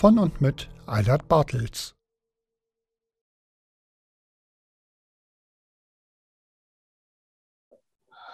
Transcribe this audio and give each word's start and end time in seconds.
Von 0.00 0.18
und 0.18 0.40
mit 0.40 0.70
Eilert 0.86 1.28
Bartels. 1.28 1.94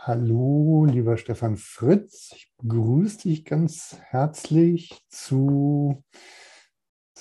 Hallo, 0.05 0.86
lieber 0.89 1.17
Stefan 1.17 1.56
Fritz. 1.56 2.31
Ich 2.36 2.55
begrüße 2.58 3.23
dich 3.23 3.45
ganz 3.45 3.97
herzlich 4.11 5.03
zu, 5.08 6.05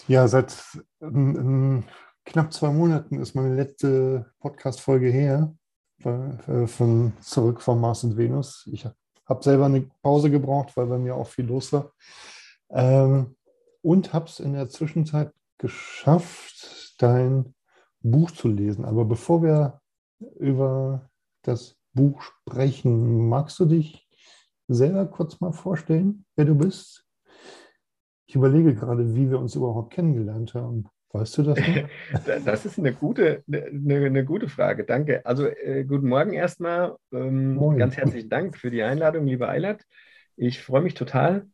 ja, 0.08 0.28
seit 0.28 0.56
ähm, 1.02 1.36
ähm, 1.36 1.84
knapp 2.24 2.54
zwei 2.54 2.70
Monaten 2.70 3.20
ist 3.20 3.34
meine 3.34 3.56
letzte 3.56 4.32
Podcast-Folge 4.42 5.10
her 5.10 5.56
äh, 6.04 6.68
von 6.68 7.14
Zurück 7.20 7.62
von 7.62 7.82
Mars 7.82 8.04
und 8.04 8.16
Venus. 8.16 8.70
Ich 8.72 8.86
habe 9.26 9.44
selber 9.44 9.66
eine 9.66 9.90
Pause 10.04 10.30
gebraucht, 10.30 10.78
weil 10.78 10.86
bei 10.86 11.00
mir 11.00 11.16
auch 11.16 11.30
viel 11.30 11.46
los 11.46 11.74
war. 11.74 11.94
Ähm, 12.70 13.36
und 13.86 14.14
habe 14.14 14.26
es 14.26 14.40
in 14.40 14.54
der 14.54 14.68
Zwischenzeit 14.68 15.32
geschafft, 15.60 16.96
dein 16.98 17.54
Buch 18.02 18.32
zu 18.32 18.48
lesen. 18.48 18.84
Aber 18.84 19.06
bevor 19.06 19.44
wir 19.44 19.80
über 20.40 21.08
das 21.44 21.78
Buch 21.94 22.24
sprechen, 22.24 23.30
magst 23.30 23.60
du 23.60 23.66
dich 23.66 24.10
selber 24.68 25.06
kurz 25.06 25.40
mal 25.40 25.52
vorstellen, 25.52 26.26
wer 26.36 26.46
du 26.46 26.56
bist? 26.56 27.06
Ich 28.26 28.36
überlege 28.36 28.74
gerade, 28.74 29.14
wie 29.14 29.30
wir 29.30 29.38
uns 29.38 29.54
überhaupt 29.54 29.94
kennengelernt 29.94 30.56
haben. 30.56 30.88
Weißt 31.12 31.38
du 31.38 31.44
das 31.44 31.60
noch? 31.60 31.90
Das 32.44 32.66
ist 32.66 32.80
eine 32.80 32.92
gute, 32.92 33.44
eine, 33.48 33.98
eine 33.98 34.26
gute 34.26 34.50
Frage. 34.50 34.84
Danke. 34.86 35.24
Also 35.28 35.46
äh, 35.46 35.86
guten 35.86 36.10
Morgen 36.10 36.34
erstmal. 36.34 36.96
Ähm. 37.14 37.78
Ganz 37.78 37.98
herzlichen 37.98 38.30
Dank 38.30 38.58
für 38.58 38.72
die 38.72 38.82
Einladung, 38.82 39.28
lieber 39.28 39.48
Eilert. 39.48 39.86
Ich 40.38 40.64
freue 40.64 40.82
mich 40.82 40.96
total 40.96 41.48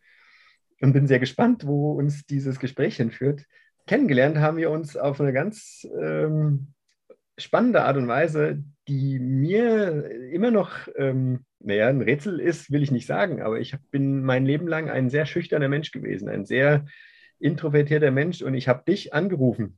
und 0.82 0.94
bin 0.94 1.08
sehr 1.08 1.20
gespannt, 1.20 1.66
wo 1.66 1.94
uns 1.94 2.26
dieses 2.26 2.60
Gespräch 2.60 2.98
hinführt. 2.98 3.46
Kennengelernt 3.88 4.38
haben 4.40 4.58
wir 4.58 4.72
uns 4.72 4.98
auf 4.98 5.22
eine 5.22 5.34
ganz 5.34 5.88
ähm, 6.02 6.74
spannende 7.38 7.84
Art 7.84 7.98
und 7.98 8.08
Weise, 8.08 8.64
die 8.88 9.20
mir 9.20 10.10
immer 10.32 10.52
noch, 10.52 10.88
ähm, 10.96 11.46
naja, 11.60 11.88
ein 11.88 12.02
Rätsel 12.02 12.40
ist, 12.40 12.72
will 12.72 12.84
ich 12.84 12.92
nicht 12.92 13.06
sagen, 13.06 13.42
aber 13.42 13.60
ich 13.60 13.76
bin 13.92 14.24
mein 14.24 14.46
Leben 14.46 14.68
lang 14.68 14.90
ein 14.90 15.10
sehr 15.10 15.26
schüchterner 15.26 15.70
Mensch 15.70 15.92
gewesen, 15.92 16.30
ein 16.30 16.46
sehr 16.46 16.86
introvertierter 17.40 18.12
Mensch 18.12 18.42
und 18.42 18.54
ich 18.54 18.68
habe 18.68 18.84
dich 18.88 19.14
angerufen, 19.14 19.78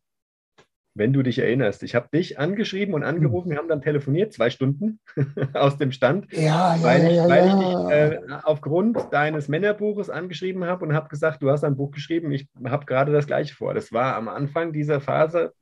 wenn 0.95 1.13
du 1.13 1.23
dich 1.23 1.39
erinnerst. 1.39 1.83
Ich 1.83 1.95
habe 1.95 2.09
dich 2.13 2.39
angeschrieben 2.39 2.93
und 2.93 3.03
angerufen, 3.03 3.49
wir 3.49 3.57
haben 3.57 3.67
dann 3.67 3.81
telefoniert, 3.81 4.33
zwei 4.33 4.49
Stunden 4.49 4.99
aus 5.53 5.77
dem 5.77 5.91
Stand, 5.91 6.31
Ja, 6.31 6.75
ja, 6.75 6.83
weil, 6.83 7.13
ja, 7.13 7.27
weil 7.27 7.47
ich 7.47 7.53
dich 7.53 7.91
äh, 7.91 8.39
aufgrund 8.43 8.97
deines 9.11 9.47
Männerbuches 9.47 10.09
angeschrieben 10.09 10.65
habe 10.65 10.85
und 10.85 10.93
habe 10.93 11.09
gesagt, 11.09 11.41
du 11.41 11.49
hast 11.49 11.63
ein 11.63 11.75
Buch 11.75 11.91
geschrieben, 11.91 12.31
ich 12.31 12.47
habe 12.65 12.85
gerade 12.85 13.11
das 13.11 13.27
gleiche 13.27 13.55
vor. 13.55 13.73
Das 13.73 13.91
war 13.91 14.15
am 14.15 14.27
Anfang 14.27 14.71
dieser 14.71 15.01
Phase, 15.01 15.53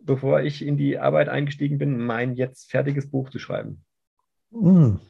bevor 0.00 0.40
ich 0.40 0.64
in 0.64 0.76
die 0.76 0.98
Arbeit 0.98 1.28
eingestiegen 1.28 1.78
bin, 1.78 1.98
mein 1.98 2.34
jetzt 2.34 2.70
fertiges 2.70 3.10
Buch 3.10 3.30
zu 3.30 3.38
schreiben. 3.38 3.84
Hm. 4.52 5.00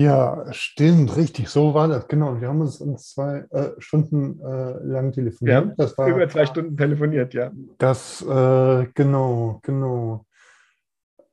Ja, 0.00 0.46
stimmt, 0.52 1.14
richtig, 1.18 1.50
so 1.50 1.74
war 1.74 1.86
das, 1.86 2.08
genau. 2.08 2.40
Wir 2.40 2.48
haben 2.48 2.62
uns, 2.62 2.80
uns 2.80 3.10
zwei 3.10 3.44
äh, 3.50 3.72
Stunden 3.76 4.40
äh, 4.40 4.82
lang 4.82 5.12
telefoniert. 5.12 5.74
Das 5.76 5.98
war, 5.98 6.08
Über 6.08 6.26
zwei 6.26 6.46
Stunden 6.46 6.74
telefoniert, 6.74 7.34
ja. 7.34 7.50
Das, 7.76 8.22
äh, 8.22 8.86
genau, 8.94 9.60
genau. 9.62 10.24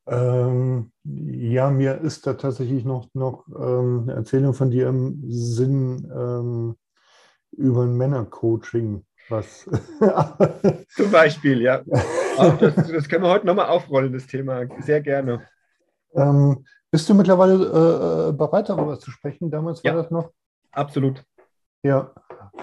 Ähm, 0.05 0.91
ja, 1.05 1.69
mir 1.69 2.01
ist 2.01 2.27
da 2.27 2.33
tatsächlich 2.33 2.83
noch, 2.83 3.07
noch 3.13 3.47
ähm, 3.47 4.01
eine 4.03 4.15
Erzählung 4.15 4.53
von 4.53 4.69
dir 4.69 4.89
im 4.89 5.23
Sinn 5.29 6.11
ähm, 6.13 6.75
über 7.51 7.83
ein 7.83 7.95
Männercoaching, 7.95 9.05
was. 9.29 9.63
Zum 10.89 11.09
Beispiel, 11.09 11.61
ja. 11.61 11.83
Das, 12.59 12.75
das 12.75 13.09
können 13.09 13.23
wir 13.23 13.31
heute 13.31 13.47
nochmal 13.47 13.69
aufrollen, 13.69 14.13
das 14.13 14.27
Thema. 14.27 14.65
Sehr 14.81 15.01
gerne. 15.01 15.47
ähm, 16.13 16.65
bist 16.97 17.07
du 17.09 17.13
mittlerweile 17.13 18.29
äh, 18.29 18.33
bereit, 18.33 18.69
darüber 18.69 18.97
zu 18.99 19.11
sprechen? 19.11 19.51
Damals 19.51 19.83
war 19.83 19.91
Ja. 19.93 20.01
das 20.01 20.09
noch. 20.09 20.31
Absolut. 20.71 21.23
Ja, 21.83 22.11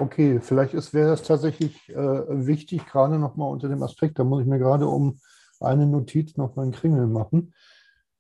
okay, 0.01 0.41
vielleicht 0.41 0.75
ist, 0.75 0.93
wäre 0.93 1.11
das 1.11 1.23
tatsächlich 1.23 1.89
äh, 1.91 1.95
wichtig, 1.95 2.85
gerade 2.85 3.17
nochmal 3.21 3.53
unter 3.53 3.69
dem 3.69 3.81
Aspekt, 3.85 4.19
da 4.19 4.25
muss 4.25 4.41
ich 4.41 4.49
mir 4.49 4.59
gerade 4.59 4.89
um 4.89 5.21
eine 5.61 5.87
Notiz 5.87 6.37
noch 6.37 6.57
mal 6.57 6.63
einen 6.63 6.73
Kringel 6.73 7.07
machen. 7.07 7.55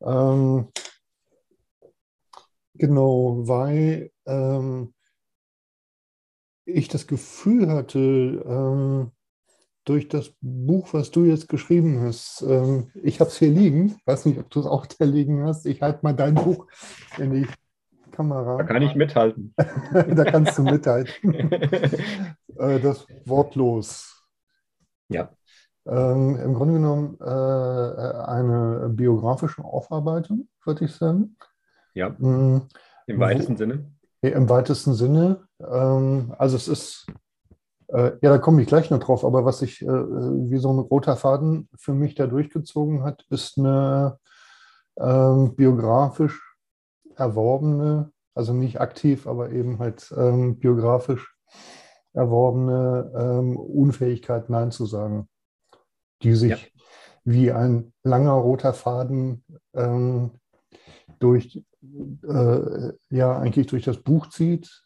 Ähm, 0.02 0.68
genau, 2.74 3.48
weil 3.48 4.12
ähm, 4.24 4.94
ich 6.64 6.86
das 6.86 7.08
Gefühl 7.08 7.72
hatte, 7.72 7.98
ähm, 7.98 9.10
durch 9.84 10.08
das 10.08 10.32
Buch, 10.40 10.92
was 10.92 11.10
du 11.10 11.24
jetzt 11.24 11.48
geschrieben 11.48 12.00
hast, 12.02 12.42
ähm, 12.42 12.90
ich 13.02 13.20
habe 13.20 13.28
es 13.28 13.38
hier 13.38 13.50
liegen, 13.50 13.96
weiß 14.06 14.26
nicht, 14.26 14.38
ob 14.38 14.50
du 14.50 14.60
es 14.60 14.66
auch 14.66 14.86
da 14.86 15.04
liegen 15.04 15.44
hast, 15.44 15.66
ich 15.66 15.82
halte 15.82 16.00
mal 16.02 16.14
dein 16.14 16.34
Buch 16.34 16.66
in 17.18 17.32
die 17.32 17.46
Kamera. 18.10 18.56
Da 18.56 18.64
kann 18.64 18.82
ich 18.82 18.94
mithalten. 18.94 19.54
da 19.92 20.24
kannst 20.24 20.56
du 20.56 20.62
mithalten. 20.62 21.34
äh, 22.58 22.80
das 22.80 23.06
Wortlos. 23.26 24.26
Ja. 25.08 25.30
Ähm, 25.86 26.36
Im 26.36 26.54
Grunde 26.54 26.74
genommen 26.74 27.18
äh, 27.20 27.24
eine 27.24 28.88
biografische 28.90 29.62
Aufarbeitung, 29.62 30.48
würde 30.64 30.86
ich 30.86 30.92
sagen. 30.92 31.36
Ja, 31.92 32.10
Mm, 32.10 32.62
im 33.06 33.20
weitesten 33.20 33.56
Sinne. 33.56 33.90
Im 34.22 34.48
weitesten 34.48 34.94
Sinne. 34.94 35.46
Also 35.58 36.56
es 36.56 36.66
ist, 36.66 37.06
äh, 37.94 38.12
ja, 38.22 38.30
da 38.30 38.38
komme 38.38 38.60
ich 38.60 38.68
gleich 38.68 38.90
noch 38.90 38.98
drauf, 38.98 39.24
aber 39.24 39.44
was 39.44 39.60
sich 39.60 39.80
äh, 39.82 39.86
wie 39.86 40.58
so 40.58 40.72
ein 40.72 40.78
roter 40.80 41.16
Faden 41.16 41.68
für 41.76 41.94
mich 41.94 42.14
da 42.14 42.26
durchgezogen 42.26 43.04
hat, 43.04 43.24
ist 43.30 43.56
eine 43.58 44.18
ähm, 44.98 45.54
biografisch 45.54 46.40
erworbene, 47.16 48.10
also 48.34 48.52
nicht 48.52 48.80
aktiv, 48.80 49.26
aber 49.28 49.50
eben 49.50 49.78
halt 49.78 50.12
ähm, 50.16 50.58
biografisch 50.58 51.36
erworbene 52.12 53.12
ähm, 53.16 53.56
Unfähigkeit, 53.56 54.50
Nein 54.50 54.70
zu 54.72 54.86
sagen, 54.86 55.28
die 56.22 56.34
sich 56.34 56.50
Ja. 56.50 56.58
wie 57.24 57.52
ein 57.52 57.92
langer 58.02 58.32
roter 58.32 58.72
Faden 58.72 59.44
ähm, 59.74 60.32
durch, 61.20 61.64
äh, 62.26 62.92
ja, 63.10 63.38
eigentlich 63.38 63.68
durch 63.68 63.84
das 63.84 63.98
Buch 63.98 64.28
zieht, 64.30 64.82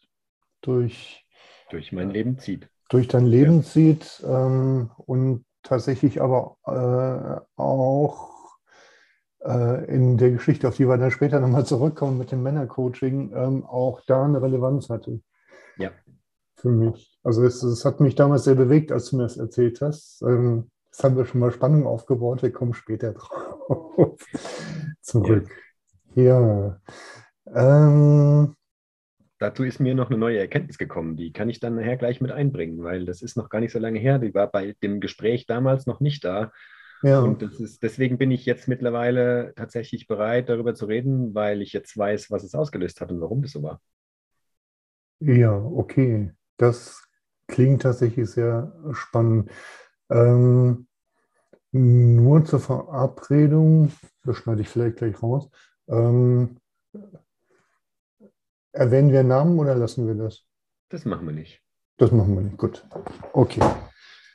durch, 0.60 1.26
Durch 1.70 1.92
mein 1.92 2.10
Leben 2.10 2.38
zieht. 2.38 2.68
Durch 2.88 3.08
dein 3.08 3.26
Leben 3.26 3.62
zieht 3.62 4.22
ähm, 4.26 4.90
und 4.96 5.44
tatsächlich 5.62 6.20
aber 6.20 6.56
äh, 6.66 7.40
auch 7.60 8.30
äh, 9.44 9.84
in 9.86 10.16
der 10.16 10.30
Geschichte, 10.30 10.68
auf 10.68 10.76
die 10.76 10.88
wir 10.88 10.96
dann 10.96 11.10
später 11.10 11.40
nochmal 11.40 11.66
zurückkommen 11.66 12.18
mit 12.18 12.32
dem 12.32 12.42
Männercoaching, 12.42 13.32
ähm, 13.34 13.64
auch 13.64 14.00
da 14.06 14.24
eine 14.24 14.42
Relevanz 14.42 14.88
hatte. 14.88 15.20
Ja. 15.76 15.90
Für 16.56 16.70
mich. 16.70 17.18
Also 17.22 17.44
es, 17.44 17.62
es 17.62 17.84
hat 17.84 18.00
mich 18.00 18.14
damals 18.14 18.44
sehr 18.44 18.56
bewegt, 18.56 18.90
als 18.90 19.10
du 19.10 19.16
mir 19.16 19.24
das 19.24 19.36
erzählt 19.36 19.80
hast. 19.80 20.22
Ähm, 20.22 20.70
jetzt 20.86 21.04
haben 21.04 21.16
wir 21.16 21.24
schon 21.24 21.40
mal 21.40 21.52
Spannung 21.52 21.86
aufgebaut, 21.86 22.42
wir 22.42 22.52
kommen 22.52 22.74
später 22.74 23.12
drauf 23.12 24.16
zurück. 25.02 25.48
Ja. 26.14 26.80
Ähm, 27.54 28.56
dazu 29.38 29.64
ist 29.64 29.80
mir 29.80 29.94
noch 29.94 30.10
eine 30.10 30.18
neue 30.18 30.38
Erkenntnis 30.38 30.78
gekommen. 30.78 31.16
Die 31.16 31.32
kann 31.32 31.48
ich 31.48 31.60
dann 31.60 31.76
nachher 31.76 31.96
gleich 31.96 32.20
mit 32.20 32.30
einbringen, 32.30 32.82
weil 32.82 33.04
das 33.04 33.22
ist 33.22 33.36
noch 33.36 33.48
gar 33.48 33.60
nicht 33.60 33.72
so 33.72 33.78
lange 33.78 33.98
her. 33.98 34.18
Die 34.18 34.34
war 34.34 34.50
bei 34.50 34.76
dem 34.82 35.00
Gespräch 35.00 35.46
damals 35.46 35.86
noch 35.86 36.00
nicht 36.00 36.24
da. 36.24 36.52
Ja. 37.02 37.20
Und 37.20 37.42
ist, 37.42 37.82
deswegen 37.82 38.18
bin 38.18 38.30
ich 38.30 38.44
jetzt 38.44 38.66
mittlerweile 38.66 39.52
tatsächlich 39.54 40.08
bereit, 40.08 40.48
darüber 40.48 40.74
zu 40.74 40.86
reden, 40.86 41.34
weil 41.34 41.62
ich 41.62 41.72
jetzt 41.72 41.96
weiß, 41.96 42.30
was 42.30 42.42
es 42.42 42.54
ausgelöst 42.54 43.00
hat 43.00 43.12
und 43.12 43.20
warum 43.20 43.42
das 43.42 43.52
so 43.52 43.62
war. 43.62 43.80
Ja, 45.20 45.56
okay. 45.56 46.32
Das 46.56 47.04
klingt 47.46 47.82
tatsächlich 47.82 48.28
sehr 48.30 48.72
spannend. 48.92 49.50
Ähm, 50.10 50.88
nur 51.70 52.44
zur 52.44 52.60
Verabredung, 52.60 53.92
das 54.24 54.36
schneide 54.36 54.62
ich 54.62 54.68
vielleicht 54.68 54.96
gleich 54.96 55.22
raus. 55.22 55.48
Ähm, 55.88 56.56
erwähnen 58.78 59.12
wir 59.12 59.24
Namen 59.24 59.58
oder 59.58 59.74
lassen 59.74 60.06
wir 60.06 60.14
das? 60.14 60.44
Das 60.88 61.04
machen 61.04 61.26
wir 61.26 61.34
nicht. 61.34 61.60
Das 61.96 62.12
machen 62.12 62.34
wir 62.36 62.42
nicht, 62.42 62.56
gut. 62.56 62.86
Okay. 63.32 63.60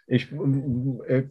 Ich 0.05 0.31
äh, 0.33 1.23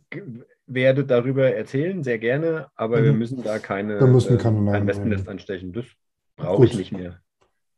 werde 0.66 1.04
darüber 1.04 1.54
erzählen, 1.54 2.02
sehr 2.02 2.18
gerne, 2.18 2.68
aber 2.74 3.00
mhm. 3.00 3.04
wir 3.04 3.12
müssen 3.12 3.42
da 3.42 3.58
keine, 3.58 4.00
wir 4.00 4.06
müssen 4.06 4.38
keine 4.38 4.70
äh, 4.70 4.72
kein 4.72 4.86
Wespennest 4.86 5.28
anstechen. 5.28 5.72
Das 5.72 5.84
brauche 6.36 6.64
ich 6.64 6.74
nicht 6.74 6.92
mehr. 6.92 7.20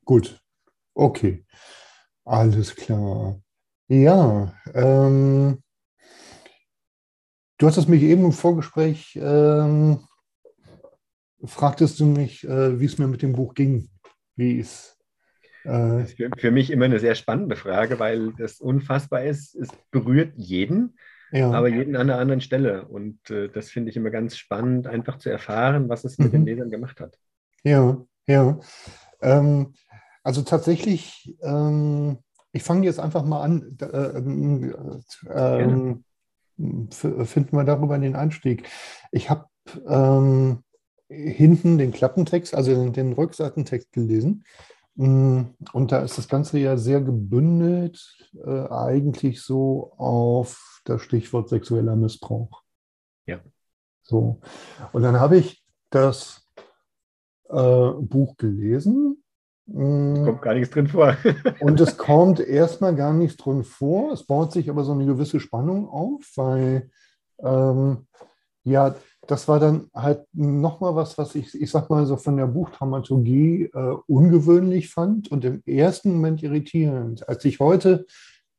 Gut, 0.04 0.40
okay. 0.94 1.44
Alles 2.24 2.76
klar. 2.76 3.40
Ja, 3.88 4.54
ähm, 4.72 5.62
du 7.58 7.66
hattest 7.66 7.88
mich 7.88 8.02
eben 8.02 8.24
im 8.24 8.32
Vorgespräch, 8.32 9.18
ähm, 9.20 9.98
fragtest 11.44 11.98
du 11.98 12.06
mich, 12.06 12.44
äh, 12.44 12.78
wie 12.78 12.86
es 12.86 12.98
mir 12.98 13.08
mit 13.08 13.20
dem 13.20 13.32
Buch 13.32 13.54
ging. 13.54 13.90
Wie 14.36 14.58
es 14.58 14.93
äh, 15.64 15.68
das 15.68 16.10
ist 16.10 16.16
für, 16.16 16.30
für, 16.36 16.50
mich 16.50 16.70
immer 16.70 16.84
eine 16.84 17.00
sehr 17.00 17.14
spannende 17.14 17.56
Frage, 17.56 17.98
weil 17.98 18.32
das 18.38 18.60
unfassbar 18.60 19.24
ist. 19.24 19.54
Es 19.54 19.68
berührt 19.90 20.32
jeden, 20.36 20.96
ja. 21.32 21.50
aber 21.50 21.68
jeden 21.68 21.96
an 21.96 22.10
einer 22.10 22.18
anderen 22.18 22.40
Stelle. 22.40 22.86
Und 22.86 23.30
äh, 23.30 23.48
das 23.48 23.70
finde 23.70 23.90
ich 23.90 23.96
immer 23.96 24.10
ganz 24.10 24.36
spannend, 24.36 24.86
einfach 24.86 25.18
zu 25.18 25.30
erfahren, 25.30 25.88
was 25.88 26.04
es 26.04 26.18
mit 26.18 26.28
mhm. 26.28 26.32
den 26.32 26.46
Lesern 26.46 26.70
gemacht 26.70 27.00
hat. 27.00 27.18
Ja, 27.62 27.98
ja. 28.26 28.60
Ähm, 29.20 29.74
also 30.22 30.42
tatsächlich, 30.42 31.36
ähm, 31.42 32.18
ich 32.52 32.62
fange 32.62 32.84
jetzt 32.86 33.00
einfach 33.00 33.24
mal 33.24 33.42
an. 33.42 33.76
Äh, 33.80 34.18
ähm, 35.32 36.04
finden 36.90 37.56
wir 37.56 37.64
darüber 37.64 37.98
den 37.98 38.14
Einstieg. 38.14 38.68
Ich 39.10 39.28
habe 39.28 39.46
ähm, 39.88 40.62
hinten 41.08 41.78
den 41.78 41.92
Klappentext, 41.92 42.54
also 42.54 42.72
den, 42.72 42.92
den 42.92 43.12
Rückseitentext 43.12 43.92
gelesen. 43.92 44.44
Mm, 44.96 45.42
und 45.72 45.92
da 45.92 46.00
ist 46.00 46.18
das 46.18 46.28
Ganze 46.28 46.58
ja 46.58 46.76
sehr 46.76 47.00
gebündelt, 47.00 48.00
äh, 48.44 48.68
eigentlich 48.68 49.42
so 49.42 49.92
auf 49.96 50.80
das 50.84 51.02
Stichwort 51.02 51.48
sexueller 51.48 51.96
Missbrauch. 51.96 52.62
Ja. 53.26 53.40
So. 54.02 54.40
Und 54.92 55.02
dann 55.02 55.18
habe 55.18 55.38
ich 55.38 55.64
das 55.90 56.48
äh, 57.48 57.90
Buch 57.90 58.36
gelesen. 58.36 59.20
Mm. 59.66 60.24
kommt 60.24 60.42
gar 60.42 60.54
nichts 60.54 60.74
drin 60.74 60.88
vor. 60.88 61.16
und 61.60 61.80
es 61.80 61.96
kommt 61.96 62.38
erstmal 62.38 62.94
gar 62.94 63.12
nichts 63.14 63.38
drin 63.38 63.64
vor. 63.64 64.12
Es 64.12 64.24
baut 64.24 64.52
sich 64.52 64.68
aber 64.68 64.84
so 64.84 64.92
eine 64.92 65.06
gewisse 65.06 65.40
Spannung 65.40 65.88
auf, 65.88 66.22
weil 66.36 66.90
ähm, 67.38 68.06
ja, 68.64 68.94
das 69.26 69.48
war 69.48 69.60
dann 69.60 69.88
halt 69.94 70.26
nochmal 70.32 70.94
was, 70.96 71.16
was 71.18 71.34
ich, 71.34 71.60
ich 71.60 71.70
sag 71.70 71.88
mal 71.90 72.06
so 72.06 72.16
von 72.16 72.36
der 72.36 72.46
Buchdramaturgie 72.46 73.70
äh, 73.72 73.96
ungewöhnlich 74.06 74.90
fand 74.90 75.30
und 75.30 75.44
im 75.44 75.62
ersten 75.66 76.14
Moment 76.14 76.42
irritierend. 76.42 77.28
Als 77.28 77.44
ich 77.44 77.60
heute 77.60 78.06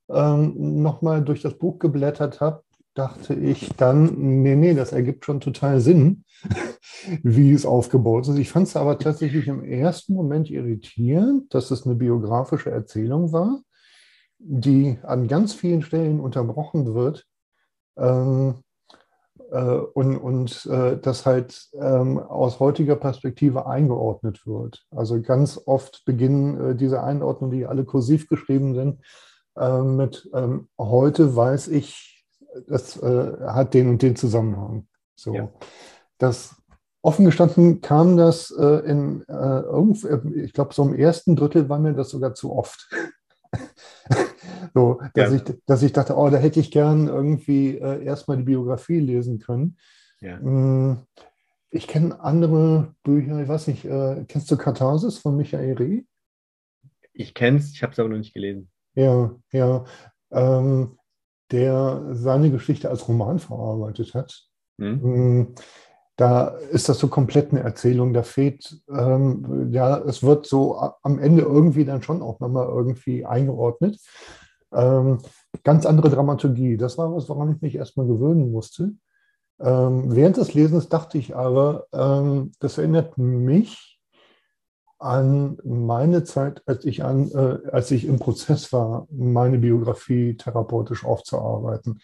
ähm, 0.10 0.82
nochmal 0.82 1.24
durch 1.24 1.42
das 1.42 1.58
Buch 1.58 1.80
geblättert 1.80 2.42
habe, 2.42 2.64
dachte 2.94 3.34
ich 3.34 3.70
dann, 3.76 4.42
nee, 4.42 4.56
nee, 4.56 4.74
das 4.74 4.94
ergibt 4.94 5.26
schon 5.26 5.42
total 5.42 5.82
Sinn, 5.82 6.24
wie 7.24 7.52
es 7.52 7.66
aufgebaut 7.66 8.28
ist. 8.28 8.38
Ich 8.38 8.50
fand 8.50 8.68
es 8.68 8.76
aber 8.76 8.98
tatsächlich 8.98 9.48
im 9.48 9.64
ersten 9.64 10.14
Moment 10.14 10.50
irritierend, 10.50 11.54
dass 11.54 11.72
es 11.72 11.86
eine 11.86 11.96
biografische 11.96 12.72
Erzählung 12.72 13.34
war, 13.34 13.62
die 14.40 14.98
an 15.04 15.28
ganz 15.28 15.54
vielen 15.54 15.82
Stellen 15.82 16.20
unterbrochen 16.20 16.94
wird. 16.94 17.26
Ähm, 17.98 18.56
äh, 18.60 18.65
und, 19.58 20.18
und 20.18 20.66
äh, 20.66 20.98
das 20.98 21.26
halt 21.26 21.70
ähm, 21.74 22.20
aus 22.20 22.60
heutiger 22.60 22.96
Perspektive 22.96 23.68
eingeordnet 23.68 24.46
wird. 24.46 24.86
Also 24.92 25.22
ganz 25.22 25.62
oft 25.66 26.04
beginnen 26.06 26.72
äh, 26.72 26.76
diese 26.76 27.04
Einordnungen, 27.04 27.58
die 27.58 27.66
alle 27.66 27.86
kursiv 27.86 28.28
geschrieben 28.28 28.74
sind, 28.74 29.02
äh, 29.58 29.82
mit 29.82 30.30
ähm, 30.34 30.68
heute 30.78 31.36
weiß 31.36 31.70
ich, 31.70 32.26
das 32.68 32.98
äh, 33.02 33.38
hat 33.48 33.74
den 33.74 33.90
und 33.90 34.02
den 34.02 34.16
Zusammenhang. 34.16 34.88
So. 35.16 35.34
Ja. 35.34 35.50
Das 36.18 36.56
offen 37.02 37.26
gestanden 37.26 37.82
kam 37.82 38.18
das 38.18 38.52
äh, 38.52 38.80
in 38.90 39.24
ich 40.36 40.54
glaube, 40.54 40.74
so 40.74 40.84
im 40.84 40.96
ersten 40.96 41.36
Drittel 41.36 41.70
war 41.70 41.80
mir 41.80 41.94
das 41.94 42.10
sogar 42.10 42.34
zu 42.34 42.52
oft. 42.52 42.90
So, 44.74 45.00
dass, 45.14 45.32
ja. 45.32 45.36
ich, 45.38 45.44
dass 45.66 45.84
ich 45.84 45.94
dachte, 45.94 46.16
oh, 46.18 46.30
da 46.30 46.38
hätte 46.38 46.60
ich 46.60 46.70
gern 46.70 47.08
irgendwie 47.08 47.78
äh, 47.78 48.04
erstmal 48.04 48.38
die 48.38 48.44
Biografie 48.44 49.00
lesen 49.00 49.40
können. 49.40 49.78
Ja. 50.20 50.38
Mm, 50.38 51.06
ich 51.70 51.88
kenne 51.88 52.20
andere 52.20 52.94
Bücher, 53.04 53.42
ich 53.42 53.48
weiß 53.48 53.68
nicht, 53.68 53.86
äh, 53.86 54.26
kennst 54.28 54.52
du 54.52 54.58
Katharsis 54.58 55.18
von 55.18 55.38
Michael 55.38 55.74
Reh? 55.78 56.04
Ich 57.14 57.34
kenne 57.34 57.60
es, 57.60 57.72
ich 57.72 57.84
habe 57.84 57.94
es 57.94 58.00
aber 58.00 58.10
noch 58.10 58.18
nicht 58.18 58.34
gelesen. 58.34 58.70
Ja, 58.96 59.36
ja. 59.52 59.86
Ähm, 60.32 60.98
der 61.52 62.08
seine 62.12 62.52
Geschichte 62.52 62.90
als 62.90 63.08
Roman 63.08 63.40
verarbeitet 63.40 64.14
hat. 64.14 64.48
Hm. 64.78 65.56
Da 66.18 66.48
ist 66.48 66.88
das 66.88 67.00
so 67.00 67.08
komplett 67.08 67.52
eine 67.52 67.62
Erzählung. 67.62 68.14
Da 68.14 68.24
fehlt, 68.24 68.82
ähm, 68.90 69.70
ja, 69.72 69.98
es 69.98 70.24
wird 70.24 70.46
so 70.46 70.78
am 71.04 71.20
Ende 71.20 71.42
irgendwie 71.42 71.86
dann 71.86 72.02
schon 72.02 72.22
auch 72.22 72.40
nochmal 72.40 72.68
irgendwie 72.68 73.26
eingeordnet. 73.26 74.00
Ähm, 74.74 75.20
ganz 75.64 75.86
andere 75.86 76.10
Dramaturgie. 76.10 76.78
Das 76.78 76.98
war 76.98 77.14
was, 77.14 77.28
woran 77.30 77.54
ich 77.54 77.62
mich 77.62 77.76
erstmal 77.76 78.08
gewöhnen 78.08 78.52
musste. 78.52 78.94
Ähm, 79.60 80.16
während 80.16 80.38
des 80.38 80.54
Lesens 80.54 80.90
dachte 80.90 81.18
ich 81.18 81.36
aber, 81.36 81.88
ähm, 81.94 82.52
das 82.60 82.78
erinnert 82.78 83.18
mich 83.18 84.00
an 85.00 85.58
meine 85.64 86.24
Zeit, 86.24 86.62
als 86.66 86.86
ich, 86.86 87.04
an, 87.04 87.30
äh, 87.32 87.70
als 87.72 87.92
ich 87.92 88.06
im 88.06 88.20
Prozess 88.20 88.72
war, 88.74 89.08
meine 89.12 89.60
Biografie 89.60 90.36
therapeutisch 90.36 91.06
aufzuarbeiten. 91.06 92.00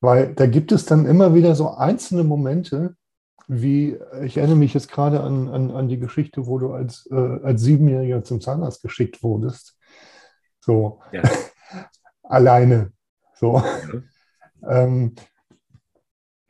Weil 0.00 0.34
da 0.34 0.46
gibt 0.46 0.70
es 0.70 0.84
dann 0.84 1.06
immer 1.06 1.34
wieder 1.34 1.54
so 1.54 1.70
einzelne 1.70 2.24
Momente, 2.24 2.94
wie, 3.48 3.98
ich 4.22 4.36
erinnere 4.36 4.56
mich 4.56 4.74
jetzt 4.74 4.90
gerade 4.90 5.20
an, 5.20 5.48
an, 5.48 5.70
an 5.70 5.88
die 5.88 5.98
Geschichte, 5.98 6.46
wo 6.46 6.58
du 6.58 6.72
als, 6.72 7.08
äh, 7.10 7.14
als 7.42 7.62
Siebenjähriger 7.62 8.22
zum 8.22 8.40
Zahnarzt 8.40 8.82
geschickt 8.82 9.22
wurdest. 9.22 9.76
So. 10.60 11.00
Ja. 11.12 11.22
alleine. 12.28 12.92
So. 13.34 13.62
Ähm, 14.68 15.14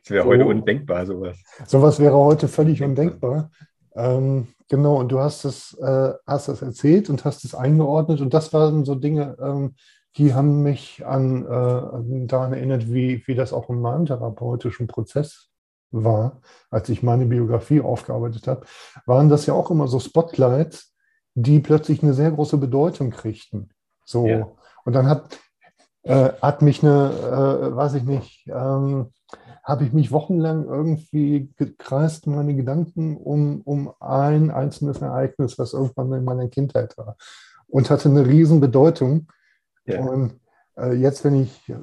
das 0.03 0.11
wäre 0.11 0.23
so, 0.23 0.29
heute 0.29 0.45
undenkbar, 0.45 1.05
sowas. 1.05 1.37
Sowas 1.65 1.99
wäre 1.99 2.15
heute 2.15 2.47
völlig 2.47 2.83
undenkbar. 2.83 3.51
Ähm, 3.95 4.47
genau, 4.67 4.97
und 4.97 5.11
du 5.11 5.19
hast 5.19 5.45
es, 5.45 5.73
äh, 5.79 6.13
hast 6.25 6.47
das 6.47 6.61
erzählt 6.61 7.09
und 7.09 7.25
hast 7.25 7.43
es 7.45 7.55
eingeordnet. 7.55 8.21
Und 8.21 8.33
das 8.33 8.51
waren 8.53 8.85
so 8.85 8.95
Dinge, 8.95 9.37
ähm, 9.41 9.75
die 10.17 10.33
haben 10.33 10.63
mich 10.63 11.05
an, 11.05 11.45
äh, 11.45 12.25
daran 12.27 12.53
erinnert, 12.53 12.91
wie, 12.91 13.23
wie 13.27 13.35
das 13.35 13.53
auch 13.53 13.69
in 13.69 13.79
meinem 13.79 14.05
therapeutischen 14.05 14.87
Prozess 14.87 15.48
war, 15.91 16.41
als 16.69 16.89
ich 16.89 17.03
meine 17.03 17.25
Biografie 17.25 17.81
aufgearbeitet 17.81 18.47
habe, 18.47 18.65
waren 19.05 19.29
das 19.29 19.45
ja 19.45 19.53
auch 19.53 19.71
immer 19.71 19.87
so 19.87 19.99
Spotlights, 19.99 20.93
die 21.35 21.59
plötzlich 21.59 22.03
eine 22.03 22.13
sehr 22.13 22.31
große 22.31 22.57
Bedeutung 22.57 23.11
kriegten. 23.11 23.69
So. 24.05 24.27
Ja. 24.27 24.47
Und 24.85 24.93
dann 24.93 25.07
hat, 25.07 25.39
äh, 26.03 26.31
hat 26.41 26.61
mich 26.61 26.83
eine, 26.83 27.11
äh, 27.11 27.75
weiß 27.75 27.95
ich 27.95 28.03
nicht, 28.03 28.47
ähm, 28.47 29.11
habe 29.63 29.83
ich 29.83 29.93
mich 29.93 30.11
wochenlang 30.11 30.65
irgendwie 30.65 31.53
gekreist, 31.55 32.25
meine 32.25 32.55
Gedanken 32.55 33.17
um, 33.17 33.61
um 33.61 33.93
ein 33.99 34.49
einzelnes 34.49 35.01
Ereignis, 35.01 35.59
was 35.59 35.73
irgendwann 35.73 36.11
in 36.13 36.23
meiner 36.23 36.47
Kindheit 36.47 36.97
war. 36.97 37.17
Und 37.67 37.91
hatte 37.91 38.09
eine 38.09 38.25
riesen 38.25 38.59
Bedeutung. 38.59 39.27
Ja. 39.85 40.01
Und 40.01 40.39
äh, 40.75 40.93
jetzt, 40.93 41.23
wenn 41.23 41.35
ich 41.35 41.69
äh, 41.69 41.73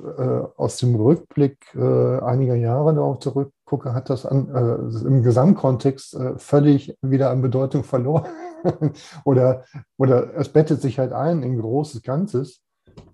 aus 0.56 0.78
dem 0.78 0.96
Rückblick 0.96 1.58
äh, 1.76 2.18
einiger 2.20 2.56
Jahre 2.56 2.94
darauf 2.94 3.20
zurückgucke, 3.66 3.94
hat 3.94 4.10
das 4.10 4.24
an, 4.24 4.48
äh, 4.48 5.06
im 5.06 5.22
Gesamtkontext 5.22 6.16
völlig 6.36 6.96
wieder 7.02 7.30
an 7.30 7.42
Bedeutung 7.42 7.84
verloren. 7.84 8.26
oder, 9.24 9.64
oder 9.96 10.34
es 10.36 10.48
bettet 10.48 10.80
sich 10.80 10.98
halt 10.98 11.12
ein 11.12 11.42
in 11.42 11.58
großes 11.58 12.02
Ganzes 12.02 12.62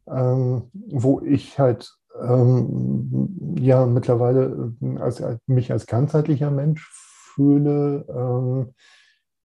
ähm, 0.08 0.70
wo 0.72 1.20
ich 1.20 1.58
halt 1.58 1.94
ähm, 2.20 3.56
ja 3.58 3.86
mittlerweile 3.86 4.74
äh, 4.80 4.98
als, 4.98 5.22
als, 5.22 5.40
mich 5.46 5.72
als 5.72 5.86
ganzheitlicher 5.86 6.50
Mensch 6.50 6.88
fühle, 7.34 8.04
ähm, 8.08 8.74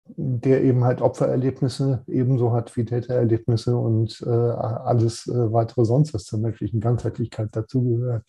der 0.06 0.62
eben 0.62 0.84
halt 0.84 1.00
Opfererlebnisse 1.00 2.04
ebenso 2.06 2.52
hat 2.52 2.76
wie 2.76 2.84
Tätererlebnisse 2.84 3.76
und 3.76 4.22
äh, 4.26 4.30
alles 4.30 5.26
äh, 5.26 5.52
weitere 5.52 5.84
sonst, 5.84 6.12
was 6.12 6.24
zur 6.24 6.40
menschlichen 6.40 6.80
Ganzheitlichkeit 6.80 7.48
dazugehört. 7.52 8.24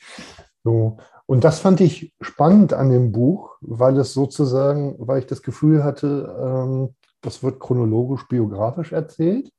So. 0.66 0.98
Und 1.28 1.44
das 1.44 1.60
fand 1.60 1.80
ich 1.80 2.14
spannend 2.20 2.74
an 2.74 2.90
dem 2.90 3.12
Buch, 3.12 3.56
weil 3.62 3.98
es 3.98 4.14
sozusagen, 4.14 4.96
weil 4.98 5.20
ich 5.20 5.28
das 5.28 5.44
Gefühl 5.44 5.84
hatte, 5.84 6.36
ähm, 6.42 6.96
das 7.22 7.44
wird 7.44 7.60
chronologisch, 7.60 8.28
biografisch 8.28 8.92
erzählt. 8.92 9.52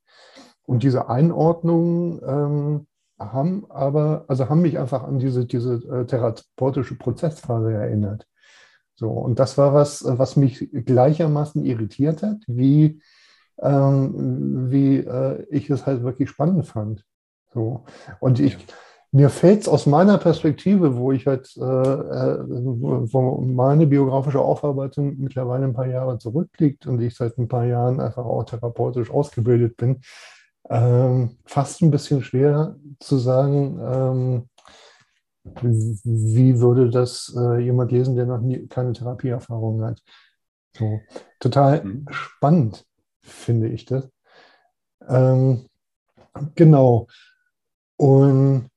Und 0.63 0.83
diese 0.83 1.09
Einordnungen 1.09 2.21
ähm, 2.27 2.87
haben 3.17 3.65
aber, 3.69 4.25
also 4.27 4.49
haben 4.49 4.61
mich 4.61 4.77
einfach 4.77 5.03
an 5.03 5.17
diese, 5.17 5.45
diese 5.45 5.75
äh, 5.75 6.05
therapeutische 6.05 6.97
Prozessphase 6.97 7.71
erinnert. 7.71 8.27
So, 8.95 9.09
und 9.09 9.39
das 9.39 9.57
war 9.57 9.73
was, 9.73 10.03
was 10.05 10.35
mich 10.35 10.69
gleichermaßen 10.73 11.63
irritiert 11.63 12.21
hat, 12.21 12.37
wie, 12.47 13.01
ähm, 13.61 14.71
wie 14.71 14.97
äh, 14.97 15.45
ich 15.51 15.69
es 15.69 15.85
halt 15.85 16.03
wirklich 16.03 16.29
spannend 16.29 16.67
fand. 16.67 17.05
So. 17.53 17.85
Und 18.19 18.39
ich, 18.39 18.57
mir 19.11 19.29
fällt 19.29 19.61
es 19.61 19.67
aus 19.67 19.85
meiner 19.85 20.17
Perspektive, 20.17 20.97
wo 20.97 21.11
ich 21.11 21.27
halt, 21.27 21.55
äh, 21.57 21.61
äh, 21.61 22.39
wo 22.47 23.41
meine 23.41 23.87
biografische 23.87 24.41
Aufarbeitung 24.41 25.17
mittlerweile 25.17 25.65
ein 25.65 25.73
paar 25.73 25.87
Jahre 25.87 26.17
zurückliegt 26.17 26.85
und 26.87 27.01
ich 27.01 27.15
seit 27.15 27.37
ein 27.37 27.47
paar 27.47 27.65
Jahren 27.65 27.99
einfach 27.99 28.25
auch 28.25 28.43
therapeutisch 28.43 29.09
ausgebildet 29.09 29.77
bin, 29.77 30.01
ähm, 30.69 31.37
fast 31.45 31.81
ein 31.81 31.91
bisschen 31.91 32.21
schwer 32.21 32.75
zu 32.99 33.17
sagen, 33.17 33.79
ähm, 33.81 34.49
wie 36.03 36.59
würde 36.59 36.89
das 36.89 37.33
äh, 37.37 37.59
jemand 37.59 37.91
lesen, 37.93 38.15
der 38.15 38.25
noch 38.25 38.41
nie, 38.41 38.67
keine 38.67 38.91
Therapieerfahrung 38.91 39.83
hat? 39.83 40.01
So, 40.77 40.99
total 41.39 41.83
mhm. 41.83 42.05
spannend, 42.09 42.85
finde 43.21 43.69
ich 43.69 43.85
das. 43.85 44.09
Ähm, 45.07 45.67
genau. 46.55 47.07
Und 47.95 48.69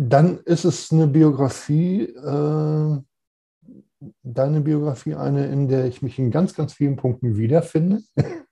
dann 0.00 0.38
ist 0.44 0.64
es 0.64 0.92
eine 0.92 1.08
Biografie, 1.08 2.02
äh, 2.02 2.98
deine 4.22 4.60
Biografie, 4.60 5.16
eine, 5.16 5.46
in 5.46 5.66
der 5.66 5.86
ich 5.86 6.02
mich 6.02 6.20
in 6.20 6.30
ganz, 6.30 6.54
ganz 6.54 6.72
vielen 6.72 6.96
Punkten 6.96 7.36
wiederfinde. 7.36 8.00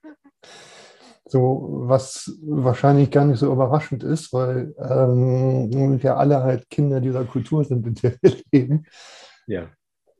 So, 1.28 1.80
was 1.88 2.38
wahrscheinlich 2.40 3.10
gar 3.10 3.24
nicht 3.24 3.40
so 3.40 3.52
überraschend 3.52 4.04
ist, 4.04 4.32
weil 4.32 4.72
ähm, 4.78 6.00
wir 6.00 6.18
alle 6.18 6.44
halt 6.44 6.70
Kinder 6.70 7.00
dieser 7.00 7.24
Kultur 7.24 7.64
sind, 7.64 7.84
in 7.84 7.94
der 7.94 8.14
wir 8.22 8.36
leben. 8.52 8.86
Ja. 9.48 9.66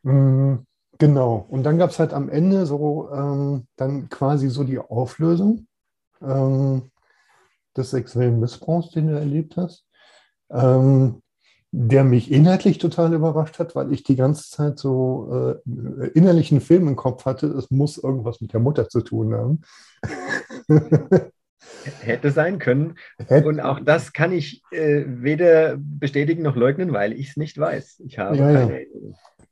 Mhm, 0.03 0.67
genau. 0.99 1.47
Und 1.49 1.63
dann 1.63 1.79
gab 1.79 1.91
es 1.91 2.01
halt 2.01 2.13
am 2.13 2.29
Ende 2.29 2.67
so 2.67 3.09
ähm, 3.13 3.69
dann 3.77 4.09
quasi 4.09 4.49
so 4.49 4.65
die 4.65 4.81
Auflösung 4.81 5.69
ähm, 6.21 6.91
des 7.77 7.91
sexuellen 7.91 8.41
Missbrauchs, 8.41 8.91
den 8.91 9.07
du 9.07 9.17
erlebt 9.17 9.57
hast. 9.57 9.86
Ähm, 10.51 11.23
der 11.73 12.05
mich 12.05 12.33
inhaltlich 12.33 12.79
total 12.79 13.13
überrascht 13.13 13.59
hat, 13.59 13.75
weil 13.75 13.93
ich 13.93 14.03
die 14.03 14.17
ganze 14.17 14.49
Zeit 14.51 14.79
so 14.79 15.61
äh, 15.67 16.09
innerlichen 16.15 16.61
Film 16.61 16.89
im 16.89 16.97
Kopf 16.97 17.27
hatte, 17.27 17.49
es 17.49 17.71
muss 17.71 17.99
irgendwas 17.99 18.41
mit 18.41 18.55
der 18.55 18.61
Mutter 18.61 18.89
zu 18.89 19.03
tun 19.03 19.35
haben. 19.35 19.61
Hätte 22.01 22.31
sein 22.31 22.59
können. 22.59 22.95
Hätte. 23.19 23.47
Und 23.47 23.61
auch 23.61 23.81
das 23.81 24.13
kann 24.13 24.33
ich 24.33 24.63
äh, 24.71 25.05
weder 25.07 25.77
bestätigen 25.79 26.43
noch 26.43 26.57
leugnen, 26.57 26.93
weil 26.93 27.13
ich 27.13 27.31
es 27.31 27.37
nicht 27.37 27.59
weiß. 27.59 28.01
Ich 28.07 28.19
habe 28.19 28.37
ja, 28.37 28.53
keine 28.53 28.81
ja. 28.81 28.87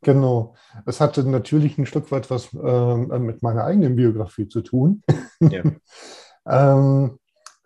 Genau. 0.03 0.55
Es 0.87 1.01
hatte 1.01 1.29
natürlich 1.29 1.77
ein 1.79 1.87
Stück 1.87 2.11
weit 2.13 2.31
was 2.31 2.55
äh, 2.55 3.19
mit 3.19 3.43
meiner 3.43 3.65
eigenen 3.65 3.97
Biografie 3.97 4.49
zu 4.49 4.63
tun. 4.63 5.03
Ja. 5.41 5.63
ähm, 6.47 7.19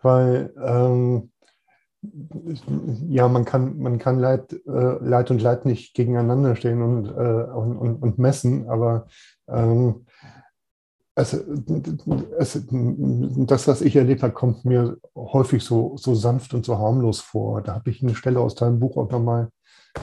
weil 0.02 0.52
ähm, 0.60 1.30
ja, 3.08 3.28
man 3.28 3.44
kann, 3.44 3.78
man 3.78 3.98
kann 3.98 4.18
Leid, 4.18 4.52
äh, 4.52 5.04
Leid 5.04 5.30
und 5.30 5.42
Leid 5.42 5.64
nicht 5.64 5.94
gegeneinander 5.94 6.54
stehen 6.54 6.80
und, 6.82 7.06
äh, 7.06 7.10
und, 7.10 7.76
und, 7.76 8.02
und, 8.02 8.18
messen, 8.18 8.68
aber 8.68 9.06
ähm, 9.48 10.06
es, 11.16 11.32
es, 11.32 12.66
das, 12.70 13.66
was 13.66 13.80
ich 13.80 13.96
erlebt 13.96 14.22
habe, 14.22 14.32
kommt 14.32 14.64
mir 14.64 14.96
häufig 15.16 15.64
so, 15.64 15.96
so 15.96 16.14
sanft 16.14 16.54
und 16.54 16.64
so 16.64 16.78
harmlos 16.78 17.20
vor. 17.20 17.60
Da 17.60 17.74
habe 17.74 17.90
ich 17.90 18.02
eine 18.02 18.14
Stelle 18.14 18.38
aus 18.38 18.54
deinem 18.54 18.78
Buch 18.78 18.96
auch 18.96 19.10
nochmal 19.10 19.48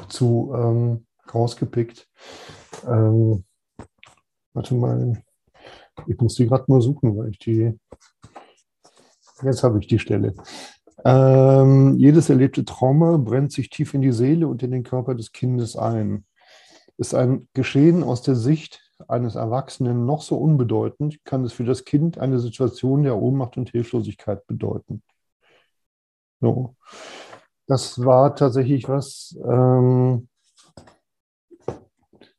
zu 0.09 0.53
ähm, 0.53 1.05
rausgepickt. 1.33 2.09
Ähm, 2.85 3.45
warte 4.53 4.75
mal, 4.75 5.23
ich 6.07 6.17
muss 6.19 6.35
die 6.35 6.47
gerade 6.47 6.65
mal 6.67 6.81
suchen, 6.81 7.17
weil 7.17 7.29
ich 7.29 7.39
die. 7.39 7.79
Jetzt 9.41 9.63
habe 9.63 9.79
ich 9.79 9.87
die 9.87 9.99
Stelle. 9.99 10.33
Ähm, 11.05 11.97
jedes 11.99 12.29
erlebte 12.29 12.65
Trauma 12.65 13.17
brennt 13.17 13.51
sich 13.51 13.69
tief 13.69 13.93
in 13.93 14.01
die 14.01 14.11
Seele 14.11 14.47
und 14.47 14.63
in 14.63 14.71
den 14.71 14.83
Körper 14.83 15.13
des 15.13 15.31
Kindes 15.31 15.75
ein. 15.75 16.25
Ist 16.97 17.13
ein 17.13 17.47
Geschehen 17.53 18.03
aus 18.03 18.23
der 18.23 18.35
Sicht 18.35 18.81
eines 19.07 19.35
Erwachsenen 19.35 20.05
noch 20.05 20.21
so 20.21 20.37
unbedeutend, 20.37 21.23
kann 21.23 21.43
es 21.43 21.53
für 21.53 21.65
das 21.65 21.85
Kind 21.85 22.17
eine 22.17 22.39
Situation 22.39 23.03
der 23.03 23.17
Ohnmacht 23.17 23.55
und 23.57 23.69
Hilflosigkeit 23.69 24.47
bedeuten. 24.47 25.03
So. 26.41 26.75
Das 27.67 28.03
war 28.03 28.35
tatsächlich 28.35 28.87
was, 28.87 29.37
ähm, 29.43 30.27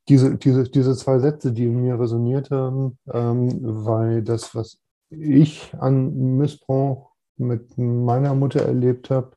diese, 0.08 0.36
diese, 0.36 0.64
diese 0.64 0.96
zwei 0.96 1.18
Sätze, 1.18 1.52
die 1.52 1.64
in 1.64 1.82
mir 1.82 1.98
resoniert 1.98 2.50
haben, 2.50 2.98
ähm, 3.12 3.58
weil 3.62 4.22
das, 4.22 4.54
was 4.54 4.78
ich 5.10 5.72
an 5.78 6.36
Missbrauch 6.36 7.05
mit 7.38 7.76
meiner 7.78 8.34
Mutter 8.34 8.62
erlebt 8.62 9.10
habe, 9.10 9.32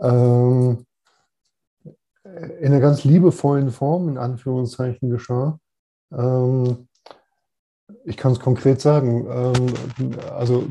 ähm, 0.00 0.84
in 2.24 2.66
einer 2.66 2.80
ganz 2.80 3.04
liebevollen 3.04 3.70
Form, 3.70 4.08
in 4.08 4.18
Anführungszeichen, 4.18 5.10
geschah. 5.10 5.58
Ähm, 6.12 6.88
ich 8.04 8.16
kann 8.16 8.32
es 8.32 8.40
konkret 8.40 8.80
sagen. 8.80 9.26
Ähm, 9.28 10.16
also 10.30 10.66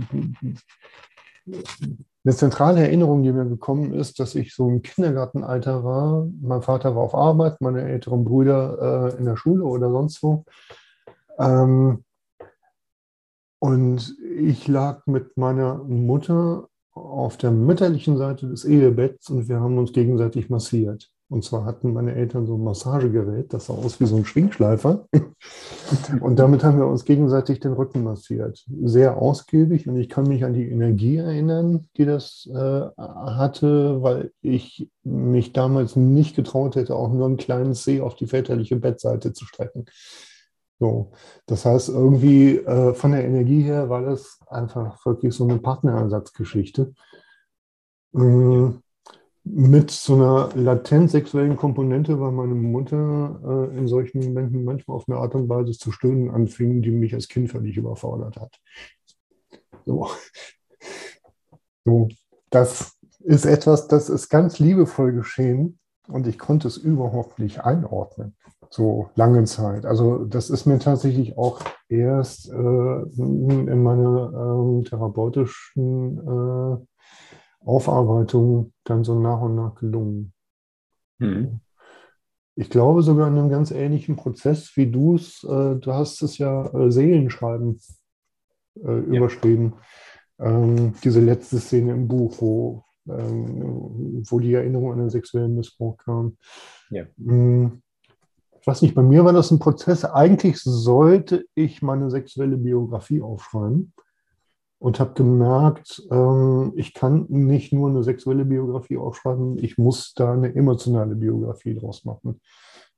eine 2.25 2.35
zentrale 2.35 2.81
Erinnerung, 2.81 3.23
die 3.23 3.31
mir 3.31 3.45
gekommen 3.45 3.93
ist, 3.93 4.19
dass 4.19 4.35
ich 4.35 4.55
so 4.55 4.69
im 4.69 4.81
Kindergartenalter 4.81 5.83
war. 5.83 6.27
Mein 6.41 6.61
Vater 6.61 6.95
war 6.95 7.03
auf 7.03 7.15
Arbeit, 7.15 7.59
meine 7.59 7.83
älteren 7.83 8.23
Brüder 8.23 9.11
äh, 9.13 9.17
in 9.17 9.25
der 9.25 9.35
Schule 9.35 9.63
oder 9.65 9.89
sonst 9.91 10.23
wo. 10.23 10.45
Ähm, 11.37 12.03
und 13.63 14.17
ich 14.19 14.67
lag 14.67 15.07
mit 15.07 15.37
meiner 15.37 15.75
Mutter 15.85 16.67
auf 16.91 17.37
der 17.37 17.51
mütterlichen 17.51 18.17
Seite 18.17 18.49
des 18.49 18.65
Ehebetts 18.65 19.29
und 19.29 19.47
wir 19.47 19.61
haben 19.61 19.77
uns 19.77 19.93
gegenseitig 19.93 20.49
massiert. 20.49 21.09
Und 21.29 21.45
zwar 21.45 21.63
hatten 21.63 21.93
meine 21.93 22.13
Eltern 22.13 22.45
so 22.45 22.55
ein 22.55 22.63
Massagegerät, 22.65 23.53
das 23.53 23.67
sah 23.67 23.73
aus 23.73 24.01
wie 24.01 24.05
so 24.05 24.17
ein 24.17 24.25
Schwingschleifer. 24.25 25.07
Und 26.19 26.39
damit 26.39 26.63
haben 26.63 26.77
wir 26.77 26.87
uns 26.87 27.05
gegenseitig 27.05 27.61
den 27.61 27.71
Rücken 27.71 28.03
massiert. 28.03 28.65
Sehr 28.83 29.17
ausgiebig 29.17 29.87
und 29.87 29.97
ich 29.97 30.09
kann 30.09 30.27
mich 30.27 30.43
an 30.45 30.53
die 30.53 30.69
Energie 30.69 31.17
erinnern, 31.17 31.87
die 31.97 32.05
das 32.05 32.49
äh, 32.53 32.81
hatte, 32.97 34.01
weil 34.01 34.31
ich 34.41 34.89
mich 35.03 35.53
damals 35.53 35.95
nicht 35.95 36.35
getraut 36.35 36.75
hätte, 36.75 36.95
auch 36.95 37.11
nur 37.11 37.25
einen 37.25 37.37
kleinen 37.37 37.73
Zeh 37.73 38.01
auf 38.01 38.15
die 38.15 38.27
väterliche 38.27 38.75
Bettseite 38.75 39.33
zu 39.33 39.45
strecken. 39.45 39.85
So, 40.79 41.11
das 41.45 41.65
heißt, 41.65 41.89
irgendwie 41.89 42.57
äh, 42.57 42.93
von 42.93 43.11
der 43.11 43.23
Energie 43.23 43.61
her 43.61 43.89
war 43.89 44.01
das 44.01 44.39
einfach 44.47 45.05
wirklich 45.05 45.33
so 45.33 45.47
eine 45.47 45.59
Partnerersatzgeschichte. 45.59 46.93
Ähm, 48.15 48.81
mit 49.45 49.91
so 49.91 50.15
einer 50.15 50.49
latent 50.55 51.11
sexuellen 51.11 51.57
Komponente, 51.57 52.19
weil 52.19 52.31
meine 52.31 52.55
Mutter 52.55 53.39
äh, 53.43 53.77
in 53.77 53.87
solchen 53.87 54.23
Momenten 54.23 54.63
manchmal 54.63 54.95
auf 54.95 55.07
eine 55.07 55.17
Art 55.17 55.35
und 55.35 55.49
Weise 55.49 55.73
zu 55.73 55.91
stöhnen 55.91 56.31
anfing, 56.31 56.81
die 56.81 56.91
mich 56.91 57.13
als 57.13 57.27
Kind 57.27 57.51
völlig 57.51 57.75
überfordert 57.75 58.37
hat. 58.37 58.57
So. 59.85 60.09
so, 61.85 62.07
das 62.49 62.97
ist 63.19 63.45
etwas, 63.45 63.87
das 63.87 64.09
ist 64.09 64.29
ganz 64.29 64.59
liebevoll 64.59 65.11
geschehen 65.11 65.79
und 66.07 66.25
ich 66.25 66.39
konnte 66.39 66.69
es 66.69 66.77
überhaupt 66.77 67.39
nicht 67.39 67.65
einordnen 67.65 68.35
so 68.73 69.11
lange 69.13 69.43
Zeit. 69.43 69.85
Also 69.85 70.25
das 70.25 70.49
ist 70.49 70.65
mir 70.65 70.79
tatsächlich 70.79 71.37
auch 71.37 71.59
erst 71.89 72.49
äh, 72.49 72.53
in 72.55 73.83
meiner 73.83 74.79
äh, 74.81 74.83
therapeutischen 74.89 76.17
äh, 76.17 76.77
Aufarbeitung 77.63 78.73
dann 78.83 79.03
so 79.03 79.19
nach 79.19 79.41
und 79.41 79.55
nach 79.55 79.75
gelungen. 79.75 80.33
Mhm. 81.19 81.59
Ich 82.55 82.71
glaube 82.71 83.03
sogar 83.03 83.27
in 83.27 83.37
einem 83.37 83.49
ganz 83.49 83.69
ähnlichen 83.69 84.15
Prozess 84.15 84.75
wie 84.75 84.89
du 84.89 85.15
es, 85.15 85.43
äh, 85.43 85.75
du 85.75 85.93
hast 85.93 86.23
es 86.23 86.39
ja 86.39 86.65
äh, 86.73 86.91
Seelenschreiben 86.91 87.79
äh, 88.83 88.87
ja. 88.87 89.17
überschrieben. 89.17 89.73
Ähm, 90.39 90.95
diese 91.03 91.19
letzte 91.19 91.59
Szene 91.59 91.93
im 91.93 92.07
Buch, 92.07 92.37
wo, 92.39 92.83
ähm, 93.07 94.23
wo 94.27 94.39
die 94.39 94.55
Erinnerung 94.55 94.93
an 94.93 94.97
den 94.97 95.09
sexuellen 95.11 95.53
Missbrauch 95.53 95.97
kam. 95.97 96.37
Ja. 96.89 97.05
Mhm 97.17 97.83
ich 98.63 98.67
weiß 98.67 98.81
nicht, 98.81 98.95
bei 98.95 99.03
mir 99.03 99.25
war 99.25 99.33
das 99.33 99.51
ein 99.51 99.59
Prozess. 99.59 100.05
Eigentlich 100.05 100.61
sollte 100.61 101.43
ich 101.53 101.81
meine 101.81 102.09
sexuelle 102.09 102.55
Biografie 102.55 103.21
aufschreiben 103.21 103.91
und 104.79 105.01
habe 105.01 105.15
gemerkt, 105.15 106.01
ähm, 106.09 106.71
ich 106.77 106.93
kann 106.93 107.25
nicht 107.27 107.73
nur 107.73 107.89
eine 107.89 108.03
sexuelle 108.03 108.45
Biografie 108.45 108.95
aufschreiben, 108.95 109.57
ich 109.57 109.77
muss 109.77 110.13
da 110.13 110.31
eine 110.31 110.55
emotionale 110.55 111.13
Biografie 111.15 111.75
draus 111.75 112.05
machen. 112.05 112.39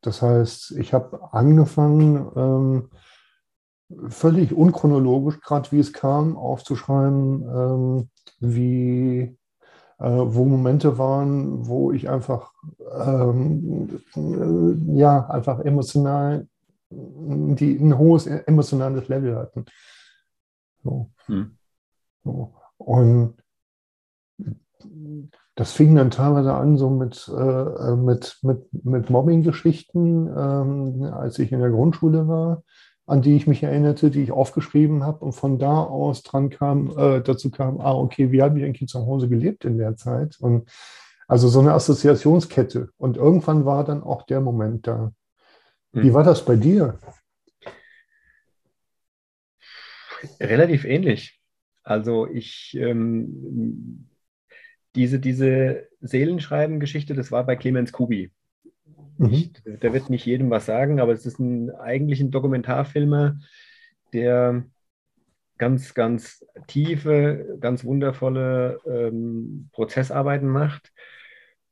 Das 0.01 0.21
heißt, 0.21 0.75
ich 0.77 0.93
habe 0.93 1.33
angefangen, 1.33 2.31
ähm, 2.35 2.89
völlig 4.09 4.53
unchronologisch, 4.53 5.41
gerade 5.41 5.71
wie 5.71 5.79
es 5.79 5.93
kam, 5.93 6.37
aufzuschreiben, 6.37 7.41
ähm, 7.41 8.09
wie 8.39 9.35
äh, 9.99 10.09
wo 10.09 10.45
Momente 10.45 10.97
waren, 10.97 11.67
wo 11.67 11.91
ich 11.91 12.09
einfach, 12.09 12.53
ähm, 12.93 14.01
äh, 14.15 14.97
ja, 14.97 15.29
einfach 15.29 15.59
emotional, 15.59 16.47
die 16.89 17.77
ein 17.77 17.97
hohes 17.97 18.27
emotionales 18.27 19.07
Level 19.07 19.35
hatten. 19.35 19.65
So. 20.83 21.09
Hm. 21.25 21.57
so. 22.23 22.53
Und 22.77 23.35
das 25.55 25.71
fing 25.71 25.95
dann 25.95 26.11
teilweise 26.11 26.53
an, 26.53 26.77
so 26.77 26.89
mit, 26.89 27.27
äh, 27.35 27.95
mit, 27.95 28.37
mit, 28.43 28.85
mit 28.85 29.09
Mobbing-Geschichten, 29.09 30.27
ähm, 30.27 31.03
als 31.13 31.39
ich 31.39 31.51
in 31.51 31.61
der 31.61 31.71
Grundschule 31.71 32.27
war 32.27 32.63
an 33.07 33.21
die 33.21 33.35
ich 33.35 33.45
mich 33.45 33.61
erinnerte, 33.61 34.09
die 34.09 34.23
ich 34.23 34.31
aufgeschrieben 34.31 35.03
habe 35.03 35.23
und 35.23 35.33
von 35.33 35.59
da 35.59 35.83
aus 35.83 36.23
dran 36.23 36.49
kam, 36.49 36.97
äh, 36.97 37.21
dazu 37.21 37.51
kam, 37.51 37.79
ah, 37.79 37.93
okay, 37.93 38.31
wie 38.31 38.41
habe 38.41 38.59
ich 38.59 38.65
eigentlich 38.65 38.89
zu 38.89 39.05
Hause 39.05 39.29
gelebt 39.29 39.63
in 39.65 39.77
der 39.77 39.95
Zeit? 39.95 40.37
Und 40.39 40.69
also 41.27 41.47
so 41.47 41.59
eine 41.59 41.73
Assoziationskette. 41.73 42.89
Und 42.97 43.17
irgendwann 43.17 43.65
war 43.65 43.83
dann 43.83 44.03
auch 44.03 44.23
der 44.23 44.41
Moment 44.41 44.87
da. 44.87 45.13
Wie 45.91 46.07
hm. 46.07 46.13
war 46.13 46.23
das 46.23 46.45
bei 46.45 46.55
dir? 46.55 46.99
Relativ 50.39 50.85
ähnlich. 50.85 51.39
Also 51.83 52.27
ich, 52.27 52.75
ähm, 52.79 54.09
diese, 54.95 55.19
diese 55.19 55.87
Seelenschreiben-Geschichte, 56.01 57.13
das 57.13 57.31
war 57.31 57.45
bei 57.45 57.55
Clemens 57.55 57.91
Kubi. 57.91 58.31
Mhm. 59.17 59.51
der 59.65 59.93
wird 59.93 60.09
nicht 60.09 60.25
jedem 60.25 60.49
was 60.49 60.65
sagen, 60.65 60.99
aber 60.99 61.13
es 61.13 61.25
ist 61.25 61.39
ein, 61.39 61.71
eigentlich 61.71 62.21
ein 62.21 62.31
Dokumentarfilmer, 62.31 63.37
der 64.13 64.65
ganz, 65.57 65.93
ganz 65.93 66.45
tiefe, 66.67 67.57
ganz 67.59 67.85
wundervolle 67.85 68.79
ähm, 68.85 69.69
Prozessarbeiten 69.71 70.49
macht. 70.49 70.91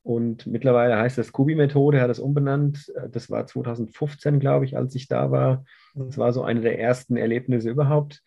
Und 0.03 0.47
mittlerweile 0.47 0.97
heißt 0.97 1.17
das 1.17 1.31
Kubi-Methode, 1.31 1.97
er 1.97 2.03
hat 2.03 2.09
das 2.09 2.19
umbenannt. 2.19 2.91
Das 3.09 3.29
war 3.29 3.47
2015, 3.47 4.39
glaube 4.39 4.65
ich, 4.65 4.75
als 4.75 4.93
ich 4.95 5.07
da 5.07 5.31
war. 5.31 5.63
Das 5.95 6.17
war 6.17 6.33
so 6.33 6.43
eine 6.43 6.61
der 6.61 6.79
ersten 6.79 7.15
Erlebnisse 7.15 7.69
überhaupt. 7.69 8.21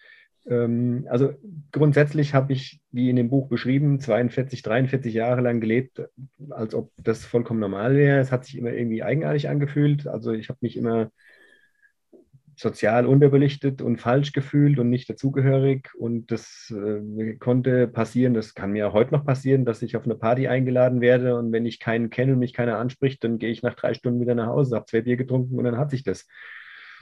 Ähm, 0.49 1.07
also 1.11 1.33
grundsätzlich 1.73 2.35
habe 2.35 2.53
ich, 2.53 2.81
wie 2.93 3.11
in 3.11 3.17
dem 3.17 3.31
Buch 3.31 3.49
beschrieben, 3.49 4.00
42, 4.00 4.62
43 4.62 5.12
Jahre 5.15 5.41
lang 5.41 5.61
gelebt, 5.61 6.03
als 6.50 6.75
ob 6.75 6.93
das 6.97 7.25
vollkommen 7.25 7.61
normal 7.61 7.97
wäre. 7.97 8.21
Es 8.21 8.33
hat 8.33 8.45
sich 8.45 8.57
immer 8.57 8.73
irgendwie 8.73 9.03
eigenartig 9.03 9.49
angefühlt. 9.49 10.07
Also 10.07 10.33
ich 10.33 10.49
habe 10.49 10.59
mich 10.62 10.76
immer 10.76 11.11
sozial 12.59 13.07
unterbelichtet 13.07 13.83
und 13.83 13.99
falsch 13.99 14.33
gefühlt 14.33 14.79
und 14.79 14.88
nicht 14.88 15.11
dazugehörig. 15.11 15.91
Und 15.95 16.31
das 16.31 16.73
äh, 16.75 17.35
konnte 17.35 17.87
passieren, 17.87 18.33
das 18.33 18.55
kann 18.55 18.73
mir 18.73 18.88
auch 18.88 18.95
heute 18.95 19.12
noch 19.12 19.26
passieren, 19.26 19.65
dass 19.67 19.83
ich 19.83 19.97
auf 19.97 20.05
eine 20.05 20.15
Party 20.15 20.49
eingeladen 20.49 21.00
werde 21.03 21.37
und 21.37 21.53
wenn 21.53 21.67
ich 21.67 21.81
keinen 21.81 22.09
kenne 22.09 22.33
und 22.33 22.38
mich 22.38 22.55
keiner 22.55 22.79
anspricht, 22.79 23.23
dann 23.25 23.38
gehe 23.38 23.50
ich 23.50 23.62
nach 23.62 23.75
drei 23.75 23.93
Stunden 23.93 24.21
wieder 24.21 24.35
nach 24.35 24.47
Hause, 24.47 24.76
habe 24.76 24.87
zwei 24.87 25.03
Bier 25.03 25.17
getrunken 25.19 25.59
und 25.59 25.65
dann 25.65 25.76
hat 25.76 25.91
sich 25.91 26.03
das. 26.03 26.26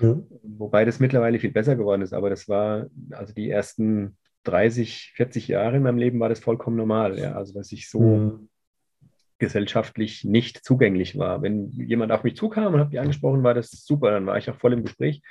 Ja. 0.01 0.19
Wobei 0.43 0.85
das 0.85 1.01
mittlerweile 1.01 1.39
viel 1.39 1.53
besser 1.53 1.77
geworden 1.77 2.03
ist, 2.03 2.13
aber 2.13 2.31
das 2.31 2.49
war, 2.49 2.87
also 3.11 3.33
die 3.33 3.49
ersten 3.49 4.17
30, 4.45 5.13
40 5.15 5.49
Jahre 5.49 5.77
in 5.77 5.83
meinem 5.83 5.99
Leben 5.99 6.21
war 6.21 6.29
das 6.29 6.41
vollkommen 6.41 6.77
normal. 6.77 7.19
Ja? 7.19 7.33
Also, 7.33 7.55
dass 7.55 7.73
ich 7.73 7.89
so 7.89 8.01
mhm. 8.01 8.49
gesellschaftlich 9.39 10.25
nicht 10.25 10.65
zugänglich 10.65 11.19
war. 11.19 11.43
Wenn 11.43 11.71
jemand 11.71 12.13
auf 12.13 12.25
mich 12.25 12.37
zukam 12.37 12.75
und 12.75 12.81
hat 12.81 12.91
mich 12.91 13.01
angesprochen, 13.01 13.43
war 13.43 13.55
das 13.55 13.71
super, 13.71 14.11
dann 14.11 14.27
war 14.27 14.39
ich 14.39 14.51
auch 14.51 14.57
voll 14.57 14.73
im 14.73 14.83
Gespräch. 14.83 15.23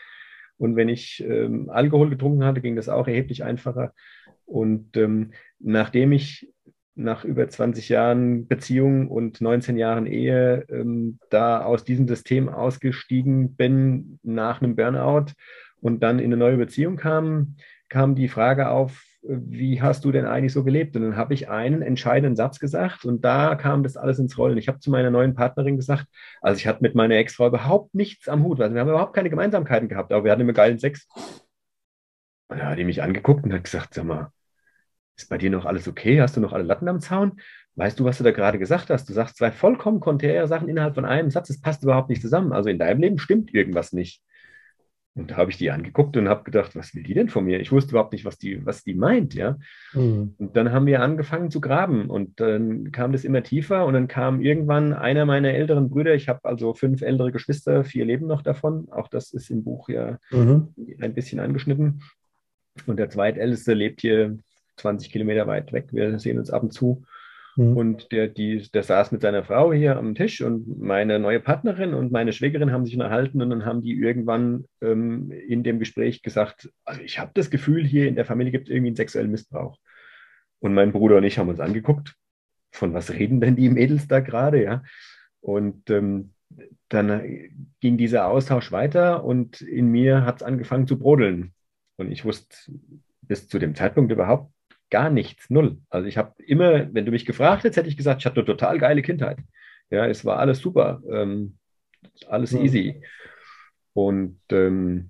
Und 0.57 0.75
wenn 0.75 0.89
ich 0.89 1.23
ähm, 1.27 1.69
Alkohol 1.69 2.09
getrunken 2.09 2.43
hatte, 2.43 2.61
ging 2.61 2.75
das 2.75 2.89
auch 2.89 3.07
erheblich 3.07 3.43
einfacher. 3.43 3.93
Und 4.45 4.95
ähm, 4.97 5.31
nachdem 5.59 6.11
ich 6.11 6.51
nach 6.95 7.25
über 7.25 7.47
20 7.47 7.89
Jahren 7.89 8.47
Beziehung 8.47 9.09
und 9.09 9.41
19 9.41 9.77
Jahren 9.77 10.05
Ehe 10.05 10.65
ähm, 10.69 11.19
da 11.29 11.63
aus 11.63 11.83
diesem 11.83 12.07
System 12.07 12.49
ausgestiegen 12.49 13.55
bin 13.55 14.19
nach 14.23 14.61
einem 14.61 14.75
Burnout 14.75 15.33
und 15.81 16.03
dann 16.03 16.19
in 16.19 16.25
eine 16.25 16.37
neue 16.37 16.57
Beziehung 16.57 16.95
kam, 16.95 17.55
kam 17.89 18.15
die 18.15 18.27
Frage 18.27 18.69
auf, 18.69 19.03
wie 19.23 19.81
hast 19.81 20.03
du 20.03 20.11
denn 20.11 20.25
eigentlich 20.25 20.51
so 20.51 20.63
gelebt? 20.63 20.95
Und 20.95 21.03
dann 21.03 21.15
habe 21.15 21.33
ich 21.33 21.49
einen 21.49 21.81
entscheidenden 21.81 22.35
Satz 22.35 22.59
gesagt 22.59 23.05
und 23.05 23.23
da 23.23 23.55
kam 23.55 23.83
das 23.83 23.95
alles 23.95 24.19
ins 24.19 24.37
Rollen. 24.37 24.57
Ich 24.57 24.67
habe 24.67 24.79
zu 24.79 24.91
meiner 24.91 25.11
neuen 25.11 25.33
Partnerin 25.33 25.77
gesagt, 25.77 26.05
also 26.41 26.57
ich 26.57 26.67
hatte 26.67 26.81
mit 26.81 26.93
meiner 26.93 27.15
Ex-Frau 27.15 27.47
überhaupt 27.47 27.95
nichts 27.95 28.27
am 28.27 28.43
Hut, 28.43 28.59
also 28.59 28.73
wir 28.73 28.81
haben 28.81 28.89
überhaupt 28.89 29.15
keine 29.15 29.29
Gemeinsamkeiten 29.29 29.87
gehabt, 29.87 30.11
aber 30.11 30.25
wir 30.25 30.31
hatten 30.31 30.41
immer 30.41 30.53
geilen 30.53 30.77
Sex. 30.77 31.07
Und 32.49 32.59
da 32.59 32.71
hat 32.71 32.77
die 32.77 32.83
mich 32.83 33.01
angeguckt 33.01 33.45
und 33.45 33.53
hat 33.53 33.63
gesagt, 33.63 33.93
sag 33.93 34.05
mal, 34.05 34.31
ist 35.15 35.29
bei 35.29 35.37
dir 35.37 35.49
noch 35.49 35.65
alles 35.65 35.87
okay? 35.87 36.21
Hast 36.21 36.37
du 36.37 36.41
noch 36.41 36.53
alle 36.53 36.63
Latten 36.63 36.87
am 36.87 36.99
Zaun? 36.99 37.39
Weißt 37.75 37.99
du, 37.99 38.05
was 38.05 38.19
du 38.19 38.23
da 38.23 38.31
gerade 38.31 38.59
gesagt 38.59 38.89
hast? 38.89 39.09
Du 39.09 39.13
sagst 39.13 39.37
zwei 39.37 39.51
vollkommen 39.51 39.99
konträre 39.99 40.47
Sachen 40.47 40.69
innerhalb 40.69 40.95
von 40.95 41.05
einem 41.05 41.31
Satz. 41.31 41.49
Es 41.49 41.61
passt 41.61 41.83
überhaupt 41.83 42.09
nicht 42.09 42.21
zusammen. 42.21 42.53
Also 42.53 42.69
in 42.69 42.79
deinem 42.79 43.01
Leben 43.01 43.17
stimmt 43.17 43.53
irgendwas 43.53 43.93
nicht. 43.93 44.21
Und 45.15 45.29
da 45.29 45.37
habe 45.37 45.51
ich 45.51 45.57
die 45.57 45.69
angeguckt 45.69 46.17
und 46.17 46.27
habe 46.27 46.43
gedacht, 46.43 46.75
was 46.75 46.95
will 46.95 47.03
die 47.03 47.13
denn 47.13 47.29
von 47.29 47.45
mir? 47.45 47.59
Ich 47.59 47.71
wusste 47.71 47.91
überhaupt 47.91 48.13
nicht, 48.13 48.25
was 48.25 48.39
die, 48.39 48.65
was 48.65 48.83
die 48.83 48.95
meint, 48.95 49.35
ja. 49.35 49.59
Mhm. 49.93 50.33
Und 50.39 50.57
dann 50.57 50.71
haben 50.71 50.87
wir 50.87 51.03
angefangen 51.03 51.51
zu 51.51 51.61
graben 51.61 52.09
und 52.09 52.39
dann 52.39 52.91
kam 52.91 53.11
das 53.11 53.23
immer 53.23 53.43
tiefer 53.43 53.85
und 53.85 53.93
dann 53.93 54.07
kam 54.07 54.41
irgendwann 54.41 54.91
einer 54.91 55.25
meiner 55.25 55.53
älteren 55.53 55.89
Brüder, 55.91 56.15
ich 56.15 56.29
habe 56.29 56.39
also 56.43 56.73
fünf 56.73 57.03
ältere 57.03 57.31
Geschwister, 57.31 57.83
vier 57.83 58.05
leben 58.05 58.25
noch 58.25 58.41
davon, 58.41 58.87
auch 58.89 59.07
das 59.07 59.33
ist 59.33 59.51
im 59.51 59.63
Buch 59.63 59.87
ja 59.87 60.17
mhm. 60.31 60.73
ein 60.99 61.13
bisschen 61.13 61.39
angeschnitten. 61.39 62.01
Und 62.87 62.97
der 62.97 63.11
zweitälteste 63.11 63.75
lebt 63.75 64.01
hier 64.01 64.39
20 64.77 65.11
Kilometer 65.11 65.47
weit 65.47 65.73
weg. 65.73 65.89
Wir 65.91 66.19
sehen 66.19 66.37
uns 66.37 66.49
ab 66.49 66.63
und 66.63 66.71
zu. 66.71 67.03
Mhm. 67.55 67.77
Und 67.77 68.11
der, 68.11 68.27
die, 68.27 68.69
der 68.71 68.83
saß 68.83 69.11
mit 69.11 69.21
seiner 69.21 69.43
Frau 69.43 69.73
hier 69.73 69.97
am 69.97 70.15
Tisch 70.15 70.41
und 70.41 70.79
meine 70.79 71.19
neue 71.19 71.39
Partnerin 71.39 71.93
und 71.93 72.11
meine 72.11 72.33
Schwägerin 72.33 72.71
haben 72.71 72.85
sich 72.85 72.95
unterhalten 72.95 73.41
und 73.41 73.49
dann 73.49 73.65
haben 73.65 73.81
die 73.81 73.93
irgendwann 73.93 74.65
ähm, 74.81 75.31
in 75.31 75.63
dem 75.63 75.79
Gespräch 75.79 76.23
gesagt, 76.23 76.71
also 76.85 77.01
ich 77.01 77.19
habe 77.19 77.31
das 77.33 77.49
Gefühl, 77.49 77.85
hier 77.85 78.07
in 78.07 78.15
der 78.15 78.25
Familie 78.25 78.51
gibt 78.51 78.67
es 78.67 78.73
irgendwie 78.73 78.89
einen 78.89 78.95
sexuellen 78.95 79.31
Missbrauch. 79.31 79.77
Und 80.59 80.73
mein 80.73 80.91
Bruder 80.93 81.17
und 81.17 81.23
ich 81.23 81.37
haben 81.37 81.49
uns 81.49 81.59
angeguckt, 81.59 82.15
von 82.71 82.93
was 82.93 83.11
reden 83.11 83.41
denn 83.41 83.55
die 83.55 83.69
Mädels 83.69 84.07
da 84.07 84.19
gerade, 84.19 84.63
ja? 84.63 84.83
Und 85.41 85.89
ähm, 85.89 86.33
dann 86.89 87.21
ging 87.81 87.97
dieser 87.97 88.27
Austausch 88.27 88.71
weiter 88.71 89.23
und 89.23 89.61
in 89.61 89.87
mir 89.87 90.25
hat 90.25 90.37
es 90.37 90.43
angefangen 90.43 90.87
zu 90.87 90.97
brodeln. 90.97 91.53
Und 91.97 92.11
ich 92.11 92.23
wusste 92.25 92.55
bis 93.21 93.47
zu 93.47 93.59
dem 93.59 93.75
Zeitpunkt 93.75 94.11
überhaupt 94.11 94.52
gar 94.93 95.09
nichts, 95.09 95.49
null. 95.49 95.79
Also 95.89 96.07
ich 96.07 96.17
habe 96.17 96.35
immer, 96.43 96.93
wenn 96.93 97.03
du 97.03 97.11
mich 97.11 97.25
gefragt 97.25 97.63
hättest, 97.63 97.77
hätte 97.77 97.89
ich 97.89 97.97
gesagt, 97.97 98.21
ich 98.21 98.27
hatte 98.27 98.37
eine 98.37 98.45
total 98.45 98.77
geile 98.77 99.01
Kindheit. 99.01 99.39
Ja, 99.89 100.05
es 100.05 100.23
war 100.23 100.37
alles 100.37 100.59
super, 100.59 101.01
ähm, 101.09 101.57
alles 102.27 102.51
ja. 102.51 102.59
easy. 102.59 103.01
Und 103.93 104.39
ähm, 104.51 105.09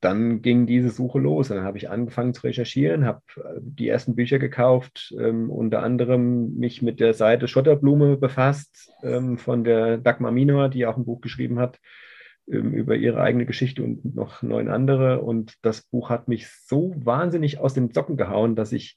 dann 0.00 0.42
ging 0.42 0.66
diese 0.66 0.90
Suche 0.90 1.20
los. 1.20 1.48
Und 1.48 1.58
dann 1.58 1.64
habe 1.64 1.78
ich 1.78 1.88
angefangen 1.88 2.34
zu 2.34 2.42
recherchieren, 2.42 3.04
habe 3.04 3.22
äh, 3.36 3.60
die 3.60 3.86
ersten 3.86 4.16
Bücher 4.16 4.40
gekauft, 4.40 5.14
ähm, 5.16 5.48
unter 5.48 5.84
anderem 5.84 6.56
mich 6.56 6.82
mit 6.82 6.98
der 6.98 7.14
Seite 7.14 7.46
Schotterblume 7.46 8.16
befasst 8.16 8.90
ähm, 9.04 9.38
von 9.38 9.62
der 9.62 9.98
Dagmar 9.98 10.32
Minor, 10.32 10.70
die 10.70 10.86
auch 10.86 10.96
ein 10.96 11.04
Buch 11.04 11.20
geschrieben 11.20 11.60
hat 11.60 11.78
ähm, 12.50 12.72
über 12.72 12.96
ihre 12.96 13.20
eigene 13.20 13.46
Geschichte 13.46 13.84
und 13.84 14.16
noch 14.16 14.42
neun 14.42 14.68
andere. 14.68 15.20
Und 15.20 15.54
das 15.62 15.82
Buch 15.82 16.10
hat 16.10 16.26
mich 16.26 16.48
so 16.48 16.92
wahnsinnig 16.96 17.60
aus 17.60 17.74
den 17.74 17.92
Socken 17.92 18.16
gehauen, 18.16 18.56
dass 18.56 18.72
ich 18.72 18.96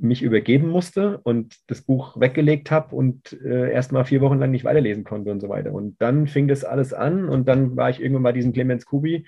mich 0.00 0.22
übergeben 0.22 0.68
musste 0.68 1.18
und 1.18 1.56
das 1.66 1.82
Buch 1.82 2.18
weggelegt 2.18 2.70
habe 2.70 2.94
und 2.94 3.32
äh, 3.44 3.70
erst 3.70 3.92
mal 3.92 4.04
vier 4.04 4.20
Wochen 4.20 4.38
lang 4.38 4.50
nicht 4.50 4.64
weiterlesen 4.64 5.04
konnte 5.04 5.30
und 5.30 5.40
so 5.40 5.48
weiter. 5.48 5.72
Und 5.72 6.00
dann 6.00 6.26
fing 6.26 6.48
das 6.48 6.64
alles 6.64 6.92
an 6.92 7.28
und 7.28 7.46
dann 7.48 7.76
war 7.76 7.90
ich 7.90 8.00
irgendwann 8.00 8.22
bei 8.22 8.32
diesem 8.32 8.52
Clemens 8.52 8.86
Kubi. 8.86 9.26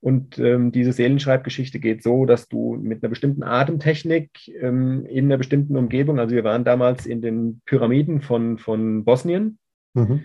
Und 0.00 0.38
ähm, 0.38 0.70
diese 0.70 0.92
Seelenschreibgeschichte 0.92 1.80
geht 1.80 2.02
so, 2.02 2.26
dass 2.26 2.46
du 2.48 2.76
mit 2.76 3.02
einer 3.02 3.08
bestimmten 3.08 3.42
Atemtechnik 3.42 4.30
ähm, 4.60 5.06
in 5.06 5.24
einer 5.24 5.38
bestimmten 5.38 5.76
Umgebung, 5.78 6.18
also 6.18 6.34
wir 6.34 6.44
waren 6.44 6.64
damals 6.64 7.06
in 7.06 7.22
den 7.22 7.62
Pyramiden 7.64 8.20
von, 8.20 8.58
von 8.58 9.04
Bosnien, 9.04 9.58
mhm. 9.94 10.24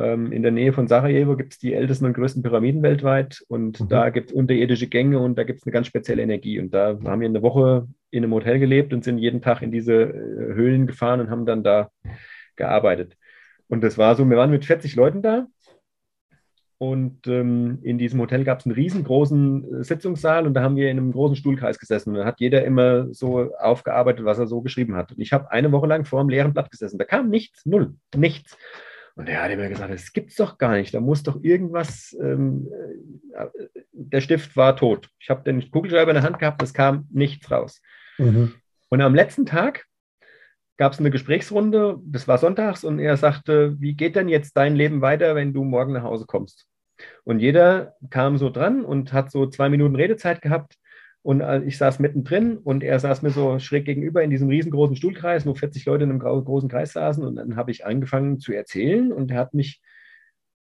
Ähm, 0.00 0.32
in 0.32 0.42
der 0.42 0.50
Nähe 0.50 0.72
von 0.72 0.88
Sarajevo 0.88 1.36
gibt 1.36 1.52
es 1.52 1.58
die 1.58 1.74
ältesten 1.74 2.06
und 2.06 2.14
größten 2.14 2.42
Pyramiden 2.42 2.82
weltweit 2.82 3.44
und 3.48 3.80
mhm. 3.80 3.88
da 3.88 4.08
gibt 4.10 4.30
es 4.30 4.36
unterirdische 4.36 4.86
Gänge 4.86 5.18
und 5.18 5.36
da 5.36 5.44
gibt 5.44 5.58
es 5.58 5.66
eine 5.66 5.72
ganz 5.72 5.86
spezielle 5.86 6.22
Energie. 6.22 6.58
Und 6.58 6.72
da 6.72 6.98
haben 7.04 7.20
wir 7.20 7.28
eine 7.28 7.42
Woche 7.42 7.86
in 8.10 8.24
einem 8.24 8.32
Hotel 8.32 8.58
gelebt 8.58 8.92
und 8.92 9.04
sind 9.04 9.18
jeden 9.18 9.42
Tag 9.42 9.62
in 9.62 9.70
diese 9.70 9.94
äh, 9.94 10.54
Höhlen 10.54 10.86
gefahren 10.86 11.20
und 11.20 11.30
haben 11.30 11.44
dann 11.44 11.62
da 11.62 11.90
gearbeitet. 12.56 13.16
Und 13.68 13.82
das 13.82 13.98
war 13.98 14.16
so, 14.16 14.28
wir 14.28 14.36
waren 14.36 14.50
mit 14.50 14.64
40 14.64 14.96
Leuten 14.96 15.22
da 15.22 15.46
Und 16.78 17.26
ähm, 17.26 17.80
in 17.82 17.98
diesem 17.98 18.20
Hotel 18.20 18.44
gab 18.44 18.60
es 18.60 18.66
einen 18.66 18.74
riesengroßen 18.74 19.80
äh, 19.80 19.84
Sitzungssaal 19.84 20.46
und 20.46 20.54
da 20.54 20.62
haben 20.62 20.76
wir 20.76 20.90
in 20.90 20.98
einem 20.98 21.12
großen 21.12 21.36
Stuhlkreis 21.36 21.78
gesessen. 21.78 22.10
Und 22.10 22.16
da 22.16 22.24
hat 22.24 22.40
jeder 22.40 22.64
immer 22.64 23.12
so 23.12 23.54
aufgearbeitet, 23.58 24.24
was 24.24 24.38
er 24.38 24.46
so 24.46 24.62
geschrieben 24.62 24.96
hat. 24.96 25.12
Und 25.12 25.20
ich 25.20 25.34
habe 25.34 25.50
eine 25.50 25.72
Woche 25.72 25.86
lang 25.86 26.06
vor 26.06 26.20
einem 26.20 26.30
leeren 26.30 26.54
Blatt 26.54 26.70
gesessen. 26.70 26.98
Da 26.98 27.04
kam 27.04 27.28
nichts, 27.28 27.66
null, 27.66 27.96
nichts. 28.16 28.56
Und 29.20 29.28
er 29.28 29.42
hat 29.42 29.50
immer 29.50 29.68
gesagt, 29.68 29.92
das 29.92 30.14
gibt's 30.14 30.36
doch 30.36 30.56
gar 30.56 30.76
nicht. 30.76 30.94
Da 30.94 31.00
muss 31.00 31.22
doch 31.22 31.42
irgendwas. 31.42 32.16
Ähm, 32.22 32.66
äh, 33.34 33.68
der 33.92 34.22
Stift 34.22 34.56
war 34.56 34.74
tot. 34.76 35.10
Ich 35.18 35.28
habe 35.28 35.42
den 35.42 35.70
Kugelschreiber 35.70 36.12
in 36.12 36.14
der 36.14 36.22
Hand 36.22 36.38
gehabt, 36.38 36.62
es 36.62 36.72
kam 36.72 37.06
nichts 37.10 37.50
raus. 37.50 37.82
Mhm. 38.16 38.54
Und 38.88 39.02
am 39.02 39.14
letzten 39.14 39.44
Tag 39.44 39.84
gab 40.78 40.94
es 40.94 41.00
eine 41.00 41.10
Gesprächsrunde, 41.10 41.98
das 42.02 42.28
war 42.28 42.38
sonntags, 42.38 42.82
und 42.82 42.98
er 42.98 43.18
sagte, 43.18 43.78
wie 43.78 43.92
geht 43.92 44.16
denn 44.16 44.30
jetzt 44.30 44.56
dein 44.56 44.74
Leben 44.74 45.02
weiter, 45.02 45.34
wenn 45.34 45.52
du 45.52 45.64
morgen 45.64 45.92
nach 45.92 46.02
Hause 46.02 46.24
kommst? 46.26 46.66
Und 47.24 47.40
jeder 47.40 47.96
kam 48.08 48.38
so 48.38 48.48
dran 48.48 48.86
und 48.86 49.12
hat 49.12 49.30
so 49.30 49.46
zwei 49.48 49.68
Minuten 49.68 49.96
Redezeit 49.96 50.40
gehabt. 50.40 50.76
Und 51.22 51.42
ich 51.66 51.76
saß 51.76 51.98
mittendrin 51.98 52.56
und 52.56 52.82
er 52.82 52.98
saß 52.98 53.20
mir 53.20 53.30
so 53.30 53.58
schräg 53.58 53.84
gegenüber 53.84 54.22
in 54.22 54.30
diesem 54.30 54.48
riesengroßen 54.48 54.96
Stuhlkreis, 54.96 55.44
wo 55.44 55.54
40 55.54 55.84
Leute 55.84 56.04
in 56.04 56.10
einem 56.10 56.18
großen 56.18 56.68
Kreis 56.68 56.94
saßen. 56.94 57.22
Und 57.22 57.36
dann 57.36 57.56
habe 57.56 57.70
ich 57.70 57.84
angefangen 57.84 58.38
zu 58.38 58.52
erzählen 58.52 59.12
und 59.12 59.30
er 59.30 59.38
hat 59.38 59.52
mich 59.52 59.82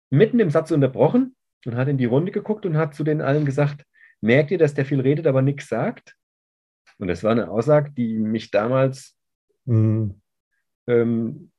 mitten 0.09 0.39
im 0.39 0.49
Satz 0.49 0.71
unterbrochen 0.71 1.35
und 1.65 1.75
hat 1.75 1.87
in 1.87 1.99
die 1.99 2.05
Runde 2.05 2.31
geguckt 2.31 2.65
und 2.65 2.75
hat 2.75 2.95
zu 2.95 3.03
den 3.03 3.21
allen 3.21 3.45
gesagt, 3.45 3.85
merkt 4.19 4.49
ihr, 4.49 4.57
dass 4.57 4.73
der 4.73 4.85
viel 4.85 4.99
redet, 4.99 5.27
aber 5.27 5.43
nichts 5.43 5.67
sagt? 5.67 6.15
Und 6.97 7.07
das 7.07 7.23
war 7.23 7.31
eine 7.31 7.49
Aussage, 7.49 7.91
die 7.91 8.17
mich 8.17 8.49
damals 8.49 9.15
Mhm. 9.65 10.21
Ähm, 10.87 11.51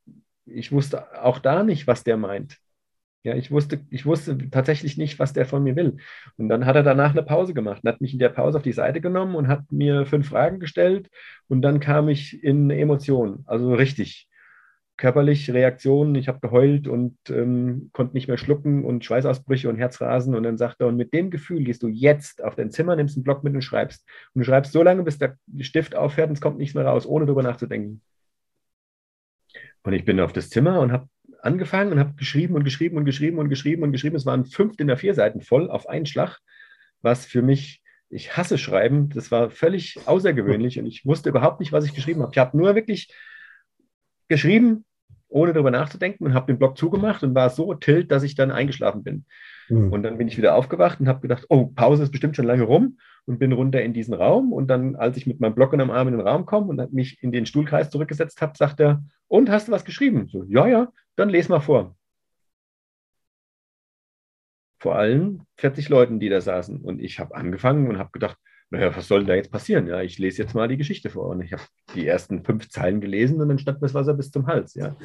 ich 0.47 0.73
wusste 0.73 1.23
auch 1.23 1.39
da 1.39 1.63
nicht, 1.63 1.87
was 1.87 2.05
der 2.05 2.17
meint. 2.17 2.59
Ja, 3.25 3.37
ich 3.37 3.53
wusste, 3.53 3.81
ich 3.91 4.05
wusste 4.05 4.51
tatsächlich 4.51 4.99
nicht, 4.99 5.19
was 5.21 5.33
der 5.33 5.47
von 5.47 5.63
mir 5.63 5.77
will. 5.77 5.99
Und 6.37 6.49
dann 6.49 6.67
hat 6.67 6.75
er 6.75 6.83
danach 6.83 7.13
eine 7.13 7.23
Pause 7.23 7.55
gemacht 7.55 7.83
und 7.85 7.89
hat 7.89 8.01
mich 8.01 8.13
in 8.13 8.19
der 8.19 8.31
Pause 8.31 8.59
auf 8.59 8.65
die 8.65 8.73
Seite 8.73 9.01
genommen 9.01 9.37
und 9.37 9.47
hat 9.47 9.71
mir 9.71 10.07
fünf 10.07 10.29
Fragen 10.29 10.59
gestellt. 10.59 11.09
Und 11.49 11.63
dann 11.63 11.79
kam 11.79 12.09
ich 12.09 12.43
in 12.43 12.71
Emotionen, 12.71 13.45
also 13.47 13.75
richtig 13.75 14.29
körperlich 14.97 15.51
Reaktionen. 15.53 16.15
Ich 16.15 16.29
habe 16.29 16.41
geheult 16.41 16.87
und 16.87 17.17
ähm, 17.29 17.91
konnte 17.93 18.15
nicht 18.15 18.29
mehr 18.29 18.39
schlucken 18.39 18.85
und 18.85 19.05
Schweißausbrüche 19.05 19.69
und 19.69 19.77
Herzrasen. 19.77 20.35
Und 20.35 20.43
dann 20.43 20.59
sagt 20.59 20.81
er, 20.81 20.89
und 20.89 20.97
mit 20.97 21.13
dem 21.15 21.31
Gefühl 21.31 21.65
gehst 21.65 21.83
du 21.83 21.89
jetzt 21.89 22.43
auf 22.43 22.55
dein 22.55 22.71
Zimmer, 22.71 22.97
nimmst 22.97 23.17
einen 23.17 23.25
Block 23.25 23.43
mit 23.45 23.55
und 23.55 23.63
schreibst. 23.63 24.07
Und 24.35 24.41
du 24.41 24.45
schreibst 24.45 24.73
so 24.73 24.83
lange, 24.83 25.03
bis 25.03 25.19
der 25.19 25.37
Stift 25.61 25.95
aufhört 25.95 26.29
und 26.29 26.35
es 26.35 26.41
kommt 26.41 26.59
nichts 26.59 26.75
mehr 26.75 26.85
raus, 26.85 27.07
ohne 27.07 27.27
darüber 27.27 27.43
nachzudenken. 27.43 28.01
Und 29.83 29.93
ich 29.93 30.05
bin 30.05 30.21
auf 30.21 30.33
das 30.33 30.51
Zimmer 30.51 30.81
und 30.81 30.93
habe 30.93 31.09
angefangen 31.43 31.93
und 31.93 31.99
habe 31.99 32.15
geschrieben 32.15 32.55
und 32.55 32.65
geschrieben 32.65 32.97
und 32.97 33.05
geschrieben 33.05 33.39
und 33.39 33.49
geschrieben 33.49 33.83
und 33.83 33.93
geschrieben. 33.93 34.17
Es 34.17 34.27
waren 34.27 34.45
fünf 34.45 34.79
in 34.79 34.87
der 34.87 34.97
vier 34.97 35.15
Seiten 35.15 35.41
voll 35.41 35.71
auf 35.71 35.89
einen 35.89 36.07
Schlag, 36.07 36.39
was 37.03 37.27
für 37.27 37.43
mich, 37.43 37.83
ich 38.09 38.37
hasse 38.37 38.59
Schreiben, 38.59 39.09
das 39.11 39.31
war 39.31 39.51
völlig 39.51 39.99
außergewöhnlich 40.07 40.79
und 40.79 40.87
ich 40.87 41.05
wusste 41.05 41.31
überhaupt 41.31 41.61
nicht, 41.61 41.73
was 41.73 41.85
ich 41.85 41.95
geschrieben 41.95 42.23
habe. 42.23 42.33
Ich 42.33 42.39
habe 42.39 42.57
nur 42.57 42.75
wirklich 42.75 43.13
geschrieben, 44.29 44.85
ohne 45.29 45.53
darüber 45.53 45.71
nachzudenken 45.71 46.25
und 46.25 46.35
habe 46.35 46.53
den 46.53 46.59
Blog 46.59 46.77
zugemacht 46.77 47.23
und 47.23 47.35
war 47.35 47.51
so 47.51 47.75
tilt, 47.75 48.13
dass 48.13 48.23
ich 48.23 48.35
dann 48.35 48.51
eingeschlafen 48.51 49.03
bin. 49.03 49.25
Mhm. 49.69 49.93
Und 49.93 50.03
dann 50.03 50.19
bin 50.19 50.29
ich 50.29 50.37
wieder 50.37 50.55
aufgewacht 50.55 51.01
und 51.01 51.09
habe 51.09 51.21
gedacht, 51.21 51.47
oh, 51.49 51.67
Pause 51.67 52.03
ist 52.03 52.13
bestimmt 52.13 52.37
schon 52.37 52.45
lange 52.45 52.65
rum 52.65 52.99
und 53.25 53.39
bin 53.39 53.53
runter 53.53 53.83
in 53.83 53.95
diesen 53.95 54.15
Raum. 54.15 54.53
Und 54.53 54.69
dann, 54.69 54.95
als 54.95 55.17
ich 55.17 55.27
mit 55.27 55.41
meinem 55.41 55.55
Blog 55.55 55.73
in 55.73 55.81
am 55.81 55.91
Arm 55.91 56.09
in 56.09 56.17
den 56.17 56.27
Raum 56.27 56.45
komme 56.45 56.67
und 56.67 56.93
mich 56.93 57.23
in 57.23 57.33
den 57.33 57.47
Stuhlkreis 57.47 57.91
zurückgesetzt 57.91 58.43
habe, 58.43 58.57
sagt 58.57 58.81
er, 58.81 59.03
und 59.27 59.49
hast 59.49 59.69
du 59.69 59.73
was 59.73 59.85
geschrieben? 59.85 60.29
So, 60.29 60.45
ja, 60.45 60.67
ja, 60.67 60.93
dann 61.17 61.29
les 61.29 61.49
mal 61.49 61.61
vor. 61.61 61.97
Vor 64.79 64.97
allen 64.97 65.43
40 65.59 65.89
Leuten, 65.89 66.19
die 66.19 66.29
da 66.29 66.41
saßen. 66.41 66.81
Und 66.81 67.01
ich 67.01 67.19
habe 67.19 67.35
angefangen 67.35 67.89
und 67.89 67.99
habe 67.99 68.11
gedacht, 68.11 68.37
naja, 68.71 68.97
was 68.97 69.07
soll 69.07 69.21
denn 69.21 69.29
da 69.29 69.35
jetzt 69.35 69.53
passieren? 69.53 69.87
Ja, 69.87 70.01
ich 70.01 70.19
lese 70.19 70.43
jetzt 70.43 70.55
mal 70.55 70.67
die 70.67 70.79
Geschichte 70.79 71.11
vor. 71.11 71.27
Und 71.29 71.43
ich 71.43 71.53
habe 71.53 71.63
die 71.95 72.07
ersten 72.07 72.43
fünf 72.43 72.69
Zeilen 72.71 73.01
gelesen 73.01 73.41
und 73.41 73.49
dann 73.49 73.59
stand 73.59 73.81
mir 73.81 73.87
das 73.87 73.95
Wasser 73.95 74.15
bis 74.15 74.31
zum 74.31 74.47
Hals. 74.47 74.75
Ja. 74.75 74.97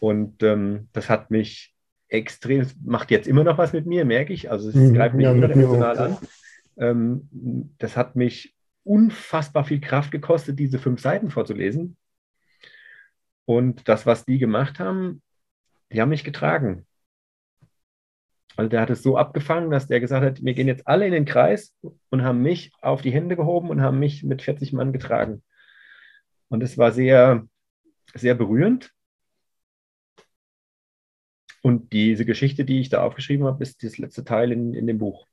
Und 0.00 0.42
ähm, 0.42 0.88
das 0.92 1.08
hat 1.08 1.30
mich 1.30 1.74
extrem, 2.08 2.66
macht 2.84 3.10
jetzt 3.10 3.28
immer 3.28 3.44
noch 3.44 3.56
was 3.56 3.72
mit 3.72 3.86
mir, 3.86 4.04
merke 4.04 4.32
ich. 4.32 4.50
Also 4.50 4.68
es 4.68 4.74
mhm, 4.74 4.94
greift 4.94 5.14
mich 5.14 5.24
ja, 5.24 5.32
immer 5.32 5.48
emotional 5.48 5.98
an. 5.98 6.18
Ähm, 6.76 7.28
das 7.78 7.96
hat 7.96 8.16
mich 8.16 8.54
unfassbar 8.84 9.64
viel 9.64 9.80
Kraft 9.80 10.10
gekostet, 10.10 10.58
diese 10.58 10.78
fünf 10.78 11.00
Seiten 11.00 11.30
vorzulesen. 11.30 11.96
Und 13.44 13.88
das, 13.88 14.06
was 14.06 14.24
die 14.24 14.38
gemacht 14.38 14.78
haben, 14.78 15.22
die 15.92 16.00
haben 16.00 16.08
mich 16.10 16.24
getragen. 16.24 16.86
Also 18.56 18.68
der 18.68 18.82
hat 18.82 18.90
es 18.90 19.02
so 19.02 19.16
abgefangen, 19.16 19.70
dass 19.70 19.88
der 19.88 20.00
gesagt 20.00 20.24
hat, 20.24 20.44
wir 20.44 20.54
gehen 20.54 20.68
jetzt 20.68 20.86
alle 20.86 21.06
in 21.06 21.12
den 21.12 21.24
Kreis 21.24 21.74
und 22.10 22.22
haben 22.22 22.42
mich 22.42 22.72
auf 22.82 23.00
die 23.02 23.12
Hände 23.12 23.36
gehoben 23.36 23.70
und 23.70 23.80
haben 23.80 23.98
mich 23.98 24.24
mit 24.24 24.42
40 24.42 24.72
Mann 24.72 24.92
getragen. 24.92 25.42
Und 26.48 26.62
es 26.62 26.76
war 26.76 26.92
sehr, 26.92 27.46
sehr 28.14 28.34
berührend. 28.34 28.92
Und 31.62 31.92
diese 31.92 32.26
Geschichte, 32.26 32.64
die 32.64 32.80
ich 32.80 32.90
da 32.90 33.02
aufgeschrieben 33.02 33.46
habe, 33.46 33.62
ist 33.62 33.82
das 33.82 33.96
letzte 33.96 34.24
Teil 34.24 34.52
in, 34.52 34.74
in 34.74 34.86
dem 34.86 34.98
Buch. 34.98 35.26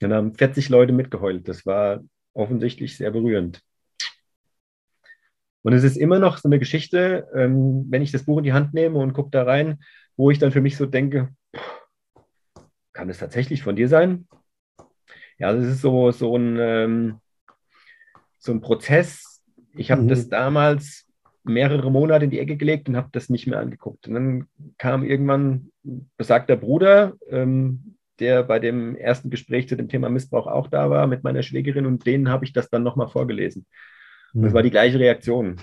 Dann 0.00 0.12
haben 0.12 0.34
40 0.34 0.68
Leute 0.68 0.92
mitgeheult. 0.92 1.48
Das 1.48 1.64
war 1.64 2.00
offensichtlich 2.34 2.96
sehr 2.96 3.10
berührend. 3.10 3.62
Und 5.62 5.72
es 5.72 5.84
ist 5.84 5.96
immer 5.96 6.18
noch 6.18 6.38
so 6.38 6.48
eine 6.48 6.58
Geschichte, 6.58 7.28
ähm, 7.34 7.86
wenn 7.90 8.02
ich 8.02 8.12
das 8.12 8.24
Buch 8.24 8.38
in 8.38 8.44
die 8.44 8.52
Hand 8.52 8.72
nehme 8.74 8.98
und 8.98 9.12
gucke 9.12 9.30
da 9.30 9.42
rein, 9.42 9.80
wo 10.16 10.30
ich 10.30 10.38
dann 10.38 10.52
für 10.52 10.60
mich 10.60 10.76
so 10.76 10.86
denke, 10.86 11.28
kann 12.92 13.10
es 13.10 13.18
tatsächlich 13.18 13.62
von 13.62 13.76
dir 13.76 13.88
sein? 13.88 14.26
Ja, 15.38 15.52
das 15.52 15.64
ist 15.64 15.80
so, 15.80 16.10
so, 16.10 16.36
ein, 16.36 16.56
ähm, 16.58 17.20
so 18.38 18.52
ein 18.52 18.60
Prozess. 18.60 19.42
Ich 19.74 19.90
habe 19.90 20.02
mhm. 20.02 20.08
das 20.08 20.28
damals 20.28 21.06
mehrere 21.44 21.90
Monate 21.90 22.24
in 22.24 22.30
die 22.30 22.40
Ecke 22.40 22.56
gelegt 22.56 22.88
und 22.88 22.96
habe 22.96 23.08
das 23.12 23.30
nicht 23.30 23.46
mehr 23.46 23.60
angeguckt. 23.60 24.06
Und 24.06 24.14
dann 24.14 24.46
kam 24.76 25.04
irgendwann 25.04 25.70
besagter 26.16 26.56
Bruder, 26.56 27.14
ähm, 27.28 27.96
der 28.18 28.42
bei 28.42 28.58
dem 28.58 28.96
ersten 28.96 29.30
Gespräch 29.30 29.68
zu 29.68 29.76
dem 29.76 29.88
Thema 29.88 30.10
Missbrauch 30.10 30.46
auch 30.46 30.68
da 30.68 30.90
war, 30.90 31.06
mit 31.06 31.24
meiner 31.24 31.42
Schwägerin 31.42 31.86
und 31.86 32.06
denen 32.06 32.28
habe 32.28 32.44
ich 32.44 32.52
das 32.52 32.68
dann 32.68 32.82
nochmal 32.82 33.08
vorgelesen. 33.08 33.66
Mhm. 34.32 34.42
Das 34.42 34.52
war 34.52 34.62
die 34.62 34.70
gleiche 34.70 34.98
Reaktion. 34.98 35.60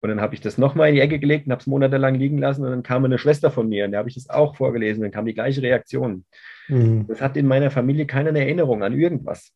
Und 0.00 0.08
dann 0.08 0.20
habe 0.20 0.34
ich 0.34 0.40
das 0.40 0.58
nochmal 0.58 0.88
in 0.88 0.96
die 0.96 1.00
Ecke 1.00 1.20
gelegt 1.20 1.46
und 1.46 1.52
habe 1.52 1.60
es 1.60 1.66
monatelang 1.66 2.16
liegen 2.16 2.38
lassen. 2.38 2.64
Und 2.64 2.70
dann 2.70 2.82
kam 2.82 3.04
eine 3.04 3.18
Schwester 3.18 3.52
von 3.52 3.68
mir 3.68 3.84
und 3.84 3.92
der 3.92 3.98
habe 3.98 4.08
ich 4.08 4.16
das 4.16 4.28
auch 4.28 4.56
vorgelesen. 4.56 5.02
Dann 5.02 5.12
kam 5.12 5.26
die 5.26 5.34
gleiche 5.34 5.62
Reaktion. 5.62 6.24
Mhm. 6.68 7.06
Das 7.06 7.20
hat 7.20 7.36
in 7.36 7.46
meiner 7.46 7.70
Familie 7.70 8.06
keine 8.06 8.36
Erinnerung 8.36 8.82
an 8.82 8.98
irgendwas. 8.98 9.52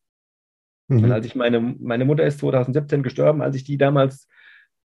Mhm. 0.87 1.03
Und 1.03 1.11
als 1.11 1.25
ich 1.25 1.35
meine, 1.35 1.59
meine 1.59 2.05
Mutter 2.05 2.25
ist 2.25 2.39
2017 2.39 3.03
gestorben, 3.03 3.41
als 3.41 3.57
ich 3.57 3.65
die 3.65 3.77
damals 3.77 4.29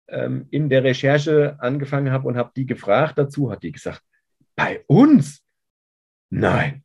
ähm, 0.09 0.47
in 0.51 0.69
der 0.69 0.85
Recherche 0.85 1.57
angefangen 1.59 2.13
habe 2.13 2.29
und 2.29 2.37
habe 2.37 2.53
die 2.55 2.67
gefragt 2.67 3.19
dazu, 3.19 3.51
hat 3.51 3.65
die 3.65 3.73
gesagt, 3.73 4.03
bei 4.55 4.85
uns? 4.87 5.43
Nein, 6.31 6.85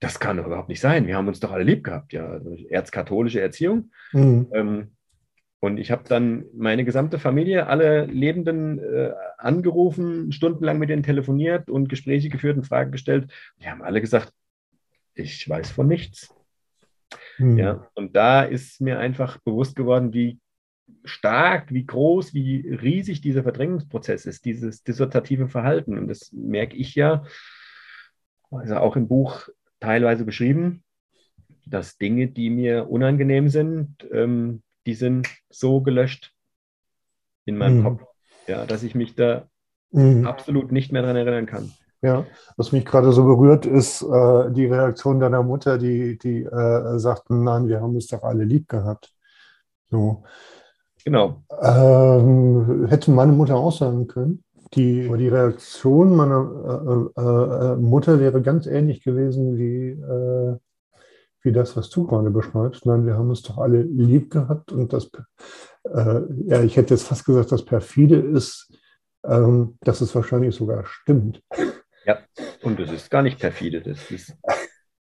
das 0.00 0.18
kann 0.18 0.38
doch 0.38 0.46
überhaupt 0.46 0.68
nicht 0.68 0.80
sein. 0.80 1.06
Wir 1.06 1.16
haben 1.16 1.28
uns 1.28 1.40
doch 1.40 1.52
alle 1.52 1.64
lieb 1.64 1.84
gehabt. 1.84 2.12
Ja, 2.12 2.26
also 2.26 2.56
erzkatholische 2.68 3.40
Erziehung. 3.40 3.92
Mhm. 4.12 4.48
Ähm, 4.52 4.96
und 5.62 5.78
ich 5.78 5.92
habe 5.92 6.02
dann 6.08 6.46
meine 6.52 6.84
gesamte 6.84 7.20
Familie, 7.20 7.68
alle 7.68 8.06
Lebenden 8.06 8.80
äh, 8.80 9.12
angerufen, 9.38 10.32
stundenlang 10.32 10.76
mit 10.76 10.90
denen 10.90 11.04
telefoniert 11.04 11.70
und 11.70 11.88
Gespräche 11.88 12.30
geführt 12.30 12.56
und 12.56 12.64
Fragen 12.64 12.90
gestellt. 12.90 13.32
Die 13.60 13.68
haben 13.68 13.80
alle 13.80 14.00
gesagt, 14.00 14.32
ich 15.14 15.48
weiß 15.48 15.70
von 15.70 15.86
nichts. 15.86 16.34
Hm. 17.36 17.58
Ja, 17.58 17.88
und 17.94 18.16
da 18.16 18.42
ist 18.42 18.80
mir 18.80 18.98
einfach 18.98 19.38
bewusst 19.38 19.76
geworden, 19.76 20.12
wie 20.12 20.40
stark, 21.04 21.72
wie 21.72 21.86
groß, 21.86 22.34
wie 22.34 22.68
riesig 22.68 23.20
dieser 23.20 23.44
Verdrängungsprozess 23.44 24.26
ist, 24.26 24.44
dieses 24.44 24.82
dissertative 24.82 25.46
Verhalten. 25.46 25.96
Und 25.96 26.08
das 26.08 26.32
merke 26.32 26.76
ich 26.76 26.96
ja, 26.96 27.22
also 28.50 28.78
auch 28.78 28.96
im 28.96 29.06
Buch 29.06 29.48
teilweise 29.78 30.24
beschrieben, 30.24 30.82
dass 31.66 31.98
Dinge, 31.98 32.26
die 32.26 32.50
mir 32.50 32.90
unangenehm 32.90 33.48
sind, 33.48 34.08
ähm, 34.12 34.64
die 34.86 34.94
sind 34.94 35.28
so 35.50 35.80
gelöscht 35.80 36.32
in 37.44 37.56
meinem 37.56 37.78
mhm. 37.78 37.84
Kopf, 37.84 38.02
ja, 38.46 38.66
dass 38.66 38.82
ich 38.82 38.94
mich 38.94 39.14
da 39.14 39.48
mhm. 39.90 40.26
absolut 40.26 40.72
nicht 40.72 40.92
mehr 40.92 41.02
daran 41.02 41.16
erinnern 41.16 41.46
kann. 41.46 41.72
Ja, 42.04 42.26
was 42.56 42.72
mich 42.72 42.84
gerade 42.84 43.12
so 43.12 43.24
berührt, 43.24 43.64
ist 43.64 44.02
äh, 44.02 44.50
die 44.50 44.66
Reaktion 44.66 45.20
deiner 45.20 45.44
Mutter, 45.44 45.78
die, 45.78 46.18
die 46.18 46.42
äh, 46.42 46.98
sagte, 46.98 47.32
nein, 47.32 47.68
wir 47.68 47.80
haben 47.80 47.96
es 47.96 48.08
doch 48.08 48.24
alle 48.24 48.42
lieb 48.42 48.68
gehabt. 48.68 49.14
So. 49.88 50.24
Genau. 51.04 51.42
Ähm, 51.60 52.86
hätte 52.88 53.12
meine 53.12 53.32
Mutter 53.32 53.54
auch 53.54 53.70
sagen 53.70 54.08
können. 54.08 54.42
Die, 54.74 55.08
die 55.16 55.28
Reaktion 55.28 56.16
meiner 56.16 57.10
äh, 57.16 57.20
äh, 57.20 57.72
äh 57.72 57.76
Mutter 57.76 58.18
wäre 58.18 58.42
ganz 58.42 58.66
ähnlich 58.66 59.04
gewesen 59.04 59.56
wie 59.56 59.90
äh, 59.90 60.56
wie 61.42 61.52
das, 61.52 61.76
was 61.76 61.90
du 61.90 62.06
gerade 62.06 62.30
beschreibst. 62.30 62.86
Nein, 62.86 63.06
wir 63.06 63.14
haben 63.14 63.28
uns 63.30 63.42
doch 63.42 63.58
alle 63.58 63.82
lieb 63.82 64.30
gehabt 64.30 64.72
und 64.72 64.92
das, 64.92 65.10
äh, 65.84 66.20
ja, 66.46 66.62
ich 66.62 66.76
hätte 66.76 66.94
jetzt 66.94 67.06
fast 67.06 67.24
gesagt, 67.24 67.52
das 67.52 67.64
perfide 67.64 68.16
ist, 68.16 68.72
ähm, 69.24 69.76
dass 69.80 70.00
es 70.00 70.14
wahrscheinlich 70.14 70.54
sogar 70.54 70.84
stimmt. 70.86 71.42
Ja, 72.04 72.18
und 72.62 72.78
das 72.80 72.90
ist 72.90 73.10
gar 73.10 73.22
nicht 73.22 73.38
perfide. 73.38 73.80
Das 73.82 74.10
ist, 74.10 74.36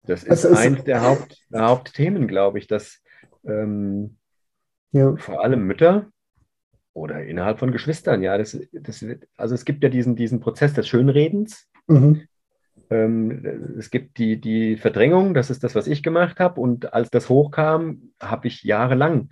das 0.05 0.23
ist, 0.25 0.29
Es 0.31 0.45
ist- 0.45 0.57
eins 0.57 0.85
der, 0.85 1.03
Haupt, 1.03 1.37
der 1.51 1.67
Hauptthemen, 1.67 2.27
glaube 2.29 2.59
ich, 2.59 2.67
dass 2.67 3.01
ähm, 3.45 4.17
Ja. 4.93 5.17
vor 5.17 5.43
allem 5.45 5.67
Mütter 5.67 6.07
oder 6.95 7.23
innerhalb 7.25 7.59
von 7.61 7.71
Geschwistern, 7.71 8.23
ja, 8.23 8.37
das, 8.39 8.59
das 8.73 9.03
wird, 9.03 9.27
also 9.37 9.55
es 9.55 9.65
gibt 9.65 9.83
ja 9.85 9.89
diesen, 9.89 10.17
diesen 10.17 10.41
Prozess 10.41 10.75
des 10.75 10.89
Schönredens. 10.89 11.69
Mhm. 11.87 12.27
Ähm, 12.91 13.77
es 13.79 13.91
gibt 13.91 14.19
die, 14.19 14.41
die 14.41 14.77
Verdrängung, 14.77 15.35
das 15.35 15.51
ist 15.51 15.63
das, 15.65 15.75
was 15.75 15.87
ich 15.87 16.03
gemacht 16.03 16.41
habe. 16.41 16.61
Und 16.61 16.93
als 16.93 17.11
das 17.11 17.29
hochkam, 17.29 18.13
habe 18.21 18.49
ich 18.49 18.63
jahrelang 18.65 19.31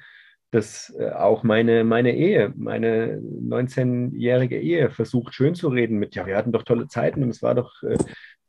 das 0.51 0.95
äh, 0.99 1.11
auch 1.11 1.43
meine, 1.43 1.85
meine 1.85 2.15
Ehe, 2.15 2.53
meine 2.57 3.19
19-jährige 3.19 4.59
Ehe 4.59 4.91
versucht 4.91 5.35
schön 5.35 5.55
zu 5.55 5.69
reden 5.69 5.99
mit, 5.99 6.15
ja, 6.15 6.27
wir 6.27 6.37
hatten 6.37 6.53
doch 6.53 6.63
tolle 6.63 6.87
Zeiten 6.89 7.23
und 7.23 7.31
es 7.31 7.43
war 7.43 7.55
doch, 7.55 7.83
äh, 7.83 7.97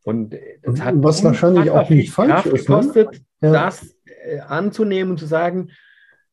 und 0.03 0.35
das 0.63 0.81
hat 0.81 0.95
Was 0.99 1.23
wahrscheinlich 1.23 1.69
auch 1.69 1.89
nicht 1.89 2.11
falsch 2.11 2.31
Kraft 2.31 2.45
ist, 2.47 2.69
ne? 2.69 2.75
gekostet, 2.77 3.21
Ja. 3.41 3.51
das 3.51 3.95
äh, 4.05 4.39
anzunehmen 4.39 5.11
und 5.11 5.17
zu 5.17 5.25
sagen, 5.25 5.69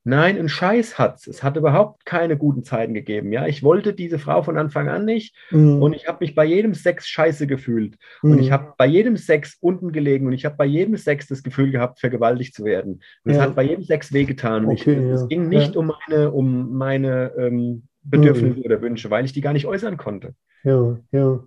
nein, 0.04 0.38
ein 0.38 0.48
Scheiß 0.48 0.98
hat's. 0.98 1.26
Es 1.26 1.42
hat 1.42 1.56
überhaupt 1.56 2.04
keine 2.06 2.36
guten 2.36 2.62
Zeiten 2.62 2.94
gegeben. 2.94 3.32
Ja, 3.32 3.46
ich 3.46 3.62
wollte 3.62 3.94
diese 3.94 4.18
Frau 4.18 4.42
von 4.42 4.56
Anfang 4.58 4.88
an 4.88 5.04
nicht 5.04 5.34
Mhm. 5.50 5.82
und 5.82 5.92
ich 5.94 6.06
habe 6.06 6.18
mich 6.20 6.34
bei 6.34 6.44
jedem 6.44 6.74
Sex 6.74 7.08
scheiße 7.08 7.46
gefühlt. 7.46 7.96
Und 8.22 8.38
ich 8.38 8.52
habe 8.52 8.74
bei 8.78 8.86
jedem 8.86 9.16
Sex 9.16 9.56
unten 9.60 9.92
gelegen 9.92 10.26
und 10.26 10.32
ich 10.32 10.44
habe 10.44 10.56
bei 10.56 10.66
jedem 10.66 10.96
Sex 10.96 11.26
das 11.28 11.42
Gefühl 11.42 11.70
gehabt, 11.70 12.00
vergewaltigt 12.00 12.54
zu 12.54 12.64
werden. 12.64 13.00
Und 13.24 13.30
es 13.32 13.36
Ja. 13.38 13.42
hat 13.44 13.54
bei 13.56 13.62
jedem 13.64 13.84
Sex 13.84 14.12
wehgetan. 14.12 14.66
Okay, 14.66 14.92
ich, 14.92 15.10
es 15.12 15.20
ja. 15.22 15.26
ging 15.26 15.48
nicht 15.48 15.74
Ja. 15.74 15.80
um 15.80 15.92
meine, 16.08 16.30
um 16.30 16.76
meine 16.76 17.32
ähm, 17.38 17.88
Bedürfnisse 18.02 18.60
oder 18.60 18.82
Wünsche, 18.82 19.10
weil 19.10 19.24
ich 19.24 19.32
die 19.32 19.40
gar 19.40 19.54
nicht 19.54 19.66
äußern 19.66 19.96
konnte. 19.96 20.34
Ja, 20.62 20.98
ja. 21.10 21.40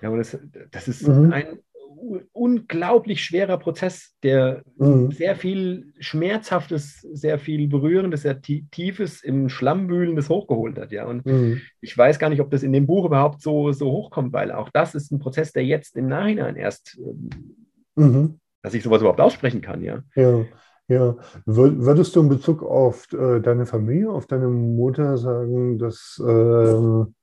Ja, 0.00 0.08
und 0.10 0.18
das, 0.18 0.38
das 0.70 0.86
ist 0.88 1.08
Mhm. 1.08 1.32
ein 1.32 1.44
unglaublich 2.32 3.22
schwerer 3.24 3.58
Prozess, 3.58 4.14
der 4.22 4.62
Mhm. 4.76 5.10
sehr 5.10 5.36
viel 5.36 5.92
Schmerzhaftes, 6.00 7.00
sehr 7.12 7.38
viel 7.38 7.68
Berührendes, 7.68 8.22
sehr 8.22 8.40
tie- 8.40 8.66
Tiefes 8.70 9.22
im 9.22 9.48
Schlammwühlendes 9.48 10.28
hochgeholt 10.28 10.78
hat. 10.78 10.92
Ja, 10.92 11.06
und 11.06 11.24
Mhm. 11.26 11.60
ich 11.80 11.96
weiß 11.96 12.18
gar 12.18 12.28
nicht, 12.30 12.40
ob 12.40 12.50
das 12.50 12.62
in 12.62 12.72
dem 12.72 12.86
Buch 12.86 13.06
überhaupt 13.06 13.40
so, 13.42 13.72
so 13.72 13.90
hochkommt, 13.90 14.32
weil 14.32 14.52
auch 14.52 14.68
das 14.70 14.94
ist 14.94 15.10
ein 15.12 15.18
Prozess, 15.18 15.52
der 15.52 15.64
jetzt 15.64 15.96
im 15.96 16.06
Nachhinein 16.08 16.56
erst, 16.56 16.98
ähm, 16.98 17.30
Mhm. 17.96 18.38
dass 18.62 18.74
ich 18.74 18.82
sowas 18.82 19.00
überhaupt 19.00 19.20
aussprechen 19.20 19.60
kann, 19.60 19.82
ja. 19.82 20.02
Ja, 20.16 20.44
ja. 20.88 21.16
Wür- 21.46 21.78
Würdest 21.78 22.14
du 22.16 22.20
in 22.20 22.28
Bezug 22.28 22.62
auf 22.62 23.12
äh, 23.12 23.40
deine 23.40 23.66
Familie, 23.66 24.10
auf 24.10 24.26
deine 24.26 24.48
Mutter 24.48 25.16
sagen, 25.18 25.78
dass, 25.78 26.22
ähm, 26.26 27.14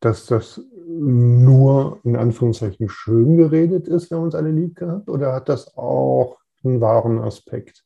dass 0.00 0.26
das 0.26 0.60
nur 0.86 2.00
in 2.04 2.16
Anführungszeichen 2.16 2.88
schön 2.88 3.36
geredet 3.36 3.88
ist, 3.88 4.10
wir 4.10 4.16
haben 4.18 4.24
uns 4.24 4.34
alle 4.34 4.50
lieb 4.50 4.76
gehabt, 4.76 5.08
oder 5.08 5.32
hat 5.32 5.48
das 5.48 5.76
auch 5.76 6.38
einen 6.64 6.80
wahren 6.80 7.18
Aspekt? 7.18 7.82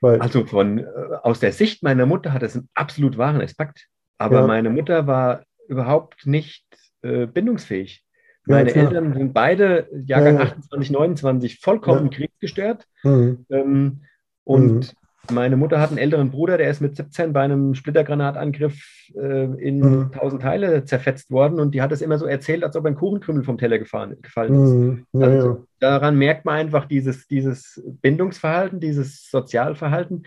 Weil, 0.00 0.20
Also 0.20 0.44
von, 0.44 0.78
äh, 0.78 0.86
aus 1.22 1.40
der 1.40 1.52
Sicht 1.52 1.82
meiner 1.82 2.04
Mutter 2.06 2.32
hat 2.32 2.42
es 2.42 2.56
einen 2.56 2.68
absolut 2.74 3.16
wahren 3.16 3.40
Aspekt, 3.40 3.88
aber 4.18 4.40
Ja. 4.40 4.46
meine 4.46 4.70
Mutter 4.70 5.06
war 5.06 5.44
überhaupt 5.68 6.26
nicht 6.26 6.64
äh, 7.02 7.26
bindungsfähig. 7.26 8.04
Ja, 8.46 8.56
Meine 8.56 8.72
klar. 8.72 8.86
Eltern 8.86 9.14
sind 9.14 9.32
beide 9.32 9.88
Jahrgang 10.06 10.34
Ja, 10.38 10.44
ja. 10.44 10.50
28, 10.52 10.90
29 10.90 11.60
vollkommen 11.60 12.10
Ja. 12.10 12.16
kriegsgestört. 12.18 12.86
Mhm. 13.02 13.46
Ähm, 13.50 14.00
und 14.44 14.94
meine 15.30 15.56
Mutter 15.56 15.80
hat 15.80 15.90
einen 15.90 15.98
älteren 15.98 16.30
Bruder, 16.30 16.58
der 16.58 16.70
ist 16.70 16.80
mit 16.80 16.96
17 16.96 17.32
bei 17.32 17.42
einem 17.42 17.74
Splittergranatangriff 17.74 19.08
äh, 19.16 19.44
in 19.62 19.80
Mhm. 19.80 20.12
tausend 20.12 20.42
Teile 20.42 20.84
zerfetzt 20.84 21.30
worden 21.30 21.60
und 21.60 21.74
die 21.74 21.82
hat 21.82 21.92
es 21.92 22.02
immer 22.02 22.18
so 22.18 22.26
erzählt, 22.26 22.62
als 22.64 22.76
ob 22.76 22.84
ein 22.86 22.94
Kuchenkrümel 22.94 23.42
vom 23.44 23.58
Teller 23.58 23.78
gefallen, 23.78 24.20
gefallen 24.20 24.54
ist. 24.54 24.70
Mhm. 24.72 25.06
Ja, 25.12 25.26
Also 25.26 25.48
ja. 25.48 25.64
daran 25.80 26.16
merkt 26.18 26.44
man 26.44 26.56
einfach 26.56 26.84
dieses, 26.86 27.26
dieses 27.26 27.82
Bindungsverhalten, 28.02 28.80
dieses 28.80 29.30
Sozialverhalten, 29.30 30.26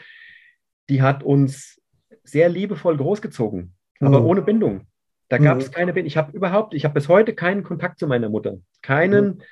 die 0.90 1.02
hat 1.02 1.24
uns 1.24 1.82
sehr 2.24 2.50
liebevoll 2.50 2.98
großgezogen, 2.98 3.74
aber 4.00 4.20
Mhm. 4.22 4.26
ohne 4.26 4.42
Bindung. 4.42 4.82
Da 5.30 5.38
gab 5.38 5.58
es 5.60 5.68
Mhm. 5.70 5.74
keine 5.74 5.94
Bindung. 5.94 6.08
Ich 6.08 6.18
habe 6.18 6.32
überhaupt, 6.36 6.74
ich 6.74 6.86
habe 6.86 6.94
bis 6.94 7.08
heute 7.10 7.34
keinen 7.34 7.64
Kontakt 7.64 8.00
zu 8.00 8.08
meiner 8.08 8.30
Mutter. 8.30 8.58
Keinen. 8.82 9.44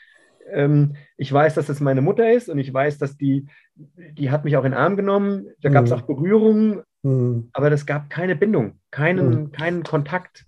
Ähm, 0.51 0.95
ich 1.17 1.31
weiß, 1.31 1.55
dass 1.55 1.69
es 1.69 1.79
meine 1.79 2.01
Mutter 2.01 2.31
ist 2.31 2.49
und 2.49 2.59
ich 2.59 2.73
weiß, 2.73 2.97
dass 2.97 3.17
die, 3.17 3.47
die 3.75 4.31
hat 4.31 4.45
mich 4.45 4.57
auch 4.57 4.63
in 4.65 4.71
den 4.71 4.79
Arm 4.79 4.95
genommen. 4.95 5.47
Da 5.61 5.69
gab 5.69 5.85
es 5.85 5.91
Mhm. 5.91 5.97
auch 5.97 6.01
Berührungen, 6.03 6.81
Mhm. 7.03 7.49
aber 7.53 7.71
es 7.71 7.85
gab 7.85 8.09
keine 8.09 8.35
Bindung, 8.35 8.79
keinen, 8.91 9.29
Mhm. 9.43 9.51
keinen 9.51 9.83
Kontakt. 9.83 10.45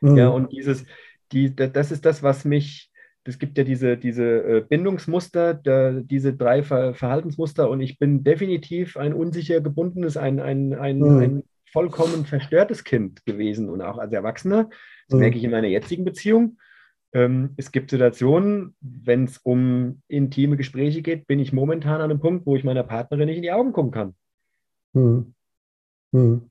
Mhm. 0.00 0.16
Ja, 0.16 0.28
und 0.28 0.52
dieses, 0.52 0.84
die, 1.32 1.54
da- 1.54 1.66
das 1.68 1.90
ist 1.92 2.04
das, 2.04 2.22
was 2.22 2.44
mich, 2.44 2.90
es 3.24 3.38
gibt 3.38 3.58
ja 3.58 3.64
diese, 3.64 3.96
diese 3.96 4.24
äh, 4.24 4.60
Bindungsmuster, 4.68 5.54
der, 5.54 6.00
diese 6.02 6.34
drei 6.34 6.62
Ver 6.62 6.94
Verhaltensmuster 6.94 7.68
und 7.68 7.80
ich 7.80 7.98
bin 7.98 8.22
definitiv 8.22 8.96
ein 8.96 9.12
unsicher 9.12 9.60
gebundenes, 9.60 10.16
ein, 10.16 10.38
ein, 10.40 10.74
ein, 10.74 10.98
Mhm. 11.00 11.18
ein 11.18 11.42
vollkommen 11.72 12.24
verstörtes 12.26 12.84
Kind 12.84 13.24
gewesen 13.26 13.68
und 13.68 13.82
auch 13.82 13.98
als 13.98 14.12
Erwachsener. 14.12 14.68
Das 15.08 15.14
Mhm. 15.14 15.18
merke 15.20 15.38
ich 15.38 15.44
in 15.44 15.50
meiner 15.50 15.68
jetzigen 15.68 16.04
Beziehung. 16.04 16.58
Ähm, 17.12 17.54
es 17.56 17.72
gibt 17.72 17.90
Situationen, 17.90 18.74
wenn 18.80 19.24
es 19.24 19.38
um 19.38 20.02
intime 20.08 20.56
Gespräche 20.56 21.02
geht, 21.02 21.26
bin 21.26 21.38
ich 21.38 21.52
momentan 21.52 22.00
an 22.00 22.10
einem 22.10 22.20
Punkt, 22.20 22.46
wo 22.46 22.56
ich 22.56 22.64
meiner 22.64 22.82
Partnerin 22.82 23.26
nicht 23.26 23.36
in 23.36 23.42
die 23.42 23.52
Augen 23.52 23.72
gucken 23.72 23.92
kann. 23.92 24.14
Mhm. 24.92 25.34
Mhm. 26.12 26.50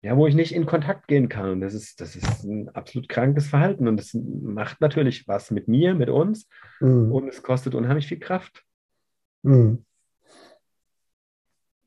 Ja, 0.00 0.16
wo 0.16 0.28
ich 0.28 0.34
nicht 0.34 0.52
in 0.52 0.64
Kontakt 0.64 1.08
gehen 1.08 1.28
kann. 1.28 1.50
Und 1.50 1.60
das 1.60 1.74
ist, 1.74 2.00
das 2.00 2.14
ist 2.14 2.44
ein 2.44 2.68
absolut 2.68 3.08
krankes 3.08 3.48
Verhalten. 3.48 3.88
Und 3.88 3.96
das 3.96 4.14
macht 4.14 4.80
natürlich 4.80 5.26
was 5.26 5.50
mit 5.50 5.66
mir, 5.66 5.94
mit 5.94 6.08
uns. 6.08 6.48
Mhm. 6.80 7.10
Und 7.10 7.28
es 7.28 7.42
kostet 7.42 7.74
unheimlich 7.74 8.06
viel 8.06 8.20
Kraft. 8.20 8.62
Mhm. 9.42 9.84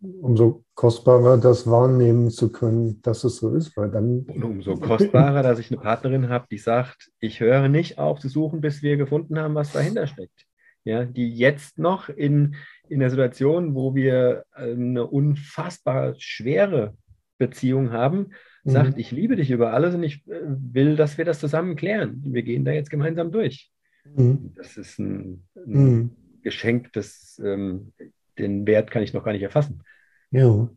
Umso 0.02 0.64
kostbarer 0.74 1.38
das 1.38 1.68
wahrnehmen 1.70 2.32
zu 2.32 2.52
können, 2.52 3.02
dass 3.04 3.24
es 3.24 3.38
so 3.38 3.54
ist, 3.56 3.78
weil 3.78 3.92
dann. 3.92 4.22
Und 4.22 4.44
umso 4.44 4.76
kostbarer, 4.76 5.44
dass 5.44 5.60
ich 5.60 5.72
eine 5.72 5.80
Partnerin 5.80 6.30
habe, 6.30 6.48
die 6.50 6.58
sagt, 6.58 7.12
ich 7.20 7.40
höre 7.40 7.68
nicht 7.70 8.00
auf 8.00 8.20
zu 8.20 8.28
suchen, 8.28 8.62
bis 8.62 8.82
wir 8.82 8.98
gefunden 8.98 9.38
haben, 9.38 9.54
was 9.54 9.72
dahinter 9.74 10.08
steckt. 10.08 10.46
Ja, 10.84 11.06
die 11.06 11.32
jetzt 11.36 11.78
noch 11.78 12.10
in, 12.10 12.56
in 12.90 13.00
der 13.00 13.12
Situation, 13.12 13.76
wo 13.76 13.94
wir 13.94 14.46
äh, 14.56 14.72
eine 14.72 15.06
unfassbar 15.06 16.16
schwere 16.18 16.96
Beziehung 17.38 17.92
haben, 17.92 18.32
sagt, 18.64 18.94
Mhm. 18.96 19.00
ich 19.00 19.12
liebe 19.12 19.36
dich 19.36 19.52
über 19.52 19.74
alles 19.74 19.94
und 19.94 20.02
ich 20.04 20.26
äh, 20.28 20.42
will, 20.44 20.96
dass 20.96 21.20
wir 21.20 21.26
das 21.26 21.40
zusammen 21.40 21.76
klären. 21.76 22.22
Wir 22.26 22.42
gehen 22.42 22.66
da 22.66 22.72
jetzt 22.72 22.90
gemeinsam 22.90 23.32
durch. 23.32 23.72
Mhm. 24.16 24.54
Das 24.56 24.78
ist 24.78 24.98
ein, 24.98 25.44
ein 25.56 25.64
Mhm. 25.66 26.10
Geschenk, 26.42 26.92
das, 26.94 27.40
ähm, 27.44 27.94
den 28.38 28.66
Wert 28.68 28.92
kann 28.92 29.04
ich 29.04 29.14
noch 29.14 29.24
gar 29.24 29.34
nicht 29.34 29.44
erfassen. 29.44 29.84
Ja. 30.32 30.70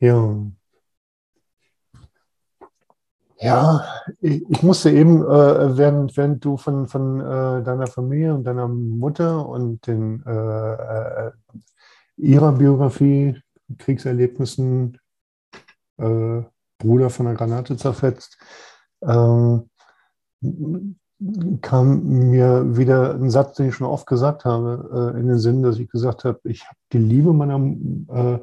Ja. 0.00 0.46
Ja, 3.38 3.84
ich, 4.22 4.62
musste 4.62 4.90
eben, 4.90 5.22
äh, 5.22 5.76
während, 5.76 6.16
während 6.16 6.42
du 6.44 6.56
von, 6.56 6.88
von 6.88 7.20
äh, 7.20 7.62
deiner 7.62 7.86
Familie 7.86 8.34
und 8.34 8.44
deiner 8.44 8.66
Mutter 8.66 9.46
und 9.46 9.86
den, 9.86 10.24
äh, 10.24 11.28
äh, 11.28 11.32
ihrer 12.16 12.52
Biografie, 12.52 13.38
Kriegserlebnissen, 13.78 14.98
äh, 15.98 16.42
Bruder 16.78 17.10
von 17.10 17.26
einer 17.26 17.36
Granate 17.36 17.76
zerfetzt, 17.76 18.38
ähm, 19.02 19.68
kam 21.62 22.02
mir 22.30 22.76
wieder 22.76 23.14
ein 23.14 23.30
Satz, 23.30 23.56
den 23.56 23.68
ich 23.70 23.74
schon 23.74 23.86
oft 23.86 24.06
gesagt 24.06 24.44
habe, 24.44 25.12
äh, 25.14 25.20
in 25.20 25.28
den 25.28 25.38
Sinn, 25.38 25.62
dass 25.62 25.78
ich 25.78 25.88
gesagt 25.88 26.24
habe, 26.24 26.40
ich 26.44 26.64
habe 26.66 26.76
die 26.92 26.98
Liebe 26.98 27.32
meiner, 27.32 27.58
äh, 28.08 28.38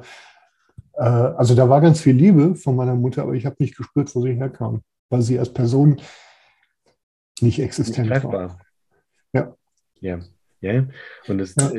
äh, 0.94 1.02
also 1.02 1.54
da 1.54 1.68
war 1.68 1.80
ganz 1.80 2.00
viel 2.00 2.16
Liebe 2.16 2.56
von 2.56 2.74
meiner 2.74 2.96
Mutter, 2.96 3.22
aber 3.22 3.34
ich 3.34 3.46
habe 3.46 3.56
nicht 3.60 3.76
gespürt, 3.76 4.12
wo 4.14 4.22
sie 4.22 4.34
herkam, 4.34 4.82
weil 5.08 5.22
sie 5.22 5.38
als 5.38 5.52
Person 5.52 5.90
nicht 7.40 7.42
Nicht 7.42 7.58
existent 7.60 8.10
war. 8.10 8.20
greifbar. 8.20 8.58
Ja. 9.32 9.54
Ja. 10.00 10.18
Ja. 10.60 10.84
Und 11.28 11.38
das, 11.38 11.54
Ja. 11.56 11.70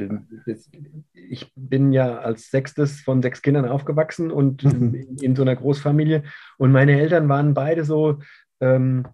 das, 0.45 0.69
ich 1.13 1.51
bin 1.55 1.91
ja 1.91 2.19
als 2.19 2.51
sechstes 2.51 3.01
von 3.01 3.21
sechs 3.21 3.41
Kindern 3.41 3.67
aufgewachsen 3.67 4.31
und 4.31 4.63
Mhm. 4.63 4.93
in, 4.93 5.17
in 5.17 5.35
so 5.35 5.41
einer 5.41 5.55
Großfamilie. 5.55 6.23
Und 6.57 6.71
meine 6.71 6.99
Eltern 6.99 7.27
waren 7.27 7.53
beide 7.53 7.83
so, 7.83 8.19
ähm, 8.61 9.07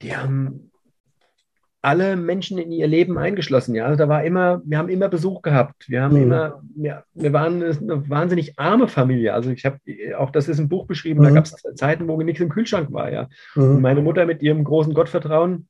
die 0.00 0.16
haben 0.16 0.70
alle 1.84 2.16
Menschen 2.16 2.58
in 2.58 2.72
ihr 2.72 2.86
Leben 2.86 3.18
eingeschlossen. 3.18 3.74
Ja, 3.74 3.84
also 3.86 3.98
da 3.98 4.08
war 4.08 4.24
immer, 4.24 4.62
wir 4.64 4.78
haben 4.78 4.88
immer 4.88 5.08
Besuch 5.08 5.42
gehabt. 5.42 5.88
Wir 5.88 6.02
haben 6.02 6.16
Mhm. 6.16 6.22
immer, 6.22 6.62
ja, 6.76 7.04
wir 7.14 7.32
waren 7.32 7.62
eine 7.62 8.08
wahnsinnig 8.08 8.58
arme 8.58 8.88
Familie. 8.88 9.34
Also 9.34 9.50
ich 9.50 9.64
habe, 9.64 9.78
auch 10.16 10.30
das 10.30 10.48
ist 10.48 10.58
im 10.58 10.68
Buch 10.68 10.86
beschrieben, 10.86 11.22
da 11.22 11.30
Mhm. 11.30 11.34
gab 11.34 11.44
es 11.44 11.56
Zeiten, 11.74 12.08
wo 12.08 12.20
nichts 12.22 12.40
im 12.40 12.48
Kühlschrank 12.48 12.90
war. 12.92 13.12
Ja, 13.12 13.28
und 13.54 13.76
Mhm. 13.76 13.80
meine 13.82 14.00
Mutter 14.00 14.24
mit 14.26 14.42
ihrem 14.42 14.64
großen 14.64 14.94
Gottvertrauen 14.94 15.68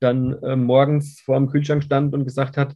dann 0.00 0.40
äh, 0.42 0.56
morgens 0.56 1.20
vor 1.20 1.36
dem 1.36 1.48
Kühlschrank 1.50 1.82
stand 1.82 2.14
und 2.14 2.24
gesagt 2.24 2.56
hat, 2.56 2.74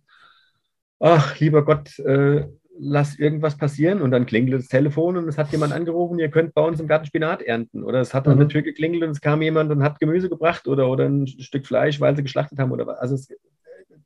ach, 1.00 1.38
lieber 1.40 1.64
Gott, 1.64 1.98
äh, 2.00 2.46
lass 2.78 3.18
irgendwas 3.18 3.56
passieren 3.56 4.00
und 4.02 4.11
dann 4.11 4.26
klingelt 4.26 4.61
das 4.62 4.68
Telefon 4.68 5.16
und 5.16 5.28
es 5.28 5.38
hat 5.38 5.52
jemand 5.52 5.72
angerufen, 5.72 6.18
ihr 6.18 6.30
könnt 6.30 6.54
bei 6.54 6.62
uns 6.62 6.80
im 6.80 6.88
Garten 6.88 7.06
Spinat 7.06 7.42
ernten. 7.42 7.82
Oder 7.85 8.00
es 8.00 8.14
hat 8.14 8.26
an 8.26 8.35
Mhm. 8.37 8.40
der 8.40 8.48
Tür 8.48 8.62
geklingelt 8.62 9.02
und 9.02 9.11
es 9.11 9.20
kam 9.20 9.42
jemand 9.42 9.70
und 9.70 9.82
hat 9.82 10.00
Gemüse 10.00 10.28
gebracht 10.28 10.66
oder, 10.66 10.88
oder 10.88 11.06
ein 11.06 11.26
Stück 11.26 11.66
Fleisch, 11.66 12.00
weil 12.00 12.16
sie 12.16 12.22
geschlachtet 12.22 12.58
haben. 12.58 12.72
Oder 12.72 12.87
was. 12.87 12.98
Also 12.98 13.14
es, 13.14 13.28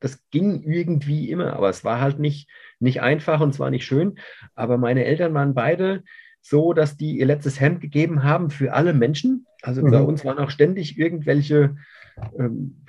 das 0.00 0.28
ging 0.30 0.62
irgendwie 0.62 1.30
immer, 1.30 1.54
aber 1.54 1.68
es 1.70 1.84
war 1.84 2.00
halt 2.00 2.18
nicht, 2.18 2.50
nicht 2.80 3.00
einfach 3.02 3.40
und 3.40 3.50
es 3.50 3.60
war 3.60 3.70
nicht 3.70 3.86
schön. 3.86 4.18
Aber 4.54 4.78
meine 4.78 5.04
Eltern 5.04 5.32
waren 5.32 5.54
beide 5.54 6.02
so, 6.42 6.72
dass 6.72 6.96
die 6.96 7.18
ihr 7.18 7.26
letztes 7.26 7.60
Hemd 7.60 7.80
gegeben 7.80 8.22
haben 8.22 8.50
für 8.50 8.72
alle 8.72 8.92
Menschen. 8.94 9.46
Also 9.62 9.82
bei 9.82 10.00
Mhm. 10.00 10.06
uns 10.06 10.24
waren 10.24 10.38
auch 10.38 10.50
ständig 10.50 10.98
irgendwelche 10.98 11.76
ähm, 12.38 12.84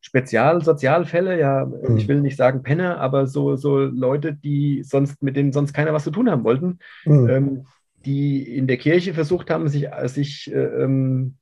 Spezialsozialfälle, 0.00 1.38
ja, 1.38 1.70
Mhm. 1.82 1.96
ich 1.96 2.08
will 2.08 2.20
nicht 2.20 2.36
sagen 2.36 2.62
Penner, 2.62 2.98
aber 3.00 3.26
so, 3.26 3.56
so 3.56 3.78
Leute, 3.78 4.32
die 4.34 4.82
sonst, 4.84 5.22
mit 5.22 5.36
denen 5.36 5.52
sonst 5.52 5.72
keiner 5.72 5.92
was 5.92 6.04
zu 6.04 6.10
tun 6.10 6.30
haben 6.30 6.44
wollten, 6.44 6.78
Mhm. 7.06 7.28
ähm, 7.28 7.66
die 8.04 8.56
in 8.56 8.66
der 8.66 8.76
Kirche 8.78 9.12
versucht 9.12 9.50
haben, 9.50 9.68
sich, 9.68 9.88
sich 10.06 10.50
äh, 10.52 10.56
ähm, 10.84 11.36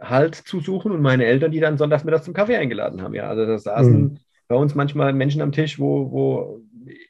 Halt 0.00 0.34
zu 0.34 0.60
suchen 0.60 0.92
und 0.92 1.00
meine 1.00 1.24
Eltern, 1.24 1.52
die 1.52 1.60
dann 1.60 1.78
sonntags 1.78 2.04
mittags 2.04 2.24
zum 2.24 2.34
Kaffee 2.34 2.56
eingeladen 2.56 3.00
haben. 3.02 3.14
Ja, 3.14 3.28
also 3.28 3.46
da 3.46 3.58
saßen 3.58 4.14
Mhm. 4.14 4.18
bei 4.48 4.56
uns 4.56 4.74
manchmal 4.74 5.12
Menschen 5.14 5.40
am 5.40 5.52
Tisch, 5.52 5.78
wo, 5.78 6.10
wo 6.12 6.60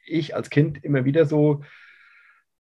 ich 0.05 0.35
als 0.35 0.49
Kind 0.49 0.83
immer 0.83 1.03
wieder 1.03 1.25
so 1.25 1.61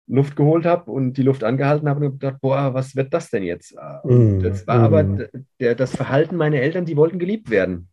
Luft 0.06 0.36
geholt 0.36 0.66
habe 0.66 0.90
und 0.90 1.14
die 1.16 1.22
Luft 1.22 1.44
angehalten 1.44 1.88
habe 1.88 2.04
und 2.06 2.12
gedacht, 2.20 2.40
boah, 2.40 2.74
was 2.74 2.94
wird 2.96 3.14
das 3.14 3.30
denn 3.30 3.42
jetzt? 3.42 3.74
Mhm. 4.04 4.38
das 4.40 4.66
war 4.66 4.80
aber 4.80 5.04
Mhm. 5.04 5.28
der, 5.60 5.74
das 5.74 5.94
Verhalten 5.94 6.36
meiner 6.36 6.58
Eltern, 6.58 6.84
die 6.84 6.96
wollten 6.96 7.18
geliebt 7.18 7.50
werden. 7.50 7.88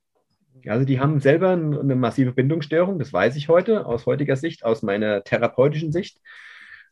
Also 0.67 0.85
die 0.85 0.99
haben 0.99 1.19
selber 1.19 1.51
ein- 1.51 1.77
eine 1.77 1.95
massive 1.95 2.33
Bindungsstörung, 2.33 2.99
das 2.99 3.13
weiß 3.13 3.35
ich 3.35 3.49
heute, 3.49 3.85
aus 3.85 4.05
heutiger 4.05 4.35
Sicht, 4.35 4.63
aus 4.65 4.83
meiner 4.83 5.23
therapeutischen 5.23 5.91
Sicht 5.91 6.19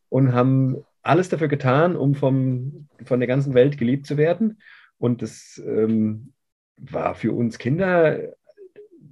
und 0.09 0.33
haben 0.33 0.77
alles 1.01 1.29
dafür 1.29 1.47
getan, 1.47 1.95
um 1.95 2.15
vom, 2.15 2.87
von 3.05 3.19
der 3.19 3.27
ganzen 3.27 3.53
Welt 3.53 3.77
geliebt 3.77 4.05
zu 4.05 4.17
werden. 4.17 4.59
Und 4.97 5.21
das 5.21 5.61
ähm, 5.65 6.33
war 6.77 7.15
für 7.15 7.31
uns 7.33 7.57
Kinder 7.57 8.19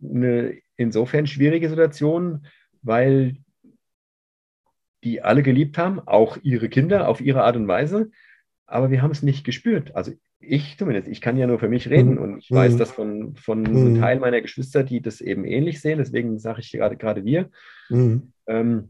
eine 0.04 0.58
insofern 0.76 1.28
schwierige 1.28 1.70
Situation, 1.70 2.46
weil 2.82 3.38
die 5.04 5.22
alle 5.22 5.44
geliebt 5.44 5.78
haben, 5.78 6.00
auch 6.00 6.38
ihre 6.42 6.70
Kinder 6.70 7.08
auf 7.08 7.22
ihre 7.22 7.44
Art 7.44 7.56
und 7.56 7.68
Weise, 7.68 8.12
aber 8.66 8.92
wir 8.92 9.02
haben 9.02 9.12
es 9.12 9.24
nicht 9.24 9.44
gespürt. 9.46 9.96
Also 9.96 10.12
ich 10.40 10.78
zumindest, 10.78 11.08
ich 11.08 11.22
kann 11.22 11.38
ja 11.38 11.48
nur 11.48 11.60
für 11.60 11.70
mich 11.70 11.90
reden 11.90 12.14
Mhm. 12.16 12.18
und 12.22 12.38
ich 12.40 12.52
weiß 12.52 12.74
Mhm. 12.74 12.78
das 12.78 12.92
von, 12.92 13.36
von 13.36 13.62
Mhm. 13.62 13.68
einem 13.68 14.00
Teil 14.00 14.20
meiner 14.20 14.42
Geschwister, 14.42 14.84
die 14.84 15.02
das 15.02 15.22
eben 15.22 15.46
ähnlich 15.46 15.82
sehen, 15.82 15.98
deswegen 15.98 16.38
sage 16.40 16.62
ich 16.62 16.72
gerade 16.72 16.96
gerade 16.98 17.26
wir. 17.26 17.50
Mhm. 17.90 18.32
Ähm, 18.48 18.90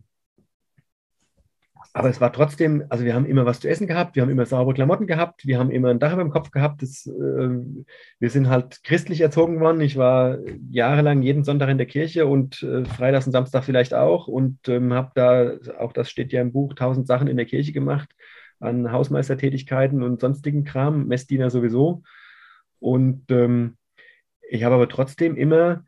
aber 1.94 2.10
es 2.10 2.22
war 2.22 2.32
trotzdem, 2.32 2.84
also 2.90 3.06
wir 3.06 3.16
haben 3.16 3.26
immer 3.26 3.48
was 3.48 3.60
zu 3.60 3.68
essen 3.68 3.88
gehabt, 3.88 4.16
wir 4.16 4.22
haben 4.22 4.30
immer 4.30 4.46
saubere 4.46 4.76
Klamotten 4.76 5.08
gehabt, 5.08 5.48
wir 5.48 5.58
haben 5.58 5.72
immer 5.72 5.90
ein 5.90 5.98
Dach 5.98 6.14
über 6.14 6.22
dem 6.22 6.30
Kopf 6.32 6.52
gehabt. 6.52 6.84
Das, 6.84 7.08
äh, 7.08 7.50
wir 8.20 8.30
sind 8.30 8.50
halt 8.50 8.84
christlich 8.84 9.22
erzogen 9.22 9.60
worden. 9.60 9.82
Ich 9.82 9.98
war 9.98 10.38
jahrelang 10.70 11.24
jeden 11.24 11.44
Sonntag 11.44 11.70
in 11.70 11.80
der 11.80 11.88
Kirche 11.88 12.28
und 12.28 12.62
äh, 12.62 12.86
freitags 12.86 13.26
und 13.26 13.32
Samstag 13.32 13.64
vielleicht 13.64 13.96
auch 13.96 14.28
und 14.28 14.68
ähm, 14.68 14.94
habe 14.94 15.12
da, 15.16 15.54
auch 15.80 15.92
das 15.92 16.12
steht 16.12 16.32
ja 16.34 16.42
im 16.42 16.52
Buch, 16.52 16.76
tausend 16.76 17.08
Sachen 17.08 17.28
in 17.28 17.38
der 17.38 17.48
Kirche 17.48 17.72
gemacht, 17.72 18.10
an 18.60 18.92
Hausmeistertätigkeiten 18.92 20.04
und 20.04 20.20
sonstigen 20.20 20.64
Kram, 20.64 21.08
Messdiener 21.08 21.50
sowieso. 21.50 22.04
Und 22.80 23.30
ähm, 23.30 23.78
ich 24.50 24.64
habe 24.64 24.76
aber 24.76 24.90
trotzdem 24.90 25.36
immer 25.36 25.84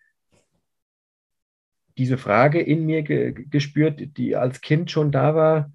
diese 1.97 2.17
Frage 2.17 2.61
in 2.61 2.85
mir 2.85 3.03
ge 3.03 3.33
gespürt, 3.49 4.17
die 4.17 4.35
als 4.35 4.61
Kind 4.61 4.89
schon 4.89 5.11
da 5.11 5.35
war, 5.35 5.71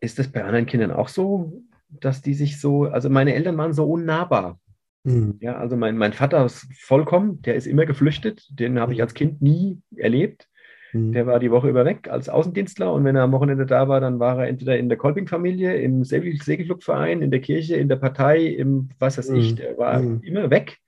ist 0.00 0.18
das 0.18 0.28
bei 0.28 0.42
anderen 0.42 0.66
Kindern 0.66 0.90
auch 0.90 1.08
so, 1.08 1.62
dass 1.88 2.22
die 2.22 2.34
sich 2.34 2.60
so, 2.60 2.84
also 2.84 3.10
meine 3.10 3.34
Eltern 3.34 3.56
waren 3.56 3.72
so 3.72 3.88
unnahbar. 3.88 4.58
Mhm. 5.04 5.36
Ja, 5.40 5.56
also 5.56 5.76
mein, 5.76 5.96
mein 5.96 6.12
Vater 6.12 6.44
ist 6.44 6.66
vollkommen, 6.80 7.42
der 7.42 7.54
ist 7.54 7.66
immer 7.66 7.86
geflüchtet, 7.86 8.46
den 8.50 8.80
habe 8.80 8.94
ich 8.94 9.02
als 9.02 9.14
Kind 9.14 9.42
nie 9.42 9.80
erlebt. 9.94 10.48
Mhm. 10.94 11.12
Der 11.12 11.26
war 11.26 11.40
die 11.40 11.50
Woche 11.50 11.68
über 11.68 11.84
weg 11.84 12.08
als 12.08 12.28
Außendienstler 12.28 12.92
und 12.92 13.04
wenn 13.04 13.16
er 13.16 13.22
am 13.22 13.32
Wochenende 13.32 13.66
da 13.66 13.88
war, 13.88 14.00
dann 14.00 14.20
war 14.20 14.38
er 14.38 14.48
entweder 14.48 14.78
in 14.78 14.88
der 14.88 14.96
Kolping-Familie, 14.96 15.76
im 15.76 16.04
Segel 16.04 16.40
Segelflugverein, 16.40 17.20
in 17.20 17.30
der 17.30 17.40
Kirche, 17.40 17.76
in 17.76 17.88
der 17.88 17.96
Partei, 17.96 18.44
im 18.46 18.88
was 18.98 19.18
weiß 19.18 19.30
ich, 19.30 19.52
Mhm. 19.52 19.56
der 19.56 19.76
war 19.78 20.00
Mhm. 20.00 20.20
immer 20.22 20.50
weg. 20.50 20.78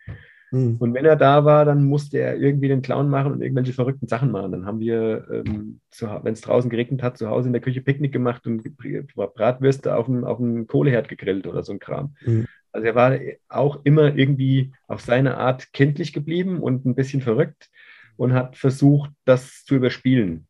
Mhm. 0.52 0.76
Und 0.78 0.94
wenn 0.94 1.04
er 1.04 1.16
da 1.16 1.44
war, 1.44 1.64
dann 1.64 1.84
musste 1.84 2.18
er 2.18 2.36
irgendwie 2.36 2.68
den 2.68 2.80
Clown 2.82 3.10
machen 3.10 3.32
und 3.32 3.42
irgendwelche 3.42 3.72
verrückten 3.72 4.06
Sachen 4.06 4.30
machen. 4.30 4.52
Dann 4.52 4.64
haben 4.64 4.78
wir, 4.78 5.26
ähm, 5.32 5.80
wenn 6.22 6.32
es 6.32 6.40
draußen 6.40 6.70
geregnet 6.70 7.02
hat, 7.02 7.18
zu 7.18 7.28
Hause 7.28 7.48
in 7.48 7.52
der 7.52 7.62
Küche 7.62 7.80
Picknick 7.80 8.12
gemacht 8.12 8.46
und 8.46 8.62
Bratwürste 9.16 9.96
auf 9.96 10.06
dem, 10.06 10.24
auf 10.24 10.38
dem 10.38 10.68
Kohleherd 10.68 11.08
gegrillt 11.08 11.48
oder 11.48 11.64
so 11.64 11.72
ein 11.72 11.80
Kram. 11.80 12.14
Mhm. 12.24 12.46
Also 12.70 12.86
er 12.86 12.94
war 12.94 13.16
auch 13.48 13.80
immer 13.84 14.14
irgendwie 14.14 14.70
auf 14.86 15.00
seine 15.00 15.38
Art 15.38 15.72
kindlich 15.72 16.12
geblieben 16.12 16.60
und 16.60 16.84
ein 16.84 16.94
bisschen 16.94 17.22
verrückt 17.22 17.70
und 18.16 18.32
hat 18.32 18.56
versucht, 18.56 19.10
das 19.24 19.64
zu 19.64 19.76
überspielen. 19.76 20.46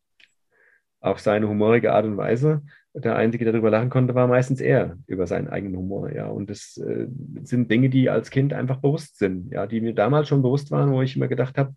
Auf 0.99 1.19
seine 1.19 1.47
humorige 1.47 1.93
Art 1.93 2.05
und 2.05 2.17
Weise. 2.17 2.63
Der 2.93 3.15
Einzige, 3.15 3.43
der 3.45 3.53
darüber 3.53 3.69
lachen 3.69 3.89
konnte, 3.91 4.15
war 4.15 4.27
meistens 4.27 4.59
er, 4.59 4.97
über 5.05 5.27
seinen 5.27 5.47
eigenen 5.47 5.77
Humor. 5.77 6.11
Ja. 6.11 6.27
Und 6.27 6.49
das 6.49 6.77
äh, 6.77 7.07
sind 7.43 7.69
Dinge, 7.69 7.89
die 7.89 8.09
als 8.09 8.31
Kind 8.31 8.53
einfach 8.53 8.77
bewusst 8.77 9.19
sind, 9.19 9.51
ja, 9.51 9.67
die 9.67 9.81
mir 9.81 9.93
damals 9.93 10.27
schon 10.27 10.41
bewusst 10.41 10.71
waren, 10.71 10.91
wo 10.91 11.01
ich 11.01 11.15
immer 11.15 11.27
gedacht 11.27 11.57
habe, 11.57 11.75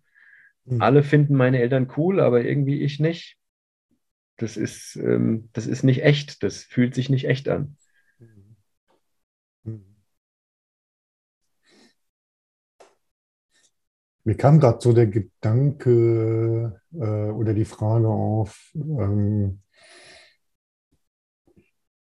Mhm. 0.64 0.83
alle 0.83 1.03
finden 1.03 1.35
meine 1.35 1.61
Eltern 1.61 1.90
cool, 1.96 2.20
aber 2.20 2.44
irgendwie 2.44 2.81
ich 2.81 3.00
nicht. 3.00 3.37
Das 4.37 4.57
ist, 4.57 4.96
ähm, 4.96 5.50
das 5.53 5.66
ist 5.66 5.83
nicht 5.83 6.03
echt, 6.03 6.42
das 6.42 6.62
fühlt 6.64 6.94
sich 6.94 7.11
nicht 7.11 7.26
echt 7.26 7.48
an. 7.48 7.76
Mir 14.24 14.37
kam 14.37 14.61
gerade 14.61 14.80
so 14.80 14.92
der 14.92 15.06
Gedanke 15.06 16.80
äh, 16.92 17.30
oder 17.30 17.54
die 17.54 17.64
Frage 17.64 18.09
auf, 18.09 18.70
ähm, 18.74 19.62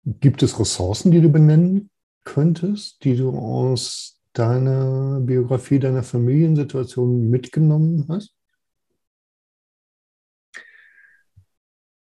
gibt 0.04 0.42
es 0.42 0.58
Ressourcen, 0.60 1.10
die 1.10 1.20
du 1.20 1.30
benennen 1.30 1.90
könntest, 2.24 3.02
die 3.04 3.16
du 3.16 3.36
aus 3.36 4.20
deiner 4.32 5.20
Biografie, 5.20 5.78
deiner 5.78 6.02
Familiensituation 6.02 7.28
mitgenommen 7.28 8.06
hast? 8.08 8.34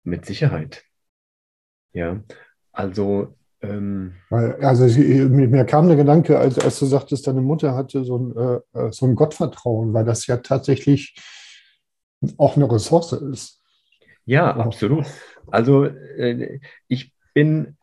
Mit 0.02 0.26
Sicherheit. 0.26 0.84
Ja, 1.92 2.22
also 2.72 3.37
ähm, 3.60 4.14
also 4.30 4.86
ich, 4.86 4.96
mir, 4.96 5.64
kam 5.64 5.88
der 5.88 5.96
Gedanke, 5.96 6.38
als, 6.38 6.58
als 6.58 6.78
du 6.78 6.86
sagtest, 6.86 7.26
deine 7.26 7.40
Mutter 7.40 7.74
hatte 7.74 8.04
so 8.04 8.18
ein, 8.18 8.36
äh, 8.36 8.92
so 8.92 9.06
ein 9.06 9.14
Gottvertrauen, 9.14 9.92
weil 9.92 10.04
das 10.04 10.26
ja 10.26 10.36
tatsächlich 10.38 11.16
auch 12.36 12.56
eine 12.56 12.70
Ressource 12.70 13.12
ist. 13.12 13.62
ja, 14.24 14.56
Wow. 14.56 14.66
absolut. 14.66 15.06
Also 15.50 15.84
äh, 15.84 16.60
ich 16.88 17.12
bin 17.34 17.76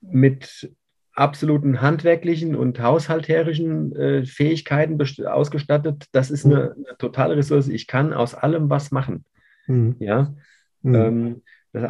mit 0.00 0.72
absoluten 1.14 1.82
handwerklichen 1.82 2.54
und 2.56 2.80
haushalterischen 2.80 3.94
äh, 3.96 4.24
Fähigkeiten 4.24 4.98
ausgestattet. 5.26 6.06
Das 6.12 6.30
ist 6.30 6.46
eine, 6.46 6.72
eine 6.72 6.96
totale 6.98 7.36
Ressource. 7.36 7.68
Ich 7.68 7.86
kann 7.86 8.12
aus 8.14 8.34
allem 8.34 8.70
was 8.70 8.90
machen. 8.90 9.24
Mhm. 9.66 9.96
Ja, 9.98 10.34
Mhm. 10.82 10.94
Ähm, 10.94 11.42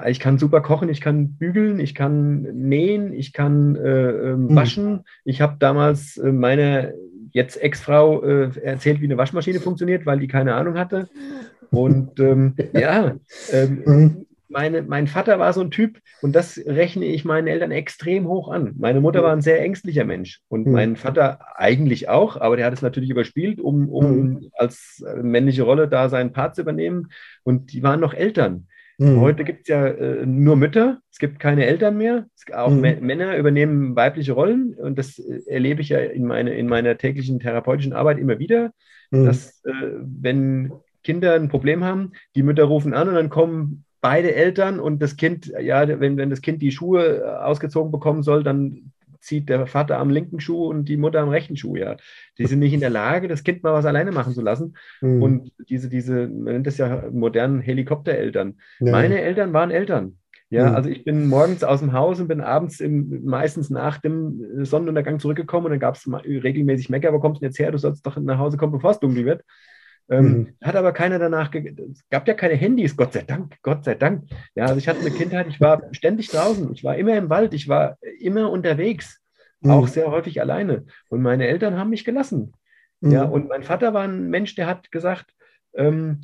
ich 0.09 0.21
kann 0.21 0.39
super 0.39 0.61
kochen, 0.61 0.89
ich 0.89 1.01
kann 1.01 1.37
bügeln, 1.37 1.81
ich 1.81 1.95
kann 1.95 2.43
nähen, 2.43 3.13
ich 3.13 3.33
kann 3.33 3.77
äh, 3.77 4.11
ähm, 4.11 4.49
Mhm. 4.49 4.57
waschen. 4.57 5.01
Ich 5.25 5.41
habe 5.41 5.57
damals 5.59 6.17
äh, 6.19 6.33
meiner 6.33 6.93
jetzt 7.33 7.63
Ex-Frau 7.63 8.23
äh, 8.23 8.51
erzählt, 8.63 9.01
wie 9.01 9.07
eine 9.07 9.17
Waschmaschine 9.17 9.61
funktioniert, 9.61 10.05
weil 10.05 10.19
die 10.19 10.29
keine 10.29 10.55
Ahnung 10.55 10.77
hatte. 10.79 11.09
Und 11.71 12.19
ähm, 12.21 12.57
ja, 12.73 13.17
ähm, 13.53 13.83
Mhm. 13.87 14.27
meine, 14.49 14.83
mein 14.83 15.07
Vater 15.07 15.39
war 15.39 15.53
so 15.53 15.61
ein 15.61 15.71
Typ 15.71 15.99
und 16.21 16.35
das 16.35 16.59
rechne 16.67 17.05
ich 17.07 17.25
meinen 17.25 17.47
Eltern 17.47 17.71
extrem 17.71 18.27
hoch 18.27 18.51
an. 18.51 18.75
Meine 18.79 19.01
Mutter 19.01 19.23
war 19.23 19.33
ein 19.33 19.43
sehr 19.43 19.63
ängstlicher 19.63 20.05
Mensch 20.05 20.41
und 20.49 20.67
Mhm. 20.67 20.73
mein 20.73 20.97
Vater 20.97 21.39
eigentlich 21.57 22.09
auch, 22.09 22.37
aber 22.37 22.57
der 22.57 22.67
hat 22.67 22.73
es 22.73 22.83
natürlich 22.83 23.11
überspielt, 23.11 23.61
um, 23.61 23.89
um 23.89 24.51
als 24.59 25.05
äh, 25.07 25.23
männliche 25.23 25.63
Rolle 25.63 25.87
da 25.89 26.09
seinen 26.09 26.33
Part 26.33 26.57
zu 26.57 26.63
übernehmen. 26.63 27.09
Und 27.45 27.73
die 27.73 27.83
waren 27.85 28.01
noch 28.01 28.13
Eltern. 28.13 28.67
Mhm. 29.01 29.21
Heute 29.21 29.45
gibt 29.45 29.63
es 29.63 29.69
ja 29.69 29.87
äh, 29.87 30.27
nur 30.27 30.57
Mütter, 30.57 31.01
es 31.11 31.19
gibt 31.19 31.39
keine 31.41 31.65
Eltern 31.65 31.97
mehr. 31.97 32.27
Es, 32.37 32.53
auch 32.53 32.71
Mhm. 32.71 32.85
Mä- 32.85 33.01
Männer 33.01 33.37
übernehmen 33.39 33.97
weibliche 33.97 34.33
Rollen 34.33 34.75
und 34.75 34.99
das 34.99 35.19
äh, 35.19 35.41
erlebe 35.47 35.81
ich 35.81 35.89
ja 35.89 35.99
in, 36.01 36.27
meine, 36.27 36.55
in 36.55 36.67
meiner 36.67 36.99
täglichen 36.99 37.41
therapeutischen 37.41 37.95
Arbeit 37.95 38.19
immer 38.19 38.39
wieder, 38.39 38.73
Mhm. 39.11 39.25
dass 39.25 39.65
äh, 39.65 39.73
wenn 40.23 40.73
Kinder 41.03 41.35
ein 41.35 41.49
Problem 41.49 41.83
haben, 41.83 42.13
die 42.37 42.43
Mütter 42.43 42.65
rufen 42.65 42.93
an 42.93 43.09
und 43.09 43.15
dann 43.15 43.31
kommen 43.31 43.85
beide 44.03 44.35
Eltern 44.35 44.79
und 44.79 45.01
das 45.01 45.17
Kind, 45.17 45.51
ja, 45.61 45.89
wenn, 46.01 46.19
wenn 46.19 46.29
das 46.31 46.43
Kind 46.43 46.61
die 46.61 46.71
Schuhe 46.71 47.23
äh, 47.23 47.23
ausgezogen 47.25 47.91
bekommen 47.91 48.23
soll, 48.23 48.43
dann 48.45 48.93
zieht 49.21 49.49
der 49.49 49.67
Vater 49.67 49.99
am 49.99 50.11
linken 50.11 50.41
Schuh 50.41 50.67
und 50.67 50.87
die 50.89 50.97
Mutter 50.97 51.21
am 51.21 51.29
rechten 51.29 51.57
Schuh, 51.57 51.77
ja. 51.77 51.97
Die 52.39 52.47
sind 52.47 52.59
nicht 52.59 52.73
in 52.73 52.81
der 52.81 52.91
Lage, 52.91 53.29
das 53.29 53.45
Kind 53.45 53.63
mal 53.63 53.73
was 53.73 53.85
alleine 53.87 54.13
machen 54.13 54.35
zu 54.35 54.41
lassen. 54.43 54.77
Mhm. 55.01 55.23
Und 55.23 55.53
diese, 55.69 55.89
diese, 55.89 56.27
man 56.29 56.55
nennt 56.55 56.67
das 56.67 56.79
ja 56.79 57.05
modernen 57.13 57.61
Helikoptereltern. 57.61 58.59
Ja. 58.81 58.93
Meine 58.93 59.21
Eltern 59.21 59.53
waren 59.53 59.71
Eltern. 59.71 60.17
Ja, 60.53 60.71
Mhm. 60.71 60.75
also 60.75 60.91
ich 60.91 61.05
bin 61.05 61.29
morgens 61.29 61.63
aus 61.63 61.79
dem 61.79 61.93
Haus 61.93 62.19
und 62.19 62.27
bin 62.27 62.41
abends 62.41 62.81
im, 62.81 63.25
meistens 63.25 63.71
nach 63.71 63.99
dem 63.99 64.65
Sonnenuntergang 64.65 65.21
zurückgekommen 65.21 65.67
und 65.67 65.71
dann 65.73 65.81
gab 65.81 65.95
es 65.95 66.09
regelmäßig 66.09 66.91
Mecker, 66.91 67.13
wo 67.13 67.21
kommst 67.21 67.39
du 67.39 67.43
denn 67.43 67.51
jetzt 67.51 67.61
her? 67.61 67.71
Du 67.71 67.79
sollst 67.79 68.05
doch 68.05 68.17
nach 68.17 68.39
Hause 68.39 68.57
kommen, 68.57 68.73
bevor 68.73 68.91
es 68.91 68.99
dunkel 68.99 69.25
wird. 69.27 69.45
Ähm, 70.11 70.25
Mhm. 70.27 70.49
Hat 70.63 70.75
aber 70.77 70.93
keiner 70.93 71.19
danach, 71.21 71.55
es 71.55 72.03
gab 72.11 72.27
ja 72.27 72.35
keine 72.35 72.55
Handys, 72.55 72.97
Gott 72.97 73.13
sei 73.13 73.23
Dank, 73.23 73.57
Gott 73.63 73.85
sei 73.85 73.95
Dank. 73.95 74.25
Ja, 74.57 74.65
also 74.67 74.79
ich 74.79 74.89
hatte 74.89 75.01
eine 75.01 75.13
Kindheit, 75.13 75.47
ich 75.49 75.61
war 75.61 75.83
ständig 75.93 76.29
draußen, 76.29 76.73
ich 76.73 76.83
war 76.83 76.97
immer 76.97 77.17
im 77.17 77.31
Wald, 77.31 77.55
ich 77.55 77.69
war 77.69 77.97
immer 78.19 78.51
unterwegs, 78.51 79.21
Mhm. 79.61 79.71
auch 79.71 79.87
sehr 79.89 80.11
häufig 80.11 80.41
alleine. 80.41 80.87
Und 81.11 81.23
meine 81.23 81.47
Eltern 81.47 81.77
haben 81.79 81.91
mich 81.91 82.05
gelassen. 82.05 82.55
Mhm. 83.01 83.13
Ja, 83.13 83.23
und 83.25 83.49
mein 83.49 83.63
Vater 83.63 83.95
war 83.95 84.03
ein 84.03 84.29
Mensch, 84.31 84.55
der 84.57 84.67
hat 84.67 84.91
gesagt, 84.91 85.35
ähm, 85.75 86.23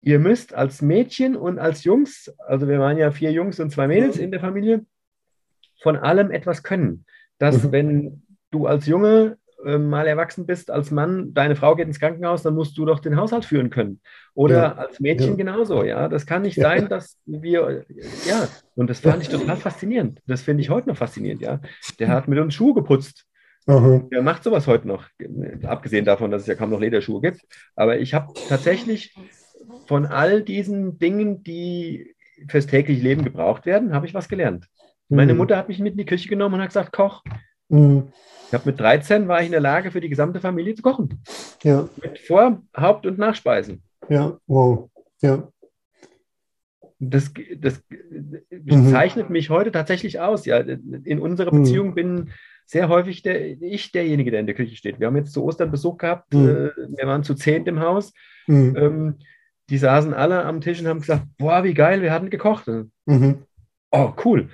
ihr 0.00 0.18
müsst 0.18 0.52
als 0.54 0.82
Mädchen 0.82 1.36
und 1.36 1.60
als 1.60 1.84
Jungs, 1.84 2.34
also 2.38 2.66
wir 2.66 2.80
waren 2.80 2.98
ja 2.98 3.12
vier 3.12 3.30
Jungs 3.30 3.60
und 3.60 3.70
zwei 3.70 3.86
Mädels 3.86 4.16
in 4.16 4.32
der 4.32 4.40
Familie, 4.40 4.84
von 5.82 5.96
allem 5.96 6.30
etwas 6.32 6.62
können. 6.64 7.04
Dass 7.38 7.62
Mhm. 7.64 7.72
wenn 7.72 8.22
du 8.50 8.66
als 8.66 8.86
Junge 8.86 9.36
ähm, 9.64 9.88
mal 9.88 10.06
erwachsen 10.06 10.46
bist, 10.46 10.70
als 10.70 10.90
Mann, 10.90 11.32
deine 11.34 11.56
Frau 11.56 11.74
geht 11.76 11.86
ins 11.86 12.00
Krankenhaus, 12.00 12.42
dann 12.42 12.54
musst 12.54 12.76
du 12.78 12.84
doch 12.84 13.00
den 13.00 13.16
Haushalt 13.16 13.44
führen 13.44 13.70
können. 13.70 14.00
Oder 14.34 14.56
Ja. 14.56 14.72
als 14.74 15.00
Mädchen 15.00 15.30
Ja. 15.30 15.36
genauso, 15.36 15.84
ja. 15.84 16.08
Das 16.08 16.26
kann 16.26 16.42
nicht 16.42 16.56
Ja. 16.56 16.68
sein, 16.68 16.88
dass 16.88 17.18
wir, 17.26 17.84
ja, 18.26 18.48
und 18.74 18.88
das 18.90 19.00
fand 19.00 19.22
ich 19.22 19.28
total 19.28 19.56
faszinierend. 19.56 20.20
Das 20.26 20.42
finde 20.42 20.62
ich 20.62 20.70
heute 20.70 20.88
noch 20.88 20.96
faszinierend, 20.96 21.42
ja. 21.42 21.60
Der 21.98 22.08
hat 22.08 22.28
mit 22.28 22.38
uns 22.38 22.54
Schuhe 22.54 22.74
geputzt. 22.74 23.26
Aha. 23.66 24.02
Wer 24.10 24.22
macht 24.22 24.42
sowas 24.42 24.66
heute 24.66 24.88
noch? 24.88 25.06
Abgesehen 25.64 26.04
davon, 26.04 26.30
dass 26.30 26.42
es 26.42 26.48
ja 26.48 26.54
kaum 26.56 26.70
noch 26.70 26.80
Lederschuhe 26.80 27.20
gibt. 27.20 27.42
Aber 27.76 27.98
ich 27.98 28.12
habe 28.14 28.34
tatsächlich 28.48 29.14
von 29.86 30.06
all 30.06 30.42
diesen 30.42 30.98
Dingen, 30.98 31.42
die 31.44 32.14
fürs 32.48 32.66
tägliche 32.66 33.02
Leben 33.02 33.22
gebraucht 33.24 33.66
werden, 33.66 33.94
habe 33.94 34.06
ich 34.06 34.14
was 34.14 34.28
gelernt. 34.28 34.66
Meine 35.08 35.32
Mhm. 35.32 35.38
Mutter 35.38 35.56
hat 35.56 35.68
mich 35.68 35.78
mit 35.78 35.92
in 35.92 35.98
die 35.98 36.06
Küche 36.06 36.28
genommen 36.28 36.56
und 36.56 36.60
hat 36.62 36.70
gesagt, 36.70 36.92
koch. 36.92 37.22
Mhm. 37.72 38.08
Ich 38.48 38.54
habe 38.54 38.66
mit 38.70 38.78
13 38.78 39.28
war 39.28 39.40
ich 39.40 39.46
in 39.46 39.52
der 39.52 39.60
Lage, 39.62 39.90
für 39.90 40.00
die 40.02 40.10
gesamte 40.10 40.40
Familie 40.40 40.74
zu 40.74 40.82
kochen. 40.82 41.22
Ja, 41.62 41.88
Mit 42.02 42.18
Vor-, 42.18 42.60
Haupt- 42.76 43.06
und 43.06 43.18
Nachspeisen. 43.18 43.82
ja, 44.08 44.38
wow. 44.46 44.90
Ja. 45.22 45.48
Das, 46.98 47.32
das 47.58 47.82
Mhm. 48.50 48.90
zeichnet 48.90 49.28
mich 49.30 49.50
heute 49.50 49.72
tatsächlich 49.72 50.20
aus. 50.20 50.44
Ja, 50.46 50.58
in 50.58 51.18
unserer 51.18 51.52
Mhm. 51.52 51.62
Beziehung 51.62 51.94
bin 51.94 52.30
sehr 52.66 52.88
häufig 52.88 53.22
der, 53.22 53.60
ich 53.60 53.90
derjenige, 53.90 54.30
der 54.30 54.40
in 54.40 54.46
der 54.46 54.54
Küche 54.54 54.76
steht. 54.76 55.00
Wir 55.00 55.08
haben 55.08 55.16
jetzt 55.16 55.32
zu 55.32 55.42
Ostern 55.42 55.70
Besuch 55.70 55.96
gehabt. 55.96 56.32
Mhm. 56.32 56.48
äh, 56.48 56.70
Wir 56.96 57.06
waren 57.06 57.24
zu 57.24 57.34
zehnt 57.34 57.66
im 57.68 57.80
Haus. 57.80 58.12
Mhm. 58.46 58.76
Ähm, 58.76 59.18
die 59.70 59.78
saßen 59.78 60.12
alle 60.14 60.44
am 60.44 60.60
Tisch 60.60 60.80
und 60.80 60.86
haben 60.86 61.00
gesagt: 61.00 61.24
Boah, 61.38 61.64
wie 61.64 61.74
geil, 61.74 62.02
wir 62.02 62.12
hatten 62.12 62.30
gekocht. 62.30 62.68
Mhm. 63.06 63.46
Oh, 63.90 64.12
cool. 64.24 64.48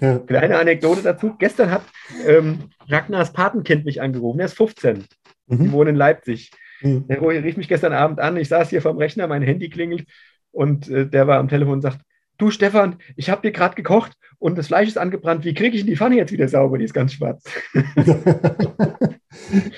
Ja. 0.00 0.18
Kleine 0.18 0.58
Anekdote 0.58 1.02
dazu. 1.02 1.34
Gestern 1.38 1.70
hat 1.70 1.82
ähm, 2.26 2.70
Ragnars 2.88 3.32
Patenkind 3.32 3.84
mich 3.84 4.00
angerufen. 4.00 4.40
Er 4.40 4.46
ist 4.46 4.56
15. 4.56 5.04
Die 5.50 5.54
Mhm. 5.54 5.72
wohnen 5.72 5.90
in 5.90 5.96
Leipzig. 5.96 6.50
Mhm. 6.82 7.06
Der 7.08 7.20
rief 7.22 7.56
mich 7.56 7.68
gestern 7.68 7.92
Abend 7.92 8.20
an. 8.20 8.36
Ich 8.36 8.48
saß 8.48 8.70
hier 8.70 8.82
vorm 8.82 8.98
Rechner, 8.98 9.26
mein 9.26 9.42
Handy 9.42 9.70
klingelt 9.70 10.06
und 10.52 10.88
äh, 10.88 11.06
der 11.06 11.26
war 11.26 11.38
am 11.38 11.48
Telefon 11.48 11.74
und 11.74 11.82
sagt: 11.82 12.00
Du, 12.36 12.50
Stefan, 12.50 12.96
ich 13.16 13.30
habe 13.30 13.42
dir 13.42 13.52
gerade 13.52 13.74
gekocht 13.74 14.12
und 14.38 14.58
das 14.58 14.68
Fleisch 14.68 14.88
ist 14.88 14.98
angebrannt. 14.98 15.44
Wie 15.44 15.54
kriege 15.54 15.74
ich 15.74 15.82
denn 15.82 15.90
die 15.90 15.96
Pfanne 15.96 16.16
jetzt 16.16 16.32
wieder 16.32 16.48
sauber? 16.48 16.78
Die 16.78 16.84
ist 16.84 16.94
ganz 16.94 17.14
schwarz. 17.14 17.42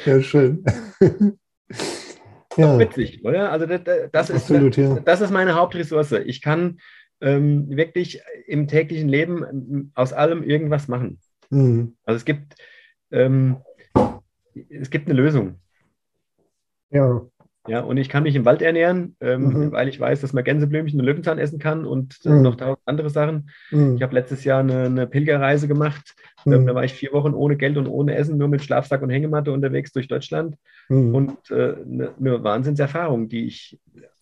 ja, 0.05 0.21
schön. 0.21 0.65
ja, 2.57 2.79
Witzig, 2.79 3.25
oder? 3.25 3.53
Also, 3.53 3.67
das, 3.67 3.81
das, 4.13 4.31
ist, 4.31 4.37
absolut, 4.37 4.77
ja. 4.77 4.99
das 5.01 5.21
ist 5.21 5.31
meine 5.31 5.55
Hauptressource. 5.55 6.13
Ich 6.13 6.43
kann 6.43 6.79
ähm, 7.21 7.69
wirklich 7.71 8.21
im 8.47 8.67
täglichen 8.69 9.09
Leben 9.09 9.45
ähm, 9.45 9.93
aus 9.95 10.13
allem 10.13 10.43
irgendwas 10.43 10.89
machen. 10.89 11.19
Mhm. 11.51 11.95
Also, 12.05 12.17
es 12.17 12.25
gibt, 12.25 12.55
ähm, 13.11 13.57
es 14.69 14.91
gibt 14.91 15.09
eine 15.09 15.21
Lösung. 15.21 15.57
Ja, 16.91 17.23
Ja, 17.69 17.81
und 17.81 17.99
ich 17.99 18.09
kann 18.09 18.23
mich 18.23 18.35
im 18.35 18.47
Wald 18.47 18.63
ernähren, 18.63 19.17
ähm, 19.21 19.49
Mhm. 19.49 19.73
weil 19.73 19.89
ich 19.89 20.01
weiß, 20.01 20.23
dass 20.23 20.33
man 20.33 20.43
Gänseblümchen 20.45 20.99
und 20.99 21.05
Löwenzahn 21.07 21.39
essen 21.39 21.59
kann 21.59 21.85
und 21.85 22.19
äh, 22.25 22.31
Mhm. 22.31 22.43
noch 22.43 22.57
tausend 22.57 22.81
andere 22.87 23.11
Sachen. 23.11 23.51
Mhm. 23.71 23.97
Ich 23.97 24.03
habe 24.03 24.15
letztes 24.15 24.45
Jahr 24.45 24.61
eine, 24.61 24.85
eine 24.85 25.07
Pilgerreise 25.07 25.69
gemacht. 25.69 26.15
Ähm, 26.47 26.53
da 26.67 26.73
Mhm. 26.73 26.75
war 26.75 26.85
ich 26.85 26.95
vier 26.95 27.13
Wochen 27.13 27.35
ohne 27.35 27.57
Geld 27.57 27.77
und 27.77 27.87
ohne 27.87 28.15
Essen, 28.17 28.39
nur 28.39 28.49
mit 28.49 28.65
Schlafsack 28.65 29.03
und 29.03 29.11
Hängematte 29.11 29.53
unterwegs 29.53 29.93
durch 29.93 30.09
Deutschland. 30.09 30.57
Mhm. 30.89 31.15
Und 31.15 31.51
äh, 31.51 31.75
eine, 31.85 32.15
eine 32.19 32.43
Wahnsinnserfahrung, 32.43 33.29
die 33.29 33.45
ich 33.47 33.79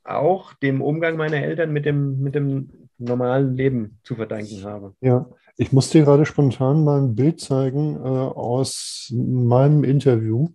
auch 0.08 0.54
dem 0.54 0.80
Umgang 0.80 1.16
meiner 1.16 1.36
Eltern 1.36 1.72
mit 1.72 1.84
dem, 1.84 2.20
mit 2.20 2.34
dem 2.34 2.88
normalen 2.98 3.54
Leben 3.54 4.00
zu 4.02 4.16
verdanken 4.16 4.64
habe. 4.64 4.94
Ja, 5.00 5.28
ich 5.56 5.72
muss 5.72 5.90
dir 5.90 6.04
gerade 6.04 6.26
spontan 6.26 6.84
mal 6.84 7.00
ein 7.00 7.14
Bild 7.14 7.40
zeigen 7.40 7.96
äh, 7.96 8.08
aus 8.08 9.12
meinem 9.14 9.84
Interview. 9.84 10.48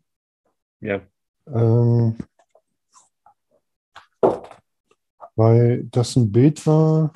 Ja, 0.81 1.01
Ähm, 1.47 2.17
weil 5.35 5.85
das 5.85 6.15
ein 6.15 6.31
Bild 6.31 6.65
war, 6.67 7.13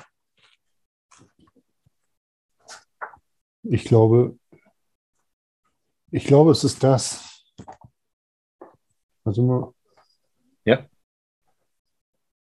ich 3.62 3.84
glaube, 3.84 4.38
ich 6.10 6.24
glaube, 6.24 6.52
es 6.52 6.64
ist 6.64 6.82
das. 6.82 7.44
Also 9.24 9.42
mal. 9.42 9.72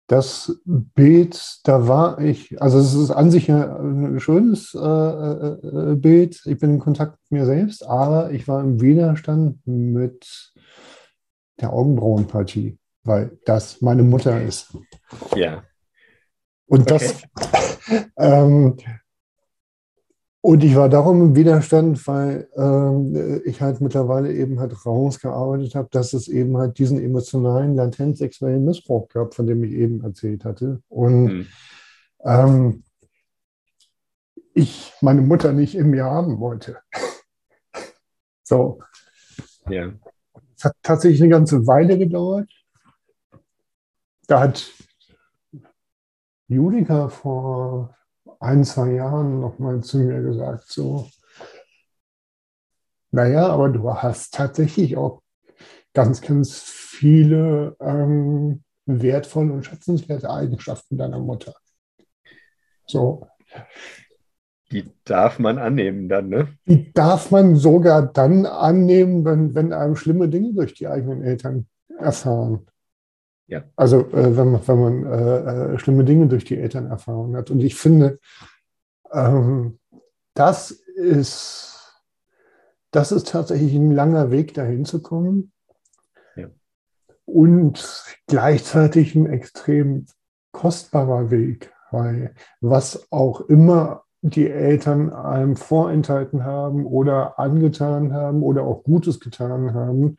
Das 0.08 0.62
Bild, 0.66 1.60
da 1.64 1.88
war 1.88 2.20
ich, 2.20 2.62
also 2.62 2.78
es 2.78 2.94
ist 2.94 3.10
an 3.10 3.32
sich 3.32 3.50
ein 3.50 4.20
schönes 4.20 4.76
äh, 4.76 4.80
äh, 4.80 5.92
äh, 5.92 5.96
Bild. 5.96 6.42
Ich 6.46 6.60
bin 6.60 6.76
in 6.76 6.80
Kontakt 6.80 7.18
mit 7.24 7.40
mir 7.40 7.46
selbst, 7.46 7.84
aber 7.84 8.32
ich 8.32 8.48
war 8.48 8.62
im 8.62 8.80
Widerstand 8.80 9.66
mit 9.66 10.54
der 11.60 11.74
Augenbrauenpartie, 11.74 12.78
weil 13.04 13.40
das 13.46 13.82
meine 13.82 14.04
Mutter 14.04 14.40
ist. 14.42 14.78
ja, 15.36 15.64
Und 16.68 16.92
das, 16.92 17.24
ähm, 18.18 18.78
und 20.46 20.64
ich 20.64 20.76
war 20.76 20.90
darum 20.90 21.22
im 21.22 21.36
Widerstand, 21.36 22.06
weil 22.06 22.48
ähm, 22.56 23.42
ich 23.46 23.62
halt 23.62 23.82
mittlerweile 23.82 24.32
eben 24.32 24.60
halt 24.60 24.86
rausgearbeitet 24.86 25.74
habe, 25.74 25.90
dass 25.90 26.14
es 26.14 26.28
eben 26.28 26.56
halt 26.56 26.78
diesen 26.78 27.00
emotionalen, 27.02 27.76
latent 27.76 28.20
sexuellen 28.20 28.64
Missbrauch 28.64 29.10
gab, 29.10 29.34
von 29.34 29.48
dem 29.48 29.64
ich 29.64 29.72
eben 29.72 30.04
erzählt 30.04 30.46
hatte. 30.46 30.84
Und 30.88 31.30
Hm. 31.30 31.48
ähm, 32.26 32.84
ich 34.54 34.94
meine 35.02 35.22
Mutter 35.22 35.52
nicht 35.52 35.74
in 35.74 35.90
mir 35.90 36.06
haben 36.06 36.40
wollte. 36.40 36.78
So, 38.44 38.80
ja, 39.68 39.92
es 40.56 40.64
hat 40.64 40.76
tatsächlich 40.84 41.24
eine 41.24 41.32
ganze 41.32 41.66
Weile 41.66 41.98
gedauert. 41.98 42.52
Da 44.28 44.42
hat 44.42 44.72
Julika 46.48 47.08
vor 47.10 47.95
ein, 48.46 48.64
zwei 48.64 48.94
Jahren 48.94 49.40
noch 49.40 49.60
mal 49.60 49.82
zu 49.82 49.98
mir 49.98 50.22
gesagt, 50.22 50.66
so, 50.68 51.10
naja, 53.12 53.48
aber 53.48 53.70
du 53.70 53.94
hast 53.94 54.34
tatsächlich 54.34 54.98
auch 54.98 55.22
ganz, 55.94 56.22
ganz 56.22 56.60
viele 56.60 57.76
ähm, 57.80 58.64
wertvolle 58.86 59.54
und 59.54 59.66
schätzenswerte 59.66 60.30
Eigenschaften 60.30 60.98
deiner 60.98 61.20
Mutter. 61.20 61.54
So, 62.88 63.28
die 64.72 64.92
darf 65.06 65.40
man 65.40 65.58
annehmen 65.58 66.10
dann, 66.10 66.30
ne? 66.30 66.50
die 66.66 66.92
darf 66.94 67.32
man 67.32 67.56
sogar 67.56 68.12
dann 68.12 68.46
annehmen, 68.46 69.24
wenn, 69.24 69.56
wenn 69.56 69.74
einem 69.74 69.96
schlimme 69.96 70.28
Dinge 70.28 70.54
durch 70.54 70.74
die 70.74 70.88
eigenen 70.88 71.24
Eltern 71.24 71.68
erfahren. 71.98 72.66
Ja. 73.48 73.64
Also 73.76 74.00
äh, 74.12 74.38
wenn 74.38 74.52
man, 74.52 74.68
wenn 74.68 74.80
man 74.80 75.06
äh, 75.06 75.74
äh, 75.74 75.80
schlimme 75.80 76.04
Dinge 76.04 76.28
durch 76.28 76.46
die 76.46 76.58
Eltern 76.58 76.88
erfahren 76.88 77.36
hat. 77.36 77.52
Und 77.52 77.62
ich 77.62 77.76
finde, 77.76 78.20
ähm, 79.12 79.80
das 80.34 80.72
ist, 80.72 82.02
das 82.92 83.12
ist 83.12 83.30
tatsächlich 83.30 83.74
ein 83.76 83.92
langer 83.92 84.32
Weg, 84.32 84.54
dahin 84.54 84.86
zu 84.86 85.02
kommen. 85.02 85.52
Ja. 86.36 86.48
Und 87.26 88.04
gleichzeitig 88.28 89.16
ein 89.16 89.28
extrem 89.28 90.08
kostbarer 90.52 91.30
Weg, 91.30 91.72
weil 91.92 92.34
was 92.62 93.08
auch 93.12 93.42
immer 93.42 94.06
die 94.22 94.50
Eltern 94.50 95.14
einem 95.14 95.56
vorenthalten 95.56 96.44
haben 96.44 96.86
oder 96.86 97.38
angetan 97.38 98.12
haben 98.12 98.42
oder 98.42 98.64
auch 98.64 98.84
Gutes 98.84 99.20
getan 99.20 99.76
haben, 99.76 100.18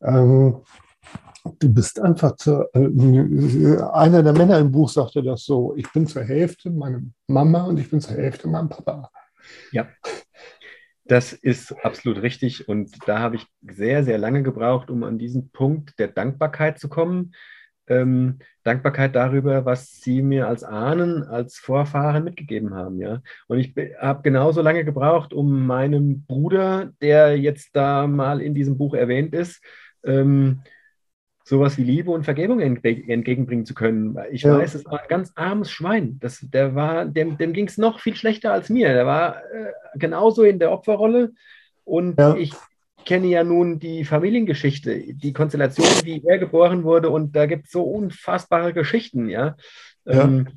ähm, 0.00 0.60
du 1.44 1.72
bist 1.72 2.00
einfach 2.00 2.36
zu, 2.36 2.68
äh, 2.72 3.82
einer 3.92 4.22
der 4.22 4.32
Männer 4.32 4.58
im 4.58 4.70
Buch 4.70 4.88
sagte 4.88 5.22
das 5.22 5.44
so, 5.44 5.74
ich 5.76 5.90
bin 5.92 6.06
zur 6.06 6.22
Hälfte 6.22 6.70
meine 6.70 7.10
Mama 7.26 7.62
und 7.64 7.78
ich 7.78 7.90
bin 7.90 8.00
zur 8.00 8.16
Hälfte 8.16 8.48
mein 8.48 8.68
Papa. 8.68 9.10
Das 11.04 11.32
ist 11.32 11.72
absolut 11.84 12.22
richtig. 12.22 12.68
Und 12.68 12.96
da 13.06 13.18
habe 13.18 13.36
ich 13.36 13.46
sehr, 13.60 14.04
sehr 14.04 14.18
lange 14.18 14.42
gebraucht, 14.42 14.88
um 14.88 15.02
an 15.02 15.18
diesen 15.18 15.50
Punkt 15.50 15.98
der 15.98 16.08
Dankbarkeit 16.08 16.78
zu 16.78 16.88
kommen. 16.88 17.34
Ähm, 17.88 18.38
Dankbarkeit 18.62 19.16
darüber, 19.16 19.64
was 19.64 20.00
sie 20.00 20.22
mir 20.22 20.46
als 20.46 20.62
Ahnen, 20.62 21.24
als 21.24 21.58
Vorfahren 21.58 22.22
mitgegeben 22.22 22.74
haben. 22.74 23.00
Ja? 23.00 23.20
Und 23.48 23.58
ich 23.58 23.74
habe 24.00 24.22
genauso 24.22 24.62
lange 24.62 24.84
gebraucht, 24.84 25.32
um 25.32 25.66
meinem 25.66 26.24
Bruder, 26.24 26.92
der 27.00 27.36
jetzt 27.36 27.74
da 27.74 28.06
mal 28.06 28.40
in 28.40 28.54
diesem 28.54 28.78
Buch 28.78 28.94
erwähnt 28.94 29.34
ist, 29.34 29.60
ähm, 30.04 30.62
sowas 31.44 31.76
wie 31.76 31.84
Liebe 31.84 32.10
und 32.10 32.24
Vergebung 32.24 32.60
entgegenbringen 32.60 33.66
zu 33.66 33.74
können. 33.74 34.16
Ich 34.30 34.42
ja. 34.42 34.58
weiß, 34.58 34.74
es 34.74 34.84
war 34.84 35.00
ein 35.00 35.08
ganz 35.08 35.32
armes 35.34 35.70
Schwein. 35.70 36.18
Das, 36.20 36.40
der 36.40 36.74
war, 36.74 37.04
dem, 37.04 37.36
dem 37.38 37.52
ging 37.52 37.66
es 37.66 37.78
noch 37.78 38.00
viel 38.00 38.14
schlechter 38.14 38.52
als 38.52 38.68
mir. 38.68 38.92
Der 38.92 39.06
war 39.06 39.38
äh, 39.38 39.72
genauso 39.96 40.44
in 40.44 40.58
der 40.58 40.72
Opferrolle. 40.72 41.32
Und 41.84 42.18
ja. 42.18 42.36
ich 42.36 42.52
kenne 43.04 43.26
ja 43.26 43.42
nun 43.44 43.78
die 43.78 44.04
Familiengeschichte, 44.04 45.14
die 45.14 45.32
Konstellation, 45.32 45.86
wie 46.04 46.22
er 46.24 46.38
geboren 46.38 46.84
wurde. 46.84 47.10
Und 47.10 47.34
da 47.34 47.46
gibt 47.46 47.66
es 47.66 47.72
so 47.72 47.82
unfassbare 47.82 48.72
Geschichten, 48.72 49.28
ja. 49.28 49.56
ja. 50.04 50.24
Ähm, 50.24 50.48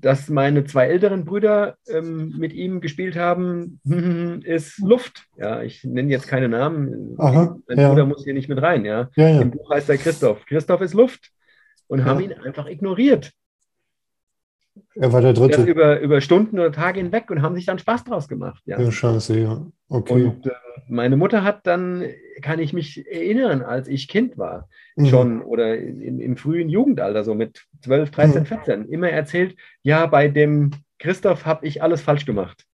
dass 0.00 0.28
meine 0.28 0.64
zwei 0.64 0.86
älteren 0.88 1.24
Brüder 1.24 1.76
ähm, 1.88 2.34
mit 2.38 2.52
ihm 2.52 2.80
gespielt 2.80 3.16
haben, 3.16 3.80
ist 4.44 4.78
Luft. 4.78 5.26
Ja, 5.36 5.62
ich 5.62 5.84
nenne 5.84 6.10
jetzt 6.10 6.28
keine 6.28 6.48
Namen. 6.48 7.14
Aha, 7.18 7.56
mein 7.68 7.78
ja. 7.78 7.88
Bruder 7.88 8.06
muss 8.06 8.24
hier 8.24 8.34
nicht 8.34 8.48
mit 8.48 8.60
rein. 8.60 8.84
Ja. 8.84 9.10
ja, 9.16 9.28
ja. 9.28 9.40
Im 9.40 9.50
Buch 9.50 9.70
heißt 9.70 9.88
er 9.88 9.98
Christoph. 9.98 10.44
Christoph 10.46 10.80
ist 10.80 10.94
Luft. 10.94 11.30
Und 11.88 12.04
haben 12.04 12.20
ihn 12.20 12.32
einfach 12.32 12.66
ignoriert. 12.66 13.32
Er 14.94 15.12
war 15.12 15.20
der 15.20 15.32
Dritte. 15.32 15.62
Über, 15.62 16.00
über 16.00 16.20
Stunden 16.20 16.58
oder 16.58 16.72
Tage 16.72 17.00
hinweg 17.00 17.30
und 17.30 17.42
haben 17.42 17.54
sich 17.54 17.66
dann 17.66 17.78
Spaß 17.78 18.04
draus 18.04 18.28
gemacht. 18.28 18.62
Ja, 18.66 18.80
ja 18.80 18.90
scheiße, 18.90 19.38
ja. 19.38 19.66
Okay. 19.88 20.24
Und 20.24 20.46
äh, 20.46 20.50
meine 20.88 21.16
Mutter 21.16 21.44
hat 21.44 21.66
dann, 21.66 22.04
kann 22.42 22.58
ich 22.58 22.72
mich 22.72 23.06
erinnern, 23.06 23.62
als 23.62 23.88
ich 23.88 24.08
Kind 24.08 24.38
war, 24.38 24.68
mhm. 24.96 25.06
schon 25.06 25.42
oder 25.42 25.76
in, 25.76 26.20
im 26.20 26.36
frühen 26.36 26.68
Jugendalter, 26.68 27.24
so 27.24 27.34
mit 27.34 27.66
12, 27.82 28.10
13, 28.10 28.40
mhm. 28.40 28.46
14, 28.46 28.88
immer 28.88 29.10
erzählt, 29.10 29.56
ja, 29.82 30.06
bei 30.06 30.28
dem 30.28 30.70
Christoph 30.98 31.44
habe 31.44 31.66
ich 31.66 31.82
alles 31.82 32.00
falsch 32.00 32.24
gemacht. 32.24 32.64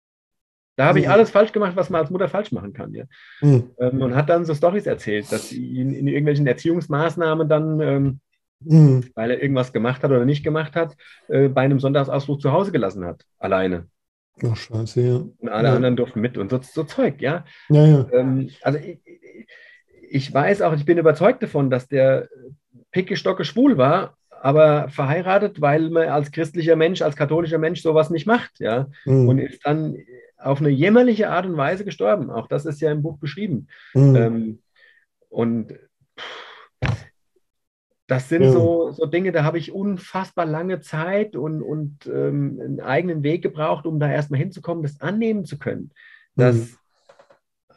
Da 0.77 0.87
habe 0.87 1.01
ich 1.01 1.07
mhm. 1.07 1.13
alles 1.13 1.31
falsch 1.31 1.53
gemacht, 1.53 1.77
was 1.77 1.91
man 1.91 2.01
als 2.01 2.11
Mutter 2.11 2.29
falsch 2.29 2.51
machen 2.53 2.73
kann. 2.73 2.95
Ja. 2.95 3.05
Mhm. 3.41 3.71
Ähm, 3.79 4.01
und 4.01 4.15
hat 4.15 4.31
dann 4.31 4.45
so 4.45 4.55
Stories 4.55 4.87
erzählt, 4.87 5.31
dass 5.31 5.51
sie 5.51 5.65
ihn 5.65 5.93
in 5.93 6.07
irgendwelchen 6.07 6.47
Erziehungsmaßnahmen 6.47 7.49
dann 7.49 7.81
ähm, 7.81 8.21
mhm. 8.65 9.05
weil 9.15 9.31
er 9.31 9.43
irgendwas 9.43 9.73
gemacht 9.73 10.03
hat 10.03 10.11
oder 10.11 10.25
nicht 10.25 10.45
gemacht 10.45 10.77
hat, 10.77 10.97
äh, 11.29 11.49
bei 11.49 11.63
einem 11.63 11.81
Sonntagsausflug 11.81 12.41
zu 12.41 12.53
Hause 12.53 12.73
gelassen 12.73 13.05
hat, 13.05 13.25
alleine. 13.39 13.87
Ach, 14.45 14.57
scheiße, 14.57 15.01
ja. 15.01 15.17
Und 15.39 15.49
alle 15.49 15.69
ja. 15.69 15.75
anderen 15.75 15.97
durften 15.97 16.21
mit 16.21 16.39
und 16.39 16.51
so, 16.51 16.61
so 16.63 16.85
Zeug, 16.85 17.21
ja. 17.21 17.45
ja, 17.69 17.87
ja. 17.87 18.07
Ähm, 18.13 18.51
also 18.63 18.79
ich, 18.79 18.99
ich 20.09 20.33
weiß 20.33 20.63
auch, 20.63 20.75
ich 20.75 20.85
bin 20.85 20.99
überzeugt 20.99 21.43
davon, 21.43 21.71
dass 21.71 21.89
der 21.89 22.29
Pickestocke 22.91 23.45
schwul 23.45 23.79
war, 23.79 24.17
aber 24.31 24.89
verheiratet, 24.89 25.61
weil 25.61 25.91
man 25.91 26.09
als 26.09 26.33
christlicher 26.33 26.77
Mensch, 26.77 27.03
als 27.03 27.17
katholischer 27.17 27.59
Mensch 27.59 27.83
sowas 27.83 28.11
nicht 28.11 28.27
macht, 28.27 28.59
ja. 28.59 28.89
Mhm. 29.05 29.29
Und 29.29 29.39
ist 29.39 29.65
dann 29.65 29.97
auf 30.37 30.61
eine 30.61 30.71
jämmerliche 30.71 31.31
Art 31.31 31.47
und 31.47 31.57
Weise 31.57 31.85
gestorben. 31.85 32.31
Auch 32.31 32.49
das 32.49 32.67
ist 32.67 32.81
ja 32.81 32.91
im 32.91 33.03
Buch 33.03 33.19
beschrieben. 33.19 33.69
Mhm. 33.95 34.17
Ähm, 34.17 34.59
und 35.29 35.75
das 38.13 38.29
sind 38.29 38.43
ja. 38.43 38.53
so, 38.53 38.91
so 38.91 39.07
Dinge, 39.07 39.33
da 39.33 39.43
habe 39.43 39.57
ich 39.57 39.73
unfassbar 39.73 40.45
lange 40.45 40.81
Zeit 40.81 41.35
und, 41.35 41.63
und 41.63 42.05
ähm, 42.05 42.61
einen 42.63 42.81
eigenen 42.81 43.23
Weg 43.23 43.41
gebraucht, 43.41 43.87
um 43.87 43.99
da 43.99 44.13
erstmal 44.13 44.39
hinzukommen, 44.39 44.83
das 44.83 45.01
annehmen 45.01 45.47
zu 45.47 45.59
können. 45.59 45.93
Dass 46.37 46.57
mhm. 46.57 46.77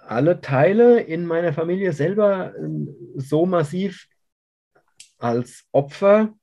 alle 0.06 0.42
Teile 0.42 1.00
in 1.00 1.26
meiner 1.26 1.54
Familie 1.54 1.94
selber 1.94 2.54
ähm, 2.58 2.90
so 3.16 3.46
massiv 3.46 4.10
als 5.20 5.64
Opfer 5.72 6.34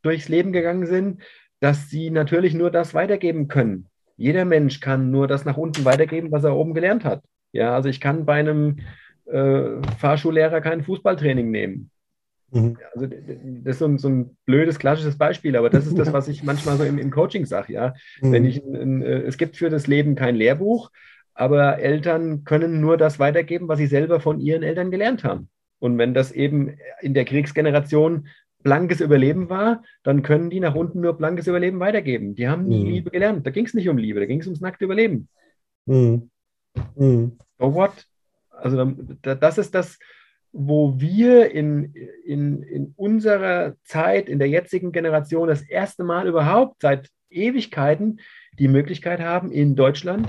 durchs 0.00 0.30
Leben 0.30 0.54
gegangen 0.54 0.86
sind, 0.86 1.20
dass 1.60 1.90
sie 1.90 2.08
natürlich 2.08 2.54
nur 2.54 2.70
das 2.70 2.94
weitergeben 2.94 3.46
können. 3.46 3.90
Jeder 4.16 4.46
Mensch 4.46 4.80
kann 4.80 5.10
nur 5.10 5.28
das 5.28 5.44
nach 5.44 5.58
unten 5.58 5.84
weitergeben, 5.84 6.32
was 6.32 6.44
er 6.44 6.56
oben 6.56 6.72
gelernt 6.72 7.04
hat. 7.04 7.22
Ja, 7.52 7.74
also 7.74 7.90
ich 7.90 8.00
kann 8.00 8.24
bei 8.24 8.36
einem 8.36 8.78
äh, 9.26 9.82
Fahrschullehrer 9.98 10.62
kein 10.62 10.82
Fußballtraining 10.82 11.50
nehmen. 11.50 11.90
Mhm. 12.50 12.76
Also 12.94 13.06
das 13.06 13.74
ist 13.74 13.78
so 13.78 13.86
ein, 13.86 13.98
so 13.98 14.08
ein, 14.08 14.36
blödes, 14.44 14.78
klassisches 14.78 15.18
Beispiel, 15.18 15.56
aber 15.56 15.70
das 15.70 15.86
ist 15.86 15.98
das, 15.98 16.12
was 16.12 16.28
ich 16.28 16.42
manchmal 16.42 16.76
so 16.76 16.84
im, 16.84 16.98
im 16.98 17.10
Coaching 17.10 17.46
sage. 17.46 17.72
Ja? 17.72 17.94
Mhm. 18.20 18.32
Wenn 18.32 18.44
ich, 18.44 18.62
ein, 18.64 19.02
äh, 19.02 19.22
es 19.22 19.38
gibt 19.38 19.56
für 19.56 19.70
das 19.70 19.86
Leben 19.86 20.14
kein 20.14 20.36
Lehrbuch, 20.36 20.90
aber 21.34 21.78
Eltern 21.78 22.44
können 22.44 22.80
nur 22.80 22.96
das 22.96 23.18
weitergeben, 23.18 23.68
was 23.68 23.78
sie 23.78 23.86
selber 23.86 24.20
von 24.20 24.40
ihren 24.40 24.62
Eltern 24.62 24.90
gelernt 24.90 25.24
haben. 25.24 25.48
Und 25.80 25.98
wenn 25.98 26.14
das 26.14 26.30
eben 26.32 26.76
in 27.00 27.14
der 27.14 27.24
Kriegsgeneration 27.24 28.28
blankes 28.62 29.00
Überleben 29.00 29.50
war, 29.50 29.82
dann 30.02 30.22
können 30.22 30.48
die 30.48 30.60
nach 30.60 30.74
unten 30.74 31.00
nur 31.00 31.12
blankes 31.18 31.46
Überleben 31.46 31.80
weitergeben. 31.80 32.34
Die 32.34 32.48
haben 32.48 32.66
nie 32.66 32.84
mhm. 32.84 32.90
Liebe 32.90 33.10
gelernt. 33.10 33.46
Da 33.46 33.50
ging 33.50 33.66
es 33.66 33.74
nicht 33.74 33.88
um 33.88 33.98
Liebe, 33.98 34.20
da 34.20 34.26
ging 34.26 34.40
es 34.40 34.46
ums 34.46 34.60
nackte 34.60 34.86
Überleben. 34.86 35.28
Mhm. 35.86 36.30
Mhm. 36.96 37.38
So 37.58 37.74
what? 37.74 38.06
Also 38.50 38.92
das 39.20 39.58
ist 39.58 39.74
das, 39.74 39.98
wo 40.56 41.00
wir 41.00 41.50
in, 41.50 41.92
in, 42.24 42.62
in 42.62 42.94
unserer 42.96 43.74
Zeit, 43.82 44.28
in 44.28 44.38
der 44.38 44.48
jetzigen 44.48 44.92
Generation, 44.92 45.48
das 45.48 45.62
erste 45.62 46.04
Mal 46.04 46.28
überhaupt 46.28 46.80
seit 46.80 47.10
Ewigkeiten 47.28 48.20
die 48.58 48.68
Möglichkeit 48.68 49.18
haben, 49.18 49.50
in 49.50 49.74
Deutschland 49.74 50.28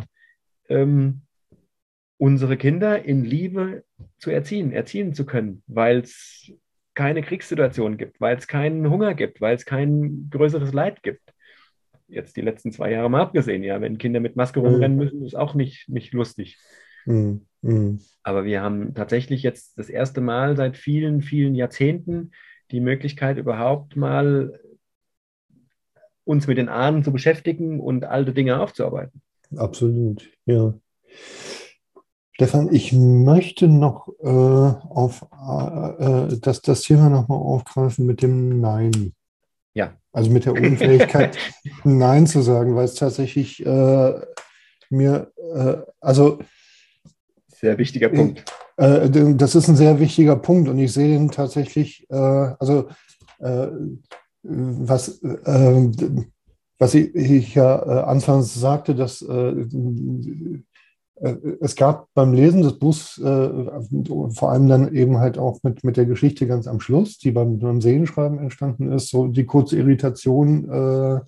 ähm, 0.68 1.22
unsere 2.18 2.58
Kinder 2.58 3.06
in 3.06 3.24
Liebe 3.24 3.84
zu 4.18 4.32
erziehen, 4.32 4.72
erziehen 4.72 5.14
zu 5.14 5.28
können, 5.28 5.62
weil 5.68 6.00
es 6.00 6.52
keine 6.96 7.22
Kriegssituation 7.22 7.98
gibt, 7.98 8.20
weil 8.20 8.36
es 8.36 8.48
keinen 8.48 8.90
Hunger 8.90 9.14
gibt, 9.14 9.42
weil 9.42 9.56
es 9.56 9.66
kein 9.66 10.30
größeres 10.32 10.74
Leid 10.74 11.04
gibt. 11.04 11.22
Jetzt 12.08 12.36
die 12.36 12.42
letzten 12.42 12.72
zwei 12.72 12.92
Jahre 12.92 13.12
mal 13.12 13.22
abgesehen, 13.22 13.64
ja, 13.64 13.80
wenn 13.80 14.00
Kinder 14.00 14.20
mit 14.20 14.36
Maske 14.36 14.60
rumrennen 14.60 14.98
müssen, 14.98 15.24
ist 15.24 15.36
auch 15.36 15.54
nicht, 15.54 15.88
nicht 15.88 16.14
lustig. 16.14 16.58
Mhm. 17.06 17.46
Mhm. 17.66 18.00
Aber 18.24 18.46
wir 18.46 18.62
haben 18.62 18.94
tatsächlich 18.94 19.44
jetzt 19.44 19.78
das 19.78 19.90
erste 19.90 20.22
Mal 20.22 20.56
seit 20.56 20.78
vielen, 20.78 21.22
vielen 21.22 21.56
Jahrzehnten 21.56 22.32
die 22.72 22.80
Möglichkeit, 22.80 23.38
überhaupt 23.38 23.96
mal 23.96 24.60
uns 26.24 26.48
mit 26.48 26.58
den 26.58 26.70
Ahnen 26.70 27.04
zu 27.04 27.12
beschäftigen 27.12 27.80
und 27.80 28.06
alte 28.06 28.34
Dinge 28.34 28.60
aufzuarbeiten. 28.60 29.22
Absolut, 29.56 30.28
ja. 30.46 30.74
Stefan, 32.34 32.74
ich 32.74 32.92
möchte 32.92 33.68
noch 33.68 34.10
äh, 34.20 34.28
auf 34.28 35.26
äh, 35.32 36.34
äh 36.34 36.40
das, 36.42 36.62
das 36.62 36.82
Thema 36.82 37.10
nochmal 37.10 37.38
aufgreifen 37.38 38.06
mit 38.06 38.22
dem 38.22 38.60
Nein. 38.60 39.14
Ja. 39.74 39.94
Also 40.12 40.32
mit 40.32 40.46
der 40.46 40.54
Unfähigkeit, 40.54 41.38
Nein 41.84 42.28
zu 42.28 42.42
sagen, 42.42 42.76
weil 42.76 42.86
es 42.86 42.96
tatsächlich 42.96 43.66
äh, 43.66 44.14
mir, 44.90 45.32
äh, 45.54 45.78
also 46.00 46.40
sehr 47.66 47.78
wichtiger 47.78 48.10
Punkt. 48.10 48.46
Äh, 48.78 49.10
das 49.36 49.56
ist 49.56 49.68
ein 49.68 49.76
sehr 49.76 50.00
wichtiger 50.00 50.36
Punkt 50.36 50.70
und 50.70 50.78
ich 50.78 50.94
sehe 50.94 51.10
den 51.10 51.32
tatsächlich, 51.32 52.06
äh, 52.10 52.16
also 52.16 52.90
äh, 53.40 53.68
was, 54.44 55.20
was 56.78 56.94
ich 56.94 57.56
ja 57.56 57.80
anfangs 58.04 58.54
sagte, 58.54 58.94
dass 58.94 59.26
es 61.62 61.76
gab 61.76 62.10
beim 62.14 62.34
Lesen 62.34 62.62
des 62.62 62.78
Buchs 62.78 63.20
vor 63.20 64.52
allem 64.52 64.68
dann 64.68 64.94
eben 64.94 65.18
halt 65.18 65.40
auch 65.40 65.64
mit, 65.64 65.84
mit 65.84 65.98
der 65.98 66.06
Geschichte 66.06 66.46
ganz 66.46 66.68
am 66.68 66.80
Schluss, 66.80 67.18
die 67.18 67.32
beim, 67.32 67.58
beim 67.58 67.82
Sehenschreiben 67.82 68.38
entstanden 68.38 68.92
ist, 68.92 69.10
so 69.10 69.26
die 69.26 69.48
kurze 69.48 69.78
Irritation, 69.80 71.24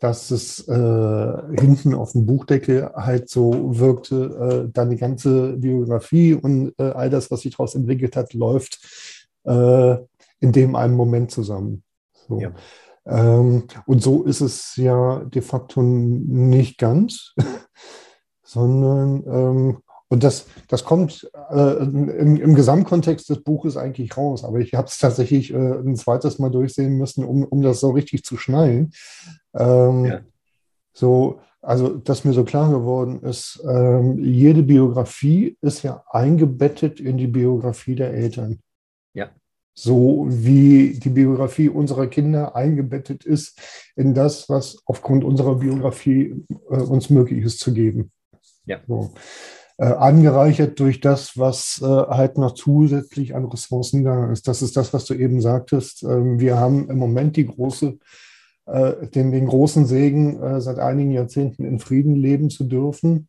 dass 0.00 0.30
es 0.30 0.66
äh, 0.66 1.56
hinten 1.60 1.94
auf 1.94 2.12
dem 2.12 2.26
Buchdeckel 2.26 2.90
halt 2.94 3.28
so 3.28 3.78
wirkte, 3.78 4.66
äh, 4.66 4.72
dann 4.72 4.90
die 4.90 4.96
ganze 4.96 5.58
Biografie 5.58 6.34
und 6.34 6.72
äh, 6.78 6.90
all 6.90 7.10
das, 7.10 7.30
was 7.30 7.42
sich 7.42 7.52
daraus 7.52 7.74
entwickelt 7.74 8.16
hat, 8.16 8.32
läuft 8.32 8.78
äh, 9.44 9.96
in 10.40 10.52
dem 10.52 10.74
einen 10.74 10.94
Moment 10.94 11.30
zusammen. 11.30 11.82
So. 12.28 12.40
Ja. 12.40 12.52
Ähm, 13.06 13.64
und 13.86 14.02
so 14.02 14.24
ist 14.24 14.40
es 14.40 14.76
ja 14.76 15.22
de 15.24 15.42
facto 15.42 15.82
nicht 15.82 16.78
ganz, 16.78 17.34
sondern 18.42 19.22
ähm, 19.26 19.78
und 20.12 20.24
das, 20.24 20.46
das 20.66 20.84
kommt 20.84 21.30
äh, 21.50 21.84
im, 21.84 22.36
im, 22.36 22.54
Gesamtkontext 22.56 23.30
des 23.30 23.44
Buches 23.44 23.76
eigentlich 23.76 24.16
raus. 24.16 24.44
Aber 24.44 24.58
ich 24.58 24.74
habe 24.74 24.88
es 24.88 24.98
tatsächlich 24.98 25.54
äh, 25.54 25.56
ein 25.56 25.94
zweites 25.94 26.40
Mal 26.40 26.50
durchsehen 26.50 26.98
müssen, 26.98 27.24
um, 27.24 27.44
um 27.44 27.62
das 27.62 27.78
so 27.78 27.90
richtig 27.90 28.24
zu 28.24 28.36
schnallen. 28.36 28.90
Ähm, 29.54 30.04
ja. 30.04 30.20
So, 30.92 31.38
also, 31.62 31.90
dass 31.90 32.24
mir 32.24 32.32
so 32.32 32.42
klar 32.42 32.72
geworden 32.72 33.20
ist, 33.22 33.62
ähm, 33.68 34.18
jede 34.18 34.64
Biografie 34.64 35.56
ist 35.60 35.84
ja 35.84 36.02
eingebettet 36.10 36.98
in 36.98 37.16
die 37.16 37.28
Biografie 37.28 37.94
der 37.94 38.12
Eltern. 38.12 38.58
Ja. 39.14 39.30
So 39.74 40.26
wie 40.28 40.98
die 40.98 41.10
Biografie 41.10 41.68
unserer 41.68 42.08
Kinder 42.08 42.56
eingebettet 42.56 43.24
ist 43.24 43.60
in 43.94 44.12
das, 44.14 44.48
was 44.48 44.82
aufgrund 44.86 45.22
unserer 45.22 45.54
Biografie 45.54 46.44
äh, 46.68 46.80
uns 46.80 47.10
möglich 47.10 47.44
ist 47.44 47.60
zu 47.60 47.72
geben. 47.72 48.10
Ja. 48.66 48.80
So. 48.88 49.12
Äh, 49.80 49.94
angereichert 49.94 50.78
durch 50.78 51.00
das, 51.00 51.38
was 51.38 51.80
äh, 51.82 51.86
halt 51.86 52.36
noch 52.36 52.52
zusätzlich 52.52 53.34
an 53.34 53.46
Ressourcen 53.46 54.04
da 54.04 54.30
ist. 54.30 54.46
Das 54.46 54.60
ist 54.60 54.76
das, 54.76 54.92
was 54.92 55.06
du 55.06 55.14
eben 55.14 55.40
sagtest. 55.40 56.02
Ähm, 56.02 56.38
wir 56.38 56.58
haben 56.58 56.90
im 56.90 56.98
Moment 56.98 57.36
die 57.36 57.46
große, 57.46 57.96
äh, 58.66 59.06
den, 59.06 59.32
den 59.32 59.46
großen 59.46 59.86
Segen, 59.86 60.38
äh, 60.42 60.60
seit 60.60 60.78
einigen 60.78 61.12
Jahrzehnten 61.12 61.64
in 61.64 61.78
Frieden 61.78 62.14
leben 62.14 62.50
zu 62.50 62.64
dürfen. 62.64 63.28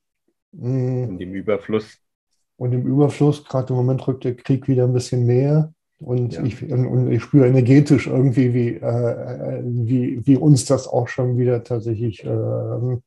Mm. 0.52 1.04
Und 1.06 1.22
im 1.22 1.34
Überfluss. 1.34 2.00
Und 2.58 2.74
im 2.74 2.86
Überfluss, 2.86 3.46
gerade 3.46 3.70
im 3.70 3.78
Moment 3.78 4.06
rückt 4.06 4.26
der 4.26 4.36
Krieg 4.36 4.68
wieder 4.68 4.84
ein 4.84 4.94
bisschen 4.94 5.26
näher. 5.26 5.74
Und, 6.00 6.34
ja. 6.34 6.44
ich, 6.44 6.70
und 6.70 7.12
ich 7.14 7.24
spüre 7.24 7.48
energetisch 7.48 8.08
irgendwie, 8.08 8.54
wie, 8.54 8.76
äh, 8.76 9.62
wie, 9.64 10.28
wie 10.28 10.36
uns 10.36 10.66
das 10.66 10.86
auch 10.86 11.08
schon 11.08 11.38
wieder 11.38 11.64
tatsächlich 11.64 12.26
äh, 12.26 12.98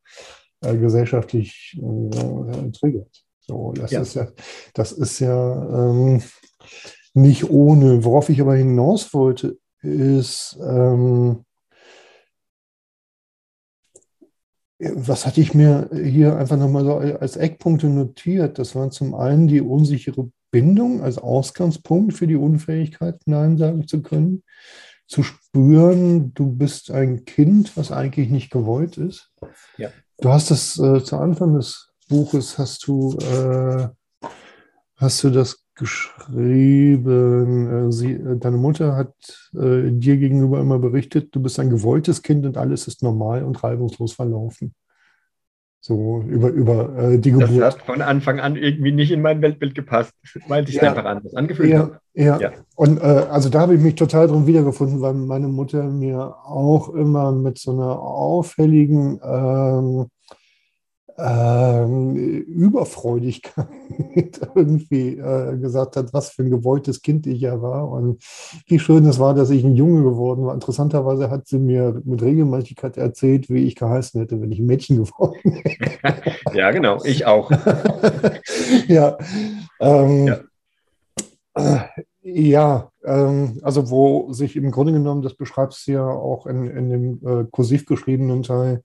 äh, 0.62 0.78
gesellschaftlich 0.78 1.78
äh, 1.78 2.70
triggert. 2.70 3.24
So, 3.47 3.72
das 3.72 3.90
ja. 3.90 4.01
ist 4.01 4.14
ja, 4.14 4.28
das 4.72 4.92
ist 4.92 5.18
ja 5.20 5.90
ähm, 5.90 6.22
nicht 7.12 7.51
ohne. 7.51 8.05
Worauf 8.05 8.28
ich 8.28 8.40
aber 8.40 8.57
hinaus 8.57 9.12
wollte, 9.12 9.59
ist, 9.82 10.59
ähm, 10.61 11.45
was 14.78 15.26
hatte 15.26 15.40
ich 15.40 15.55
mir 15.55 15.88
hier 15.92 16.36
einfach 16.36 16.57
nochmal 16.57 16.84
so 16.84 16.97
als 16.97 17.36
Eckpunkte 17.36 17.86
notiert? 17.88 18.59
Das 18.59 18.74
waren 18.74 18.90
zum 18.90 19.14
einen 19.14 19.47
die 19.47 19.61
unsichere 19.61 20.30
Bindung 20.51 21.03
als 21.03 21.18
Ausgangspunkt 21.18 22.14
für 22.14 22.26
die 22.26 22.36
Unfähigkeit, 22.36 23.20
Nein 23.26 23.57
sagen 23.59 23.86
zu 23.86 24.03
können. 24.03 24.42
Zu 25.07 25.22
spüren, 25.22 26.32
du 26.32 26.51
bist 26.51 26.90
ein 26.90 27.24
Kind, 27.24 27.76
was 27.76 27.92
eigentlich 27.92 28.30
nicht 28.30 28.51
gewollt 28.51 28.97
ist. 28.97 29.32
Ja. 29.76 29.90
Du 30.18 30.30
hast 30.30 30.51
das 30.51 30.78
äh, 30.78 31.03
zu 31.05 31.18
Anfang 31.18 31.55
des 31.55 31.93
Buches, 32.09 32.59
hast 32.59 32.86
du, 32.86 33.16
äh, 33.18 33.88
hast 34.96 35.24
du 35.24 35.30
das 35.30 35.64
geschrieben. 35.74 37.88
Äh, 37.88 37.92
sie, 37.92 38.12
äh, 38.12 38.38
deine 38.38 38.57
Mutter 38.57 38.96
hat 38.96 39.14
äh, 39.55 39.90
dir 39.90 40.16
gegenüber 40.16 40.61
immer 40.61 40.78
berichtet, 40.78 41.34
du 41.34 41.42
bist 41.42 41.59
ein 41.59 41.70
gewolltes 41.70 42.22
Kind 42.22 42.46
und 42.46 42.57
alles 42.57 42.86
ist 42.86 43.02
normal 43.02 43.44
und 43.44 43.62
reibungslos 43.62 44.12
verlaufen. 44.12 44.74
So 45.80 46.24
über, 46.26 46.48
über 46.48 46.96
äh, 46.96 47.18
die 47.18 47.32
Geburt. 47.32 47.61
Das 47.61 47.74
hat 47.74 47.82
von 47.82 48.00
Anfang 48.00 48.40
an 48.40 48.57
irgendwie 48.57 48.92
nicht 48.92 49.11
in 49.11 49.20
mein 49.20 49.42
Weltbild 49.42 49.74
gepasst, 49.74 50.14
weil 50.48 50.66
sich 50.66 50.76
ja, 50.76 50.88
einfach 50.88 51.05
anders 51.05 51.34
angefühlt 51.34 51.68
ja, 51.68 51.78
hat. 51.80 52.00
Ja, 52.14 52.40
ja. 52.40 52.52
Und 52.74 53.02
äh, 53.02 53.02
also 53.02 53.50
da 53.50 53.61
habe 53.61 53.74
ich 53.74 53.82
mich 53.82 53.94
total 53.94 54.28
drin 54.28 54.46
wiedergefunden, 54.46 55.02
weil 55.02 55.12
meine 55.12 55.48
Mutter 55.48 55.82
mir 55.82 56.36
auch 56.46 56.88
immer 56.88 57.32
mit 57.32 57.59
so 57.59 57.72
einer 57.72 58.00
auffälligen 58.00 59.20
ähm, 59.22 60.07
ähm, 61.16 62.16
Überfreudigkeit 62.16 63.68
irgendwie 64.54 65.16
äh, 65.18 65.56
gesagt 65.58 65.96
hat, 65.96 66.12
was 66.12 66.30
für 66.30 66.42
ein 66.42 66.50
gewolltes 66.50 67.02
Kind 67.02 67.26
ich 67.26 67.40
ja 67.40 67.62
war 67.62 67.88
und 67.88 68.22
wie 68.66 68.78
schön 68.78 69.06
es 69.06 69.18
war, 69.18 69.34
dass 69.34 69.50
ich 69.50 69.64
ein 69.64 69.76
Junge 69.76 70.02
geworden 70.02 70.44
war. 70.44 70.54
Interessanterweise 70.54 71.30
hat 71.30 71.46
sie 71.46 71.58
mir 71.58 72.00
mit 72.04 72.22
Regelmäßigkeit 72.22 72.96
erzählt, 72.96 73.48
wie 73.48 73.64
ich 73.64 73.76
geheißen 73.76 74.20
hätte, 74.20 74.40
wenn 74.40 74.50
ich 74.50 74.58
ein 74.58 74.66
Mädchen 74.66 74.96
geworden 75.04 75.38
wäre. 75.44 76.22
ja, 76.52 76.70
genau, 76.72 76.98
ich 77.04 77.26
auch. 77.26 77.50
ja. 78.88 79.16
Ähm, 79.80 80.26
ja. 80.26 80.40
Äh, 81.54 81.78
ja, 82.22 82.90
ähm, 83.04 83.60
also 83.62 83.90
wo 83.90 84.32
sich 84.32 84.56
im 84.56 84.70
Grunde 84.70 84.94
genommen, 84.94 85.22
das 85.22 85.34
beschreibst 85.34 85.86
du 85.86 85.92
ja 85.92 86.06
auch 86.06 86.46
in, 86.46 86.66
in 86.66 86.90
dem 86.90 87.20
äh, 87.24 87.44
kursiv 87.50 87.84
geschriebenen 87.86 88.42
Teil, 88.42 88.82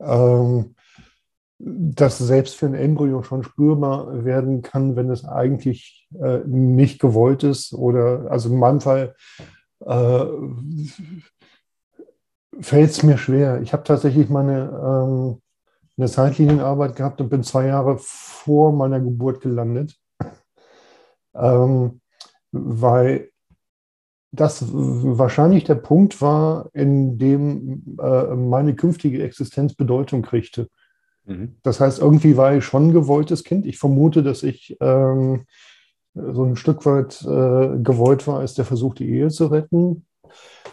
ähm, 0.00 0.74
dass 1.64 2.18
selbst 2.18 2.56
für 2.56 2.66
ein 2.66 2.74
Embryo 2.74 3.22
schon 3.22 3.44
spürbar 3.44 4.24
werden 4.24 4.62
kann, 4.62 4.96
wenn 4.96 5.10
es 5.10 5.24
eigentlich 5.24 6.08
äh, 6.20 6.40
nicht 6.44 7.00
gewollt 7.00 7.44
ist. 7.44 7.72
Oder 7.72 8.30
also 8.30 8.48
in 8.48 8.58
meinem 8.58 8.80
Fall 8.80 9.14
äh, 9.86 10.24
fällt 12.60 12.90
es 12.90 13.02
mir 13.04 13.16
schwer. 13.16 13.62
Ich 13.62 13.72
habe 13.72 13.84
tatsächlich 13.84 14.28
meine 14.28 14.70
ähm, 14.70 15.42
eine 15.96 16.08
Zeitlinienarbeit 16.08 16.96
gehabt 16.96 17.20
und 17.20 17.28
bin 17.28 17.42
zwei 17.44 17.66
Jahre 17.66 17.98
vor 17.98 18.72
meiner 18.72 18.98
Geburt 18.98 19.40
gelandet, 19.40 19.96
ähm, 21.34 22.00
weil 22.50 23.28
das 24.32 24.64
wahrscheinlich 24.72 25.64
der 25.64 25.74
Punkt 25.74 26.22
war, 26.22 26.70
in 26.72 27.18
dem 27.18 27.98
äh, 28.00 28.34
meine 28.34 28.74
künftige 28.74 29.22
Existenz 29.22 29.74
Bedeutung 29.74 30.22
kriegte. 30.22 30.68
Mhm. 31.24 31.56
Das 31.62 31.80
heißt, 31.80 32.00
irgendwie 32.00 32.36
war 32.36 32.54
ich 32.54 32.64
schon 32.64 32.88
ein 32.88 32.92
gewolltes 32.92 33.44
Kind. 33.44 33.66
Ich 33.66 33.78
vermute, 33.78 34.22
dass 34.22 34.42
ich 34.42 34.76
ähm, 34.80 35.46
so 36.14 36.44
ein 36.44 36.56
Stück 36.56 36.84
weit 36.84 37.22
äh, 37.22 37.78
gewollt 37.82 38.26
war, 38.26 38.40
als 38.40 38.54
der 38.54 38.64
Versuch, 38.64 38.94
die 38.94 39.08
Ehe 39.08 39.28
zu 39.28 39.46
retten. 39.46 40.06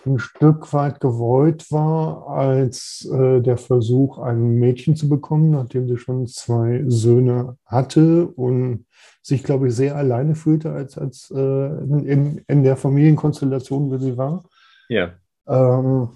Ein 0.06 0.20
Stück 0.20 0.74
weit 0.74 1.02
gewollt 1.02 1.72
war, 1.72 2.28
als 2.28 3.08
äh, 3.12 3.42
der 3.42 3.58
Versuch, 3.58 4.18
ein 4.18 4.56
Mädchen 4.56 4.96
zu 4.96 5.10
bekommen, 5.10 5.52
nachdem 5.52 5.88
sie 5.88 5.98
schon 5.98 6.26
zwei 6.28 6.84
Söhne 6.88 7.58
hatte 7.66 8.28
und 8.28 8.86
sich, 9.22 9.44
glaube 9.44 9.68
ich, 9.68 9.76
sehr 9.76 9.96
alleine 9.96 10.36
fühlte 10.36 10.72
als, 10.72 10.98
als 10.98 11.32
äh, 11.36 11.38
in, 11.38 12.42
in 12.48 12.64
der 12.64 12.78
Familienkonstellation, 12.78 13.92
wie 13.92 14.04
sie 14.04 14.18
war. 14.18 14.44
Ja. 14.88 15.12
Ähm, 15.48 16.10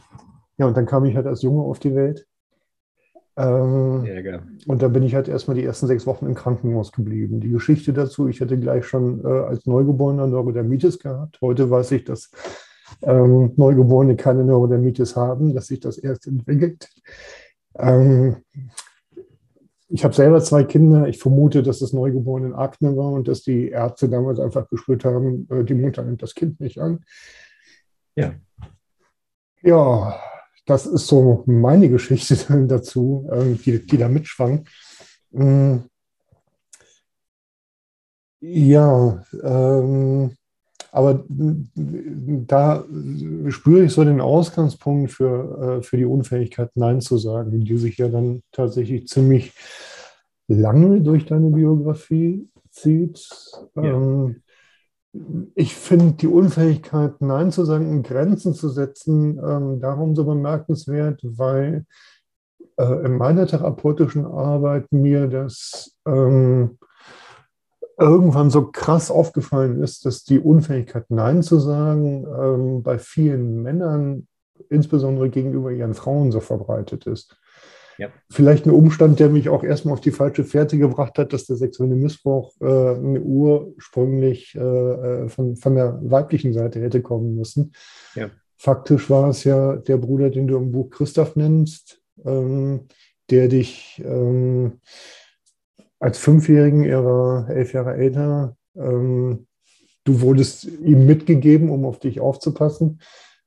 ja, 0.57 0.65
und 0.65 0.77
dann 0.77 0.85
kam 0.85 1.05
ich 1.05 1.15
halt 1.15 1.27
als 1.27 1.41
Junge 1.41 1.63
auf 1.63 1.79
die 1.79 1.95
Welt. 1.95 2.25
Ähm, 3.35 4.05
und 4.67 4.81
da 4.81 4.87
bin 4.87 5.03
ich 5.03 5.15
halt 5.15 5.27
erstmal 5.27 5.55
die 5.55 5.63
ersten 5.63 5.87
sechs 5.87 6.05
Wochen 6.05 6.25
im 6.25 6.35
Krankenhaus 6.35 6.91
geblieben. 6.91 7.39
Die 7.39 7.49
Geschichte 7.49 7.91
dazu, 7.93 8.27
ich 8.27 8.39
hätte 8.39 8.59
gleich 8.59 8.85
schon 8.85 9.23
äh, 9.25 9.27
als 9.27 9.65
Neugeborener 9.65 10.27
Neurodermitis 10.27 10.99
gehabt. 10.99 11.39
Heute 11.41 11.69
weiß 11.69 11.91
ich, 11.93 12.03
dass 12.03 12.29
ähm, 13.01 13.51
Neugeborene 13.55 14.15
keine 14.15 14.43
Neurodermitis 14.43 15.15
haben, 15.15 15.53
dass 15.55 15.67
sich 15.67 15.79
das 15.79 15.97
erst 15.97 16.27
entwickelt. 16.27 16.89
Ähm, 17.77 18.37
ich 19.89 20.03
habe 20.03 20.13
selber 20.13 20.41
zwei 20.41 20.63
Kinder. 20.63 21.07
Ich 21.07 21.19
vermute, 21.19 21.63
dass 21.63 21.81
es 21.81 21.93
Neugeborenen 21.93 22.53
Akne 22.53 22.95
war 22.95 23.11
und 23.11 23.27
dass 23.27 23.41
die 23.41 23.69
Ärzte 23.69 24.09
damals 24.09 24.39
einfach 24.39 24.67
gespürt 24.69 25.05
haben, 25.05 25.47
äh, 25.49 25.63
die 25.63 25.75
Mutter 25.75 26.03
nimmt 26.03 26.21
das 26.21 26.35
Kind 26.35 26.59
nicht 26.59 26.79
an. 26.79 27.03
Ja. 28.15 28.33
Ja, 29.63 30.19
das 30.65 30.85
ist 30.85 31.07
so 31.07 31.43
meine 31.45 31.89
Geschichte 31.89 32.37
dazu, 32.67 33.29
die, 33.65 33.85
die 33.85 33.97
da 33.97 34.07
mitschwang. 34.07 34.65
Mm. 35.31 35.77
Ja, 38.45 39.23
ähm, 39.41 40.31
aber 40.91 41.25
da 41.25 42.85
spüre 43.49 43.85
ich 43.85 43.93
so 43.93 44.03
den 44.03 44.21
Ausgangspunkt 44.21 45.11
für, 45.11 45.79
äh, 45.79 45.81
für 45.81 45.97
die 45.97 46.05
Unfähigkeit, 46.05 46.69
Nein 46.75 47.01
zu 47.01 47.17
sagen, 47.17 47.63
die 47.63 47.77
sich 47.77 47.97
ja 47.97 48.09
dann 48.09 48.43
tatsächlich 48.51 49.07
ziemlich 49.07 49.53
lange 50.47 51.01
durch 51.01 51.25
deine 51.25 51.49
Biografie 51.49 52.47
zieht. 52.69 53.27
Ja. 53.75 53.83
Ähm, 53.83 54.43
ich 55.55 55.75
finde 55.75 56.13
die 56.13 56.27
Unfähigkeit, 56.27 57.21
Nein 57.21 57.51
zu 57.51 57.65
sagen 57.65 57.89
und 57.89 58.03
Grenzen 58.03 58.53
zu 58.53 58.69
setzen, 58.69 59.37
ähm, 59.37 59.79
darum 59.79 60.15
so 60.15 60.25
bemerkenswert, 60.25 61.21
weil 61.23 61.85
äh, 62.77 63.05
in 63.05 63.17
meiner 63.17 63.45
therapeutischen 63.45 64.25
Arbeit 64.25 64.91
mir 64.91 65.27
das 65.27 65.95
ähm, 66.07 66.79
irgendwann 67.99 68.49
so 68.49 68.71
krass 68.71 69.11
aufgefallen 69.11 69.83
ist, 69.83 70.05
dass 70.05 70.23
die 70.23 70.39
Unfähigkeit, 70.39 71.05
Nein 71.09 71.43
zu 71.43 71.59
sagen, 71.59 72.25
ähm, 72.25 72.83
bei 72.83 72.97
vielen 72.97 73.61
Männern, 73.61 74.27
insbesondere 74.69 75.29
gegenüber 75.29 75.71
ihren 75.71 75.93
Frauen, 75.93 76.31
so 76.31 76.39
verbreitet 76.39 77.05
ist. 77.05 77.37
Ja. 77.97 78.09
Vielleicht 78.29 78.65
ein 78.65 78.71
Umstand, 78.71 79.19
der 79.19 79.29
mich 79.29 79.49
auch 79.49 79.63
erstmal 79.63 79.93
auf 79.93 80.01
die 80.01 80.11
falsche 80.11 80.43
Fährte 80.43 80.77
gebracht 80.77 81.17
hat, 81.17 81.33
dass 81.33 81.45
der 81.45 81.55
sexuelle 81.55 81.95
Missbrauch 81.95 82.53
äh, 82.59 83.19
ursprünglich 83.19 84.55
äh, 84.55 84.59
äh, 84.59 85.29
von, 85.29 85.55
von 85.55 85.75
der 85.75 85.99
weiblichen 86.03 86.53
Seite 86.53 86.81
hätte 86.81 87.01
kommen 87.01 87.35
müssen. 87.35 87.73
Ja. 88.15 88.29
Faktisch 88.57 89.09
war 89.09 89.29
es 89.29 89.43
ja 89.43 89.75
der 89.75 89.97
Bruder, 89.97 90.29
den 90.29 90.47
du 90.47 90.57
im 90.57 90.71
Buch 90.71 90.89
Christoph 90.89 91.35
nennst, 91.35 92.01
ähm, 92.25 92.87
der 93.29 93.47
dich 93.47 94.01
ähm, 94.05 94.79
als 95.99 96.17
Fünfjährigen, 96.17 96.83
er 96.83 97.05
war 97.05 97.49
elf 97.49 97.73
Jahre 97.73 97.95
älter, 97.95 98.55
ähm, 98.75 99.47
du 100.03 100.21
wurdest 100.21 100.65
ihm 100.65 101.05
mitgegeben, 101.05 101.69
um 101.69 101.85
auf 101.85 101.99
dich 101.99 102.19
aufzupassen 102.19 102.99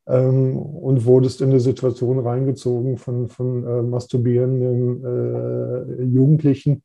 ähm, 0.06 0.56
und 0.56 1.04
wurdest 1.04 1.40
in 1.40 1.50
eine 1.50 1.60
Situation 1.60 2.18
reingezogen 2.18 2.96
von, 2.98 3.28
von 3.28 3.66
äh, 3.66 3.82
masturbierenden 3.82 5.04
äh, 5.04 6.02
Jugendlichen, 6.04 6.82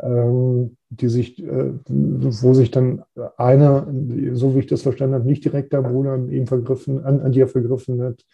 ähm, 0.00 0.76
die 0.90 1.08
sich, 1.08 1.42
äh, 1.42 1.72
wo 1.86 2.54
sich 2.54 2.70
dann 2.70 3.02
einer, 3.36 3.86
so 4.32 4.54
wie 4.54 4.60
ich 4.60 4.66
das 4.66 4.82
verstanden 4.82 5.14
habe, 5.14 5.26
nicht 5.26 5.44
direkt 5.44 5.72
der 5.72 5.82
Bruder 5.82 6.12
an 6.12 6.30
ihm 6.30 6.46
vergriffen, 6.46 7.04
an, 7.04 7.20
an 7.20 7.32
dir 7.32 7.48
vergriffen 7.48 8.02
hat. 8.02 8.24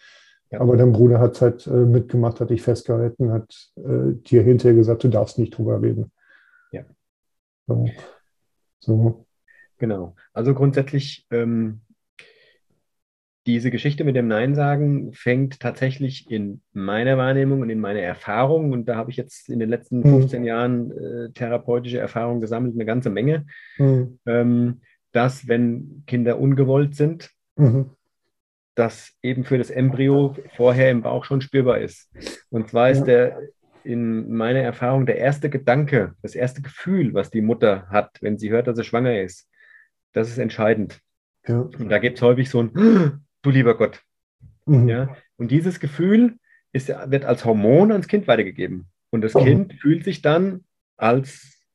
Ja. 0.51 0.61
Aber 0.61 0.77
dein 0.77 0.91
Bruder 0.91 1.19
hat 1.19 1.39
halt 1.41 1.67
äh, 1.67 1.71
mitgemacht, 1.71 2.39
hat 2.39 2.49
dich 2.49 2.63
festgehalten, 2.63 3.31
hat 3.31 3.71
äh, 3.75 4.13
dir 4.13 4.41
hinterher 4.41 4.75
gesagt, 4.75 5.03
du 5.03 5.09
darfst 5.09 5.37
nicht 5.37 5.55
drüber 5.55 5.81
reden. 5.81 6.11
Ja. 6.71 6.85
So. 7.67 7.85
so. 8.79 9.25
Genau. 9.77 10.15
Also 10.33 10.55
grundsätzlich, 10.55 11.27
ähm, 11.29 11.81
diese 13.49 13.71
Geschichte 13.71 14.03
mit 14.03 14.15
dem 14.15 14.27
Nein 14.27 14.53
sagen 14.53 15.11
fängt 15.11 15.59
tatsächlich 15.59 16.29
in 16.29 16.61
meiner 16.71 17.17
Wahrnehmung 17.17 17.61
und 17.61 17.71
in 17.71 17.79
meiner 17.79 18.01
Erfahrung, 18.01 18.71
und 18.71 18.85
da 18.87 18.95
habe 18.95 19.09
ich 19.09 19.17
jetzt 19.17 19.49
in 19.49 19.57
den 19.57 19.69
letzten 19.69 20.03
15 20.03 20.41
mhm. 20.41 20.47
Jahren 20.47 20.91
äh, 20.91 21.31
therapeutische 21.31 21.97
Erfahrungen 21.97 22.41
gesammelt, 22.41 22.75
eine 22.75 22.85
ganze 22.85 23.09
Menge, 23.09 23.47
mhm. 23.79 24.19
ähm, 24.27 24.81
dass 25.13 25.47
wenn 25.47 26.03
Kinder 26.05 26.39
ungewollt 26.39 26.95
sind, 26.95 27.31
mhm. 27.55 27.89
das 28.75 29.13
eben 29.23 29.43
für 29.45 29.57
das 29.57 29.71
Embryo 29.71 30.35
vorher 30.55 30.91
im 30.91 31.01
Bauch 31.01 31.25
schon 31.25 31.41
spürbar 31.41 31.79
ist. 31.79 32.11
Und 32.51 32.69
zwar 32.69 32.91
ist 32.91 32.99
ja. 32.99 33.05
der 33.05 33.39
in 33.83 34.31
meiner 34.31 34.59
Erfahrung 34.59 35.07
der 35.07 35.17
erste 35.17 35.49
Gedanke, 35.49 36.13
das 36.21 36.35
erste 36.35 36.61
Gefühl, 36.61 37.15
was 37.15 37.31
die 37.31 37.41
Mutter 37.41 37.87
hat, 37.89 38.19
wenn 38.21 38.37
sie 38.37 38.51
hört, 38.51 38.67
dass 38.67 38.77
sie 38.77 38.83
schwanger 38.83 39.19
ist, 39.19 39.49
das 40.13 40.29
ist 40.29 40.37
entscheidend. 40.37 40.99
Ja. 41.47 41.61
Und 41.61 41.89
da 41.89 41.97
gibt 41.97 42.17
es 42.17 42.21
häufig 42.21 42.49
so 42.49 42.61
ein, 42.61 43.25
du 43.41 43.49
lieber 43.49 43.77
Gott. 43.77 44.03
Mhm. 44.65 44.87
Ja? 44.87 45.15
Und 45.37 45.51
dieses 45.51 45.79
Gefühl 45.79 46.37
ist, 46.71 46.89
wird 46.89 47.25
als 47.25 47.45
Hormon 47.45 47.91
ans 47.91 48.07
Kind 48.07 48.27
weitergegeben. 48.27 48.87
Und 49.09 49.21
das 49.21 49.33
mhm. 49.33 49.43
Kind 49.43 49.73
fühlt 49.75 50.03
sich 50.03 50.21
dann 50.21 50.63
als 50.97 51.65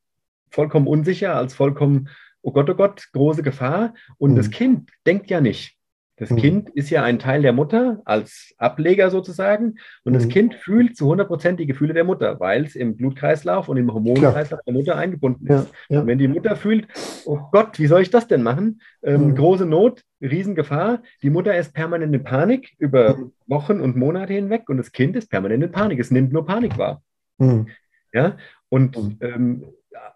vollkommen 0.50 0.86
unsicher, 0.86 1.34
als 1.34 1.54
vollkommen, 1.54 2.08
oh 2.42 2.52
Gott, 2.52 2.70
oh 2.70 2.74
Gott, 2.74 3.08
große 3.12 3.42
Gefahr. 3.42 3.94
Und 4.18 4.32
mhm. 4.32 4.36
das 4.36 4.50
Kind 4.50 4.90
denkt 5.06 5.30
ja 5.30 5.40
nicht. 5.40 5.76
Das 6.16 6.30
mhm. 6.30 6.36
Kind 6.36 6.70
ist 6.70 6.90
ja 6.90 7.02
ein 7.02 7.18
Teil 7.18 7.42
der 7.42 7.52
Mutter 7.52 8.00
als 8.04 8.54
Ableger 8.58 9.10
sozusagen 9.10 9.76
und 10.04 10.12
mhm. 10.12 10.14
das 10.14 10.28
Kind 10.28 10.54
fühlt 10.54 10.96
zu 10.96 11.06
100 11.06 11.26
Prozent 11.26 11.60
die 11.60 11.66
Gefühle 11.66 11.92
der 11.92 12.04
Mutter, 12.04 12.38
weil 12.38 12.64
es 12.64 12.76
im 12.76 12.96
Blutkreislauf 12.96 13.68
und 13.68 13.78
im 13.78 13.92
Hormonkreislauf 13.92 14.60
der 14.64 14.74
Mutter 14.74 14.96
eingebunden 14.96 15.46
ist. 15.46 15.68
Ja, 15.88 15.96
ja. 15.96 16.00
Und 16.00 16.06
wenn 16.06 16.18
die 16.18 16.28
Mutter 16.28 16.54
fühlt, 16.54 16.86
oh 17.24 17.40
Gott, 17.50 17.78
wie 17.80 17.88
soll 17.88 18.02
ich 18.02 18.10
das 18.10 18.28
denn 18.28 18.44
machen? 18.44 18.80
Ähm, 19.02 19.28
mhm. 19.28 19.34
Große 19.34 19.66
Not, 19.66 20.02
Riesengefahr. 20.20 21.02
Die 21.22 21.30
Mutter 21.30 21.56
ist 21.56 21.74
permanent 21.74 22.14
in 22.14 22.22
Panik 22.22 22.74
über 22.78 23.16
mhm. 23.16 23.32
Wochen 23.48 23.80
und 23.80 23.96
Monate 23.96 24.34
hinweg 24.34 24.68
und 24.68 24.76
das 24.76 24.92
Kind 24.92 25.16
ist 25.16 25.30
permanent 25.30 25.64
in 25.64 25.72
Panik. 25.72 25.98
Es 25.98 26.12
nimmt 26.12 26.32
nur 26.32 26.46
Panik 26.46 26.78
wahr. 26.78 27.02
Mhm. 27.38 27.66
Ja, 28.12 28.36
und 28.68 28.96
mhm. 28.96 29.16
ähm, 29.20 29.64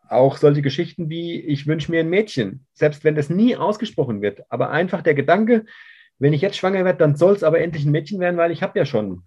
auch 0.09 0.37
solche 0.37 0.63
Geschichten 0.63 1.09
wie, 1.09 1.41
ich 1.41 1.67
wünsche 1.67 1.91
mir 1.91 2.01
ein 2.01 2.11
Mädchen, 2.11 2.67
selbst 2.73 3.05
wenn 3.05 3.15
das 3.15 3.31
nie 3.31 3.57
ausgesprochen 3.57 4.23
wird, 4.23 4.43
aber 4.49 4.71
einfach 4.71 5.03
der 5.03 5.15
Gedanke, 5.15 5.65
wenn 6.19 6.33
ich 6.33 6.41
jetzt 6.41 6.57
schwanger 6.57 6.85
werde, 6.85 6.99
dann 6.99 7.17
soll 7.17 7.35
es 7.35 7.45
aber 7.45 7.61
endlich 7.61 7.85
ein 7.85 7.93
Mädchen 7.93 8.21
werden, 8.21 8.37
weil 8.37 8.51
ich 8.51 8.63
habe 8.63 8.79
ja 8.79 8.85
schon 8.85 9.23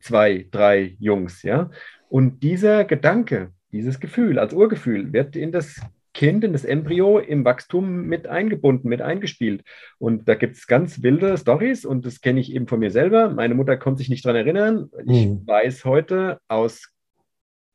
zwei, 0.00 0.46
drei 0.50 0.96
Jungs, 0.98 1.42
ja. 1.42 1.70
Und 2.08 2.42
dieser 2.42 2.84
Gedanke, 2.84 3.52
dieses 3.72 4.00
Gefühl 4.00 4.38
als 4.38 4.54
Urgefühl 4.54 5.12
wird 5.12 5.36
in 5.36 5.52
das 5.52 5.80
Kind, 6.14 6.42
in 6.42 6.52
das 6.52 6.64
Embryo 6.64 7.18
im 7.18 7.44
Wachstum 7.44 8.06
mit 8.06 8.26
eingebunden, 8.26 8.88
mit 8.88 9.02
eingespielt. 9.02 9.62
Und 9.98 10.28
da 10.28 10.34
gibt 10.34 10.56
es 10.56 10.66
ganz 10.66 11.02
wilde 11.02 11.36
Stories 11.36 11.84
und 11.84 12.04
das 12.06 12.20
kenne 12.20 12.40
ich 12.40 12.52
eben 12.52 12.66
von 12.66 12.80
mir 12.80 12.90
selber. 12.90 13.28
Meine 13.28 13.54
Mutter 13.54 13.76
konnte 13.76 13.98
sich 13.98 14.08
nicht 14.08 14.24
daran 14.24 14.36
erinnern. 14.36 14.90
Ich 15.06 15.26
mhm. 15.26 15.46
weiß 15.46 15.84
heute 15.84 16.40
aus 16.48 16.92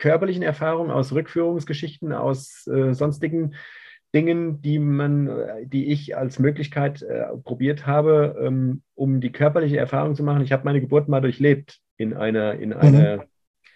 körperlichen 0.04 0.43
Erfahrungen, 0.43 0.91
aus 0.91 1.14
Rückführungsgeschichten, 1.14 2.12
aus 2.12 2.68
äh, 2.68 2.93
sonstigen 2.93 3.56
Dingen, 4.14 4.62
die 4.62 4.78
man, 4.78 5.32
die 5.64 5.93
ich 5.93 6.18
als 6.18 6.39
Möglichkeit 6.39 7.01
äh, 7.01 7.28
probiert 7.41 7.88
habe, 7.88 8.36
ähm, 8.38 8.82
um 8.95 9.22
die 9.22 9.32
körperliche 9.32 9.78
Erfahrung 9.78 10.14
zu 10.16 10.24
machen. 10.24 10.43
Ich 10.43 10.51
habe 10.51 10.66
meine 10.66 10.82
Geburt 10.82 11.08
mal 11.08 11.22
durchlebt 11.22 11.80
in 11.95 12.14
einer, 12.14 12.56
in 12.56 12.74
einer 12.74 13.28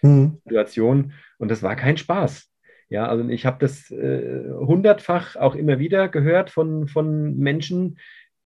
mhm. 0.02 0.36
Situation 0.44 1.14
und 1.38 1.50
das 1.50 1.62
war 1.62 1.76
kein 1.76 1.96
Spaß. 1.96 2.50
Ja, 2.90 3.08
also 3.08 3.26
ich 3.26 3.46
habe 3.46 3.56
das 3.58 3.90
äh, 3.90 4.44
hundertfach 4.50 5.36
auch 5.36 5.54
immer 5.54 5.78
wieder 5.78 6.08
gehört 6.08 6.50
von, 6.50 6.88
von 6.88 7.38
Menschen, 7.38 7.98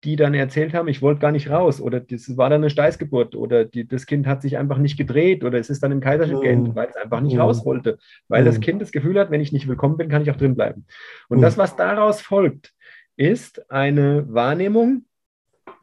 die 0.04 0.16
dann 0.16 0.34
erzählt 0.34 0.74
haben, 0.74 0.88
ich 0.88 1.00
wollte 1.00 1.20
gar 1.20 1.30
nicht 1.30 1.48
raus 1.48 1.80
oder 1.80 2.00
das 2.00 2.36
war 2.36 2.50
dann 2.50 2.62
eine 2.62 2.70
Steißgeburt 2.70 3.36
oder 3.36 3.64
die, 3.64 3.86
das 3.86 4.06
Kind 4.06 4.26
hat 4.26 4.42
sich 4.42 4.58
einfach 4.58 4.78
nicht 4.78 4.96
gedreht 4.96 5.44
oder 5.44 5.58
es 5.58 5.70
ist 5.70 5.82
dann 5.82 5.92
im 5.92 6.00
Kaiserschnitt 6.00 6.38
mhm. 6.38 6.42
geendet, 6.42 6.74
weil 6.74 6.88
es 6.88 6.96
einfach 6.96 7.20
nicht 7.20 7.34
mhm. 7.34 7.40
raus 7.40 7.64
wollte, 7.64 7.98
weil 8.28 8.42
mhm. 8.42 8.46
das 8.46 8.60
Kind 8.60 8.82
das 8.82 8.90
Gefühl 8.90 9.18
hat, 9.18 9.30
wenn 9.30 9.40
ich 9.40 9.52
nicht 9.52 9.68
willkommen 9.68 9.96
bin, 9.96 10.08
kann 10.08 10.22
ich 10.22 10.30
auch 10.30 10.36
drin 10.36 10.56
bleiben. 10.56 10.86
Und 11.28 11.38
mhm. 11.38 11.42
das, 11.42 11.56
was 11.56 11.76
daraus 11.76 12.20
folgt, 12.20 12.72
ist 13.16 13.70
eine 13.70 14.26
Wahrnehmung. 14.32 15.04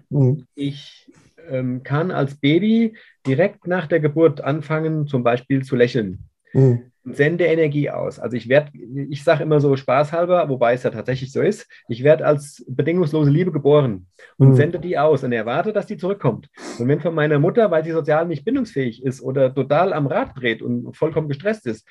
Mhm. 0.10 0.46
Ich 0.54 1.12
ähm, 1.50 1.84
kann 1.84 2.12
als 2.12 2.36
Baby 2.36 2.98
direkt 3.26 3.68
nach 3.68 3.88
der 3.88 4.02
Geburt 4.02 4.42
anfangen, 4.42 5.08
zum 5.08 5.24
Beispiel 5.24 5.64
zu 5.64 5.78
lächeln. 5.78 6.26
Mhm 6.54 6.89
sende 7.04 7.46
Energie 7.46 7.90
aus. 7.90 8.20
Also 8.20 8.36
ich 8.36 8.50
werde, 8.50 8.72
ich 9.10 9.24
sage 9.24 9.44
immer 9.44 9.60
so 9.60 9.76
spaßhalber, 9.76 10.50
wobei 10.50 10.74
es 10.74 10.84
ja 10.84 10.90
tatsächlich 10.90 11.32
so 11.32 11.42
ist, 11.42 11.68
ich 11.88 12.04
werde 12.04 12.26
als 12.26 12.66
bedingungslose 12.68 13.32
Liebe 13.32 13.52
geboren 13.52 14.08
und 14.38 14.50
mhm. 14.50 14.56
sende 14.56 14.80
die 14.80 14.98
aus 14.98 15.24
und 15.24 15.32
erwarte, 15.32 15.74
dass 15.74 15.88
die 15.88 15.98
zurückkommt. 15.98 16.50
Und 16.78 16.88
wenn 16.88 17.00
von 17.00 17.16
meiner 17.16 17.40
Mutter, 17.40 17.72
weil 17.72 17.84
sie 17.84 17.92
sozial 17.92 18.28
nicht 18.28 18.46
bindungsfähig 18.46 19.04
ist 19.04 19.22
oder 19.22 19.54
total 19.54 19.94
am 19.94 20.08
Rad 20.08 20.38
dreht 20.38 20.62
und 20.62 20.96
vollkommen 20.96 21.30
gestresst 21.30 21.66
ist, 21.66 21.88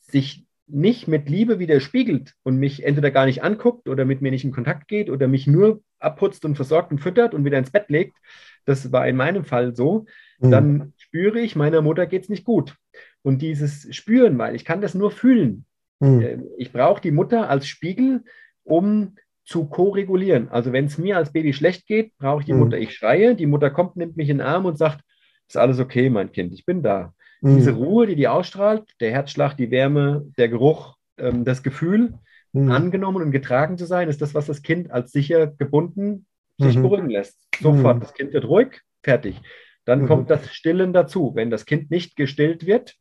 sich 0.00 0.46
nicht 0.68 1.08
mit 1.08 1.28
Liebe 1.28 1.58
widerspiegelt 1.58 2.34
und 2.44 2.56
mich 2.56 2.84
entweder 2.84 3.10
gar 3.10 3.26
nicht 3.26 3.42
anguckt 3.42 3.88
oder 3.88 4.04
mit 4.04 4.22
mir 4.22 4.30
nicht 4.30 4.44
in 4.44 4.52
Kontakt 4.52 4.88
geht 4.88 5.10
oder 5.10 5.28
mich 5.28 5.46
nur 5.46 5.82
abputzt 5.98 6.44
und 6.44 6.54
versorgt 6.54 6.92
und 6.92 6.98
füttert 6.98 7.34
und 7.34 7.44
wieder 7.44 7.58
ins 7.58 7.70
Bett 7.70 7.86
legt, 7.88 8.16
das 8.64 8.92
war 8.92 9.06
in 9.06 9.16
meinem 9.16 9.44
Fall 9.44 9.74
so, 9.74 10.06
mhm. 10.38 10.50
dann 10.50 10.92
spüre 10.96 11.40
ich, 11.40 11.56
meiner 11.56 11.82
Mutter 11.82 12.06
geht 12.06 12.22
es 12.22 12.28
nicht 12.28 12.44
gut. 12.44 12.76
Und 13.22 13.42
dieses 13.42 13.94
Spüren, 13.94 14.36
weil 14.38 14.54
ich 14.54 14.64
kann 14.64 14.80
das 14.80 14.94
nur 14.94 15.10
fühlen. 15.10 15.64
Mhm. 16.00 16.48
Ich 16.58 16.72
brauche 16.72 17.00
die 17.00 17.12
Mutter 17.12 17.48
als 17.48 17.66
Spiegel, 17.66 18.24
um 18.64 19.14
zu 19.44 19.66
ko-regulieren. 19.66 20.48
Also 20.48 20.72
wenn 20.72 20.86
es 20.86 20.98
mir 20.98 21.16
als 21.16 21.32
Baby 21.32 21.52
schlecht 21.52 21.86
geht, 21.86 22.16
brauche 22.18 22.40
ich 22.40 22.46
die 22.46 22.52
mhm. 22.52 22.60
Mutter. 22.60 22.78
Ich 22.78 22.94
schreie, 22.94 23.34
die 23.34 23.46
Mutter 23.46 23.70
kommt, 23.70 23.96
nimmt 23.96 24.16
mich 24.16 24.28
in 24.28 24.38
den 24.38 24.46
Arm 24.46 24.66
und 24.66 24.78
sagt, 24.78 25.02
ist 25.48 25.56
alles 25.56 25.80
okay, 25.80 26.10
mein 26.10 26.32
Kind, 26.32 26.52
ich 26.52 26.64
bin 26.64 26.82
da. 26.82 27.12
Mhm. 27.40 27.56
Diese 27.56 27.72
Ruhe, 27.72 28.06
die 28.06 28.16
die 28.16 28.28
ausstrahlt, 28.28 28.84
der 29.00 29.10
Herzschlag, 29.12 29.56
die 29.56 29.70
Wärme, 29.70 30.26
der 30.38 30.48
Geruch, 30.48 30.96
ähm, 31.18 31.44
das 31.44 31.62
Gefühl, 31.62 32.14
mhm. 32.52 32.70
angenommen 32.70 33.22
und 33.22 33.32
getragen 33.32 33.78
zu 33.78 33.84
sein, 33.84 34.08
ist 34.08 34.22
das, 34.22 34.34
was 34.34 34.46
das 34.46 34.62
Kind 34.62 34.90
als 34.90 35.12
sicher 35.12 35.46
gebunden 35.46 36.26
sich 36.58 36.76
mhm. 36.76 36.82
beruhigen 36.82 37.10
lässt. 37.10 37.48
Sofort, 37.60 37.96
mhm. 37.96 38.00
das 38.00 38.14
Kind 38.14 38.32
wird 38.32 38.46
ruhig, 38.46 38.80
fertig. 39.02 39.40
Dann 39.84 40.02
mhm. 40.02 40.06
kommt 40.06 40.30
das 40.30 40.52
Stillen 40.52 40.92
dazu. 40.92 41.32
Wenn 41.34 41.50
das 41.50 41.66
Kind 41.66 41.90
nicht 41.90 42.16
gestillt 42.16 42.66
wird, 42.66 42.96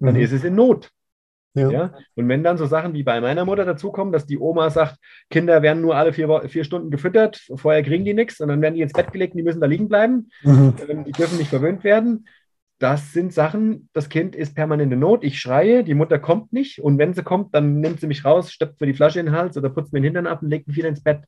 dann 0.00 0.14
mhm. 0.14 0.20
ist 0.20 0.32
es 0.32 0.44
in 0.44 0.54
Not. 0.54 0.90
Ja. 1.54 1.70
ja. 1.70 1.94
Und 2.16 2.28
wenn 2.28 2.42
dann 2.42 2.58
so 2.58 2.66
Sachen 2.66 2.94
wie 2.94 3.04
bei 3.04 3.20
meiner 3.20 3.44
Mutter 3.44 3.64
dazukommen, 3.64 4.12
dass 4.12 4.26
die 4.26 4.38
Oma 4.38 4.70
sagt, 4.70 4.96
Kinder 5.30 5.62
werden 5.62 5.82
nur 5.82 5.96
alle 5.96 6.12
vier, 6.12 6.48
vier 6.48 6.64
Stunden 6.64 6.90
gefüttert, 6.90 7.40
vorher 7.54 7.82
kriegen 7.84 8.04
die 8.04 8.14
nichts 8.14 8.40
und 8.40 8.48
dann 8.48 8.60
werden 8.60 8.74
die 8.74 8.80
ins 8.80 8.92
Bett 8.92 9.12
gelegt 9.12 9.34
und 9.34 9.38
die 9.38 9.44
müssen 9.44 9.60
da 9.60 9.66
liegen 9.66 9.88
bleiben, 9.88 10.30
mhm. 10.42 10.74
Ähm, 10.88 11.04
die 11.04 11.12
dürfen 11.12 11.38
nicht 11.38 11.50
verwöhnt 11.50 11.84
werden. 11.84 12.26
Das 12.80 13.12
sind 13.12 13.32
Sachen, 13.32 13.88
das 13.92 14.08
Kind 14.08 14.34
ist 14.34 14.56
permanent 14.56 14.92
in 14.92 14.98
Not, 14.98 15.22
ich 15.22 15.38
schreie, 15.38 15.84
die 15.84 15.94
Mutter 15.94 16.18
kommt 16.18 16.52
nicht 16.52 16.80
und 16.80 16.98
wenn 16.98 17.14
sie 17.14 17.22
kommt, 17.22 17.54
dann 17.54 17.78
nimmt 17.78 18.00
sie 18.00 18.08
mich 18.08 18.24
raus, 18.24 18.52
steppt 18.52 18.80
mir 18.80 18.88
die 18.88 18.94
Flasche 18.94 19.20
in 19.20 19.26
den 19.26 19.34
Hals 19.36 19.56
oder 19.56 19.70
putzt 19.70 19.92
mir 19.92 20.00
den 20.00 20.06
Hintern 20.06 20.26
ab 20.26 20.42
und 20.42 20.50
legt 20.50 20.66
mich 20.66 20.76
wieder 20.76 20.88
ins 20.88 21.04
Bett 21.04 21.22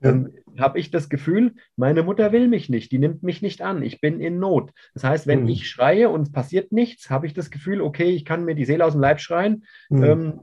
dann 0.00 0.32
habe 0.58 0.78
ich 0.78 0.90
das 0.90 1.08
Gefühl, 1.08 1.54
meine 1.76 2.02
Mutter 2.02 2.32
will 2.32 2.48
mich 2.48 2.68
nicht, 2.68 2.90
die 2.90 2.98
nimmt 2.98 3.22
mich 3.22 3.42
nicht 3.42 3.60
an, 3.60 3.82
ich 3.82 4.00
bin 4.00 4.20
in 4.20 4.38
Not. 4.38 4.72
Das 4.94 5.04
heißt, 5.04 5.26
wenn 5.26 5.42
mhm. 5.42 5.48
ich 5.48 5.68
schreie 5.68 6.08
und 6.08 6.22
es 6.22 6.32
passiert 6.32 6.72
nichts, 6.72 7.10
habe 7.10 7.26
ich 7.26 7.34
das 7.34 7.50
Gefühl, 7.50 7.80
okay, 7.80 8.10
ich 8.10 8.24
kann 8.24 8.44
mir 8.44 8.54
die 8.54 8.64
Seele 8.64 8.84
aus 8.84 8.92
dem 8.92 9.00
Leib 9.00 9.20
schreien. 9.20 9.64
Mhm. 9.90 10.04
Ähm, 10.04 10.40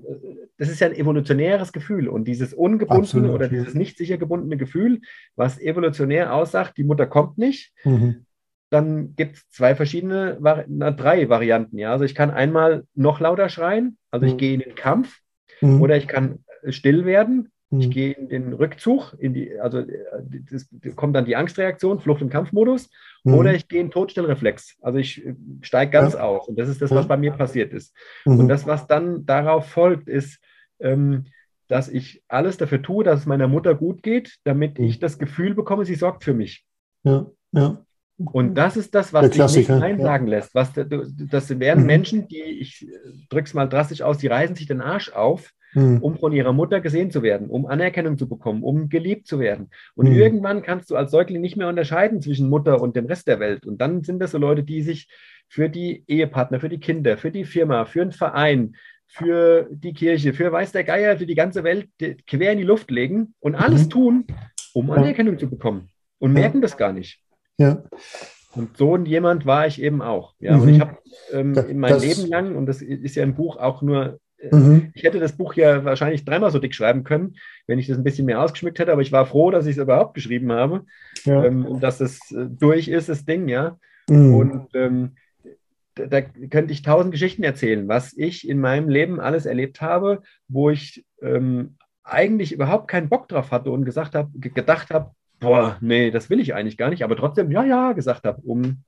das 0.58 0.70
ist 0.70 0.80
ja 0.80 0.88
ein 0.88 0.96
evolutionäres 0.96 1.74
Gefühl 1.74 2.08
und 2.08 2.28
dieses 2.28 2.54
ungebundene 2.54 3.02
Absolut, 3.02 3.32
oder 3.32 3.50
dieses 3.50 3.74
nicht 3.74 3.98
sicher 3.98 4.18
gebundene 4.18 4.58
Gefühl, 4.58 5.02
was 5.36 5.60
evolutionär 5.60 6.34
aussagt, 6.34 6.78
die 6.78 6.84
Mutter 6.84 7.08
kommt 7.08 7.38
nicht. 7.38 7.74
Mhm. 7.84 8.26
Dann 8.70 9.16
gibt 9.16 9.38
es 9.38 9.50
zwei 9.50 9.76
verschiedene, 9.76 10.38
na, 10.68 10.92
drei 10.92 11.30
Varianten. 11.30 11.78
Ja? 11.78 11.92
Also 11.92 12.06
ich 12.06 12.16
kann 12.16 12.32
einmal 12.32 12.84
noch 12.96 13.20
lauter 13.20 13.50
schreien, 13.50 13.98
also 14.12 14.26
ich 14.26 14.34
mhm. 14.34 14.38
gehe 14.38 14.54
in 14.54 14.60
den 14.60 14.76
Kampf, 14.76 15.20
mhm. 15.62 15.82
oder 15.82 15.98
ich 15.98 16.08
kann 16.08 16.44
still 16.70 17.06
werden, 17.06 17.52
ich 17.70 17.88
mhm. 17.88 17.92
gehe 17.92 18.12
in 18.14 18.30
den 18.30 18.54
Rückzug, 18.54 19.14
in 19.20 19.34
die, 19.34 19.60
also 19.60 19.84
das 20.42 20.70
kommt 20.96 21.16
dann 21.16 21.26
die 21.26 21.36
Angstreaktion, 21.36 22.00
Flucht- 22.00 22.22
und 22.22 22.30
Kampfmodus, 22.30 22.90
mhm. 23.26 23.34
oder 23.34 23.54
ich 23.54 23.68
gehe 23.68 23.82
in 23.82 23.92
Todstellreflex. 23.92 24.78
Also 24.82 25.00
ich 25.00 25.26
äh, 25.26 25.36
steige 25.62 25.92
ganz 25.92 26.14
ja. 26.14 26.22
aus. 26.22 26.48
Und 26.48 26.58
das 26.58 26.70
ist 26.70 26.82
das, 26.82 26.92
was 26.92 27.08
bei 27.08 27.18
mir 27.18 27.32
passiert 27.32 27.74
ist. 27.74 27.94
Mhm. 28.24 28.40
Und 28.40 28.48
das, 28.48 28.66
was 28.68 28.88
dann 28.88 29.26
darauf 29.26 29.68
folgt, 29.68 30.08
ist, 30.08 30.40
ähm, 30.80 31.26
dass 31.68 31.90
ich 31.90 32.24
alles 32.30 32.56
dafür 32.56 32.82
tue, 32.82 33.04
dass 33.04 33.22
es 33.22 33.26
meiner 33.26 33.50
Mutter 33.50 33.76
gut 33.76 34.02
geht, 34.02 34.38
damit 34.46 34.80
mhm. 34.80 34.86
ich 34.86 35.00
das 35.00 35.20
Gefühl 35.20 35.54
bekomme, 35.54 35.84
sie 35.84 35.96
sorgt 35.96 36.24
für 36.24 36.34
mich. 36.34 36.66
Ja, 37.04 37.28
ja. 37.52 37.84
Und 38.18 38.56
das 38.56 38.78
ist 38.78 38.96
das, 38.96 39.14
was 39.14 39.30
dich 39.30 39.56
nicht 39.56 39.70
einsagen 39.70 40.28
ja. 40.28 40.38
lässt. 40.38 40.56
Was, 40.56 40.72
das 40.74 41.60
wären 41.60 41.82
mhm. 41.82 41.86
Menschen, 41.86 42.28
die, 42.30 42.42
ich 42.42 42.88
drücke 43.30 43.46
es 43.46 43.54
mal 43.54 43.68
drastisch 43.68 44.02
aus, 44.02 44.18
die 44.18 44.28
reißen 44.28 44.56
sich 44.56 44.68
den 44.68 44.82
Arsch 44.82 45.12
auf, 45.12 45.52
mhm. 45.74 46.00
um 46.02 46.18
von 46.18 46.34
ihrer 46.34 46.54
Mutter 46.54 46.82
gesehen 46.82 47.12
zu 47.12 47.22
werden, 47.22 47.50
um 47.50 47.66
Anerkennung 47.66 48.18
zu 48.18 48.28
bekommen, 48.28 48.64
um 48.64 48.90
geliebt 48.90 49.28
zu 49.28 49.40
werden. 49.40 49.70
Und 49.96 50.10
mhm. 50.10 50.16
irgendwann 50.16 50.62
kannst 50.62 50.90
du 50.90 50.96
als 50.96 51.12
Säugling 51.12 51.42
nicht 51.42 51.58
mehr 51.58 51.68
unterscheiden 51.68 52.22
zwischen 52.22 52.50
Mutter 52.50 52.82
und 52.82 52.96
dem 52.96 53.06
Rest 53.06 53.28
der 53.28 53.40
Welt. 53.40 53.66
Und 53.66 53.80
dann 53.80 54.04
sind 54.04 54.20
das 54.20 54.32
so 54.32 54.38
Leute, 54.38 54.64
die 54.64 54.82
sich 54.82 55.08
für 55.48 55.70
die 55.70 56.04
Ehepartner, 56.08 56.60
für 56.60 56.70
die 56.70 56.80
Kinder, 56.80 57.18
für 57.18 57.32
die 57.32 57.46
Firma, 57.46 57.86
für 57.86 58.02
einen 58.02 58.12
Verein 58.12 58.76
für 59.08 59.68
die 59.72 59.94
Kirche, 59.94 60.34
für 60.34 60.52
weiß 60.52 60.74
der 60.74 60.84
Geier, 60.84 61.18
für 61.18 61.26
die 61.26 61.36
ganze 61.36 61.64
Welt 61.64 61.90
quer 62.28 62.52
in 62.52 62.58
die 62.58 62.64
Luft 62.64 62.92
legen 62.92 63.34
und 63.40 63.56
alles 63.56 63.86
mhm. 63.86 63.90
tun, 63.90 64.28
um 64.74 64.92
Anerkennung 64.92 65.40
zu 65.40 65.50
bekommen 65.50 65.90
und 66.20 66.34
merken 66.34 66.62
das 66.62 66.78
gar 66.78 66.94
nicht. 66.94 67.22
Ja. 67.58 67.84
Und 68.54 68.78
so 68.78 68.98
jemand 68.98 69.46
war 69.46 69.68
ich 69.68 69.82
eben 69.82 70.02
auch. 70.02 70.34
Ja, 70.40 70.58
mhm. 70.58 70.62
und 70.62 70.70
ich 70.70 70.80
habe 70.80 70.98
ähm, 71.32 71.58
in 71.70 71.80
meinem 71.80 72.02
Leben 72.02 72.28
lang, 72.28 72.56
und 72.56 72.66
das 72.66 72.82
ist 72.82 73.16
ja 73.16 73.24
im 73.24 73.36
Buch 73.36 73.58
auch 73.58 73.82
nur, 73.82 74.20
mhm. 74.52 74.92
ich 74.94 75.04
hätte 75.04 75.20
das 75.20 75.34
Buch 75.34 75.54
ja 75.56 75.84
wahrscheinlich 75.86 76.26
dreimal 76.26 76.52
so 76.52 76.60
dick 76.60 76.76
schreiben 76.76 77.04
können, 77.04 77.36
wenn 77.66 77.80
ich 77.80 77.88
das 77.88 77.98
ein 77.98 78.04
bisschen 78.04 78.26
mehr 78.26 78.42
ausgeschmückt 78.42 78.80
hätte, 78.80 78.92
aber 78.92 79.02
ich 79.02 79.12
war 79.12 79.26
froh, 79.26 79.52
dass 79.52 79.66
ich 79.66 79.78
es 79.78 79.84
überhaupt 79.84 80.14
geschrieben 80.14 80.52
habe 80.52 80.86
ja. 81.26 81.44
ähm, 81.46 81.66
und 81.66 81.82
dass 81.82 82.00
es 82.00 82.32
äh, 82.32 82.48
durch 82.50 82.88
ist, 82.88 83.10
das 83.10 83.26
Ding, 83.26 83.48
ja. 83.48 83.78
Mhm. 84.10 84.36
Und 84.36 84.68
ähm, 84.76 85.16
da, 85.96 86.06
da 86.06 86.22
könnte 86.22 86.74
ich 86.74 86.82
tausend 86.82 87.12
Geschichten 87.12 87.44
erzählen, 87.44 87.88
was 87.88 88.14
ich 88.16 88.48
in 88.48 88.60
meinem 88.60 88.90
Leben 88.90 89.20
alles 89.20 89.46
erlebt 89.46 89.82
habe, 89.82 90.22
wo 90.48 90.70
ich 90.70 91.06
ähm, 91.22 91.76
eigentlich 92.04 92.54
überhaupt 92.54 92.88
keinen 92.88 93.10
Bock 93.10 93.28
drauf 93.28 93.52
hatte 93.52 93.72
und 93.72 93.86
gesagt 93.86 94.16
habe, 94.16 94.30
gedacht 94.40 94.92
habe, 94.92 95.12
boah, 95.40 95.78
nee, 95.82 96.12
das 96.12 96.30
will 96.30 96.40
ich 96.40 96.54
eigentlich 96.54 96.78
gar 96.78 96.90
nicht, 96.90 97.04
aber 97.04 97.16
trotzdem 97.16 97.52
ja, 97.52 97.64
ja 97.64 97.92
gesagt 97.94 98.26
habe, 98.26 98.42
um 98.42 98.84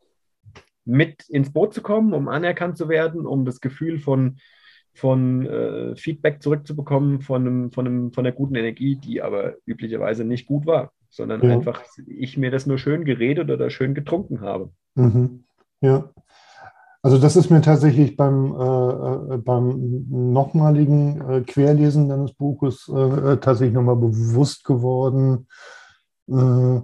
mit 0.86 1.28
ins 1.30 1.54
Boot 1.54 1.74
zu 1.74 1.82
kommen, 1.82 2.14
um 2.14 2.28
anerkannt 2.28 2.78
zu 2.78 2.90
werden, 2.90 3.26
um 3.26 3.46
das 3.46 3.62
Gefühl 3.62 4.00
von, 4.00 4.38
von 5.00 5.46
äh, 5.46 5.96
Feedback 5.96 6.44
zurückzubekommen, 6.44 7.22
von, 7.22 7.42
einem, 7.42 7.72
von, 7.72 7.88
einem, 7.88 8.12
von 8.12 8.24
der 8.26 8.34
guten 8.34 8.56
Energie, 8.56 8.96
die 8.96 9.22
aber 9.22 9.56
üblicherweise 9.66 10.26
nicht 10.26 10.46
gut 10.46 10.66
war, 10.66 10.92
sondern 11.10 11.42
ja. 11.42 11.54
einfach 11.54 11.84
ich 12.06 12.38
mir 12.38 12.52
das 12.52 12.66
nur 12.66 12.78
schön 12.78 13.06
geredet 13.06 13.50
oder 13.50 13.70
schön 13.70 13.94
getrunken 13.94 14.42
habe. 14.42 14.72
Mhm. 14.96 15.46
Ja. 15.82 16.10
Also 17.02 17.18
das 17.18 17.38
ist 17.38 17.50
mir 17.50 17.62
tatsächlich 17.62 18.18
beim, 18.18 18.54
äh, 18.54 19.36
äh 19.36 19.38
beim 19.38 20.06
nochmaligen 20.10 21.22
äh, 21.30 21.42
Querlesen 21.42 22.10
deines 22.10 22.34
Buches 22.34 22.90
äh, 22.90 23.38
tatsächlich 23.38 23.74
nochmal 23.74 23.96
bewusst 23.96 24.66
geworden, 24.66 25.48
äh, 26.28 26.82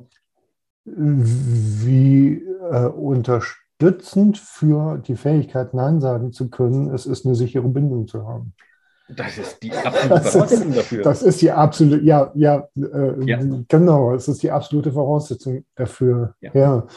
wie 0.86 2.42
äh, 2.72 2.86
unterstützend 3.80 4.38
für 4.38 4.98
die 4.98 5.16
Fähigkeit, 5.16 5.74
Nein 5.74 6.00
sagen 6.02 6.32
zu 6.32 6.50
können, 6.50 6.94
es 6.94 7.06
ist, 7.06 7.26
eine 7.26 7.36
sichere 7.36 7.68
Bindung 7.68 8.08
zu 8.08 8.26
haben. 8.28 8.54
Das 9.08 9.38
ist 9.38 9.62
die 9.62 9.72
absolute 9.72 10.22
Voraussetzung 10.22 10.74
dafür. 10.74 11.04
Das 11.04 11.22
ist 11.22 11.42
die 11.42 11.52
absolute, 11.52 12.04
ja, 12.04 12.32
ja, 12.34 12.68
äh, 12.76 13.24
ja, 13.26 13.40
genau, 13.68 14.16
es 14.16 14.28
ist 14.28 14.42
die 14.42 14.50
absolute 14.50 14.92
Voraussetzung 14.92 15.64
dafür. 15.76 16.34
Ja. 16.42 16.52
ja. 16.56 16.88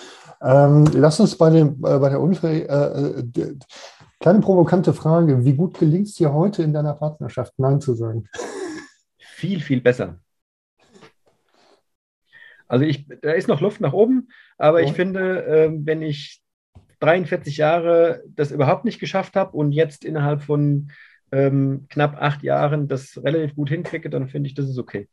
Ähm, 0.40 0.86
lass 0.94 1.20
uns 1.20 1.36
bei, 1.36 1.50
dem, 1.50 1.74
äh, 1.84 1.98
bei 1.98 2.08
der 2.08 2.20
Unfall, 2.20 2.54
äh, 2.54 3.40
äh 3.40 3.58
kleine 4.20 4.40
provokante 4.40 4.94
Frage, 4.94 5.44
wie 5.44 5.54
gut 5.54 5.78
gelingt 5.78 6.08
es 6.08 6.14
dir 6.14 6.32
heute 6.32 6.62
in 6.62 6.72
deiner 6.72 6.94
Partnerschaft, 6.94 7.52
Nein 7.58 7.80
zu 7.80 7.94
sagen? 7.94 8.26
Viel, 9.18 9.60
viel 9.60 9.80
besser. 9.80 10.18
Also 12.68 12.84
ich, 12.84 13.06
da 13.22 13.32
ist 13.32 13.48
noch 13.48 13.60
Luft 13.60 13.80
nach 13.80 13.92
oben, 13.92 14.28
aber 14.56 14.80
ja. 14.80 14.88
ich 14.88 14.94
finde, 14.94 15.46
äh, 15.46 15.70
wenn 15.72 16.02
ich 16.02 16.42
43 17.01 17.57
Jahre 17.57 18.22
das 18.28 18.51
überhaupt 18.51 18.84
nicht 18.84 18.99
geschafft 18.99 19.36
habe 19.36 19.57
und 19.57 19.72
jetzt 19.72 20.05
innerhalb 20.05 20.42
von 20.42 20.90
ähm, 21.30 21.86
knapp 21.88 22.20
acht 22.20 22.42
Jahren 22.42 22.88
das 22.88 23.20
relativ 23.22 23.55
gut 23.55 23.68
hinkriege, 23.68 24.11
dann 24.11 24.28
finde 24.28 24.49
ich, 24.49 24.55
das 24.55 24.68
ist 24.68 24.78
okay. 24.78 25.09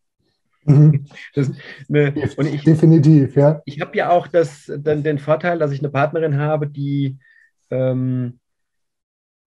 Mhm. 0.66 1.06
Das, 1.34 1.52
ne, 1.88 2.14
und 2.38 2.48
ich, 2.48 2.64
Definitiv, 2.64 3.36
ja. 3.36 3.62
Ich 3.66 3.82
habe 3.82 3.96
ja 3.98 4.10
auch 4.10 4.28
das, 4.28 4.72
dann 4.78 5.04
den 5.04 5.20
Vorteil, 5.20 5.60
dass 5.60 5.72
ich 5.72 5.80
eine 5.80 5.90
Partnerin 5.90 6.38
habe, 6.38 6.68
die 6.68 7.18
ähm, 7.70 8.40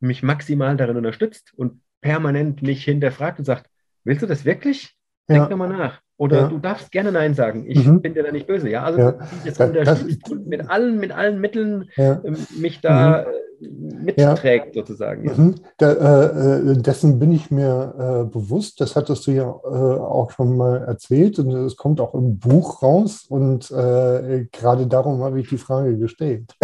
mich 0.01 0.22
maximal 0.22 0.76
darin 0.76 0.97
unterstützt 0.97 1.53
und 1.57 1.80
permanent 2.01 2.62
mich 2.62 2.84
hinterfragt 2.84 3.39
und 3.39 3.45
sagt, 3.45 3.68
willst 4.05 4.22
du 4.22 4.26
das 4.26 4.45
wirklich? 4.45 4.97
Denk 5.29 5.43
ja. 5.43 5.49
nochmal 5.49 5.68
nach. 5.68 6.01
Oder 6.16 6.39
ja. 6.41 6.49
du 6.49 6.59
darfst 6.59 6.91
gerne 6.91 7.12
Nein 7.12 7.35
sagen. 7.35 7.64
Ich 7.68 7.87
mhm. 7.87 8.03
bin 8.03 8.14
dir 8.14 8.24
da 8.24 8.33
nicht 8.33 8.47
böse. 8.47 8.68
Ja, 8.68 8.83
also 8.83 8.99
ja. 8.99 9.18
das 9.45 9.61
unterstützt 9.61 10.31
und 10.31 10.49
mit 10.49 10.68
allen, 10.68 10.99
mit 10.99 11.12
allen 11.12 11.41
Mitteln 11.41 11.91
ja. 11.97 12.20
Ähm, 12.24 12.37
mich 12.59 12.81
da 12.81 13.24
mhm. 13.26 13.33
Mitträgt, 13.61 14.74
sozusagen. 14.74 15.22
Mhm. 15.24 15.54
Da, 15.78 15.92
äh, 15.92 16.70
äh, 16.70 16.76
dessen 16.76 17.18
bin 17.18 17.32
ich 17.32 17.50
mir 17.50 17.94
äh, 17.98 18.30
bewusst. 18.30 18.80
Das 18.80 18.96
hattest 18.96 19.26
du 19.26 19.32
ja 19.32 19.44
äh, 19.44 19.68
auch 19.68 20.30
schon 20.30 20.56
mal 20.56 20.82
erzählt 20.82 21.38
und 21.38 21.50
es 21.52 21.76
kommt 21.76 22.00
auch 22.00 22.14
im 22.14 22.38
Buch 22.38 22.82
raus. 22.82 23.26
Und 23.28 23.70
äh, 23.70 24.46
gerade 24.52 24.86
darum 24.86 25.22
habe 25.22 25.40
ich 25.40 25.48
die 25.48 25.59
Frage 25.59 25.96
gestellt. 25.98 26.54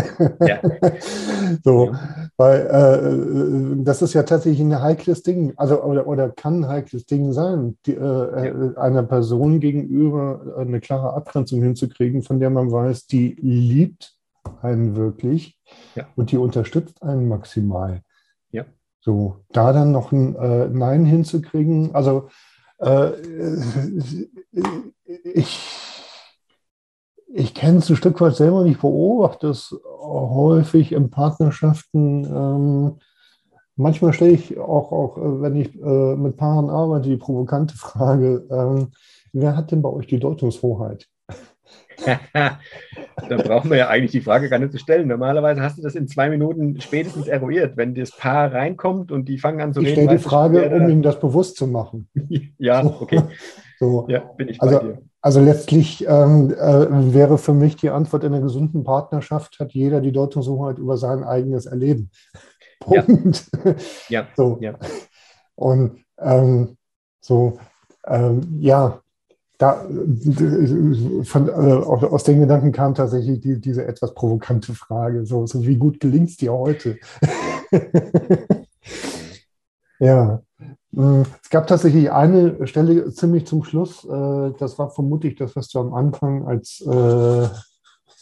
Ja. 0.41 0.61
so, 1.65 1.93
weil 2.37 2.61
äh, 2.67 3.83
das 3.85 4.03
ist 4.03 4.15
ja 4.15 4.23
tatsächlich 4.23 4.61
ein 4.61 4.81
heikles 4.81 5.23
Ding, 5.23 5.53
also 5.57 5.83
oder, 5.83 6.07
oder 6.07 6.31
kann 6.31 6.65
ein 6.65 6.69
heikles 6.69 7.07
Ding 7.07 7.33
sein, 7.33 7.77
die, 7.87 7.99
einer 7.99 9.03
Person 9.03 9.61
gegenüber 9.61 10.55
eine 10.59 10.81
klare 10.81 11.15
Abgrenzung 11.15 11.63
hinzukriegen, 11.63 12.23
von 12.23 12.41
der 12.41 12.51
man 12.51 12.71
weiß, 12.71 13.07
die 13.07 13.37
liebt 13.41 14.14
einen 14.63 14.97
wirklich 14.97 15.59
ja. 15.95 16.07
und 16.17 16.31
die 16.31 16.39
unterstützt 16.39 17.03
einen 17.03 17.29
maximal. 17.29 18.03
Ja. 18.51 18.65
So, 19.01 19.39
da 19.51 19.73
dann 19.73 19.93
noch 19.93 20.13
ein 20.13 20.37
äh, 20.37 20.69
Nein 20.69 21.05
hinzukriegen, 21.05 21.95
also 21.95 22.29
äh, 22.79 23.11
ich, 25.25 25.61
ich 27.29 27.55
kenne 27.55 27.79
es 27.79 27.91
ein 27.91 27.97
Stück 27.97 28.21
weit 28.21 28.37
selber 28.37 28.61
und 28.61 28.67
ich 28.67 28.79
beobachte 28.79 29.49
es 29.49 29.75
häufig 30.01 30.93
in 30.93 31.11
Partnerschaften. 31.11 32.25
Ähm, 32.25 32.99
manchmal 33.77 34.13
stelle 34.13 34.33
ich 34.33 34.59
auch, 34.59 34.93
auch 34.93 35.19
äh, 35.19 35.43
wenn 35.43 35.57
ich 35.57 35.75
äh, 35.81 36.17
mit 36.17 36.37
Paaren 36.37 36.71
arbeite, 36.71 37.09
die 37.09 37.17
provokante 37.17 37.75
Frage, 37.79 38.47
ähm, 38.51 38.93
Wer 39.35 39.57
hat 39.57 39.73
denn 39.73 39.83
bei 39.83 39.89
euch 39.89 40.07
die 40.07 40.21
Deutungshoheit? 40.21 41.09
da 42.33 43.37
brauchen 43.37 43.71
wir 43.71 43.77
ja 43.77 43.89
eigentlich 43.89 44.13
die 44.13 44.21
Frage 44.21 44.49
gar 44.49 44.59
nicht 44.59 44.73
zu 44.73 44.79
stellen. 44.79 45.09
Normalerweise 45.09 45.63
hast 45.63 45.79
du 45.79 45.83
das 45.83 45.95
in 45.95 46.09
zwei 46.09 46.29
Minuten 46.29 46.81
spätestens 46.81 47.27
eruiert, 47.27 47.77
wenn 47.77 47.95
das 47.95 48.11
Paar 48.11 48.53
reinkommt 48.53 49.13
und 49.13 49.29
die 49.29 49.39
fangen 49.39 49.61
an 49.61 49.73
zu 49.73 49.81
ich 49.81 49.89
reden. 49.89 50.01
Ich 50.01 50.05
stelle 50.05 50.19
die 50.19 50.25
Frage, 50.25 50.71
um 50.71 50.89
ihm 50.89 51.03
das 51.03 51.21
bewusst 51.21 51.57
zu 51.57 51.67
machen. 51.67 52.09
ja, 52.59 52.85
okay. 52.85 53.23
So. 53.81 54.07
Ja, 54.09 54.21
bin 54.21 54.49
ich 54.49 54.63
also, 54.63 54.79
bei 54.79 54.85
dir. 54.85 55.03
Also 55.21 55.41
letztlich 55.41 56.07
ähm, 56.07 56.53
äh, 56.53 57.13
wäre 57.13 57.39
für 57.39 57.55
mich 57.55 57.75
die 57.75 57.91
Antwort 57.91 58.23
in 58.23 58.33
einer 58.33 58.41
gesunden 58.41 58.85
Partnerschaft, 58.85 59.59
hat 59.59 59.73
jeder 59.73 60.01
die 60.01 60.13
Deutungshoheit 60.13 60.79
über 60.79 60.97
sein 60.97 61.25
eigenes 61.25 61.67
Erleben. 61.67 62.09
Punkt. 62.79 63.51
Ja. 63.65 63.75
ja. 64.09 64.29
So. 64.37 64.59
ja. 64.61 64.75
Und 65.57 66.05
ähm, 66.19 66.77
so, 67.21 67.59
ähm, 68.07 68.59
ja, 68.61 69.01
da, 69.65 69.87
von, 71.25 71.49
äh, 71.49 71.53
aus 71.53 72.25
den 72.25 72.41
Gedanken 72.41 72.71
kam 72.71 72.95
tatsächlich 72.95 73.41
die, 73.41 73.59
diese 73.59 73.87
etwas 73.87 74.13
provokante 74.13 74.75
Frage, 74.75 75.25
so, 75.25 75.47
so 75.47 75.65
wie 75.67 75.77
gut 75.77 76.01
gelingt 76.01 76.29
es 76.29 76.37
dir 76.37 76.53
heute? 76.53 76.99
ja, 79.99 80.43
mm, 80.91 81.23
es 81.43 81.49
gab 81.49 81.67
tatsächlich 81.67 82.13
eine 82.13 82.67
Stelle 82.67 83.11
ziemlich 83.11 83.47
zum 83.47 83.65
Schluss, 83.65 84.05
äh, 84.05 84.53
das 84.59 84.79
war 84.79 84.91
vermutlich 84.91 85.37
das, 85.37 85.57
was 85.57 85.69
du 85.69 85.81
am 85.81 85.95
Anfang 85.95 86.47
als 86.47 86.83
äh, 86.87 87.49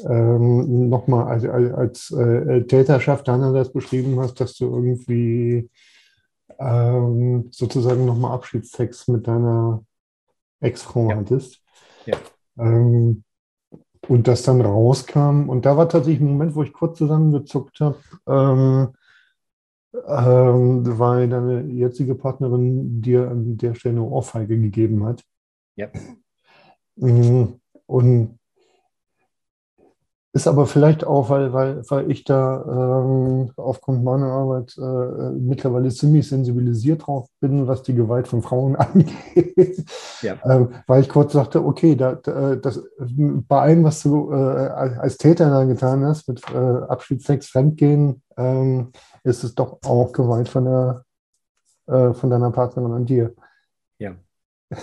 ähm, 0.08 0.88
nochmal 0.88 1.26
als, 1.26 1.44
als 1.44 2.10
äh, 2.12 2.62
Täterschaft 2.62 3.26
deinerseits 3.26 3.72
beschrieben 3.72 4.18
hast, 4.20 4.40
dass 4.40 4.54
du 4.54 4.66
irgendwie 4.66 5.68
ähm, 6.60 7.48
sozusagen 7.50 8.06
nochmal 8.06 8.32
Abschiedstext 8.32 9.08
mit 9.08 9.26
deiner 9.26 9.82
Ex-Frau 10.62 11.10
ja. 11.10 11.16
hattest. 11.16 11.62
Ja. 12.06 12.16
Ähm, 12.58 13.24
und 14.08 14.28
das 14.28 14.42
dann 14.42 14.60
rauskam. 14.60 15.48
Und 15.48 15.66
da 15.66 15.76
war 15.76 15.88
tatsächlich 15.88 16.20
ein 16.20 16.32
Moment, 16.32 16.54
wo 16.54 16.62
ich 16.62 16.72
kurz 16.72 16.98
zusammengezuckt 16.98 17.80
habe, 17.80 17.98
ähm, 18.26 18.88
ähm, 20.06 20.98
weil 20.98 21.28
deine 21.28 21.62
jetzige 21.62 22.14
Partnerin 22.14 23.02
dir 23.02 23.30
an 23.30 23.58
der 23.58 23.74
Stelle 23.74 23.96
eine 23.96 24.04
Ohrfeige 24.04 24.58
gegeben 24.58 25.04
hat. 25.04 25.22
Ja. 25.76 25.88
Mm, 26.96 27.60
und 27.86 28.38
ist 30.34 30.46
aber 30.46 30.66
vielleicht 30.66 31.04
auch, 31.04 31.28
weil, 31.28 31.52
weil, 31.52 31.82
weil 31.90 32.10
ich 32.10 32.24
da 32.24 32.64
ähm, 33.04 33.52
aufgrund 33.56 34.02
meiner 34.02 34.28
Arbeit 34.28 34.74
äh, 34.78 35.30
mittlerweile 35.38 35.90
ziemlich 35.90 36.26
sensibilisiert 36.26 37.06
drauf 37.06 37.28
bin, 37.40 37.66
was 37.66 37.82
die 37.82 37.94
Gewalt 37.94 38.28
von 38.28 38.40
Frauen 38.40 38.74
angeht. 38.76 39.84
Ja. 40.22 40.38
Ähm, 40.44 40.70
weil 40.86 41.02
ich 41.02 41.10
kurz 41.10 41.34
sagte, 41.34 41.62
okay, 41.62 41.96
da, 41.96 42.14
da, 42.14 42.56
das, 42.56 42.82
bei 42.98 43.60
allem, 43.60 43.84
was 43.84 44.02
du 44.02 44.32
äh, 44.32 44.34
als 44.34 45.18
Täter 45.18 45.50
da 45.50 45.64
getan 45.64 46.02
hast, 46.04 46.26
mit 46.28 46.42
äh, 46.50 46.56
Abschiedssex, 46.56 47.48
Fremdgehen, 47.48 48.22
ähm, 48.38 48.92
ist 49.24 49.44
es 49.44 49.54
doch 49.54 49.80
auch 49.84 50.12
Gewalt 50.12 50.48
von, 50.48 50.64
der, 50.64 51.04
äh, 51.88 52.14
von 52.14 52.30
deiner 52.30 52.50
Partnerin 52.52 52.92
an 52.92 53.04
dir. 53.04 53.34
Ja. 53.98 54.14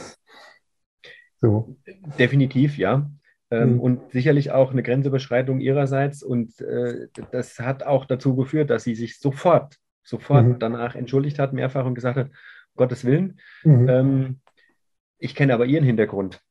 so. 1.41 1.75
Definitiv, 2.19 2.77
ja. 2.77 3.09
Ähm, 3.51 3.73
mhm. 3.73 3.79
Und 3.79 4.11
sicherlich 4.11 4.51
auch 4.51 4.71
eine 4.71 4.83
Grenzüberschreitung 4.83 5.59
ihrerseits. 5.59 6.21
Und 6.23 6.59
äh, 6.61 7.07
das 7.31 7.59
hat 7.59 7.83
auch 7.83 8.05
dazu 8.05 8.35
geführt, 8.35 8.69
dass 8.69 8.83
sie 8.83 8.95
sich 8.95 9.19
sofort 9.19 9.75
sofort 10.03 10.45
Mhm. 10.45 10.59
danach 10.59 10.95
entschuldigt 10.95 11.37
hat, 11.39 11.53
mehrfach 11.53 11.85
und 11.85 11.93
gesagt 11.95 12.17
hat, 12.17 12.27
um 12.27 12.33
Gottes 12.77 13.05
Willen. 13.05 13.39
Mhm. 13.63 13.89
Ähm, 13.89 14.39
ich 15.19 15.35
kenne 15.35 15.53
aber 15.53 15.65
ihren 15.65 15.83
Hintergrund. 15.83 16.41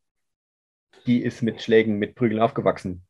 Die 1.07 1.23
ist 1.23 1.43
mit 1.43 1.63
Schlägen, 1.63 1.99
mit 1.99 2.15
Prügeln 2.15 2.41
aufgewachsen. 2.41 3.03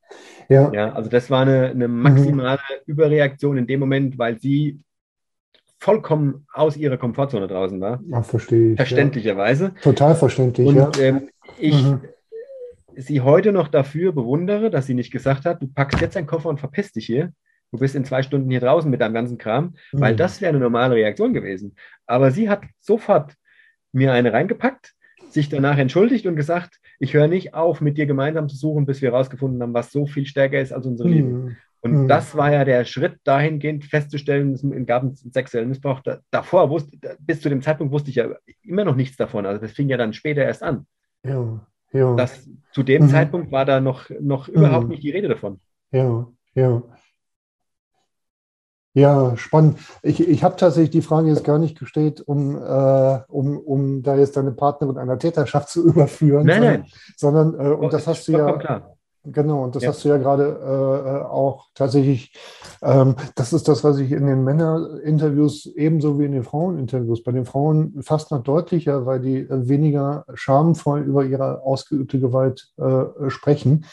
Ja, 0.49 0.73
Ja, 0.73 0.93
also 0.93 1.11
das 1.11 1.31
war 1.31 1.43
eine, 1.43 1.67
eine 1.69 1.89
maximale 1.89 2.61
Überreaktion 2.87 3.59
in 3.59 3.67
dem 3.67 3.81
Moment, 3.81 4.19
weil 4.19 4.39
sie 4.39 4.81
vollkommen 5.79 6.47
aus 6.53 6.77
ihrer 6.77 6.97
Komfortzone 6.97 7.47
draußen 7.47 7.81
war, 7.81 8.03
ah, 8.13 8.23
verstehe 8.23 8.73
ich. 8.73 8.77
verständlicherweise. 8.77 9.65
Ja. 9.77 9.81
Total 9.83 10.15
verständlich, 10.15 10.67
Und 10.67 10.77
ja. 10.77 10.91
ähm, 11.01 11.29
ich 11.59 11.83
Mhm. 11.85 12.01
Sie 12.99 13.21
heute 13.21 13.53
noch 13.53 13.69
dafür 13.69 14.13
bewundere, 14.13 14.71
dass 14.71 14.87
sie 14.87 14.95
nicht 14.95 15.11
gesagt 15.13 15.45
hat, 15.45 15.63
du 15.63 15.69
packst 15.69 16.01
jetzt 16.01 16.17
deinen 16.17 16.27
Koffer 16.27 16.49
und 16.49 16.61
verpiss 16.61 16.93
dich 16.93 17.07
hier. 17.07 17.33
Du 17.71 17.79
bist 17.79 17.95
in 17.95 18.05
zwei 18.05 18.23
Stunden 18.23 18.51
hier 18.51 18.61
draußen 18.61 18.91
mit 18.91 19.01
deinem 19.01 19.15
ganzen 19.15 19.39
Kram, 19.39 19.75
weil 19.93 20.15
Mhm. 20.15 20.17
das 20.17 20.41
wäre 20.41 20.51
eine 20.51 20.59
normale 20.59 20.95
Reaktion 20.95 21.35
gewesen. 21.35 21.77
Aber 22.07 22.31
sie 22.31 22.49
hat 22.49 22.63
sofort 22.81 23.35
mir 23.93 24.13
eine 24.13 24.33
reingepackt, 24.33 24.95
sich 25.31 25.49
danach 25.49 25.77
entschuldigt 25.79 26.27
und 26.27 26.37
gesagt, 26.37 26.81
ich 26.99 27.15
höre 27.15 27.29
nicht 27.29 27.55
auf, 27.55 27.81
mit 27.81 27.99
dir 27.99 28.07
gemeinsam 28.07 28.49
zu 28.49 28.57
suchen, 28.57 28.87
bis 28.87 29.03
wir 29.03 29.11
herausgefunden 29.13 29.63
haben, 29.63 29.75
was 29.75 29.93
so 29.93 30.07
viel 30.07 30.27
stärker 30.27 30.61
ist 30.61 30.73
als 30.73 30.87
unsere 30.87 31.09
Liebe. 31.09 31.29
Mhm. 31.29 31.57
Und 31.81 31.93
Mhm. 31.93 32.09
das 32.09 32.35
war 32.37 32.51
ja 32.53 32.65
der 32.65 32.85
Schritt 32.87 33.19
dahingehend 33.25 33.85
festzustellen, 33.85 34.53
es 34.55 34.65
gab 34.87 35.03
einen 35.03 35.15
sexuellen 35.15 35.69
Missbrauch. 35.69 36.01
Da, 36.01 36.19
davor 36.31 36.71
wusste, 36.71 36.97
bis 37.21 37.41
zu 37.41 37.49
dem 37.51 37.63
Zeitpunkt 37.63 37.93
wusste 37.93 38.11
ich 38.11 38.17
ja 38.17 38.35
immer 38.63 38.85
noch 38.85 38.97
nichts 38.97 39.17
davon. 39.17 39.47
Also 39.47 39.61
das 39.61 39.73
fing 39.73 39.89
ja 39.89 39.97
dann 39.97 40.13
später 40.13 40.43
erst 40.43 40.63
an. 40.63 40.87
Ja, 41.25 41.65
ja. 41.93 42.15
Das, 42.17 42.49
zu 42.73 42.83
dem 42.83 43.05
Mhm. 43.05 43.09
Zeitpunkt 43.09 43.51
war 43.53 43.65
da 43.65 43.81
noch, 43.81 44.11
noch 44.21 44.49
überhaupt 44.49 44.85
Mhm. 44.85 44.91
nicht 44.91 45.03
die 45.03 45.11
Rede 45.11 45.29
davon. 45.29 45.61
Ja, 45.91 46.27
ja. 46.55 46.83
Ja, 48.95 49.37
spannend. 49.37 49.79
Ich, 50.03 50.19
ich 50.27 50.43
habe 50.43 50.57
tatsächlich 50.57 50.91
die 50.91 51.03
Frage 51.03 51.29
jetzt 51.29 51.45
gar 51.45 51.59
nicht 51.59 51.79
gestellt, 51.79 52.21
um, 52.21 52.57
äh, 52.57 53.19
um, 53.29 53.59
um 53.59 54.03
da 54.03 54.17
jetzt 54.17 54.37
deine 54.37 54.51
Partnerin 54.53 54.99
einer 54.99 55.19
Täterschaft 55.19 55.69
zu 55.69 55.85
überführen, 55.87 56.47
Nein, 56.47 56.57
sondern, 56.63 56.81
nein. 56.81 56.91
sondern 57.55 57.55
äh, 57.67 57.75
und 57.75 57.93
das 57.93 58.03
Ist 58.03 58.07
hast 58.09 58.29
du 58.29 58.33
ja, 58.33 58.53
klar. 58.57 58.97
genau, 59.25 59.63
und 59.65 59.77
das 59.77 59.85
Ja. 59.85 59.91
hast 59.91 60.05
du 60.05 60.09
ja 60.09 60.17
gerade 60.17 60.45
äh, 61.25 61.27
auch 61.29 61.67
tatsächlich, 61.75 62.33
das 62.81 63.53
ist 63.53 63.69
das, 63.69 63.83
was 63.83 63.99
ich 63.99 64.13
in 64.13 64.27
den 64.27 64.45
Männerinterviews 64.45 65.67
ebenso 65.67 66.19
wie 66.19 66.27
in 66.27 66.33
den 66.33 66.45
Fraueninterviews, 66.45 67.23
bei 67.23 67.33
den 67.33 67.45
Frauen 67.45 68.03
fast 68.03 68.31
noch 68.31 68.43
deutlicher, 68.43 69.07
weil 69.07 69.21
die 69.21 69.39
äh, 69.39 69.69
weniger 69.69 70.25
schamvoll 70.35 71.01
über 71.01 71.25
ihre 71.25 71.63
ausgeübte 71.63 72.21
Gewalt 72.21 72.73
äh, 72.77 73.31
sprechen. 73.31 73.85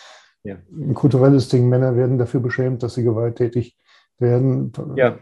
Ja. 0.43 0.57
Ein 0.71 0.93
kulturelles 0.93 1.49
Ding, 1.49 1.69
Männer 1.69 1.95
werden 1.95 2.17
dafür 2.17 2.39
beschämt, 2.39 2.83
dass 2.83 2.93
sie 2.93 3.03
gewalttätig 3.03 3.75
werden. 4.19 4.71
Ja, 4.95 5.17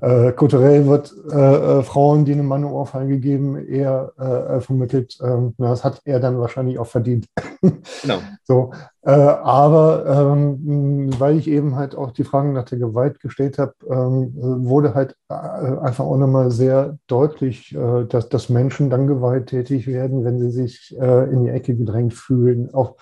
Äh, 0.00 0.32
kulturell 0.32 0.86
wird 0.86 1.14
äh, 1.30 1.36
äh, 1.78 1.82
Frauen, 1.84 2.24
die 2.24 2.32
einem 2.32 2.46
Mann 2.46 2.64
eine 2.64 2.72
Ohrfeige 2.72 3.20
geben, 3.20 3.56
eher 3.56 4.12
äh, 4.18 4.56
äh, 4.56 4.60
vermittelt, 4.60 5.16
ähm, 5.22 5.54
na, 5.58 5.68
das 5.70 5.84
hat 5.84 6.00
er 6.04 6.18
dann 6.18 6.40
wahrscheinlich 6.40 6.78
auch 6.80 6.88
verdient. 6.88 7.26
genau. 8.02 8.18
So, 8.42 8.72
äh, 9.02 9.10
aber 9.12 10.32
ähm, 10.34 11.10
weil 11.20 11.38
ich 11.38 11.46
eben 11.48 11.76
halt 11.76 11.94
auch 11.94 12.10
die 12.10 12.24
Fragen 12.24 12.52
nach 12.52 12.64
der 12.64 12.78
Gewalt 12.78 13.20
gestellt 13.20 13.58
habe, 13.58 13.74
ähm, 13.88 14.34
äh, 14.36 14.42
wurde 14.68 14.94
halt 14.94 15.14
einfach 15.28 16.04
auch 16.04 16.16
nochmal 16.16 16.50
sehr 16.50 16.98
deutlich, 17.06 17.76
dass, 18.08 18.28
dass 18.28 18.48
Menschen 18.48 18.90
dann 18.90 19.06
gewalttätig 19.06 19.86
werden, 19.86 20.24
wenn 20.24 20.38
sie 20.40 20.50
sich 20.50 20.94
in 20.98 21.44
die 21.44 21.50
Ecke 21.50 21.74
gedrängt 21.74 22.12
fühlen. 22.14 22.68
Auch 22.74 22.96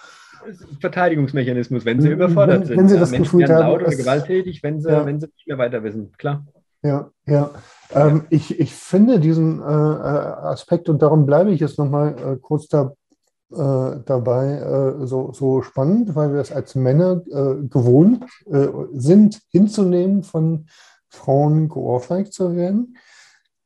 Verteidigungsmechanismus, 0.80 1.84
wenn 1.84 2.00
sie 2.00 2.10
überfordert 2.10 2.60
wenn- 2.60 2.66
sind. 2.66 2.78
wenn 2.78 2.88
sie 2.88 2.94
Ja, 2.94 3.00
das 3.00 3.10
Menschen 3.10 3.38
Gefühl 3.40 3.54
haben, 3.54 3.66
laut 3.68 3.82
oder 3.82 3.90
gewalttätig, 3.96 4.62
wenn 4.62 4.80
sie, 4.80 4.88
Ja. 4.90 5.04
wenn 5.06 5.20
sie 5.20 5.26
nicht 5.26 5.46
mehr 5.48 5.58
weiter 5.58 5.82
wissen. 5.82 6.12
Klar. 6.16 6.44
Ja, 6.82 7.10
ja. 7.26 7.50
Ähm, 7.92 8.24
ich, 8.30 8.58
ich 8.58 8.74
finde 8.74 9.20
diesen 9.20 9.60
äh, 9.60 9.64
äh, 9.64 9.66
Aspekt 9.66 10.88
und 10.88 11.02
darum 11.02 11.26
bleibe 11.26 11.50
ich 11.50 11.60
jetzt 11.60 11.78
nochmal 11.78 12.16
äh, 12.18 12.36
kurz 12.40 12.68
da, 12.68 12.92
äh, 13.52 14.00
dabei 14.04 14.54
äh, 14.54 15.06
so, 15.06 15.32
so 15.32 15.62
spannend, 15.62 16.14
weil 16.14 16.32
wir 16.32 16.40
es 16.40 16.52
als 16.52 16.74
Männer 16.74 17.22
äh, 17.30 17.66
gewohnt 17.68 18.24
äh, 18.46 18.68
sind, 18.94 19.40
hinzunehmen, 19.50 20.22
von 20.22 20.66
Frauen 21.08 21.68
geohrfeigt 21.68 22.32
zu 22.32 22.54
werden. 22.54 22.96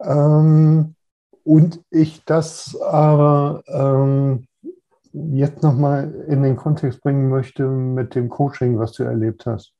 Ähm, 0.02 0.94
und 1.44 1.82
ich 1.90 2.24
das 2.24 2.76
aber 2.80 3.62
ähm, 3.66 4.46
jetzt 5.12 5.62
nochmal 5.62 6.12
in 6.28 6.42
den 6.42 6.56
Kontext 6.56 7.02
bringen 7.02 7.28
möchte 7.28 7.68
mit 7.68 8.14
dem 8.14 8.30
Coaching, 8.30 8.78
was 8.78 8.92
du 8.92 9.04
erlebt 9.04 9.44
hast. 9.44 9.73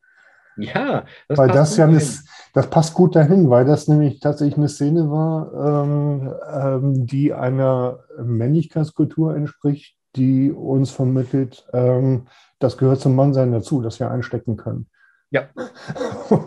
Ja, 0.57 1.05
das 1.29 1.39
Weil 1.39 1.49
passt 1.49 1.59
das 1.59 1.71
gut 1.71 1.79
ja 1.79 1.87
dahin. 1.87 2.09
das 2.55 2.67
passt 2.71 2.95
gut 2.95 3.17
dahin, 3.17 3.51
weil 3.51 3.65
das 3.65 3.89
nämlich 3.89 4.21
tatsächlich 4.21 4.57
eine 4.57 4.69
Szene 4.69 5.11
war, 5.11 5.85
ähm, 5.85 6.33
ähm, 6.53 7.07
die 7.07 7.33
einer 7.33 7.99
Männlichkeitskultur 8.23 9.35
entspricht, 9.35 9.97
die 10.17 10.53
uns 10.53 10.91
vermittelt, 10.93 11.67
ähm, 11.73 12.27
das 12.61 12.79
gehört 12.79 13.01
zum 13.01 13.17
Mannsein 13.17 13.51
dazu, 13.53 13.83
dass 13.83 13.99
wir 13.99 14.11
einstecken 14.11 14.57
können. 14.57 14.87
Ja. 15.31 15.49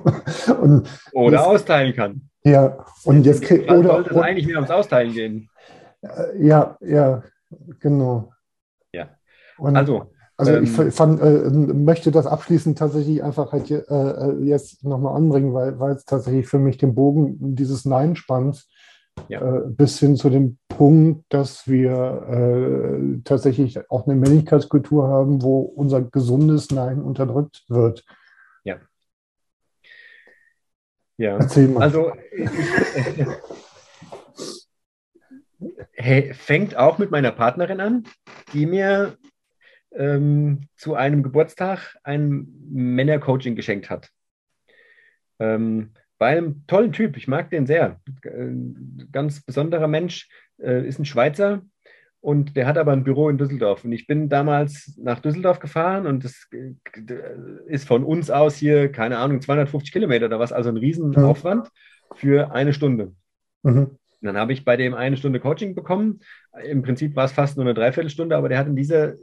Oder 1.14 1.38
das- 1.38 1.45
austeilen 1.45 1.93
kann. 1.93 2.30
ja, 2.43 2.86
und 3.03 3.26
jetzt 3.26 3.45
Fall 3.45 3.78
oder, 3.80 3.89
sollte 3.89 4.10
es 4.12 4.18
eigentlich 4.18 4.47
mehr 4.47 4.55
ums 4.58 4.72
Austeilen 4.72 5.12
gehen. 5.14 5.49
äh, 6.01 6.45
ja, 6.45 6.78
ja, 6.82 7.24
genau. 7.80 8.32
Ja. 8.93 9.10
Und, 9.58 9.76
Also, 9.76 10.12
Also 10.40 10.56
ich 10.60 10.78
Ähm, 10.78 10.92
fand, 10.92 11.20
äh, 11.20 11.50
möchte 11.50 12.12
das 12.12 12.28
abschließend 12.28 12.78
tatsächlich 12.78 13.24
einfach 13.24 13.52
halt 13.52 13.72
äh, 13.72 14.32
jetzt 14.44 14.84
nochmal 14.84 15.16
anbringen, 15.16 15.52
weil, 15.54 15.80
weil 15.80 15.96
es 15.96 16.06
tatsächlich 16.06 16.48
für 16.48 16.60
mich 16.60 16.78
den 16.78 16.94
Bogen 16.94 17.56
dieses 17.56 17.86
Nein 17.86 18.16
spannt, 18.16 18.68
Ja. 19.30 19.42
äh, 19.42 19.62
bis 19.66 19.98
hin 20.00 20.16
zu 20.16 20.30
dem 20.30 20.60
Punkt, 20.68 21.26
dass 21.30 21.68
wir 21.68 21.92
äh, 22.30 23.20
tatsächlich 23.24 23.90
auch 23.90 24.06
eine 24.06 24.16
Männlichkeitskultur 24.16 25.08
haben, 25.08 25.42
wo 25.42 25.62
unser 25.62 26.04
gesundes 26.04 26.70
Nein 26.70 27.02
unterdrückt 27.02 27.66
wird. 27.68 28.06
ja. 31.20 31.38
Erzähl 31.40 31.68
mal. 31.68 31.82
Also, 31.82 32.12
ich, 32.32 32.48
hey, 35.94 36.34
fängt 36.36 36.76
auch 36.78 37.00
mit 37.00 37.10
meiner 37.10 37.32
Partnerin 37.32 37.80
an, 37.80 38.04
die 38.54 38.68
mir 38.68 39.18
ähm, 39.98 40.68
zu 40.76 40.95
einem 40.95 41.24
Geburtstag 41.24 41.98
ein 42.04 42.48
Männercoaching 42.70 43.56
geschenkt 43.56 43.89
hat. 43.89 44.10
Ähm, 45.39 45.91
bei 46.18 46.38
einem 46.38 46.66
tollen 46.68 46.91
Typ, 46.91 47.18
ich 47.18 47.28
mag 47.28 47.50
den 47.50 47.68
sehr. 47.68 48.00
Äh, 48.24 48.50
ganz 49.12 49.41
besonderer 49.41 49.88
Mensch, 49.88 50.30
äh, 50.60 50.88
ist 50.88 51.00
ein 51.00 51.06
Schweizer 51.06 51.62
und 52.22 52.56
der 52.56 52.66
hat 52.66 52.78
aber 52.78 52.91
ein 52.91 53.04
Büro 53.04 53.30
in 53.30 53.38
Düsseldorf. 53.38 53.84
Und 53.84 53.91
ich 53.91 54.08
bin 54.08 54.30
damals 54.30 54.98
nach 54.98 55.20
Düsseldorf 55.20 55.60
gefahren 55.60 56.08
und 56.08 56.24
das 56.24 56.48
äh, 56.52 56.74
ist 57.68 57.88
von 57.88 58.04
uns 58.04 58.32
aus 58.32 58.56
hier, 58.56 58.91
keine 58.91 59.18
Ahnung, 59.18 59.41
250 59.41 59.91
Kilometer 59.91 60.26
oder 60.26 60.39
was, 60.39 60.52
also 60.52 60.70
ein 60.70 60.78
Riesenaufwand 60.78 61.70
für 62.16 62.52
eine 62.52 62.74
Stunde. 62.74 63.14
mhm. 63.64 63.98
Und 64.20 64.26
dann 64.26 64.38
habe 64.38 64.52
ich 64.52 64.66
bei 64.66 64.78
dem 64.78 64.95
eine 64.95 65.16
Stunde 65.16 65.39
Coaching 65.39 65.76
bekommen. 65.76 66.22
Im 66.68 66.82
Prinzip 66.82 67.16
war 67.16 67.26
es 67.26 67.32
fast 67.34 67.56
nur 67.56 67.66
eine 67.68 67.76
Dreiviertelstunde, 67.76 68.36
aber 68.36 68.50
der 68.50 68.58
hat 68.58 68.68
in, 68.68 68.76
dieser, 68.76 69.14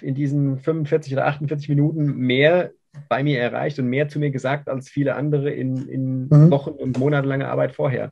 in 0.00 0.14
diesen 0.14 0.58
45 0.58 1.12
oder 1.12 1.26
48 1.26 1.68
Minuten 1.68 2.16
mehr 2.16 2.72
bei 3.08 3.22
mir 3.22 3.40
erreicht 3.40 3.78
und 3.78 3.88
mehr 3.88 4.08
zu 4.08 4.18
mir 4.18 4.30
gesagt 4.30 4.68
als 4.68 4.88
viele 4.88 5.14
andere 5.16 5.50
in, 5.50 5.88
in 5.88 6.30
Mhm. 6.30 6.50
Wochen 6.50 6.70
und 6.70 6.96
monatelanger 6.96 7.48
Arbeit 7.48 7.72
vorher. 7.72 8.10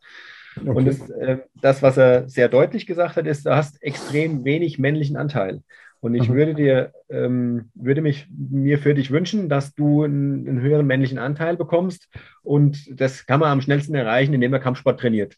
Okay. 0.57 0.73
Und 0.75 0.85
das, 0.87 1.11
äh, 1.11 1.39
das, 1.55 1.83
was 1.83 1.97
er 1.97 2.29
sehr 2.29 2.49
deutlich 2.49 2.87
gesagt 2.87 3.17
hat, 3.17 3.27
ist, 3.27 3.47
du 3.47 3.55
hast 3.55 3.83
extrem 3.83 4.45
wenig 4.45 4.79
männlichen 4.79 5.17
Anteil. 5.17 5.63
Und 6.01 6.15
ich 6.15 6.29
Mhm. 6.29 6.35
würde 6.35 6.55
dir, 6.55 6.93
ähm, 7.11 7.71
würde 7.75 8.01
mich 8.03 8.27
mir 8.31 8.79
für 8.79 8.95
dich 8.95 9.11
wünschen, 9.11 9.49
dass 9.49 9.75
du 9.75 10.03
einen, 10.03 10.49
einen 10.49 10.61
höheren 10.61 10.87
männlichen 10.87 11.19
Anteil 11.19 11.57
bekommst. 11.57 12.09
Und 12.43 13.01
das 13.01 13.27
kann 13.27 13.41
man 13.41 13.51
am 13.51 13.61
schnellsten 13.61 13.95
erreichen, 13.95 14.35
indem 14.35 14.53
er 14.53 14.61
Kampfsport 14.61 14.99
trainiert. 15.01 15.37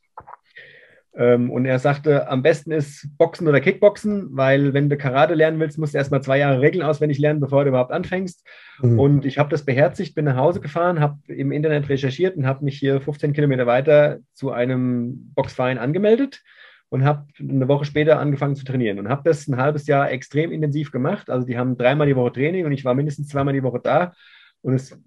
Ähm, 1.17 1.51
und 1.51 1.65
er 1.65 1.79
sagte, 1.79 2.29
am 2.29 2.43
besten 2.43 2.73
ist 2.73 3.09
Boxen 3.19 3.47
oder 3.47 3.61
Kickboxen, 3.61 4.29
weil 4.33 4.75
wenn 4.75 4.89
du 4.89 4.97
Karate 4.97 5.35
lernen 5.35 5.61
willst, 5.61 5.79
musst 5.79 5.95
du 5.95 5.99
erstmal 5.99 6.23
zwei 6.23 6.39
Jahre 6.39 6.61
Regeln 6.61 6.83
auswendig 6.83 7.19
lernen, 7.19 7.41
bevor 7.41 7.62
du 7.65 7.69
überhaupt 7.69 7.93
anfängst. 7.93 8.45
Mhm. 8.81 8.99
Und 8.99 9.25
ich 9.25 9.39
habe 9.39 9.49
das 9.49 9.65
beherzigt, 9.65 10.15
bin 10.17 10.25
nach 10.25 10.37
Hause 10.37 10.61
gefahren, 10.61 10.99
habe 11.01 11.19
im 11.29 11.53
Internet 11.53 11.89
recherchiert 11.89 12.37
und 12.37 12.47
habe 12.47 12.65
mich 12.65 12.79
hier 12.79 13.01
15 13.01 13.33
Kilometer 13.33 13.67
weiter 13.67 14.19
zu 14.33 14.51
einem 14.51 15.33
Boxverein 15.35 15.79
angemeldet 15.79 16.43
und 16.89 17.05
habe 17.05 17.27
eine 17.39 17.69
Woche 17.69 17.85
später 17.85 18.19
angefangen 18.19 18.57
zu 18.57 18.65
trainieren 18.65 18.99
und 18.99 19.09
habe 19.09 19.23
das 19.25 19.47
ein 19.47 19.57
halbes 19.57 19.87
Jahr 19.87 20.11
extrem 20.11 20.51
intensiv 20.51 20.91
gemacht. 20.91 21.31
Also 21.31 21.47
die 21.47 21.57
haben 21.57 21.77
dreimal 21.77 22.09
die 22.09 22.17
Woche 22.17 22.33
Training 22.33 22.67
und 22.67 22.73
ich 22.73 22.85
war 22.85 22.95
mindestens 22.95 23.29
zweimal 23.29 23.55
die 23.55 23.62
Woche 23.62 23.81
da 23.83 24.15
und 24.62 24.75
es 24.75 24.99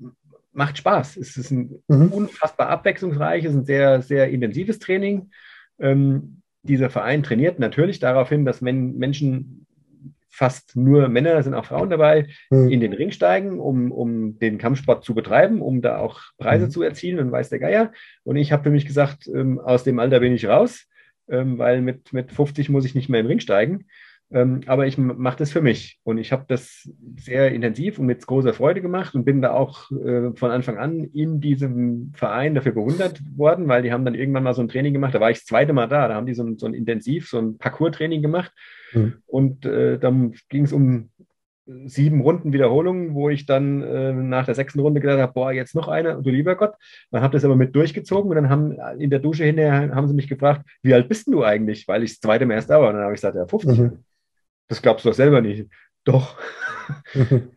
macht 0.53 0.77
Spaß. 0.77 1.17
Es 1.17 1.37
ist 1.37 1.51
ein 1.51 1.81
Mhm. 1.87 2.07
unfassbar 2.13 2.69
abwechslungsreiches, 2.69 3.53
ein 3.53 3.65
sehr, 3.65 4.01
sehr 4.01 4.29
intensives 4.29 4.79
Training. 4.79 5.29
Ähm, 5.79 6.41
dieser 6.63 6.89
Verein 6.89 7.23
trainiert 7.23 7.59
natürlich 7.59 7.99
darauf 7.99 8.29
hin, 8.29 8.45
dass 8.45 8.63
wenn 8.63 8.97
Menschen 8.97 9.65
fast 10.29 10.75
nur 10.75 11.07
Männer, 11.09 11.33
da 11.33 11.41
sind 11.41 11.55
auch 11.55 11.65
Frauen 11.65 11.89
dabei, 11.89 12.27
Mhm. 12.51 12.69
in 12.69 12.79
den 12.79 12.93
Ring 12.93 13.11
steigen, 13.11 13.59
um, 13.59 13.91
um 13.91 14.37
den 14.37 14.57
Kampfsport 14.59 15.03
zu 15.03 15.15
betreiben, 15.15 15.61
um 15.61 15.81
da 15.81 15.97
auch 15.97 16.21
Preise 16.37 16.65
Mhm. 16.67 16.69
zu 16.71 16.81
erzielen 16.83 17.19
und 17.19 17.31
weiß 17.31 17.49
der 17.49 17.59
Geier. 17.59 17.91
Und 18.23 18.35
ich 18.35 18.51
habe 18.51 18.63
für 18.63 18.69
mich 18.69 18.85
gesagt, 18.85 19.27
ähm, 19.33 19.59
aus 19.59 19.83
dem 19.83 19.97
Alter 19.99 20.19
bin 20.19 20.33
ich 20.33 20.45
raus, 20.47 20.85
ähm, 21.29 21.57
weil 21.57 21.81
mit, 21.81 22.13
mit 22.13 22.31
50 22.31 22.69
muss 22.69 22.85
ich 22.85 22.93
nicht 22.93 23.09
mehr 23.09 23.19
in 23.21 23.25
den 23.25 23.31
Ring 23.31 23.39
steigen. 23.39 23.85
Ähm, 24.29 24.61
aber 24.65 24.87
ich 24.87 24.97
mache 24.97 25.37
das 25.37 25.51
für 25.51 25.61
mich. 25.61 25.99
Und 26.03 26.17
ich 26.17 26.31
habe 26.31 26.45
das 26.47 26.89
sehr 27.17 27.51
intensiv 27.51 27.97
und 27.97 28.07
mit 28.07 28.25
großer 28.25 28.53
Freude 28.53 28.81
gemacht 28.81 29.15
und 29.15 29.23
bin 29.23 29.41
da 29.41 29.51
auch 29.51 29.89
äh, 29.91 30.31
von 30.35 30.51
Anfang 30.51 30.77
an 30.77 31.05
in 31.05 31.39
diesem 31.39 32.11
Verein 32.13 32.53
dafür 32.53 32.73
bewundert 32.73 33.21
worden, 33.35 33.69
weil 33.69 33.83
die 33.83 33.91
haben 33.93 34.03
dann 34.03 34.15
irgendwann 34.15 34.43
mal 34.43 34.53
so 34.53 34.61
ein 34.61 34.67
Training 34.67 34.93
gemacht. 34.93 35.15
Da 35.15 35.21
war 35.21 35.31
ich 35.31 35.37
das 35.37 35.45
zweite 35.45 35.71
Mal 35.71 35.87
da. 35.87 36.09
Da 36.09 36.15
haben 36.15 36.25
die 36.25 36.33
so 36.33 36.43
ein, 36.43 36.57
so 36.57 36.65
ein 36.65 36.73
Intensiv, 36.73 37.29
so 37.29 37.39
ein 37.39 37.57
Parcours-Training 37.57 38.21
gemacht. 38.21 38.51
Mhm. 38.91 39.13
Und 39.27 39.65
äh, 39.65 39.97
dann 39.97 40.33
ging 40.49 40.65
es 40.65 40.73
um 40.73 41.09
sieben 41.85 42.21
Runden 42.21 42.53
Wiederholungen, 42.53 43.13
wo 43.13 43.29
ich 43.29 43.45
dann 43.45 43.81
äh, 43.83 44.13
nach 44.13 44.45
der 44.45 44.55
sechsten 44.55 44.79
Runde 44.79 45.01
gedacht 45.01 45.19
habe, 45.19 45.33
boah, 45.33 45.51
jetzt 45.51 45.75
noch 45.75 45.87
eine, 45.87 46.21
du 46.21 46.29
lieber 46.29 46.55
Gott. 46.55 46.73
Dann 47.11 47.21
habe 47.21 47.33
das 47.33 47.43
aber 47.43 47.55
mit 47.55 47.75
durchgezogen 47.75 48.29
und 48.29 48.35
dann 48.35 48.49
haben 48.49 48.77
in 48.99 49.09
der 49.09 49.19
Dusche 49.19 49.43
hinterher 49.43 49.93
haben 49.93 50.07
sie 50.07 50.13
mich 50.13 50.29
gefragt, 50.29 50.65
wie 50.81 50.93
alt 50.93 51.09
bist 51.09 51.27
denn 51.27 51.33
du 51.33 51.43
eigentlich? 51.43 51.87
Weil 51.87 52.03
ich 52.03 52.11
das 52.11 52.19
zweite 52.21 52.45
Mal 52.45 52.55
erst 52.55 52.69
da 52.69 52.79
war. 52.79 52.89
Und 52.89 52.95
dann 52.95 53.03
habe 53.03 53.13
ich 53.13 53.21
gesagt, 53.21 53.35
ja, 53.35 53.45
50. 53.45 53.79
Mhm. 53.79 53.99
Das 54.67 54.81
glaubst 54.81 55.05
du 55.05 55.09
doch 55.09 55.15
selber 55.15 55.41
nicht. 55.41 55.67
Doch. 56.03 56.37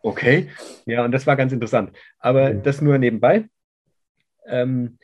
Okay. 0.03 0.49
Ja, 0.87 1.05
und 1.05 1.13
das 1.13 1.25
war 1.25 1.37
ganz 1.37 1.53
interessant. 1.53 1.97
Aber 2.19 2.53
das 2.53 2.81
nur 2.83 2.99
nebenbei. 2.99 3.45
Ähm, 4.45 4.99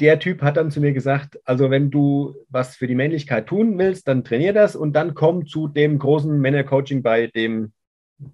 der 0.00 0.18
Typ 0.18 0.40
hat 0.40 0.56
dann 0.56 0.70
zu 0.70 0.80
mir 0.80 0.92
gesagt, 0.94 1.38
also 1.44 1.70
wenn 1.70 1.90
du 1.90 2.34
was 2.48 2.76
für 2.76 2.86
die 2.86 2.94
Männlichkeit 2.94 3.46
tun 3.46 3.78
willst, 3.78 4.08
dann 4.08 4.24
trainier 4.24 4.54
das 4.54 4.76
und 4.76 4.94
dann 4.94 5.14
komm 5.14 5.46
zu 5.46 5.68
dem 5.68 5.98
großen 5.98 6.40
Männercoaching 6.40 7.02
bei 7.02 7.26
dem 7.26 7.72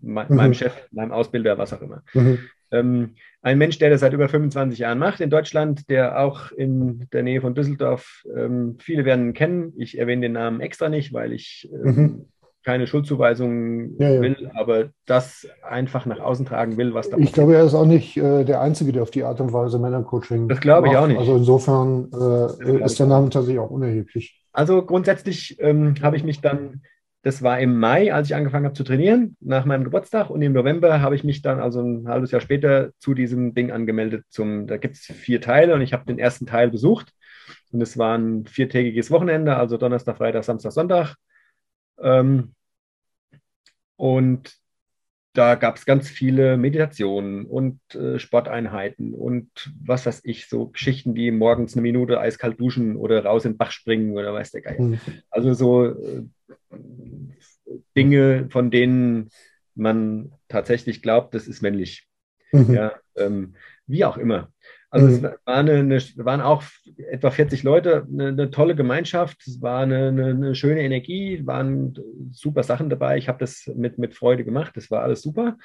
me 0.01 0.27
Mhm. 0.29 0.37
meinem 0.37 0.55
Chef, 0.55 0.73
meinem 0.93 1.11
Ausbilder, 1.11 1.59
was 1.59 1.73
auch 1.73 1.83
immer. 1.83 2.03
Mhm. 2.15 2.39
Ähm, 2.71 3.15
ein 3.43 3.59
Mensch, 3.59 3.79
der 3.79 3.91
das 3.91 4.01
seit 4.01 4.13
über 4.13 4.29
25 4.29 4.79
Jahren 4.79 4.99
macht 5.01 5.21
in 5.21 5.31
Deutschland, 5.31 5.91
der 5.91 6.21
auch 6.21 6.53
in 6.53 7.09
der 7.13 7.25
Nähe 7.25 7.41
von 7.41 7.57
Düsseldorf, 7.57 8.23
ähm, 8.37 8.77
viele 8.81 9.05
werden 9.05 9.27
ihn 9.31 9.35
kennen. 9.35 9.73
Ich 9.77 9.99
erwähne 9.99 10.23
den 10.23 10.33
Namen 10.33 10.61
extra 10.61 10.89
nicht, 10.89 11.13
weil 11.13 11.33
ich 11.33 11.69
ähm, 11.73 11.83
Mhm. 11.85 12.27
Keine 12.65 12.87
Schuldzuweisungen 12.87 13.97
Ja, 13.99 14.11
ja. 14.11 14.21
will, 14.21 14.51
aber 14.55 14.91
das 15.07 15.47
einfach 15.63 16.07
nach 16.07 16.21
außen 16.21 16.47
tragen 16.47 16.77
will, 16.77 16.95
was 16.95 17.11
da 17.11 17.17
Ich 17.19 17.33
glaube, 17.33 17.57
er 17.57 17.65
ist 17.65 17.75
auch 17.75 17.87
nicht 17.87 18.17
äh, 18.17 18.45
der 18.45 18.61
Einzige, 18.61 18.93
der 18.93 19.03
auf 19.03 19.11
die 19.11 19.25
Art 19.25 19.41
und 19.41 19.53
Weise 19.53 19.79
Männercoaching 19.79 20.49
Das 20.49 20.61
glaube 20.61 20.87
ich 20.89 20.93
macht. 20.93 21.03
auch 21.05 21.07
nicht. 21.09 21.19
Also 21.19 21.37
insofern 21.37 22.05
äh, 22.07 22.09
glaube 22.65 22.81
ist 22.85 22.99
der 22.99 23.07
Name 23.07 23.31
tatsächlich 23.31 23.59
auch 23.61 23.71
unerheblich. 23.71 24.39
Also 24.53 24.83
grundsätzlich 24.85 25.57
ähm, 25.61 25.95
habe 26.03 26.17
ich 26.17 26.25
mich 26.25 26.41
dann, 26.41 26.83
das 27.23 27.43
war 27.43 27.59
im 27.61 27.79
Mai, 27.79 28.13
als 28.13 28.29
ich 28.29 28.35
angefangen 28.35 28.65
habe 28.67 28.75
zu 28.75 28.85
trainieren, 28.85 29.37
nach 29.41 29.65
meinem 29.65 29.85
Geburtstag. 29.85 30.29
Und 30.31 30.43
im 30.43 30.53
November 30.53 31.01
habe 31.01 31.15
ich 31.15 31.25
mich 31.25 31.41
dann, 31.43 31.61
also 31.61 31.81
ein 31.81 32.09
halbes 32.09 32.31
Jahr 32.33 32.41
später, 32.41 32.91
zu 32.99 33.15
diesem 33.15 33.55
Ding 33.55 33.71
angemeldet. 33.71 34.25
Zum, 34.29 34.67
da 34.67 34.77
gibt 34.77 34.97
es 34.97 35.01
vier 35.03 35.41
Teile 35.41 35.75
und 35.75 35.81
ich 35.81 35.93
habe 35.93 36.05
den 36.05 36.19
ersten 36.19 36.47
Teil 36.47 36.71
besucht. 36.71 37.13
Und 37.73 37.81
es 37.81 37.97
war 37.97 38.17
ein 38.19 38.45
viertägiges 38.47 39.11
Wochenende, 39.11 39.57
also 39.57 39.77
Donnerstag, 39.77 40.19
Freitag, 40.19 40.45
Samstag, 40.45 40.73
Sonntag. 40.73 41.17
Ähm, 41.99 42.55
und 43.97 44.57
da 45.35 45.55
gab 45.55 45.77
es 45.77 45.87
ganz 45.87 46.11
viele 46.11 46.57
Meditationen 46.57 47.47
und 47.47 47.81
äh, 47.95 48.19
Sporteinheiten 48.19 49.15
und 49.15 49.49
was 49.83 50.05
weiß 50.05 50.23
ich, 50.25 50.47
so 50.49 50.67
Geschichten 50.67 51.15
wie 51.15 51.31
morgens 51.31 51.73
eine 51.75 51.83
Minute 51.83 52.21
eiskalt 52.21 52.61
duschen 52.61 52.97
oder 52.97 53.25
raus 53.25 53.45
in 53.45 53.53
den 53.53 53.59
Bach 53.59 53.71
springen 53.71 54.13
oder 54.13 54.35
weiß 54.35 54.51
der 54.51 54.61
Geier. 54.61 54.83
Mhm. 54.83 55.01
Also 55.31 55.55
so 55.55 55.87
äh, 55.87 56.25
Dinge, 57.97 58.49
von 58.51 58.71
denen 58.71 59.31
man 59.75 60.33
tatsächlich 60.49 61.01
glaubt, 61.01 61.35
das 61.35 61.49
ist 61.49 61.63
männlich. 61.63 62.07
Mhm. 62.53 62.75
Ja, 62.75 62.93
ähm, 63.17 63.55
wie 63.87 64.05
auch 64.05 64.19
immer. 64.19 64.53
Also 64.93 65.07
Mhm. 65.09 65.15
es 65.15 65.23
war 65.23 65.57
eine, 65.57 65.73
eine, 65.73 65.99
waren 66.17 66.43
auch 66.43 66.63
etwa 67.11 67.31
40 67.31 67.63
Leute, 67.63 68.07
eine, 68.13 68.29
eine 68.29 68.51
tolle 68.51 68.77
Gemeinschaft, 68.77 69.47
es 69.47 69.63
war 69.63 69.81
eine, 69.81 70.09
eine, 70.09 70.55
schöne 70.55 70.83
Energie, 70.83 71.47
waren 71.47 71.95
super 72.31 72.63
Sachen 72.63 72.91
dabei. 72.91 73.17
Ich 73.17 73.27
habe 73.29 73.39
das 73.39 73.71
mit, 73.75 73.97
mit 73.99 74.15
Freude 74.15 74.45
gemacht, 74.45 74.77
das 74.77 74.91
war 74.91 75.03
alles 75.03 75.23
super. 75.23 75.57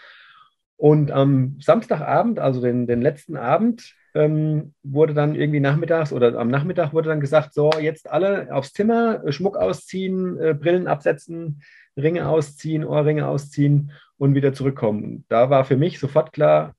Und 0.78 1.12
am 1.12 1.58
Samstagabend, 1.60 2.40
also 2.40 2.62
den, 2.62 2.88
den 2.88 3.02
letzten 3.02 3.36
Abend, 3.36 3.96
ähm, 4.14 4.74
wurde 4.84 5.14
dann 5.14 5.36
irgendwie 5.36 5.60
nachmittags 5.60 6.14
oder 6.14 6.38
am 6.40 6.50
Nachmittag 6.50 6.94
wurde 6.94 7.10
dann 7.10 7.20
gesagt, 7.20 7.54
so 7.54 7.72
jetzt 7.82 8.10
alle 8.10 8.54
aufs 8.54 8.74
Zimmer, 8.74 9.22
Schmuck 9.32 9.58
ausziehen, 9.58 10.40
äh, 10.40 10.54
Brillen 10.54 10.88
absetzen, 10.88 11.62
Ringe 11.98 12.28
ausziehen, 12.30 12.86
Ohrringe 12.86 13.28
ausziehen 13.28 13.92
und 14.18 14.36
wieder 14.36 14.54
zurückkommen. 14.54 15.26
Da 15.28 15.50
war 15.50 15.66
für 15.66 15.78
mich 15.78 16.00
sofort 16.00 16.32
klar, 16.32 16.76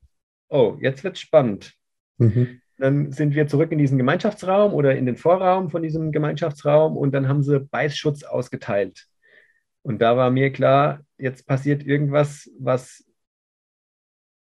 oh, 0.49 0.78
jetzt 0.80 1.05
wird 1.05 1.16
es 1.16 1.20
spannend. 1.20 1.78
Mhm. 2.19 2.61
Dann 2.79 3.11
sind 3.11 3.35
wir 3.35 3.49
zurück 3.49 3.73
in 3.73 3.79
diesen 3.79 3.99
Gemeinschaftsraum 3.99 4.73
oder 4.73 4.97
in 4.97 5.07
den 5.07 5.16
Vorraum 5.16 5.71
von 5.71 5.83
diesem 5.83 6.12
Gemeinschaftsraum 6.12 6.97
und 6.97 7.12
dann 7.12 7.29
haben 7.29 7.43
sie 7.43 7.59
Beißschutz 7.59 8.23
ausgeteilt. 8.23 9.07
Und 9.83 10.01
da 10.01 10.16
war 10.16 10.31
mir 10.31 10.53
klar, 10.53 11.01
jetzt 11.16 11.47
passiert 11.47 11.85
irgendwas, 11.85 12.51
was 12.59 13.05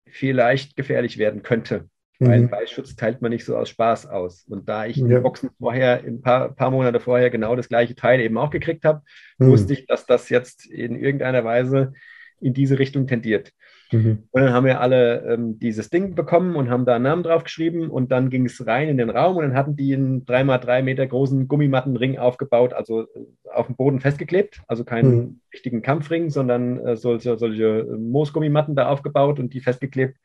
vielleicht 0.06 0.76
gefährlich 0.76 1.18
werden 1.18 1.42
könnte. 1.42 1.88
Weil 2.18 2.42
Mhm. 2.42 2.50
Beißschutz 2.50 2.96
teilt 2.96 3.20
man 3.20 3.30
nicht 3.30 3.44
so 3.44 3.56
aus 3.56 3.68
Spaß 3.68 4.06
aus. 4.06 4.46
Und 4.48 4.68
da 4.70 4.86
ich 4.86 4.96
Ja. 4.96 5.20
Boxen 5.20 5.50
vorher, 5.58 6.02
ein 6.02 6.22
paar, 6.22 6.54
paar 6.54 6.70
Monate 6.70 6.98
vorher 6.98 7.28
genau 7.28 7.56
das 7.56 7.68
gleiche 7.68 7.94
Teil 7.94 8.20
eben 8.20 8.38
auch 8.38 8.50
gekriegt 8.50 8.84
habe, 8.86 9.02
Mhm. 9.38 9.48
wusste 9.48 9.74
ich, 9.74 9.86
dass 9.86 10.06
das 10.06 10.30
jetzt 10.30 10.64
in 10.66 10.98
irgendeiner 10.98 11.44
Weise 11.44 11.92
in 12.40 12.54
diese 12.54 12.78
Richtung 12.78 13.06
tendiert. 13.06 13.52
Mhm. 13.92 14.24
Und 14.30 14.42
dann 14.42 14.52
haben 14.52 14.66
wir 14.66 14.80
alle 14.80 15.24
ähm, 15.32 15.58
dieses 15.58 15.90
Ding 15.90 16.14
bekommen 16.14 16.56
und 16.56 16.70
haben 16.70 16.84
da 16.84 16.96
einen 16.96 17.04
Namen 17.04 17.22
drauf 17.22 17.44
geschrieben 17.44 17.88
und 17.88 18.10
dann 18.10 18.30
ging 18.30 18.46
es 18.46 18.66
rein 18.66 18.88
in 18.88 18.96
den 18.96 19.10
Raum 19.10 19.36
und 19.36 19.44
dann 19.44 19.54
hatten 19.54 19.76
die 19.76 19.94
einen 19.94 20.24
3x3 20.24 20.82
Meter 20.82 21.06
großen 21.06 21.46
Gummimattenring 21.46 22.18
aufgebaut, 22.18 22.72
also 22.72 23.02
äh, 23.02 23.26
auf 23.52 23.66
dem 23.66 23.76
Boden 23.76 24.00
festgeklebt, 24.00 24.62
also 24.66 24.84
keinen 24.84 25.16
Mhm. 25.16 25.40
richtigen 25.52 25.82
Kampfring, 25.82 26.30
sondern 26.30 26.78
äh, 26.84 26.96
solche, 26.96 27.38
solche 27.38 27.80
äh, 27.80 27.96
Moosgummimatten 27.96 28.74
da 28.74 28.88
aufgebaut 28.88 29.38
und 29.38 29.54
die 29.54 29.60
festgeklebt. 29.60 30.18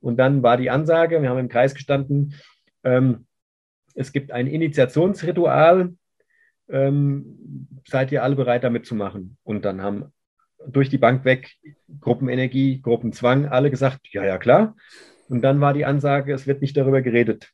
Und 0.00 0.18
dann 0.18 0.42
war 0.42 0.56
die 0.56 0.70
Ansage, 0.70 1.20
wir 1.20 1.28
haben 1.28 1.38
im 1.38 1.48
Kreis 1.48 1.74
gestanden, 1.74 2.34
ähm, 2.84 3.26
es 3.94 4.12
gibt 4.12 4.30
ein 4.30 4.46
Initiationsritual, 4.46 5.94
ähm, 6.68 7.68
seid 7.86 8.12
ihr 8.12 8.22
alle 8.22 8.36
bereit, 8.36 8.64
da 8.64 8.70
mitzumachen? 8.70 9.38
Und 9.42 9.64
dann 9.64 9.82
haben 9.82 10.12
durch 10.66 10.88
die 10.88 10.98
Bank 10.98 11.24
weg 11.24 11.56
Gruppenenergie, 12.00 12.80
Gruppenzwang, 12.80 13.46
alle 13.46 13.70
gesagt, 13.70 14.00
ja, 14.12 14.24
ja, 14.24 14.38
klar. 14.38 14.76
Und 15.28 15.42
dann 15.42 15.60
war 15.60 15.74
die 15.74 15.84
Ansage, 15.84 16.32
es 16.32 16.46
wird 16.46 16.60
nicht 16.60 16.76
darüber 16.76 17.02
geredet. 17.02 17.50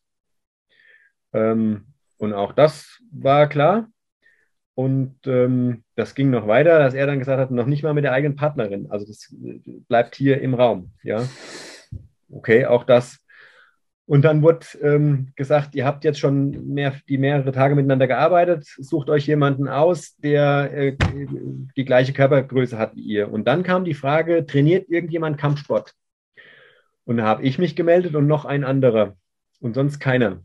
Ähm, 1.32 1.86
und 2.18 2.32
auch 2.34 2.52
das 2.52 3.00
war 3.10 3.48
klar. 3.48 3.88
Und 4.74 5.18
ähm, 5.26 5.84
das 5.96 6.14
ging 6.14 6.30
noch 6.30 6.46
weiter, 6.46 6.78
dass 6.78 6.94
er 6.94 7.06
dann 7.06 7.18
gesagt 7.18 7.38
hat, 7.38 7.50
noch 7.50 7.66
nicht 7.66 7.82
mal 7.82 7.94
mit 7.94 8.04
der 8.04 8.12
eigenen 8.12 8.36
Partnerin. 8.36 8.90
Also 8.90 9.06
das 9.06 9.34
bleibt 9.88 10.14
hier 10.14 10.40
im 10.40 10.54
Raum. 10.54 10.92
Ja, 11.02 11.28
okay, 12.30 12.64
auch 12.66 12.84
das. 12.84 13.21
Und 14.12 14.26
dann 14.26 14.42
wurde 14.42 14.66
ähm, 14.82 15.32
gesagt, 15.36 15.74
ihr 15.74 15.86
habt 15.86 16.04
jetzt 16.04 16.20
schon 16.20 16.74
mehr, 16.74 16.92
die 17.08 17.16
mehrere 17.16 17.50
Tage 17.50 17.74
miteinander 17.74 18.06
gearbeitet, 18.06 18.66
sucht 18.66 19.08
euch 19.08 19.26
jemanden 19.26 19.68
aus, 19.68 20.16
der 20.18 20.70
äh, 20.70 20.96
die 21.78 21.84
gleiche 21.86 22.12
Körpergröße 22.12 22.76
hat 22.76 22.94
wie 22.94 23.00
ihr. 23.00 23.32
Und 23.32 23.48
dann 23.48 23.62
kam 23.62 23.86
die 23.86 23.94
Frage, 23.94 24.44
trainiert 24.44 24.90
irgendjemand 24.90 25.38
Kampfsport? 25.38 25.94
Und 27.06 27.16
da 27.16 27.24
habe 27.24 27.42
ich 27.42 27.58
mich 27.58 27.74
gemeldet 27.74 28.14
und 28.14 28.26
noch 28.26 28.44
ein 28.44 28.64
anderer 28.64 29.16
und 29.60 29.72
sonst 29.72 29.98
keiner. 29.98 30.44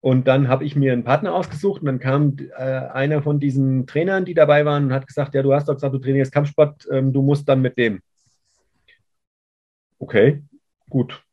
Und 0.00 0.28
dann 0.28 0.48
habe 0.48 0.66
ich 0.66 0.76
mir 0.76 0.92
einen 0.92 1.04
Partner 1.04 1.34
ausgesucht 1.34 1.80
und 1.80 1.86
dann 1.86 2.00
kam 2.00 2.36
äh, 2.58 2.62
einer 2.62 3.22
von 3.22 3.40
diesen 3.40 3.86
Trainern, 3.86 4.26
die 4.26 4.34
dabei 4.34 4.66
waren, 4.66 4.84
und 4.84 4.92
hat 4.92 5.06
gesagt, 5.06 5.34
ja, 5.34 5.40
du 5.40 5.54
hast 5.54 5.70
doch 5.70 5.74
gesagt, 5.74 5.94
du 5.94 6.00
trainierst 6.00 6.32
Kampfsport, 6.32 6.86
ähm, 6.92 7.14
du 7.14 7.22
musst 7.22 7.48
dann 7.48 7.62
mit 7.62 7.78
dem. 7.78 8.02
Okay, 9.98 10.42
gut. 10.90 11.24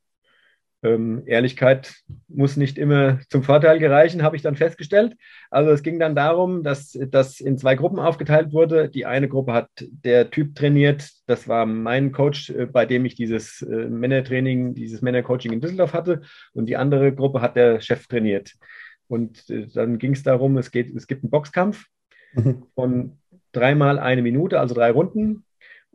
Ähm, 0.84 1.24
Ehrlichkeit 1.26 1.95
muss 2.28 2.56
nicht 2.56 2.78
immer 2.78 3.20
zum 3.30 3.44
Vorteil 3.44 3.80
gereichen, 3.80 4.22
habe 4.24 4.36
ich 4.36 4.41
dann 4.41 4.56
festgestellt. 4.56 5.16
Also 5.49 5.72
es 5.72 5.84
ging 5.84 5.99
dann 5.99 6.16
darum, 6.16 6.64
dass 6.64 6.98
das 7.10 7.40
in 7.40 7.58
zwei 7.58 7.76
Gruppen 7.76 7.99
aufgeteilt 7.99 8.54
wurde. 8.54 8.90
Die 8.90 9.06
eine 9.06 9.28
Gruppe 9.28 9.54
hat 9.54 9.70
der 9.80 10.30
Typ 10.30 10.56
trainiert, 10.56 11.10
das 11.26 11.48
war 11.48 11.66
mein 11.66 12.12
Coach, 12.12 12.49
äh, 12.52 12.66
bei 12.68 12.86
dem 12.86 13.06
ich 13.06 13.16
dieses 13.16 13.62
äh, 13.62 13.90
Männertraining, 13.90 14.76
dieses 14.76 15.02
Männercoaching 15.02 15.52
in 15.52 15.62
Düsseldorf 15.62 15.94
hatte. 15.94 16.22
Und 16.54 16.68
die 16.68 16.78
andere 16.78 17.14
Gruppe 17.14 17.41
hat 17.41 17.56
der 17.56 17.82
Chef 17.82 18.08
trainiert. 18.08 18.54
Und 19.08 19.49
äh, 19.49 19.68
dann 19.74 19.98
ging 19.98 20.14
es 20.14 20.24
darum, 20.24 20.58
es, 20.58 20.72
geht, 20.72 20.95
es 20.95 21.08
gibt 21.08 21.24
einen 21.24 21.32
Boxkampf 21.32 21.86
Mhm. 22.34 22.64
von 22.76 23.18
dreimal 23.52 23.99
eine 23.99 24.22
Minute, 24.22 24.60
also 24.60 24.76
drei 24.76 24.91
Runden. 24.91 25.44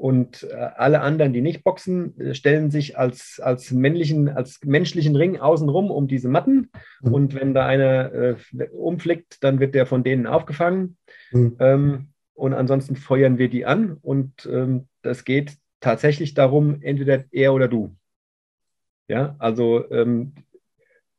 Und 0.03 0.49
äh, 0.51 0.55
alle 0.57 1.01
anderen, 1.01 1.33
die 1.33 1.43
nicht 1.43 1.62
boxen, 1.62 2.19
äh, 2.19 2.35
stellen 2.35 2.73
sich 2.73 2.99
als, 2.99 3.39
als 3.39 3.70
männlichen, 3.70 4.29
als 4.29 4.59
menschlichen 4.65 5.15
Ring 5.15 5.39
außenrum 5.39 5.93
um 5.93 6.09
diese 6.09 6.29
Matten. 6.29 6.70
Mhm. 7.03 7.15
Und 7.15 7.35
wenn 7.37 7.55
da 7.55 7.66
einer 7.66 8.12
äh, 8.12 8.35
umflickt, 8.73 9.45
dann 9.45 9.61
wird 9.61 9.77
der 9.77 9.87
von 9.87 10.03
denen 10.03 10.27
aufgefangen. 10.27 10.97
Mhm. 11.31 11.57
Ähm, 11.61 12.09
und 12.35 12.53
ansonsten 12.53 12.97
feuern 12.97 13.39
wir 13.39 13.49
die 13.49 13.65
an. 13.65 13.97
Und 14.03 14.45
ähm, 14.51 14.89
das 15.03 15.24
geht 15.24 15.57
tatsächlich 15.79 16.35
darum, 16.35 16.83
entweder 16.83 17.23
er 17.31 17.55
oder 17.55 17.69
du. 17.69 17.95
Ja, 19.07 19.37
also 19.39 19.89
ähm, 19.93 20.33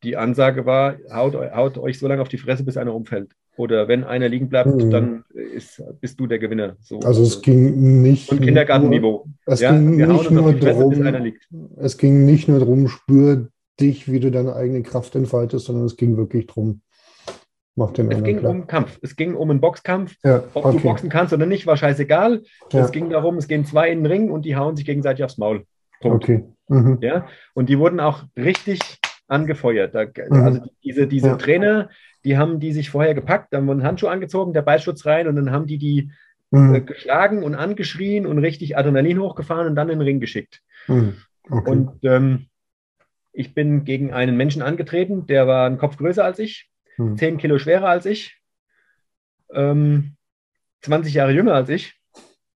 die 0.04 0.18
Ansage 0.18 0.66
war, 0.66 0.98
haut, 1.10 1.36
haut, 1.36 1.78
euch 1.78 2.00
so 2.00 2.10
lange 2.10 2.22
auf 2.22 2.28
die 2.28 2.38
Fresse, 2.38 2.66
bis 2.66 2.76
einer 2.76 2.94
umfällt. 2.94 3.32
Oder 3.56 3.88
wenn 3.88 4.04
einer 4.04 4.30
liegen 4.30 4.50
bleibt, 4.50 4.76
mhm. 4.76 4.90
dann 4.90 5.24
ist, 5.34 5.82
bist 6.02 6.20
du 6.20 6.26
der 6.26 6.40
Gewinner. 6.40 6.76
So, 6.80 7.00
also 7.00 7.22
es 7.22 7.42
ging 7.42 8.02
nicht. 8.02 8.32
Und 8.32 8.42
Kindergartenniveau. 8.42 9.28
Es 9.46 9.62
ja, 9.62 9.72
ging 9.72 9.96
nicht 9.96 10.32
nur 10.32 10.54
darum, 10.54 11.34
es 11.78 11.98
ging 11.98 12.26
nicht 12.26 12.48
nur 12.48 12.60
darum, 12.60 12.88
spür 12.88 13.50
dich, 13.80 14.12
wie 14.12 14.20
du 14.20 14.32
deine 14.32 14.56
eigene 14.56 14.82
Kraft 14.82 15.16
entfaltest, 15.16 15.66
sondern 15.66 15.86
es 15.86 15.98
ging 15.98 16.18
wirklich 16.18 16.48
darum, 16.48 16.82
mach 17.76 17.92
den 17.92 18.12
Es 18.12 18.24
ging 18.24 18.40
klar. 18.40 18.52
um 18.52 18.66
Kampf. 18.66 19.00
Es 19.02 19.16
ging 19.16 19.36
um 19.36 19.50
einen 19.52 19.62
Boxkampf. 19.62 20.16
Ja, 20.24 20.44
Ob 20.54 20.66
okay. 20.66 20.78
du 20.78 20.84
boxen 20.84 21.10
kannst 21.10 21.34
oder 21.34 21.46
nicht, 21.46 21.68
war 21.68 21.78
scheißegal. 21.78 22.42
Ja. 22.72 22.84
Es 22.84 22.92
ging 22.92 23.10
darum, 23.10 23.38
es 23.38 23.48
gehen 23.48 23.66
zwei 23.66 23.90
in 23.90 24.00
den 24.00 24.12
Ring 24.12 24.32
und 24.32 24.46
die 24.46 24.56
hauen 24.56 24.76
sich 24.76 24.86
gegenseitig 24.86 25.24
aufs 25.24 25.38
Maul. 25.38 25.66
Punkt. 26.02 26.24
Okay. 26.24 26.44
Mhm. 26.70 26.98
Ja, 27.02 27.28
und 27.54 27.70
die 27.70 27.78
wurden 27.78 28.00
auch 28.00 28.24
richtig 28.36 28.80
angefeuert. 29.28 29.96
Da, 29.96 30.06
mhm. 30.06 30.44
Also 30.44 30.62
diese, 30.84 31.08
diese 31.08 31.28
ja. 31.28 31.36
Trainer, 31.36 31.90
die 32.26 32.38
haben 32.38 32.60
die 32.60 32.72
sich 32.72 32.90
vorher 32.90 33.14
gepackt, 33.14 33.54
dann 33.54 33.68
wurden 33.68 33.84
Handschuhe 33.84 34.10
angezogen, 34.10 34.54
der 34.54 34.62
Ballschutz 34.62 35.06
rein 35.06 35.28
und 35.28 35.36
dann 35.36 35.52
haben 35.52 35.68
die 35.68 35.78
die 35.78 36.12
mhm. 36.52 36.76
äh, 36.76 36.82
geschlagen 36.82 37.44
und 37.44 37.56
angeschrien 37.56 38.26
und 38.26 38.40
richtig 38.40 38.78
Adrenalin 38.78 39.20
hochgefahren 39.20 39.68
und 39.68 39.76
dann 39.76 39.90
in 39.90 40.00
den 40.00 40.06
Ring 40.06 40.20
geschickt. 40.20 40.62
Mhm. 40.88 41.18
Okay. 41.50 41.70
Und 41.70 42.04
ähm, 42.04 42.48
ich 43.34 43.54
bin 43.54 43.84
gegen 43.84 44.14
einen 44.14 44.38
Menschen 44.38 44.62
angetreten, 44.62 45.26
der 45.26 45.48
war 45.48 45.66
einen 45.66 45.78
Kopf 45.78 45.98
größer 45.98 46.24
als 46.24 46.40
ich, 46.40 46.70
mhm. 46.98 47.18
10 47.18 47.38
Kilo 47.38 47.58
schwerer 47.58 47.90
als 47.90 48.06
ich, 48.06 48.40
ähm, 49.52 50.16
20 50.82 51.14
Jahre 51.14 51.32
jünger 51.32 51.56
als 51.56 51.70
ich. 51.70 52.00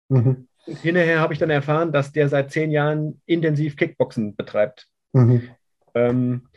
Mhm. 0.08 0.48
Hinterher 0.66 1.20
habe 1.20 1.32
ich 1.32 1.38
dann 1.38 1.50
erfahren, 1.50 1.92
dass 1.92 2.12
der 2.12 2.28
seit 2.28 2.50
zehn 2.50 2.70
Jahren 2.70 3.20
intensiv 3.26 3.76
Kickboxen 3.76 4.34
betreibt. 4.34 4.88
Mhm. 5.12 5.50
Ähm, 5.94 6.48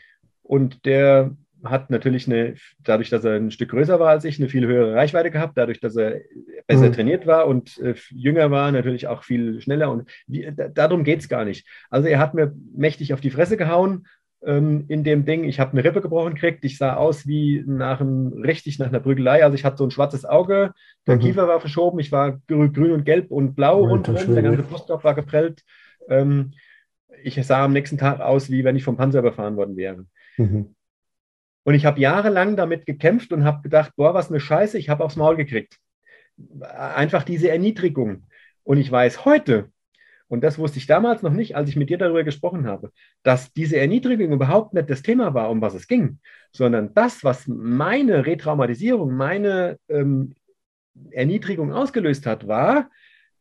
und 0.43 0.85
der 0.85 1.35
hat 1.63 1.89
natürlich 1.89 2.27
eine, 2.27 2.55
dadurch, 2.83 3.09
dass 3.09 3.23
er 3.23 3.35
ein 3.35 3.51
Stück 3.51 3.69
größer 3.69 3.99
war 3.99 4.09
als 4.09 4.25
ich, 4.25 4.39
eine 4.39 4.49
viel 4.49 4.65
höhere 4.65 4.93
Reichweite 4.95 5.31
gehabt, 5.31 5.57
dadurch, 5.57 5.79
dass 5.79 5.95
er 5.95 6.21
besser 6.67 6.89
mhm. 6.89 6.93
trainiert 6.93 7.27
war 7.27 7.47
und 7.47 7.77
äh, 7.79 7.95
jünger 8.11 8.51
war, 8.51 8.71
natürlich 8.71 9.07
auch 9.07 9.23
viel 9.23 9.61
schneller. 9.61 9.91
Und 9.91 10.09
wie, 10.27 10.51
darum 10.73 11.03
geht 11.03 11.19
es 11.19 11.29
gar 11.29 11.45
nicht. 11.45 11.67
Also 11.89 12.07
er 12.07 12.19
hat 12.19 12.33
mir 12.33 12.53
mächtig 12.75 13.13
auf 13.13 13.21
die 13.21 13.31
Fresse 13.31 13.57
gehauen 13.57 14.07
ähm, 14.43 14.85
in 14.87 15.03
dem 15.03 15.25
Ding. 15.25 15.43
Ich 15.43 15.59
habe 15.59 15.71
eine 15.71 15.83
Rippe 15.83 16.01
gebrochen 16.01 16.35
gekriegt. 16.35 16.63
Ich 16.63 16.77
sah 16.77 16.95
aus 16.95 17.27
wie 17.27 17.63
nach 17.65 18.01
einem, 18.01 18.33
richtig 18.33 18.79
nach 18.79 18.87
einer 18.87 18.99
Prügelei. 18.99 19.43
Also 19.43 19.55
ich 19.55 19.65
hatte 19.65 19.77
so 19.77 19.85
ein 19.85 19.91
schwarzes 19.91 20.25
Auge, 20.25 20.73
der 21.07 21.15
mhm. 21.15 21.19
Kiefer 21.21 21.47
war 21.47 21.59
verschoben, 21.59 21.99
ich 21.99 22.11
war 22.11 22.39
grün 22.47 22.91
und 22.91 23.05
gelb 23.05 23.31
und 23.31 23.55
blau 23.55 23.83
rundherum, 23.83 24.33
der 24.33 24.43
ganze 24.43 24.63
Brustkorb 24.63 25.03
war 25.03 25.15
geprellt. 25.15 25.63
Ähm, 26.09 26.53
ich 27.23 27.43
sah 27.45 27.65
am 27.65 27.73
nächsten 27.73 27.97
Tag 27.97 28.19
aus, 28.19 28.51
wie 28.51 28.63
wenn 28.63 28.75
ich 28.75 28.83
vom 28.83 28.97
Panzer 28.97 29.19
überfahren 29.19 29.57
worden 29.57 29.75
wäre. 29.75 30.05
Mhm. 30.37 30.75
Und 31.67 31.73
ich 31.73 31.85
habe 31.85 31.99
jahrelang 31.99 32.55
damit 32.55 32.85
gekämpft 32.85 33.33
und 33.33 33.43
habe 33.43 33.61
gedacht, 33.61 33.91
boah, 33.97 34.13
was 34.13 34.29
eine 34.29 34.39
Scheiße, 34.39 34.77
ich 34.77 34.87
habe 34.87 35.03
aufs 35.03 35.17
Maul 35.17 35.35
gekriegt. 35.35 35.79
Einfach 36.61 37.23
diese 37.23 37.49
Erniedrigung. 37.49 38.23
Und 38.63 38.77
ich 38.77 38.89
weiß 38.89 39.25
heute, 39.25 39.69
und 40.29 40.45
das 40.45 40.57
wusste 40.57 40.77
ich 40.77 40.87
damals 40.87 41.23
noch 41.23 41.33
nicht, 41.33 41.57
als 41.57 41.67
ich 41.67 41.75
mit 41.75 41.89
dir 41.89 41.97
darüber 41.97 42.23
gesprochen 42.23 42.67
habe, 42.67 42.93
dass 43.21 43.51
diese 43.51 43.75
Erniedrigung 43.75 44.31
überhaupt 44.31 44.75
nicht 44.75 44.89
das 44.89 45.01
Thema 45.01 45.33
war, 45.33 45.49
um 45.49 45.59
was 45.59 45.73
es 45.73 45.89
ging, 45.89 46.19
sondern 46.53 46.93
das, 46.93 47.25
was 47.25 47.47
meine 47.47 48.25
Retraumatisierung, 48.25 49.13
meine 49.13 49.77
ähm, 49.89 50.35
Erniedrigung 51.11 51.73
ausgelöst 51.73 52.25
hat, 52.27 52.47
war, 52.47 52.89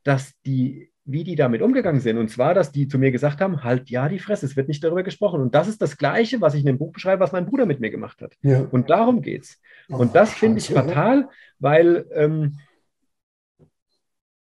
dass 0.02 0.32
die 0.44 0.90
wie 1.06 1.22
die 1.22 1.36
damit 1.36 1.62
umgegangen 1.62 2.00
sind. 2.00 2.18
Und 2.18 2.28
zwar, 2.28 2.52
dass 2.52 2.72
die 2.72 2.88
zu 2.88 2.98
mir 2.98 3.12
gesagt 3.12 3.40
haben, 3.40 3.62
halt 3.62 3.88
ja 3.88 4.08
die 4.08 4.18
Fresse, 4.18 4.44
es 4.44 4.56
wird 4.56 4.66
nicht 4.66 4.82
darüber 4.82 5.04
gesprochen. 5.04 5.40
Und 5.40 5.54
das 5.54 5.68
ist 5.68 5.80
das 5.80 5.96
Gleiche, 5.96 6.40
was 6.40 6.54
ich 6.54 6.60
in 6.60 6.66
dem 6.66 6.78
Buch 6.78 6.92
beschreibe, 6.92 7.20
was 7.20 7.32
mein 7.32 7.46
Bruder 7.46 7.64
mit 7.64 7.80
mir 7.80 7.90
gemacht 7.90 8.20
hat. 8.20 8.34
Ja. 8.42 8.66
Und 8.70 8.90
darum 8.90 9.22
geht 9.22 9.44
es. 9.44 9.60
Oh, 9.88 9.96
und 9.96 10.16
das 10.16 10.34
finde 10.34 10.58
ich 10.58 10.68
fatal, 10.68 11.28
weil 11.60 12.06
ähm, 12.12 12.58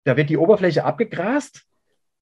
da 0.05 0.16
wird 0.16 0.28
die 0.28 0.36
Oberfläche 0.36 0.85
abgegrast. 0.85 1.62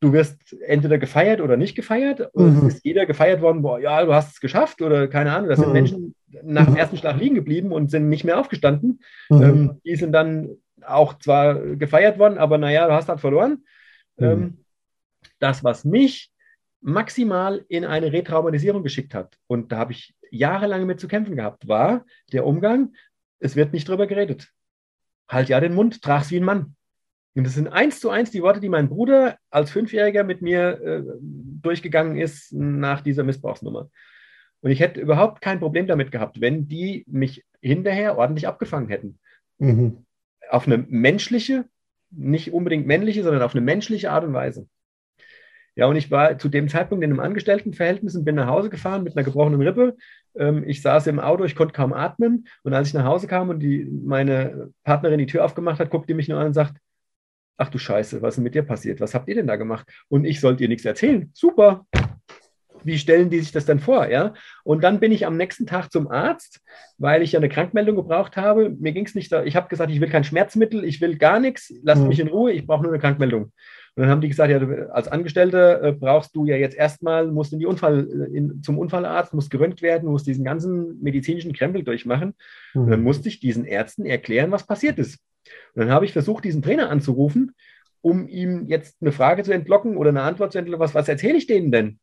Du 0.01 0.13
wirst 0.13 0.55
entweder 0.61 0.99
gefeiert 0.99 1.41
oder 1.41 1.57
nicht 1.57 1.75
gefeiert. 1.75 2.31
Mhm. 2.35 2.67
Es 2.69 2.75
ist 2.75 2.85
jeder 2.85 3.07
gefeiert 3.07 3.41
worden, 3.41 3.63
boah, 3.63 3.81
ja, 3.81 4.05
du 4.05 4.15
hast 4.15 4.33
es 4.33 4.41
geschafft 4.41 4.83
oder 4.83 5.09
keine 5.09 5.33
Ahnung. 5.33 5.49
Da 5.49 5.57
sind 5.57 5.69
mhm. 5.69 5.73
Menschen 5.73 6.15
nach 6.43 6.67
dem 6.67 6.77
ersten 6.77 6.99
Schlag 6.99 7.19
liegen 7.19 7.35
geblieben 7.35 7.73
und 7.73 7.91
sind 7.91 8.11
nicht 8.11 8.25
mehr 8.25 8.39
aufgestanden. 8.39 9.01
Mhm. 9.31 9.43
Ähm, 9.43 9.81
die 9.85 9.97
sind 9.97 10.13
dann 10.13 10.51
auch 10.85 11.19
zwar 11.19 11.55
gefeiert 11.77 12.19
worden, 12.19 12.39
aber 12.39 12.59
naja, 12.59 12.87
du 12.87 12.93
hast 12.93 13.09
halt 13.09 13.21
verloren. 13.21 13.65
Mhm. 14.19 14.27
Ähm, 14.27 14.65
das, 15.39 15.65
was 15.65 15.85
mich 15.85 16.31
maximal 16.81 17.65
in 17.69 17.85
eine 17.85 18.12
Retraumatisierung 18.12 18.82
geschickt 18.82 19.15
hat, 19.15 19.36
und 19.47 19.73
da 19.73 19.78
habe 19.78 19.93
ich 19.93 20.15
jahrelang 20.31 20.86
mit 20.86 21.01
zu 21.01 21.09
kämpfen 21.09 21.36
gehabt, 21.36 21.69
war 21.69 22.05
der 22.32 22.47
Umgang, 22.47 22.95
es 23.40 23.57
wird 23.57 23.73
nicht 23.73 23.89
drüber 23.89 24.07
geredet. 24.07 24.49
Halt 25.28 25.49
ja 25.49 25.61
den 25.61 25.74
Mund, 25.74 26.03
trag's 26.03 26.31
wie 26.31 26.36
ein 26.36 26.45
Mann. 26.45 26.74
Und 27.35 27.45
das 27.45 27.55
sind 27.55 27.69
eins 27.69 28.01
zu 28.01 28.11
eins 28.11 28.31
die 28.31 28.43
Worte, 28.43 28.61
die 28.61 28.69
mein 28.69 28.89
Bruder 28.89 29.39
als 29.51 29.70
Fünfjähriger 29.70 30.24
mit 30.24 30.43
mir 30.43 30.81
äh, 30.81 31.03
durchgegangen 31.20 32.16
ist 32.19 32.53
nach 32.53 33.01
dieser 33.01 33.23
Missbrauchsnummer. 33.23 33.90
Und 34.61 34.70
ich 34.70 34.81
hätte 34.81 35.01
überhaupt 35.01 35.40
kein 35.40 35.61
Problem 35.61 35.86
damit 35.86 36.11
gehabt, 36.11 36.40
wenn 36.40 36.66
die 36.66 37.05
mich 37.07 37.45
hinterher 37.61 38.19
ordentlich 38.19 38.49
abgefangen 38.49 38.89
hätten. 38.89 39.19
Mhm. 39.59 40.05
Auf 40.51 40.66
eine 40.66 40.78
menschliche, 40.78 41.66
nicht 42.11 42.53
unbedingt 42.53 42.87
männliche, 42.87 43.23
sondern 43.23 43.43
auf 43.43 43.55
eine 43.55 43.61
menschliche 43.61 44.11
Art 44.11 44.25
und 44.25 44.33
Weise. 44.33 44.69
Ja, 45.77 45.87
und 45.87 45.95
ich 45.95 46.11
war 46.11 46.39
zu 46.39 46.49
dem 46.49 46.69
Zeitpunkt 46.69 47.05
in 47.05 47.11
einem 47.11 47.21
Angestelltenverhältnis 47.21 48.17
und 48.17 48.25
bin 48.25 48.35
nach 48.35 48.49
Hause 48.49 48.69
gefahren 48.69 49.05
mit 49.05 49.17
einer 49.17 49.25
gebrochenen 49.25 49.63
Rippe. 49.63 49.97
Ähm, 50.37 50.65
ich 50.67 50.83
saß 50.83 51.07
im 51.07 51.21
Auto, 51.21 51.45
ich 51.45 51.55
konnte 51.55 51.73
kaum 51.73 51.93
atmen. 51.93 52.49
Und 52.65 52.75
als 52.75 52.89
ich 52.89 52.95
nach 52.95 53.05
Hause 53.05 53.29
kam 53.29 53.49
und 53.49 53.61
die, 53.61 53.85
meine 53.85 54.73
Partnerin 54.83 55.19
die 55.19 55.27
Tür 55.27 55.45
aufgemacht 55.45 55.79
hat, 55.79 55.91
guckt 55.91 56.09
die 56.09 56.15
mich 56.15 56.29
nur 56.29 56.41
an 56.41 56.49
und 56.49 56.55
sagt, 56.55 56.75
ach 57.59 57.69
du 57.69 57.79
Scheiße, 57.79 58.23
was 58.23 58.39
ist 58.39 58.43
mit 58.43 58.57
dir 58.57 58.63
passiert? 58.63 59.01
Was 59.01 59.15
habt 59.15 59.29
ihr 59.29 59.37
denn 59.37 59.47
da 59.47 59.55
gemacht? 59.55 59.89
Und 60.09 60.25
ich 60.25 60.41
sollte 60.41 60.65
ihr 60.65 60.69
nichts 60.69 60.85
erzählen. 60.85 61.31
Super, 61.33 61.87
wie 62.85 62.99
stellen 62.99 63.31
die 63.31 63.41
sich 63.41 63.53
das 63.53 63.67
denn 63.67 63.81
vor? 63.81 64.09
Ja? 64.09 64.35
Und 64.65 64.85
dann 64.85 65.01
bin 65.01 65.13
ich 65.13 65.27
am 65.27 65.37
nächsten 65.37 65.67
Tag 65.67 65.91
zum 65.91 66.11
Arzt, 66.11 66.61
weil 66.99 67.23
ich 67.23 67.33
ja 67.33 67.41
eine 67.41 67.49
Krankmeldung 67.49 67.97
gebraucht 67.97 68.37
habe. 68.37 68.71
Mir 68.71 68.93
ging 68.93 69.07
es 69.07 69.15
nicht, 69.15 69.33
da, 69.33 69.45
ich 69.45 69.57
habe 69.57 69.69
gesagt, 69.69 69.91
ich 69.91 70.01
will 70.01 70.09
kein 70.09 70.25
Schmerzmittel, 70.25 70.85
ich 70.85 71.01
will 71.01 71.17
gar 71.17 71.41
nichts, 71.41 71.73
lasst 71.83 72.03
mhm. 72.03 72.09
mich 72.09 72.21
in 72.21 72.29
Ruhe, 72.29 72.53
ich 72.53 72.67
brauche 72.67 72.83
nur 72.83 72.93
eine 72.93 73.01
Krankmeldung. 73.01 73.53
Und 73.99 74.03
dann 74.03 74.11
haben 74.11 74.21
die 74.21 74.29
gesagt, 74.29 74.51
ja, 74.51 74.61
als 74.91 75.09
Angestellter 75.09 75.83
äh, 75.83 75.93
brauchst 75.93 76.37
du 76.37 76.47
ja 76.47 76.55
jetzt 76.55 76.77
erstmal, 76.77 77.27
musst 77.27 77.53
in 77.53 77.59
die 77.59 77.67
Unfall, 77.67 78.09
äh, 78.09 78.37
in, 78.37 78.63
zum 78.63 78.79
Unfallarzt, 78.79 79.35
musst 79.35 79.51
gerönt 79.51 79.83
werden, 79.83 80.09
musst 80.09 80.29
diesen 80.29 80.45
ganzen 80.45 81.03
medizinischen 81.03 81.53
Krempel 81.53 81.83
durchmachen. 81.83 82.35
Mhm. 82.75 82.81
Und 82.83 82.91
dann 82.91 83.03
musste 83.03 83.29
ich 83.29 83.41
diesen 83.41 83.65
Ärzten 83.65 84.07
erklären, 84.07 84.53
was 84.53 84.67
passiert 84.67 85.01
ist. 85.01 85.19
Und 85.75 85.81
dann 85.83 85.91
habe 85.91 86.05
ich 86.05 86.13
versucht, 86.13 86.45
diesen 86.45 86.63
Trainer 86.63 86.91
anzurufen, 86.91 87.57
um 88.01 88.29
ihm 88.29 88.67
jetzt 88.69 88.99
eine 89.01 89.11
Frage 89.11 89.43
zu 89.43 89.53
entlocken 89.53 89.97
oder 89.97 90.11
eine 90.11 90.23
Antwort 90.23 90.53
zu 90.53 90.59
entlocken. 90.59 90.81
Was, 90.81 90.95
was 90.95 91.09
erzähle 91.09 91.39
ich 91.39 91.49
denen 91.49 91.73
denn? 91.73 91.99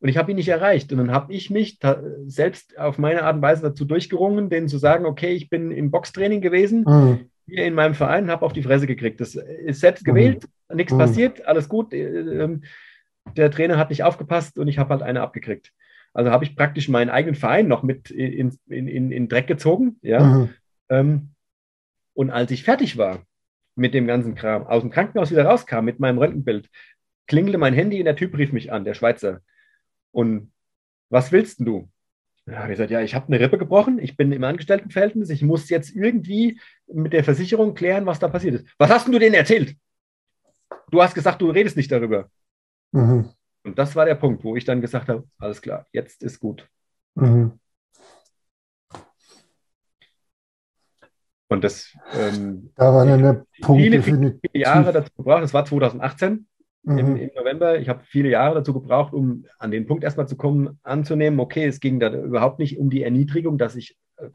Und 0.00 0.08
ich 0.08 0.16
habe 0.16 0.30
ihn 0.30 0.36
nicht 0.36 0.48
erreicht. 0.48 0.92
Und 0.92 0.98
dann 0.98 1.10
habe 1.10 1.32
ich 1.32 1.50
mich 1.50 1.78
selbst 2.26 2.78
auf 2.78 2.98
meine 2.98 3.24
Art 3.24 3.36
und 3.36 3.42
Weise 3.42 3.62
dazu 3.62 3.84
durchgerungen, 3.84 4.48
denen 4.48 4.68
zu 4.68 4.78
sagen, 4.78 5.06
okay, 5.06 5.32
ich 5.32 5.50
bin 5.50 5.72
im 5.72 5.90
Boxtraining 5.90 6.40
gewesen, 6.40 6.84
mhm. 6.86 7.30
hier 7.46 7.64
in 7.64 7.74
meinem 7.74 7.94
Verein, 7.94 8.30
habe 8.30 8.46
auf 8.46 8.52
die 8.52 8.62
Fresse 8.62 8.86
gekriegt. 8.86 9.20
Das 9.20 9.34
ist 9.34 9.80
selbst 9.80 10.06
mhm. 10.06 10.10
gewählt, 10.10 10.44
mhm. 10.68 10.76
nichts 10.76 10.92
mhm. 10.92 10.98
passiert, 10.98 11.46
alles 11.46 11.68
gut. 11.68 11.92
Äh, 11.92 12.42
ähm, 12.44 12.62
der 13.36 13.50
Trainer 13.50 13.76
hat 13.76 13.90
nicht 13.90 14.04
aufgepasst 14.04 14.58
und 14.58 14.68
ich 14.68 14.78
habe 14.78 14.90
halt 14.90 15.02
eine 15.02 15.20
abgekriegt. 15.20 15.72
Also 16.14 16.30
habe 16.30 16.44
ich 16.44 16.56
praktisch 16.56 16.88
meinen 16.88 17.10
eigenen 17.10 17.34
Verein 17.34 17.68
noch 17.68 17.82
mit 17.82 18.10
in, 18.10 18.56
in, 18.68 18.88
in, 18.88 19.12
in 19.12 19.28
Dreck 19.28 19.46
gezogen. 19.46 19.98
Ja? 20.02 20.20
Mhm. 20.20 20.50
Ähm, 20.88 21.28
und 22.14 22.30
als 22.30 22.50
ich 22.50 22.64
fertig 22.64 22.96
war 22.96 23.22
mit 23.74 23.94
dem 23.94 24.06
ganzen 24.06 24.34
Kram, 24.34 24.66
aus 24.66 24.82
dem 24.82 24.90
Krankenhaus 24.90 25.30
wieder 25.30 25.44
rauskam 25.44 25.84
mit 25.84 26.00
meinem 26.00 26.18
Röntgenbild, 26.18 26.68
klingelte 27.26 27.58
mein 27.58 27.74
Handy 27.74 27.98
und 27.98 28.06
der 28.06 28.16
Typ 28.16 28.36
rief 28.36 28.52
mich 28.52 28.72
an, 28.72 28.84
der 28.84 28.94
Schweizer. 28.94 29.40
Und 30.18 30.50
was 31.10 31.30
willst 31.30 31.60
du? 31.60 31.88
Ja, 32.44 32.56
habe 32.56 32.72
ich 32.72 32.76
gesagt, 32.76 32.90
ja, 32.90 33.00
ich 33.02 33.14
habe 33.14 33.28
eine 33.28 33.38
Rippe 33.38 33.56
gebrochen, 33.56 34.00
ich 34.00 34.16
bin 34.16 34.32
im 34.32 34.42
Angestelltenverhältnis, 34.42 35.30
ich 35.30 35.42
muss 35.42 35.70
jetzt 35.70 35.94
irgendwie 35.94 36.60
mit 36.88 37.12
der 37.12 37.22
Versicherung 37.22 37.72
klären, 37.74 38.04
was 38.04 38.18
da 38.18 38.26
passiert 38.26 38.56
ist. 38.56 38.66
Was 38.78 38.90
hast 38.90 39.06
du 39.06 39.16
denen 39.16 39.36
erzählt? 39.36 39.76
Du 40.90 41.00
hast 41.00 41.14
gesagt, 41.14 41.40
du 41.40 41.50
redest 41.50 41.76
nicht 41.76 41.92
darüber. 41.92 42.28
Mhm. 42.90 43.30
Und 43.62 43.78
das 43.78 43.94
war 43.94 44.06
der 44.06 44.16
Punkt, 44.16 44.42
wo 44.42 44.56
ich 44.56 44.64
dann 44.64 44.80
gesagt 44.80 45.08
habe, 45.08 45.22
alles 45.38 45.62
klar, 45.62 45.86
jetzt 45.92 46.20
ist 46.24 46.40
gut. 46.40 46.68
Mhm. 47.14 47.60
Und 51.46 51.62
das 51.62 51.96
ähm, 52.14 52.72
da 52.74 52.92
war 52.92 53.06
dann 53.06 53.22
der 53.22 53.46
Punkt 53.62 53.82
viele, 53.84 54.02
viele 54.02 54.40
Jahre 54.52 54.92
dazu 54.92 55.12
gebraucht. 55.16 55.44
Das 55.44 55.54
war 55.54 55.64
2018 55.64 56.47
mhm. 56.82 56.98
im, 56.98 57.16
im, 57.16 57.30
November. 57.36 57.78
Ich 57.78 57.88
habe 57.88 58.04
viele 58.04 58.30
Jahre 58.30 58.56
dazu 58.56 58.72
gebraucht, 58.72 59.12
um 59.12 59.44
an 59.58 59.70
den 59.70 59.86
Punkt 59.86 60.04
erstmal 60.04 60.28
zu 60.28 60.36
kommen, 60.36 60.78
anzunehmen, 60.82 61.40
okay, 61.40 61.66
es 61.66 61.80
ging 61.80 62.00
da 62.00 62.12
überhaupt 62.12 62.58
nicht 62.58 62.78
um 62.78 62.90
die 62.90 63.02
Erniedrigung, 63.02 63.58
dass 63.58 63.76
ich 63.76 63.96
äh, 64.16 64.28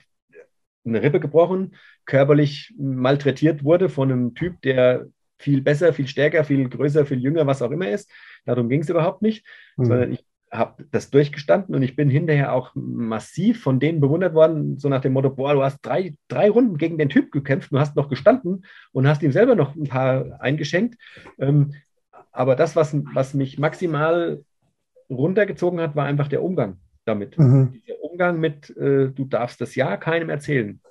eine 0.86 1.02
Rippe 1.02 1.20
gebrochen, 1.20 1.76
körperlich 2.06 2.74
malträtiert 2.78 3.64
wurde 3.64 3.90
von 3.90 4.11
einem 4.11 4.36
Typ, 4.36 4.61
der 4.61 5.07
viel 5.38 5.61
besser, 5.61 5.94
viel 5.94 6.07
stärker, 6.07 6.44
viel 6.44 6.68
größer, 6.70 7.06
viel 7.06 7.20
jünger, 7.20 7.48
was 7.48 7.61
auch 7.61 7.72
immer 7.72 7.90
ist. 7.90 8.10
Darum 8.45 8.70
ging 8.70 8.82
es 8.82 8.90
überhaupt 8.90 9.22
nicht, 9.22 9.45
mhm. 9.78 9.86
sondern 9.86 10.14
ich 10.14 10.26
habe 10.53 10.86
das 10.91 11.10
durchgestanden 11.10 11.74
und 11.74 11.82
ich 11.82 11.95
bin 11.95 12.10
hinterher 12.10 12.53
auch 12.53 12.72
massiv 12.76 13.61
von 13.61 13.80
denen 13.80 13.99
bewundert 13.99 14.36
worden, 14.36 14.78
so 14.78 14.88
nach 14.88 15.02
dem 15.02 15.14
Motto, 15.14 15.32
boah, 15.32 15.53
du 15.53 15.64
hast 15.64 15.80
drei, 15.82 16.15
drei 16.28 16.49
Runden 16.49 16.78
gegen 16.78 16.98
den 16.98 17.10
Typ 17.10 17.32
gekämpft, 17.32 17.72
du 17.72 17.80
hast 17.80 17.95
noch 17.95 18.07
gestanden 18.07 18.64
und 18.91 19.07
hast 19.07 19.24
ihm 19.24 19.32
selber 19.32 19.56
noch 19.56 19.76
ein 19.76 19.88
paar 19.88 20.40
eingeschenkt. 20.40 20.95
Ähm, 21.40 21.74
aber 22.34 22.55
das, 22.55 22.76
was, 22.76 22.95
was 23.14 23.34
mich 23.34 23.60
maximal 23.60 24.43
runtergezogen 25.10 25.80
hat, 25.80 25.95
war 25.95 26.05
einfach 26.05 26.27
der 26.27 26.43
Umgang 26.43 26.77
damit. 27.05 27.38
Mhm. 27.38 27.81
Der 27.88 28.03
Umgang 28.03 28.39
mit, 28.39 28.76
äh, 28.76 29.10
du 29.10 29.26
darfst 29.26 29.61
das 29.61 29.76
ja 29.76 29.95
keinem 29.97 30.30
erzählen. 30.30 30.81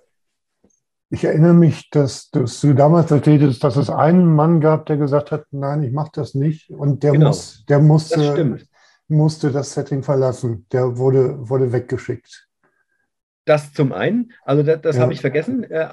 Ich 1.10 1.24
erinnere 1.24 1.52
mich, 1.52 1.90
dass, 1.90 2.30
dass 2.30 2.60
du 2.62 2.72
damals 2.72 3.10
erzählt 3.10 3.42
hast, 3.42 3.62
dass 3.62 3.76
es 3.76 3.90
einen 3.90 4.34
Mann 4.34 4.60
gab, 4.60 4.86
der 4.86 4.96
gesagt 4.96 5.30
hat, 5.30 5.44
nein, 5.50 5.82
ich 5.82 5.92
mache 5.92 6.10
das 6.14 6.34
nicht. 6.34 6.70
Und 6.70 7.02
der, 7.02 7.12
genau. 7.12 7.28
muss, 7.28 7.64
der 7.68 7.80
musste, 7.80 8.16
das 8.58 8.68
musste 9.08 9.50
das 9.50 9.74
Setting 9.74 10.02
verlassen. 10.02 10.66
Der 10.72 10.96
wurde, 10.96 11.48
wurde 11.48 11.70
weggeschickt. 11.72 12.48
Das 13.44 13.72
zum 13.72 13.92
einen, 13.92 14.32
also 14.44 14.62
das, 14.62 14.80
das 14.82 14.96
ja. 14.96 15.02
habe 15.02 15.12
ich 15.12 15.20
vergessen. 15.20 15.64
Äh, 15.64 15.88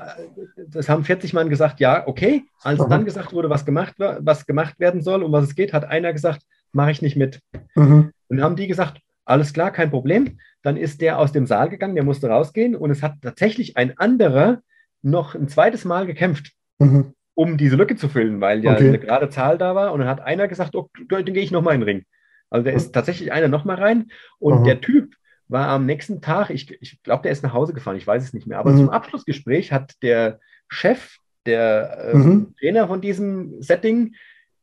das 0.67 0.87
haben 0.87 1.03
40 1.03 1.33
Mann 1.33 1.49
gesagt, 1.49 1.79
ja, 1.79 2.07
okay. 2.07 2.43
Als 2.61 2.79
Aha. 2.79 2.89
dann 2.89 3.05
gesagt 3.05 3.33
wurde, 3.33 3.49
was 3.49 3.65
gemacht, 3.65 3.95
was 3.97 4.45
gemacht 4.45 4.79
werden 4.79 5.01
soll, 5.01 5.23
um 5.23 5.31
was 5.31 5.45
es 5.45 5.55
geht, 5.55 5.73
hat 5.73 5.85
einer 5.85 6.13
gesagt, 6.13 6.43
mache 6.71 6.91
ich 6.91 7.01
nicht 7.01 7.15
mit. 7.15 7.39
Mhm. 7.75 8.11
Und 8.27 8.37
dann 8.37 8.43
haben 8.43 8.55
die 8.55 8.67
gesagt, 8.67 9.01
alles 9.25 9.53
klar, 9.53 9.71
kein 9.71 9.89
Problem. 9.89 10.39
Dann 10.61 10.77
ist 10.77 11.01
der 11.01 11.19
aus 11.19 11.31
dem 11.31 11.45
Saal 11.45 11.69
gegangen, 11.69 11.95
der 11.95 12.03
musste 12.03 12.29
rausgehen 12.29 12.75
und 12.75 12.91
es 12.91 13.01
hat 13.01 13.15
tatsächlich 13.21 13.77
ein 13.77 13.97
anderer 13.97 14.61
noch 15.01 15.35
ein 15.35 15.47
zweites 15.47 15.85
Mal 15.85 16.05
gekämpft, 16.05 16.51
mhm. 16.79 17.13
um 17.35 17.57
diese 17.57 17.75
Lücke 17.75 17.95
zu 17.95 18.09
füllen, 18.09 18.41
weil 18.41 18.63
ja 18.63 18.73
okay. 18.73 18.89
eine 18.89 18.99
gerade 18.99 19.29
Zahl 19.29 19.57
da 19.57 19.75
war 19.75 19.93
und 19.93 19.99
dann 19.99 20.09
hat 20.09 20.21
einer 20.21 20.47
gesagt, 20.47 20.75
oh, 20.75 20.89
dann 21.07 21.25
gehe 21.25 21.43
ich 21.43 21.51
nochmal 21.51 21.75
in 21.75 21.81
den 21.81 21.89
Ring. 21.89 22.05
Also 22.49 22.63
der 22.63 22.73
ist 22.73 22.91
tatsächlich 22.91 23.31
einer 23.31 23.47
nochmal 23.47 23.77
rein 23.77 24.09
und 24.39 24.61
mhm. 24.61 24.63
der 24.65 24.81
Typ 24.81 25.13
war 25.49 25.67
am 25.67 25.85
nächsten 25.85 26.21
Tag, 26.21 26.51
ich, 26.51 26.71
ich 26.81 27.01
glaube, 27.03 27.23
der 27.23 27.31
ist 27.31 27.43
nach 27.43 27.53
Hause 27.53 27.73
gefahren, 27.73 27.97
ich 27.97 28.07
weiß 28.07 28.23
es 28.23 28.33
nicht 28.33 28.47
mehr, 28.47 28.59
aber 28.59 28.71
mhm. 28.71 28.77
zum 28.77 28.89
Abschlussgespräch 28.89 29.71
hat 29.71 30.01
der 30.03 30.39
Chef, 30.67 31.17
der 31.45 32.11
äh, 32.13 32.17
mhm. 32.17 32.55
Trainer 32.59 32.87
von 32.87 33.01
diesem 33.01 33.61
Setting 33.61 34.15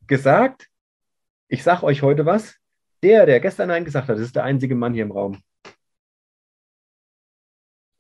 gesagt, 0.06 0.68
ich 1.48 1.62
sage 1.62 1.82
euch 1.82 2.02
heute 2.02 2.24
was, 2.24 2.56
der, 3.02 3.26
der 3.26 3.40
gestern 3.40 3.68
Nein 3.68 3.84
gesagt 3.84 4.08
hat, 4.08 4.18
ist 4.18 4.36
der 4.36 4.44
einzige 4.44 4.74
Mann 4.74 4.94
hier 4.94 5.02
im 5.02 5.12
Raum. 5.12 5.38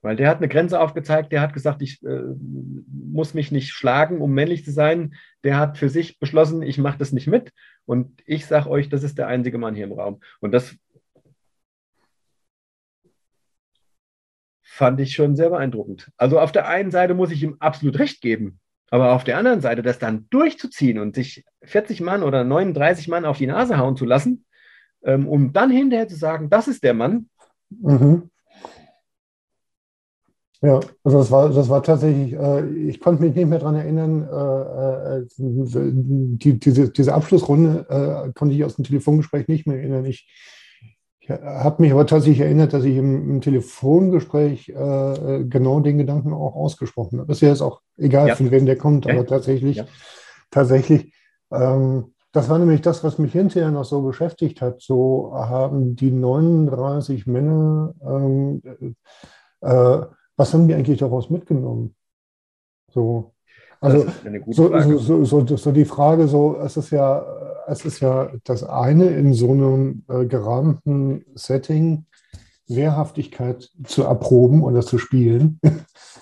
Weil 0.02 0.14
der 0.14 0.28
hat 0.28 0.36
eine 0.36 0.48
Grenze 0.48 0.78
aufgezeigt, 0.78 1.32
der 1.32 1.40
hat 1.40 1.52
gesagt, 1.52 1.82
ich 1.82 2.00
äh, 2.04 2.22
muss 2.86 3.34
mich 3.34 3.50
nicht 3.50 3.72
schlagen, 3.72 4.20
um 4.20 4.32
männlich 4.32 4.64
zu 4.64 4.70
sein. 4.70 5.16
Der 5.42 5.58
hat 5.58 5.78
für 5.78 5.88
sich 5.88 6.20
beschlossen, 6.20 6.62
ich 6.62 6.78
mache 6.78 6.98
das 6.98 7.10
nicht 7.10 7.26
mit. 7.26 7.52
Und 7.86 8.22
ich 8.24 8.46
sage 8.46 8.70
euch, 8.70 8.88
das 8.88 9.02
ist 9.02 9.18
der 9.18 9.26
einzige 9.26 9.58
Mann 9.58 9.74
hier 9.74 9.84
im 9.84 9.92
Raum. 9.92 10.20
Und 10.40 10.52
das 10.52 10.76
fand 14.76 15.00
ich 15.00 15.14
schon 15.14 15.36
sehr 15.36 15.48
beeindruckend. 15.48 16.10
Also 16.18 16.38
auf 16.38 16.52
der 16.52 16.68
einen 16.68 16.90
Seite 16.90 17.14
muss 17.14 17.30
ich 17.30 17.42
ihm 17.42 17.56
absolut 17.60 17.98
recht 17.98 18.20
geben. 18.20 18.60
Aber 18.90 19.14
auf 19.14 19.24
der 19.24 19.38
anderen 19.38 19.60
Seite, 19.62 19.82
das 19.82 19.98
dann 19.98 20.26
durchzuziehen 20.30 20.98
und 20.98 21.14
sich 21.14 21.44
40 21.62 22.02
Mann 22.02 22.22
oder 22.22 22.44
39 22.44 23.08
Mann 23.08 23.24
auf 23.24 23.38
die 23.38 23.46
Nase 23.46 23.78
hauen 23.78 23.96
zu 23.96 24.04
lassen, 24.04 24.44
ähm, 25.02 25.26
um 25.26 25.52
dann 25.52 25.70
hinterher 25.70 26.08
zu 26.08 26.16
sagen, 26.16 26.50
das 26.50 26.68
ist 26.68 26.84
der 26.84 26.94
Mann. 26.94 27.28
Mhm. 27.70 28.30
Ja, 30.62 30.80
also 31.04 31.18
das 31.18 31.30
war, 31.30 31.50
das 31.50 31.68
war 31.68 31.82
tatsächlich, 31.82 32.34
äh, 32.34 32.66
ich 32.88 33.00
konnte 33.00 33.22
mich 33.22 33.34
nicht 33.34 33.48
mehr 33.48 33.58
daran 33.58 33.74
erinnern, 33.74 34.22
äh, 34.22 35.18
äh, 35.18 35.26
die, 35.38 36.58
diese, 36.58 36.90
diese 36.90 37.14
Abschlussrunde 37.14 37.86
äh, 37.88 38.32
konnte 38.32 38.54
ich 38.54 38.64
aus 38.64 38.76
dem 38.76 38.84
Telefongespräch 38.84 39.48
nicht 39.48 39.66
mehr 39.66 39.78
erinnern. 39.78 40.04
Ich, 40.04 40.28
ich 41.28 41.32
habe 41.42 41.82
mich 41.82 41.92
aber 41.92 42.06
tatsächlich 42.06 42.40
erinnert, 42.40 42.72
dass 42.72 42.84
ich 42.84 42.96
im, 42.96 43.30
im 43.30 43.40
Telefongespräch 43.40 44.68
äh, 44.68 45.44
genau 45.44 45.80
den 45.80 45.98
Gedanken 45.98 46.32
auch 46.32 46.54
ausgesprochen 46.54 47.18
habe. 47.18 47.26
Das 47.26 47.38
ist 47.38 47.40
ja 47.40 47.48
jetzt 47.48 47.62
auch 47.62 47.80
egal, 47.96 48.28
ja. 48.28 48.36
von 48.36 48.50
wem 48.52 48.64
der 48.64 48.78
kommt, 48.78 49.08
aber 49.08 49.26
tatsächlich, 49.26 49.78
ja. 49.78 49.86
tatsächlich, 50.50 51.12
ähm, 51.50 52.14
das 52.30 52.48
war 52.48 52.58
nämlich 52.60 52.80
das, 52.82 53.02
was 53.02 53.18
mich 53.18 53.32
hinterher 53.32 53.72
noch 53.72 53.84
so 53.84 54.02
beschäftigt 54.02 54.60
hat. 54.60 54.82
So 54.82 55.32
haben 55.34 55.96
die 55.96 56.12
39 56.12 57.26
Männer, 57.26 57.94
ähm, 58.02 58.62
äh, 59.62 60.00
was 60.36 60.54
haben 60.54 60.68
die 60.68 60.74
eigentlich 60.74 60.98
daraus 60.98 61.28
mitgenommen? 61.28 61.96
So, 62.92 63.32
also 63.80 64.06
so, 64.50 65.24
so, 65.24 65.24
so, 65.24 65.56
so, 65.56 65.72
die 65.72 65.84
Frage, 65.84 66.28
so, 66.28 66.56
es 66.62 66.76
ist 66.76 66.90
ja, 66.90 67.24
es 67.66 67.84
ist 67.84 68.00
ja 68.00 68.30
das 68.44 68.62
eine 68.64 69.06
in 69.06 69.34
so 69.34 69.50
einem 69.50 70.04
äh, 70.08 70.24
gerahmten 70.26 71.24
Setting, 71.34 72.06
Wehrhaftigkeit 72.68 73.70
zu 73.84 74.02
erproben 74.02 74.62
oder 74.62 74.80
zu 74.80 74.98
spielen. 74.98 75.60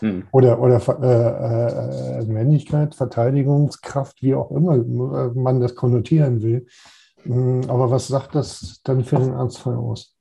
Hm. 0.00 0.24
oder 0.32 0.60
oder 0.60 0.80
äh, 1.02 2.20
äh, 2.20 2.24
Männlichkeit, 2.26 2.94
Verteidigungskraft, 2.94 4.22
wie 4.22 4.34
auch 4.34 4.50
immer 4.50 4.76
man 5.34 5.60
das 5.60 5.74
konnotieren 5.74 6.42
will. 6.42 6.66
Hm, 7.22 7.62
aber 7.68 7.90
was 7.90 8.08
sagt 8.08 8.34
das 8.34 8.80
dann 8.84 9.04
für 9.04 9.16
den 9.16 9.32
Ernstfall 9.32 9.76
aus? 9.76 10.13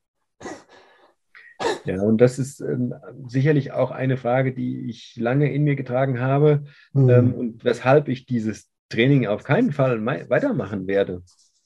Ja, 1.85 2.01
und 2.01 2.19
das 2.19 2.39
ist 2.39 2.61
ähm, 2.61 2.93
sicherlich 3.27 3.71
auch 3.71 3.91
eine 3.91 4.17
Frage, 4.17 4.53
die 4.53 4.89
ich 4.89 5.15
lange 5.17 5.53
in 5.53 5.63
mir 5.63 5.75
getragen 5.75 6.19
habe 6.19 6.63
mhm. 6.93 7.09
ähm, 7.09 7.33
und 7.33 7.65
weshalb 7.65 8.07
ich 8.07 8.25
dieses 8.25 8.69
Training 8.89 9.27
auf 9.27 9.43
keinen 9.43 9.71
Fall 9.71 10.05
weitermachen 10.05 10.87
werde. 10.87 11.23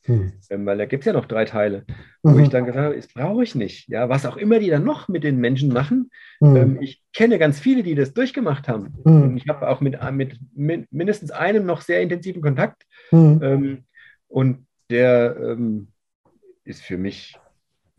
Mhm. 0.07 0.33
Ähm, 0.49 0.65
weil 0.65 0.77
da 0.77 0.85
gibt 0.85 1.01
es 1.03 1.05
ja 1.05 1.13
noch 1.13 1.25
drei 1.25 1.45
Teile, 1.45 1.85
wo 2.23 2.31
mhm. 2.31 2.39
ich 2.39 2.49
dann 2.49 2.65
gesagt 2.65 2.85
habe, 2.85 2.95
das 2.95 3.07
brauche 3.07 3.43
ich 3.43 3.55
nicht. 3.55 3.89
Ja, 3.89 4.09
was 4.09 4.25
auch 4.25 4.37
immer 4.37 4.59
die 4.59 4.69
dann 4.69 4.83
noch 4.83 5.07
mit 5.07 5.23
den 5.23 5.37
Menschen 5.37 5.71
machen. 5.71 6.09
Mhm. 6.39 6.55
Ähm, 6.55 6.81
ich 6.81 7.03
kenne 7.13 7.37
ganz 7.37 7.59
viele, 7.59 7.83
die 7.83 7.95
das 7.95 8.13
durchgemacht 8.13 8.67
haben. 8.67 8.95
Mhm. 9.03 9.21
Und 9.21 9.37
ich 9.37 9.47
habe 9.49 9.67
auch 9.67 9.81
mit, 9.81 9.99
mit, 10.11 10.39
mit, 10.55 10.91
mindestens 10.91 11.31
einem 11.31 11.65
noch 11.65 11.81
sehr 11.81 12.01
intensiven 12.01 12.41
Kontakt. 12.41 12.83
Mhm. 13.11 13.39
Ähm, 13.43 13.83
und 14.29 14.65
der 14.89 15.35
ähm, 15.37 15.89
ist 16.63 16.81
für 16.81 16.97
mich 16.97 17.37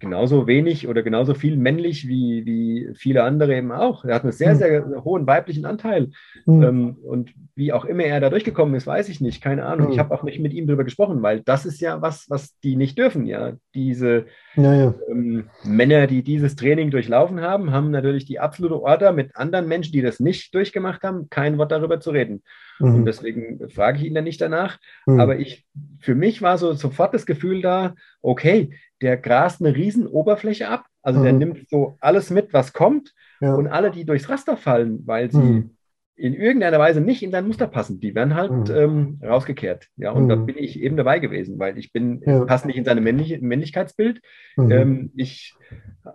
genauso 0.00 0.46
wenig 0.46 0.86
oder 0.86 1.02
genauso 1.02 1.34
viel 1.34 1.56
männlich 1.56 2.06
wie, 2.06 2.46
wie 2.46 2.88
viele 2.94 3.24
andere 3.24 3.56
eben 3.56 3.72
auch. 3.72 4.04
Er 4.04 4.14
hat 4.14 4.22
einen 4.22 4.32
sehr, 4.32 4.52
hm. 4.52 4.56
sehr 4.58 5.04
hohen 5.04 5.26
weiblichen 5.26 5.64
Anteil. 5.64 6.10
Mhm. 6.46 6.62
Ähm, 6.62 6.96
und 7.02 7.30
wie 7.56 7.72
auch 7.72 7.84
immer 7.84 8.04
er 8.04 8.20
da 8.20 8.30
durchgekommen 8.30 8.76
ist, 8.76 8.86
weiß 8.86 9.08
ich 9.08 9.20
nicht, 9.20 9.42
keine 9.42 9.64
Ahnung. 9.66 9.88
Mhm. 9.88 9.92
Ich 9.92 9.98
habe 9.98 10.14
auch 10.14 10.22
nicht 10.22 10.38
mit 10.38 10.52
ihm 10.52 10.68
darüber 10.68 10.84
gesprochen, 10.84 11.22
weil 11.22 11.40
das 11.40 11.66
ist 11.66 11.80
ja 11.80 12.00
was, 12.00 12.30
was 12.30 12.56
die 12.60 12.76
nicht 12.76 12.96
dürfen. 12.96 13.26
Ja, 13.26 13.54
diese 13.74 14.26
ja, 14.54 14.74
ja. 14.74 14.94
Ähm, 15.10 15.50
Männer, 15.64 16.06
die 16.06 16.22
dieses 16.22 16.54
Training 16.54 16.92
durchlaufen 16.92 17.40
haben, 17.40 17.72
haben 17.72 17.90
natürlich 17.90 18.24
die 18.24 18.38
absolute 18.38 18.80
Order 18.80 19.12
mit 19.12 19.34
anderen 19.34 19.66
Menschen, 19.66 19.92
die 19.92 20.02
das 20.02 20.20
nicht 20.20 20.54
durchgemacht 20.54 21.02
haben, 21.02 21.28
kein 21.28 21.58
Wort 21.58 21.72
darüber 21.72 21.98
zu 21.98 22.10
reden. 22.10 22.42
Mhm. 22.78 22.94
Und 22.94 23.04
deswegen 23.06 23.68
frage 23.70 23.98
ich 23.98 24.04
ihn 24.04 24.14
dann 24.14 24.24
nicht 24.24 24.40
danach. 24.40 24.78
Aber 25.06 25.38
ich, 25.38 25.66
für 25.98 26.14
mich 26.14 26.42
war 26.42 26.58
so 26.58 26.74
sofort 26.74 27.14
das 27.14 27.26
Gefühl 27.26 27.62
da, 27.62 27.94
okay, 28.22 28.70
der 29.02 29.16
grast 29.16 29.60
eine 29.60 29.74
riesen 29.74 30.06
Oberfläche 30.06 30.68
ab. 30.68 30.86
Also 31.02 31.20
mhm. 31.20 31.24
der 31.24 31.32
nimmt 31.32 31.68
so 31.68 31.96
alles 32.00 32.30
mit, 32.30 32.52
was 32.52 32.72
kommt. 32.72 33.14
Ja. 33.40 33.54
Und 33.54 33.68
alle, 33.68 33.90
die 33.90 34.04
durchs 34.04 34.28
Raster 34.28 34.56
fallen, 34.56 35.02
weil 35.06 35.30
sie 35.30 35.38
mhm. 35.38 35.70
in 36.16 36.34
irgendeiner 36.34 36.78
Weise 36.78 37.00
nicht 37.00 37.22
in 37.22 37.30
sein 37.30 37.46
Muster 37.46 37.68
passen, 37.68 38.00
die 38.00 38.14
werden 38.14 38.34
halt 38.34 38.68
mhm. 38.68 38.74
ähm, 38.74 39.20
rausgekehrt. 39.22 39.86
Ja, 39.96 40.10
und 40.10 40.28
da 40.28 40.36
mhm. 40.36 40.46
bin 40.46 40.56
ich 40.58 40.80
eben 40.80 40.96
dabei 40.96 41.20
gewesen, 41.20 41.58
weil 41.58 41.78
ich 41.78 41.92
bin, 41.92 42.20
ja. 42.26 42.44
passe 42.44 42.66
nicht 42.66 42.76
in 42.76 42.84
seine 42.84 43.00
Männlich 43.00 43.40
Männlichkeitsbild. 43.40 44.20
Mhm. 44.56 44.70
Ähm, 44.70 45.12
ich 45.14 45.54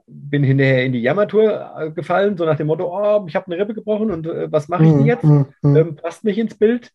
bin 0.07 0.43
hinterher 0.43 0.83
in 0.85 0.91
die 0.91 1.01
Jammertour 1.01 1.71
äh, 1.77 1.91
gefallen, 1.91 2.35
so 2.37 2.45
nach 2.45 2.57
dem 2.57 2.67
Motto, 2.67 2.85
oh, 2.91 3.25
ich 3.27 3.35
habe 3.35 3.45
eine 3.47 3.57
Rippe 3.57 3.73
gebrochen 3.73 4.11
und 4.11 4.27
äh, 4.27 4.51
was 4.51 4.67
mache 4.67 4.83
ich 4.83 4.91
denn 4.91 5.05
jetzt? 5.05 5.23
Ähm, 5.23 5.95
passt 5.95 6.23
nicht 6.25 6.37
ins 6.37 6.55
Bild. 6.55 6.91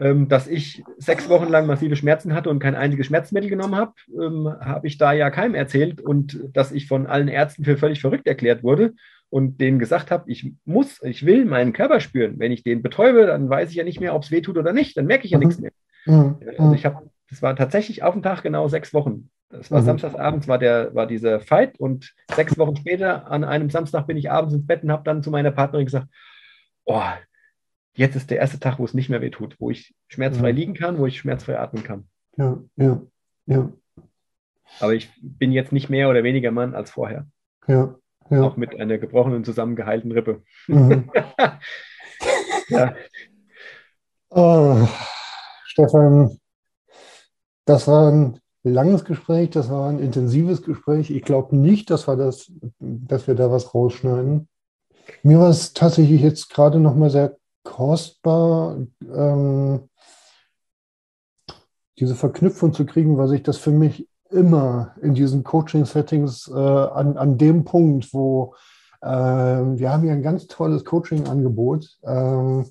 Ähm, 0.00 0.28
dass 0.28 0.48
ich 0.48 0.82
sechs 0.96 1.28
Wochen 1.28 1.48
lang 1.48 1.66
massive 1.66 1.94
Schmerzen 1.94 2.32
hatte 2.34 2.48
und 2.48 2.58
kein 2.58 2.74
einziges 2.74 3.06
Schmerzmittel 3.06 3.50
genommen 3.50 3.76
habe, 3.76 3.92
ähm, 4.08 4.48
habe 4.60 4.86
ich 4.86 4.96
da 4.96 5.12
ja 5.12 5.28
keinem 5.28 5.54
erzählt 5.54 6.00
und 6.00 6.40
dass 6.54 6.72
ich 6.72 6.86
von 6.86 7.06
allen 7.06 7.28
Ärzten 7.28 7.64
für 7.64 7.76
völlig 7.76 8.00
verrückt 8.00 8.26
erklärt 8.26 8.62
wurde 8.62 8.94
und 9.28 9.60
denen 9.60 9.78
gesagt 9.78 10.10
habe, 10.10 10.30
ich 10.30 10.52
muss, 10.64 11.02
ich 11.02 11.26
will 11.26 11.44
meinen 11.44 11.74
Körper 11.74 12.00
spüren. 12.00 12.38
Wenn 12.38 12.50
ich 12.50 12.62
den 12.62 12.80
betäube, 12.80 13.26
dann 13.26 13.50
weiß 13.50 13.68
ich 13.68 13.76
ja 13.76 13.84
nicht 13.84 14.00
mehr, 14.00 14.14
ob 14.14 14.22
es 14.22 14.30
weh 14.30 14.40
tut 14.40 14.56
oder 14.56 14.72
nicht. 14.72 14.96
Dann 14.96 15.06
merke 15.06 15.26
ich 15.26 15.32
ja 15.32 15.38
mhm. 15.38 15.44
nichts 15.44 15.60
mehr. 15.60 15.72
Mhm. 16.06 16.36
Also 16.58 16.72
ich 16.72 16.86
habe, 16.86 17.10
das 17.28 17.42
war 17.42 17.54
tatsächlich 17.54 18.02
auf 18.02 18.14
den 18.14 18.22
Tag 18.22 18.42
genau 18.42 18.68
sechs 18.68 18.94
Wochen. 18.94 19.28
Das 19.50 19.70
war 19.70 19.82
mhm. 19.82 19.86
Samstagsabends, 19.86 20.48
war, 20.48 20.58
der, 20.58 20.94
war 20.94 21.06
dieser 21.06 21.40
Fight 21.40 21.78
und 21.78 22.14
sechs 22.34 22.56
Wochen 22.56 22.76
später, 22.76 23.30
an 23.30 23.44
einem 23.44 23.68
Samstag, 23.68 24.06
bin 24.06 24.16
ich 24.16 24.30
abends 24.30 24.54
ins 24.54 24.66
Bett 24.66 24.82
und 24.82 24.92
habe 24.92 25.04
dann 25.04 25.22
zu 25.22 25.30
meiner 25.30 25.50
Partnerin 25.50 25.86
gesagt, 25.86 26.06
oh, 26.84 27.02
jetzt 28.00 28.16
ist 28.16 28.30
der 28.30 28.38
erste 28.38 28.58
Tag, 28.58 28.78
wo 28.78 28.84
es 28.86 28.94
nicht 28.94 29.10
mehr 29.10 29.20
weh 29.20 29.28
tut, 29.28 29.56
wo 29.60 29.70
ich 29.70 29.94
schmerzfrei 30.08 30.48
ja. 30.48 30.54
liegen 30.54 30.72
kann, 30.72 30.98
wo 30.98 31.06
ich 31.06 31.18
schmerzfrei 31.18 31.58
atmen 31.58 31.84
kann. 31.84 32.08
Ja, 32.38 32.58
ja, 32.76 33.02
ja. 33.44 33.72
Aber 34.80 34.94
ich 34.94 35.10
bin 35.20 35.52
jetzt 35.52 35.70
nicht 35.70 35.90
mehr 35.90 36.08
oder 36.08 36.24
weniger 36.24 36.50
Mann 36.50 36.74
als 36.74 36.90
vorher. 36.90 37.26
Ja. 37.68 37.94
ja. 38.30 38.42
auch 38.42 38.56
mit 38.56 38.80
einer 38.80 38.96
gebrochenen, 38.96 39.44
zusammengeheilten 39.44 40.12
Rippe. 40.12 40.42
Mhm. 40.66 41.10
ja. 42.68 42.94
Oh, 44.30 44.88
Stefan, 45.66 46.38
das 47.66 47.86
war 47.86 48.10
ein 48.10 48.40
langes 48.62 49.04
Gespräch, 49.04 49.50
das 49.50 49.68
war 49.68 49.90
ein 49.90 49.98
intensives 49.98 50.62
Gespräch. 50.62 51.10
Ich 51.10 51.22
glaube 51.22 51.54
nicht, 51.54 51.90
dass 51.90 52.08
wir, 52.08 52.16
das, 52.16 52.50
dass 52.78 53.26
wir 53.26 53.34
da 53.34 53.50
was 53.50 53.74
rausschneiden. 53.74 54.48
Mir 55.22 55.38
war 55.38 55.50
es 55.50 55.74
tatsächlich 55.74 56.22
jetzt 56.22 56.48
gerade 56.48 56.80
nochmal 56.80 57.10
sehr 57.10 57.39
kostbar, 57.70 58.78
ähm, 59.14 59.88
diese 61.98 62.16
Verknüpfung 62.16 62.72
zu 62.72 62.84
kriegen, 62.84 63.16
weil 63.16 63.28
sich 63.28 63.44
das 63.44 63.58
für 63.58 63.70
mich 63.70 64.08
immer 64.30 64.94
in 65.00 65.14
diesen 65.14 65.44
Coaching-Settings 65.44 66.48
äh, 66.48 66.58
an, 66.58 67.16
an 67.16 67.38
dem 67.38 67.64
Punkt, 67.64 68.12
wo 68.12 68.54
äh, 69.02 69.08
wir 69.08 69.92
haben 69.92 70.04
ja 70.04 70.12
ein 70.12 70.22
ganz 70.22 70.48
tolles 70.48 70.84
Coaching-Angebot. 70.84 71.98
Ähm, 72.02 72.66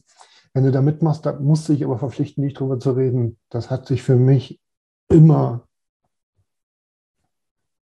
wenn 0.53 0.63
du 0.63 0.71
da 0.71 0.81
mitmachst, 0.81 1.25
da 1.25 1.33
musst 1.33 1.69
du 1.69 1.73
dich 1.73 1.85
aber 1.85 1.97
verpflichten, 1.97 2.43
nicht 2.43 2.59
drüber 2.59 2.79
zu 2.79 2.91
reden. 2.91 3.37
Das 3.49 3.71
hat 3.71 3.87
sich 3.87 4.03
für 4.03 4.15
mich 4.15 4.59
immer 5.07 5.63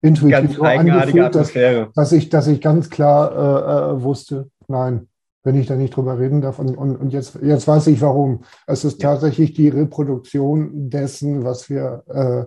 intuitiv 0.01 0.57
so 0.57 0.63
angefühlt, 0.63 1.35
dass, 1.35 1.51
dass, 1.95 2.11
ich, 2.11 2.29
dass 2.29 2.47
ich 2.47 2.61
ganz 2.61 2.89
klar 2.89 3.31
äh, 3.31 3.95
äh, 3.95 4.03
wusste, 4.03 4.49
nein, 4.67 5.08
wenn 5.43 5.55
ich 5.55 5.67
da 5.67 5.75
nicht 5.75 5.95
drüber 5.95 6.19
reden 6.19 6.41
darf. 6.41 6.59
Und, 6.59 6.77
und, 6.77 6.95
und 6.97 7.13
jetzt, 7.13 7.39
jetzt 7.41 7.67
weiß 7.67 7.87
ich 7.87 8.01
warum. 8.01 8.43
Es 8.67 8.83
ist 8.83 9.01
ja. 9.01 9.11
tatsächlich 9.11 9.53
die 9.53 9.69
Reproduktion 9.69 10.89
dessen, 10.89 11.43
was 11.43 11.69
wir, 11.69 12.03
äh, 12.07 12.41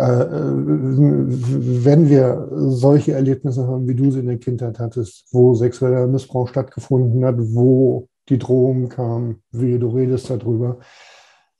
äh, 0.00 0.26
wenn 0.28 2.08
wir 2.08 2.48
solche 2.52 3.12
Erlebnisse 3.12 3.66
haben, 3.66 3.88
wie 3.88 3.94
du 3.94 4.10
sie 4.10 4.20
in 4.20 4.26
der 4.26 4.38
Kindheit 4.38 4.78
hattest, 4.78 5.26
wo 5.32 5.54
sexueller 5.54 6.06
Missbrauch 6.06 6.48
stattgefunden 6.48 7.24
hat, 7.24 7.36
wo 7.38 8.08
die 8.28 8.38
Drohung 8.38 8.88
kam, 8.88 9.42
wie 9.50 9.78
du 9.78 9.88
redest 9.88 10.30
darüber, 10.30 10.78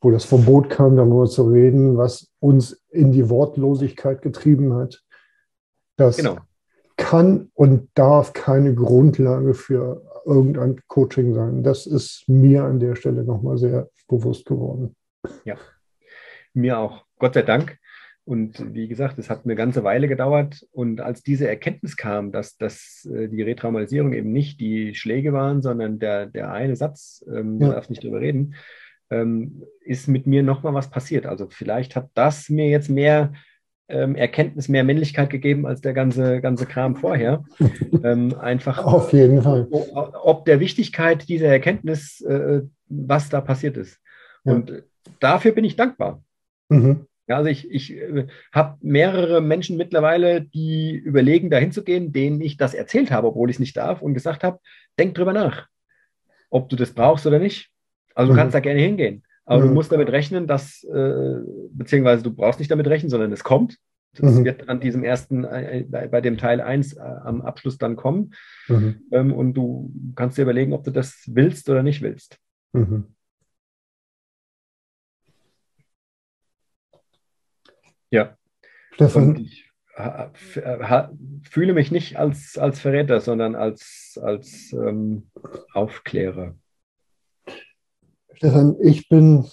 wo 0.00 0.10
das 0.10 0.24
Verbot 0.24 0.70
kam, 0.70 0.96
darüber 0.96 1.26
zu 1.26 1.48
reden, 1.48 1.96
was 1.96 2.28
uns 2.38 2.80
in 2.90 3.12
die 3.12 3.28
Wortlosigkeit 3.28 4.22
getrieben 4.22 4.74
hat. 4.74 5.02
Das 5.96 6.18
genau. 6.18 6.36
kann 6.96 7.50
und 7.54 7.88
darf 7.94 8.32
keine 8.32 8.74
Grundlage 8.74 9.54
für 9.54 10.02
irgendein 10.26 10.80
Coaching 10.88 11.34
sein. 11.34 11.62
Das 11.62 11.86
ist 11.86 12.24
mir 12.26 12.64
an 12.64 12.80
der 12.80 12.96
Stelle 12.96 13.24
nochmal 13.24 13.56
sehr 13.56 13.88
bewusst 14.08 14.44
geworden. 14.44 14.94
Ja, 15.44 15.56
mir 16.52 16.78
auch. 16.78 17.04
Gott 17.18 17.34
sei 17.34 17.42
Dank. 17.42 17.78
Und 18.24 18.74
wie 18.74 18.88
gesagt, 18.88 19.20
es 19.20 19.30
hat 19.30 19.44
eine 19.44 19.54
ganze 19.54 19.84
Weile 19.84 20.08
gedauert. 20.08 20.66
Und 20.72 21.00
als 21.00 21.22
diese 21.22 21.48
Erkenntnis 21.48 21.96
kam, 21.96 22.32
dass, 22.32 22.56
dass 22.56 23.08
äh, 23.14 23.28
die 23.28 23.42
Retraumatisierung 23.42 24.12
eben 24.12 24.32
nicht 24.32 24.60
die 24.60 24.96
Schläge 24.96 25.32
waren, 25.32 25.62
sondern 25.62 26.00
der, 26.00 26.26
der 26.26 26.50
eine 26.50 26.74
Satz, 26.74 27.24
ähm, 27.28 27.60
ja. 27.60 27.68
du 27.68 27.72
darfst 27.74 27.90
nicht 27.90 28.02
drüber 28.02 28.20
reden, 28.20 28.56
ähm, 29.10 29.62
ist 29.80 30.08
mit 30.08 30.26
mir 30.26 30.42
nochmal 30.42 30.74
was 30.74 30.90
passiert. 30.90 31.24
Also 31.24 31.46
vielleicht 31.48 31.94
hat 31.94 32.10
das 32.14 32.48
mir 32.48 32.68
jetzt 32.68 32.90
mehr 32.90 33.32
ähm, 33.88 34.16
Erkenntnis, 34.16 34.68
mehr 34.68 34.84
Männlichkeit 34.84 35.30
gegeben 35.30 35.66
als 35.66 35.80
der 35.80 35.92
ganze, 35.92 36.40
ganze 36.40 36.66
Kram 36.66 36.96
vorher. 36.96 37.44
ähm, 38.04 38.34
einfach 38.38 38.84
auf 38.84 39.12
jeden 39.12 39.42
Fall. 39.42 39.68
Ob 39.70 40.44
der 40.44 40.60
Wichtigkeit 40.60 41.28
dieser 41.28 41.48
Erkenntnis, 41.48 42.20
äh, 42.22 42.62
was 42.88 43.28
da 43.28 43.40
passiert 43.40 43.76
ist. 43.76 44.00
Ja. 44.44 44.54
Und 44.54 44.82
dafür 45.20 45.52
bin 45.52 45.64
ich 45.64 45.76
dankbar. 45.76 46.22
Mhm. 46.68 47.06
Ja, 47.28 47.38
also 47.38 47.48
ich, 47.48 47.68
ich 47.70 47.92
äh, 47.92 48.26
habe 48.52 48.78
mehrere 48.80 49.40
Menschen 49.40 49.76
mittlerweile, 49.76 50.42
die 50.42 50.94
überlegen, 50.94 51.50
dahin 51.50 51.72
zu 51.72 51.82
gehen, 51.82 52.12
denen 52.12 52.40
ich 52.40 52.56
das 52.56 52.72
erzählt 52.72 53.10
habe, 53.10 53.28
obwohl 53.28 53.50
ich 53.50 53.56
es 53.56 53.60
nicht 53.60 53.76
darf 53.76 54.00
und 54.00 54.14
gesagt 54.14 54.44
habe, 54.44 54.60
denk 54.98 55.14
drüber 55.14 55.32
nach, 55.32 55.66
ob 56.50 56.68
du 56.68 56.76
das 56.76 56.92
brauchst 56.92 57.26
oder 57.26 57.38
nicht. 57.38 57.70
Also 58.14 58.28
du 58.28 58.34
mhm. 58.34 58.38
kannst 58.38 58.54
da 58.54 58.60
gerne 58.60 58.80
hingehen. 58.80 59.24
Aber 59.46 59.62
mhm. 59.62 59.68
du 59.68 59.74
musst 59.74 59.92
damit 59.92 60.10
rechnen, 60.10 60.46
dass, 60.46 60.84
äh, 60.84 61.36
beziehungsweise 61.70 62.22
du 62.22 62.34
brauchst 62.34 62.58
nicht 62.58 62.70
damit 62.70 62.88
rechnen, 62.88 63.10
sondern 63.10 63.32
es 63.32 63.44
kommt. 63.44 63.78
Das 64.14 64.34
mhm. 64.34 64.44
wird 64.44 64.68
an 64.68 64.80
diesem 64.80 65.04
ersten, 65.04 65.44
äh, 65.44 65.84
bei, 65.88 66.08
bei, 66.08 66.20
dem 66.20 66.36
Teil 66.36 66.60
1 66.60 66.94
äh, 66.94 67.00
am 67.00 67.42
Abschluss 67.42 67.78
dann 67.78 67.96
kommen. 67.96 68.34
Mhm. 68.66 69.02
Ähm, 69.12 69.32
und 69.32 69.54
du 69.54 69.92
kannst 70.14 70.36
dir 70.36 70.42
überlegen, 70.42 70.72
ob 70.72 70.84
du 70.84 70.90
das 70.90 71.22
willst 71.26 71.68
oder 71.70 71.82
nicht 71.82 72.02
willst. 72.02 72.38
Mhm. 72.72 73.14
Ja. 78.10 78.36
Stefan. 78.92 79.36
Ich 79.36 79.66
fühle 81.48 81.72
mich 81.72 81.90
nicht 81.90 82.16
als, 82.16 82.58
als 82.58 82.80
Verräter, 82.80 83.20
sondern 83.20 83.54
als, 83.54 84.20
als 84.22 84.72
ähm, 84.72 85.30
Aufklärer. 85.72 86.54
Stefan, 88.36 88.76
ich 88.80 89.08
bin 89.08 89.46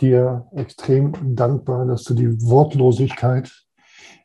dir 0.00 0.48
extrem 0.52 1.36
dankbar, 1.36 1.86
dass 1.86 2.04
du 2.04 2.14
die 2.14 2.40
Wortlosigkeit 2.42 3.52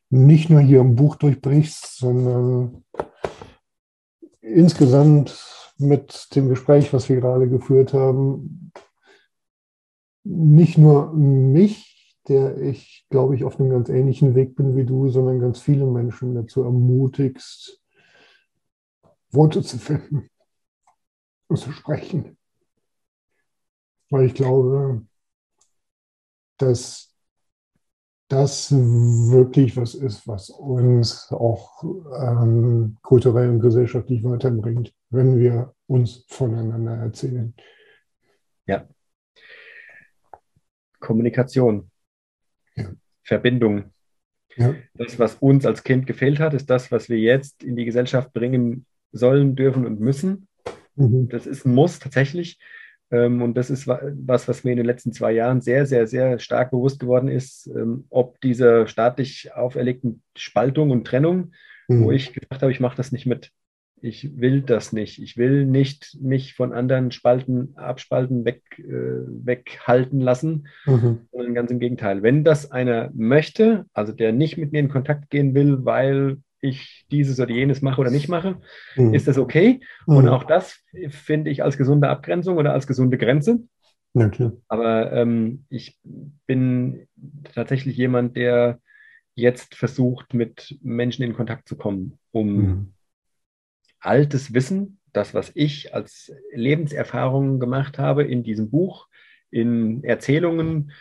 nicht 0.10 0.50
nur 0.50 0.62
hier 0.62 0.80
im 0.80 0.96
Buch 0.96 1.18
durchbrichst, 1.18 1.98
sondern 1.98 2.84
insgesamt 4.42 5.38
mit 5.78 6.34
dem 6.36 6.50
Gespräch, 6.50 6.94
was 6.94 7.10
wir 7.10 7.18
gerade 7.18 7.48
geführt 7.48 7.94
haben, 7.94 8.72
nicht 10.24 10.78
nur 10.78 11.14
mich 11.14 11.90
der 12.30 12.58
ich, 12.62 13.08
glaube 13.10 13.36
ich, 13.36 13.44
auf 13.44 13.60
einem 13.60 13.72
ganz 13.72 13.90
ähnlichen 13.90 14.36
Weg 14.36 14.56
bin 14.56 14.78
wie 14.78 14.86
du, 14.86 15.10
sondern 15.10 15.40
ganz 15.40 15.60
viele 15.60 15.86
Menschen 15.86 16.36
dazu 16.36 16.64
ermutigst, 16.64 17.82
Worte 19.32 19.64
zu 19.64 19.80
finden 19.80 20.30
und 21.48 21.58
zu 21.58 21.72
sprechen. 21.72 22.39
Weil 24.10 24.26
ich 24.26 24.34
glaube, 24.34 25.06
dass 26.58 27.16
das 28.28 28.72
wirklich 28.72 29.76
was 29.76 29.96
ist, 29.96 30.28
was 30.28 30.50
uns 30.50 31.32
auch 31.32 31.84
ähm, 31.84 32.98
kulturell 33.02 33.50
und 33.50 33.60
gesellschaftlich 33.60 34.24
weiterbringt, 34.24 34.94
wenn 35.10 35.40
wir 35.40 35.74
uns 35.88 36.26
voneinander 36.28 36.96
erzählen. 36.96 37.54
Ja. 38.68 38.88
Kommunikation. 41.00 41.90
Verbindung. 43.24 43.92
Ja. 44.56 44.76
Das, 44.96 45.20
was 45.20 45.36
uns 45.36 45.66
als 45.66 45.84
Kind 45.84 46.08
gefehlt 46.08 46.40
hat, 46.40 46.54
ist 46.54 46.70
das, 46.70 46.92
was 46.92 47.10
wir 47.10 47.18
jetzt 47.18 47.64
in 47.64 47.76
die 47.76 47.86
Gesellschaft 47.86 48.34
bringen 48.34 48.86
sollen, 49.12 49.56
dürfen 49.56 49.86
und 49.86 50.00
müssen. 50.00 50.48
Mhm. 50.96 51.30
Das 51.30 51.48
ist 51.48 51.66
ein 51.66 51.74
Muss 51.74 52.00
tatsächlich. 52.00 52.60
Ähm, 53.12 53.42
und 53.42 53.56
das 53.56 53.70
ist 53.70 53.88
was, 53.88 54.48
was 54.48 54.64
mir 54.64 54.72
in 54.72 54.78
den 54.78 54.86
letzten 54.86 55.14
zwei 55.14 55.32
Jahren 55.32 55.62
sehr, 55.62 55.86
sehr, 55.86 56.08
sehr 56.08 56.40
stark 56.40 56.72
bewusst 56.72 57.00
geworden 57.00 57.28
ist, 57.28 57.68
ähm, 57.68 58.06
ob 58.10 58.40
dieser 58.42 58.88
staatlich 58.88 59.54
auferlegten 59.54 60.22
Spaltung 60.36 60.92
und 60.92 61.06
Trennung, 61.06 61.54
mhm. 61.88 62.04
wo 62.04 62.12
ich 62.12 62.34
gedacht 62.34 62.62
habe, 62.62 62.72
ich 62.72 62.80
mache 62.80 62.98
das 62.98 63.12
nicht 63.12 63.26
mit 63.26 63.52
ich 64.02 64.40
will 64.40 64.62
das 64.62 64.94
nicht. 64.94 65.22
Ich 65.22 65.38
will 65.38 65.66
nicht 65.66 66.18
mich 66.22 66.54
von 66.54 66.74
anderen 66.74 67.12
Spalten, 67.12 67.76
Abspalten 67.76 68.46
weg, 68.46 68.62
äh, 68.78 68.84
weghalten 68.84 70.20
lassen, 70.20 70.68
mhm. 70.86 71.28
sondern 71.32 71.54
ganz 71.54 71.72
im 71.72 71.80
Gegenteil. 71.80 72.24
Wenn 72.24 72.44
das 72.44 72.72
einer 72.72 73.12
möchte, 73.14 73.86
also 73.94 74.14
der 74.14 74.32
nicht 74.32 74.58
mit 74.58 74.72
mir 74.72 74.80
in 74.80 74.90
Kontakt 74.90 75.30
gehen 75.30 75.54
will, 75.54 75.86
weil 75.86 76.38
ich 76.62 77.06
dieses 77.12 77.40
oder 77.40 77.52
jenes 77.52 77.82
mache 77.82 78.02
oder 78.02 78.12
nicht 78.12 78.30
mache, 78.30 78.60
mhm. 78.96 79.14
ist 79.14 79.28
das 79.28 79.38
okay. 79.38 79.82
Mhm. 80.06 80.16
Und 80.18 80.30
auch 80.30 80.44
das 80.44 80.80
finde 81.10 81.52
ich 81.52 81.64
als 81.64 81.78
gesunde 81.78 82.10
Abgrenzung 82.10 82.58
oder 82.58 82.74
als 82.74 82.88
gesunde 82.88 83.18
Grenze. 83.18 83.60
Ja, 84.14 84.32
Aber 84.68 85.12
ähm, 85.14 85.66
ich 85.70 86.00
bin 86.48 87.08
tatsächlich 87.54 87.96
jemand, 87.96 88.36
der 88.36 88.80
jetzt 89.36 89.76
versucht, 89.76 90.34
mit 90.34 90.78
Menschen 90.82 91.24
in 91.24 91.36
Kontakt 91.36 91.68
zu 91.68 91.78
kommen, 91.78 92.18
um 92.32 92.56
mhm 92.56 92.94
altes 94.00 94.54
Wissen, 94.54 95.00
das, 95.14 95.34
was 95.34 95.52
ich 95.56 95.94
als 95.94 96.32
Lebenserfahrungen 96.54 97.60
gemacht 97.60 97.98
habe 97.98 98.24
in 98.24 98.44
diesem 98.44 98.70
Buch, 98.70 99.08
in 99.50 100.04
Erzählungen 100.04 100.92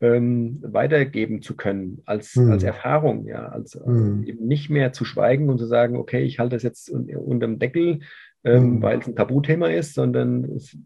ähm, 0.00 0.58
weitergeben 0.62 1.42
zu 1.42 1.56
können, 1.56 2.02
als, 2.04 2.36
mhm. 2.36 2.52
als 2.52 2.62
Erfahrung, 2.62 3.26
ja, 3.26 3.48
als 3.48 3.78
mhm. 3.84 4.22
eben 4.24 4.46
nicht 4.46 4.70
mehr 4.70 4.92
zu 4.92 5.04
schweigen 5.04 5.48
und 5.48 5.58
zu 5.58 5.66
sagen, 5.66 5.96
okay, 5.96 6.22
ich 6.22 6.38
halte 6.38 6.56
das 6.56 6.62
jetzt 6.62 6.90
un 6.90 7.08
unterm 7.16 7.58
Deckel, 7.58 8.00
ähm, 8.44 8.76
mhm. 8.76 8.82
weil 8.82 9.00
es 9.00 9.08
ein 9.08 9.16
Tabuthema 9.16 9.68
ist, 9.68 9.94
sondern 9.94 10.44
es 10.44 10.76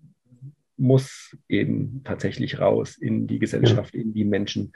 muss 0.76 1.36
eben 1.48 2.01
tatsächlich 2.05 2.59
raus 2.59 2.97
in 2.97 3.26
die 3.26 3.39
Gesellschaft, 3.39 3.94
ja. 3.94 4.01
in 4.01 4.14
die 4.14 4.24
Menschen. 4.24 4.72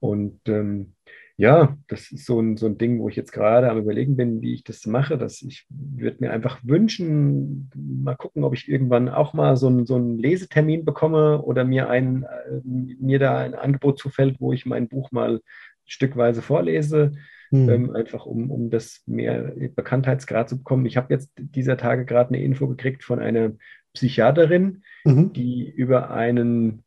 Und 0.00 0.40
ähm, 0.46 0.94
ja, 1.40 1.78
das 1.88 2.12
ist 2.12 2.26
so 2.26 2.38
ein, 2.38 2.58
so 2.58 2.66
ein 2.66 2.76
Ding, 2.76 3.00
wo 3.00 3.08
ich 3.08 3.16
jetzt 3.16 3.32
gerade 3.32 3.70
am 3.70 3.78
Überlegen 3.78 4.14
bin, 4.14 4.42
wie 4.42 4.52
ich 4.52 4.62
das 4.62 4.84
mache. 4.84 5.16
Dass 5.16 5.40
ich 5.40 5.64
würde 5.70 6.18
mir 6.20 6.32
einfach 6.32 6.60
wünschen, 6.64 7.70
mal 7.74 8.14
gucken, 8.14 8.44
ob 8.44 8.52
ich 8.52 8.68
irgendwann 8.68 9.08
auch 9.08 9.32
mal 9.32 9.56
so, 9.56 9.70
ein, 9.70 9.86
so 9.86 9.94
einen 9.94 10.18
Lesetermin 10.18 10.84
bekomme 10.84 11.40
oder 11.40 11.64
mir, 11.64 11.88
ein, 11.88 12.24
äh, 12.24 12.60
mir 12.62 13.18
da 13.18 13.38
ein 13.38 13.54
Angebot 13.54 13.98
zufällt, 13.98 14.38
wo 14.38 14.52
ich 14.52 14.66
mein 14.66 14.88
Buch 14.88 15.12
mal 15.12 15.40
stückweise 15.86 16.42
vorlese. 16.42 17.12
Mhm. 17.50 17.68
ähm, 17.70 17.96
einfach 17.96 18.26
um, 18.26 18.50
um 18.50 18.68
das 18.68 19.02
mehr 19.06 19.54
Bekanntheitsgrad 19.74 20.50
zu 20.50 20.58
bekommen. 20.58 20.84
Ich 20.84 20.98
habe 20.98 21.12
jetzt 21.14 21.32
dieser 21.36 21.78
Tage 21.78 22.04
gerade 22.04 22.34
eine 22.34 22.44
Info 22.44 22.68
gekriegt 22.68 23.02
von 23.02 23.18
einer 23.18 23.52
Psychiaterin, 23.94 24.82
Mhm. 25.06 25.32
die 25.32 25.70
über 25.70 26.10
einen 26.10 26.84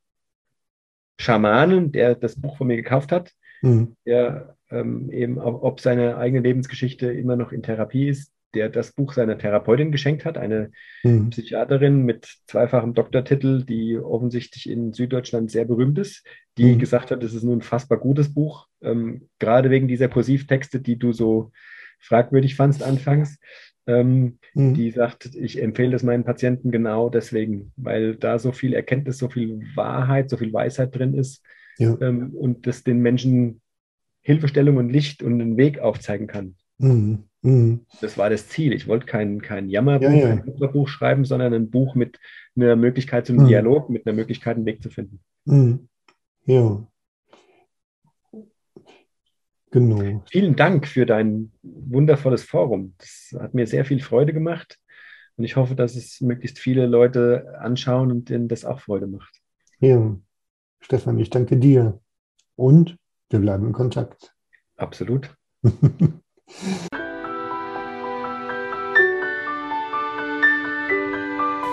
Schamanen, 1.19 1.91
der 1.91 2.13
das 2.13 2.39
Buch 2.39 2.55
von 2.57 2.67
mir 2.67 2.77
gekauft 2.77 3.11
hat, 3.11 3.33
Mhm. 3.63 3.95
der 4.05 4.55
ähm, 4.69 5.09
eben, 5.11 5.37
ob, 5.39 5.79
seine 5.79 6.17
eigene 6.17 6.41
Lebensgeschichte 6.41 7.11
immer 7.11 7.35
noch 7.35 7.51
in 7.51 7.63
Therapie 7.63 8.07
ist, 8.09 8.31
der 8.53 8.69
das 8.69 8.91
Buch 8.91 9.13
seiner 9.13 9.37
Therapeutin 9.37 9.91
geschenkt 9.91 10.25
hat, 10.25 10.37
eine 10.37 10.71
Mhm. 11.03 11.29
Psychiaterin 11.31 12.03
mit 12.03 12.25
zweifachem 12.47 12.93
Doktortitel, 12.93 13.63
die 13.63 13.97
offensichtlich 13.97 14.69
in 14.69 14.93
Süddeutschland 14.93 15.49
sehr 15.51 15.65
berühmt 15.65 15.97
ist, 15.97 16.25
die 16.57 16.75
Mhm. 16.75 16.79
gesagt 16.79 17.11
hat, 17.11 17.23
es 17.23 17.33
ist 17.33 17.43
ein 17.43 17.49
unfassbar 17.49 17.97
gutes 17.97 18.33
Buch, 18.33 18.67
ähm, 18.81 19.27
gerade 19.39 19.69
wegen 19.69 19.87
dieser 19.87 20.07
Kursivtexte, 20.07 20.79
die 20.79 20.97
du 20.97 21.11
so 21.13 21.51
fragwürdig 21.99 22.55
fandst 22.55 22.83
anfangs. 22.83 23.39
Ähm, 23.85 24.39
Mhm. 24.53 24.75
die 24.75 24.91
sagt, 24.91 25.35
ich 25.35 25.61
empfehle 25.61 25.91
das 25.91 26.03
meinen 26.03 26.23
Patienten 26.23 26.71
genau 26.71 27.09
deswegen, 27.09 27.73
weil 27.75 28.15
da 28.15 28.39
so 28.39 28.51
viel 28.53 28.73
Erkenntnis, 28.73 29.17
so 29.17 29.29
viel 29.29 29.61
Wahrheit, 29.75 30.29
so 30.29 30.37
viel 30.37 30.53
Weisheit 30.53 30.95
drin 30.95 31.13
ist 31.13 31.43
Ja. 31.77 31.97
ähm, 32.01 32.31
und 32.35 32.67
das 32.67 32.83
den 32.83 32.99
Menschen 32.99 33.61
Hilfestellung 34.21 34.77
und 34.77 34.89
Licht 34.89 35.21
und 35.23 35.41
einen 35.41 35.57
Weg 35.57 35.79
aufzeigen 35.79 36.27
kann. 36.27 36.55
Mhm. 36.77 37.25
Mhm. 37.41 37.85
Das 37.99 38.17
war 38.17 38.29
das 38.29 38.47
Ziel. 38.47 38.71
Ich 38.73 38.87
wollte 38.87 39.05
kein, 39.05 39.41
kein 39.41 39.69
Jammerbuch, 39.69 40.05
Ja, 40.07 40.13
ja. 40.13 40.35
kein 40.37 40.47
Opferbuch 40.47 40.87
schreiben, 40.87 41.25
sondern 41.25 41.53
ein 41.53 41.69
Buch 41.69 41.93
mit 41.95 42.19
einer 42.55 42.75
Möglichkeit 42.77 43.25
zum 43.25 43.37
Mhm. 43.37 43.47
Dialog, 43.47 43.89
mit 43.89 44.07
einer 44.07 44.15
Möglichkeit, 44.15 44.55
einen 44.55 44.65
Weg 44.65 44.81
zu 44.81 44.89
finden. 44.89 45.19
Mhm. 45.45 45.89
Ja. 46.45 46.87
Genau. 49.71 50.23
Vielen 50.31 50.55
Dank 50.55 50.87
für 50.87 51.05
dein 51.05 51.51
wundervolles 51.63 52.43
Forum. 52.43 52.93
Das 52.99 53.33
hat 53.39 53.53
mir 53.55 53.65
sehr 53.65 53.85
viel 53.85 53.99
Freude 54.01 54.31
gemacht 54.31 54.77
und 55.35 55.43
ich 55.45 55.55
hoffe, 55.55 55.75
dass 55.75 55.95
es 55.95 56.21
möglichst 56.21 56.59
viele 56.59 56.85
Leute 56.85 57.55
anschauen 57.59 58.11
und 58.11 58.29
denen 58.29 58.47
das 58.47 58.65
auch 58.65 58.79
Freude 58.79 59.07
macht. 59.07 59.41
Ja. 59.79 60.15
Stefan, 60.83 61.17
ich 61.17 61.29
danke 61.29 61.57
dir. 61.57 61.99
Und 62.55 62.97
wir 63.29 63.39
bleiben 63.39 63.67
in 63.67 63.73
Kontakt. 63.73 64.35
Absolut. 64.75 65.35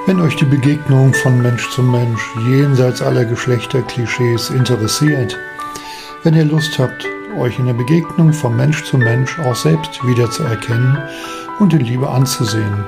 Wenn 0.07 0.21
euch 0.21 0.37
die 0.37 0.45
Begegnung 0.45 1.13
von 1.13 1.43
Mensch 1.43 1.71
zu 1.71 1.83
Mensch 1.83 2.23
jenseits 2.49 3.03
aller 3.03 3.25
Geschlechterklischees 3.25 4.51
interessiert, 4.51 5.37
wenn 6.23 6.35
ihr 6.35 6.45
Lust 6.45 6.79
habt, 6.79 7.07
euch 7.37 7.59
in 7.59 7.67
der 7.67 7.75
Begegnung 7.75 8.33
von 8.33 8.57
Mensch 8.57 8.85
zu 8.85 8.97
Mensch 8.97 9.39
auch 9.41 9.55
selbst 9.55 10.03
wiederzuerkennen 10.05 10.99
und 11.59 11.73
in 11.75 11.81
Liebe 11.81 12.09
anzusehen, 12.09 12.85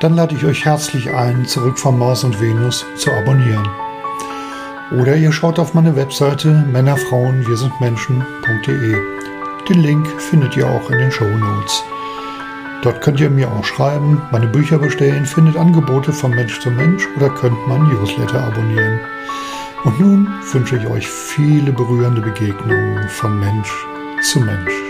dann 0.00 0.14
lade 0.14 0.34
ich 0.34 0.44
euch 0.44 0.64
herzlich 0.64 1.10
ein, 1.10 1.44
zurück 1.46 1.78
von 1.78 1.98
Mars 1.98 2.24
und 2.24 2.40
Venus 2.40 2.84
zu 2.96 3.12
abonnieren. 3.12 3.85
Oder 4.92 5.16
ihr 5.16 5.32
schaut 5.32 5.58
auf 5.58 5.74
meine 5.74 5.96
Webseite 5.96 6.64
Männerfrauen 6.70 7.46
wir 7.46 7.56
sind 7.56 7.72
Menschen.de. 7.80 8.94
Den 9.68 9.80
Link 9.80 10.06
findet 10.20 10.56
ihr 10.56 10.68
auch 10.68 10.90
in 10.90 10.98
den 10.98 11.10
Show 11.10 11.24
Notes. 11.24 11.82
Dort 12.82 13.00
könnt 13.00 13.18
ihr 13.18 13.30
mir 13.30 13.50
auch 13.50 13.64
schreiben, 13.64 14.22
meine 14.30 14.46
Bücher 14.46 14.78
bestellen, 14.78 15.26
findet 15.26 15.56
Angebote 15.56 16.12
von 16.12 16.30
Mensch 16.30 16.60
zu 16.60 16.70
Mensch 16.70 17.04
oder 17.16 17.30
könnt 17.30 17.56
mein 17.66 17.82
Newsletter 17.82 18.44
abonnieren. 18.44 19.00
Und 19.82 19.98
nun 19.98 20.28
wünsche 20.52 20.76
ich 20.76 20.86
euch 20.86 21.08
viele 21.08 21.72
berührende 21.72 22.20
Begegnungen 22.20 23.08
von 23.08 23.40
Mensch 23.40 23.72
zu 24.22 24.38
Mensch. 24.38 24.85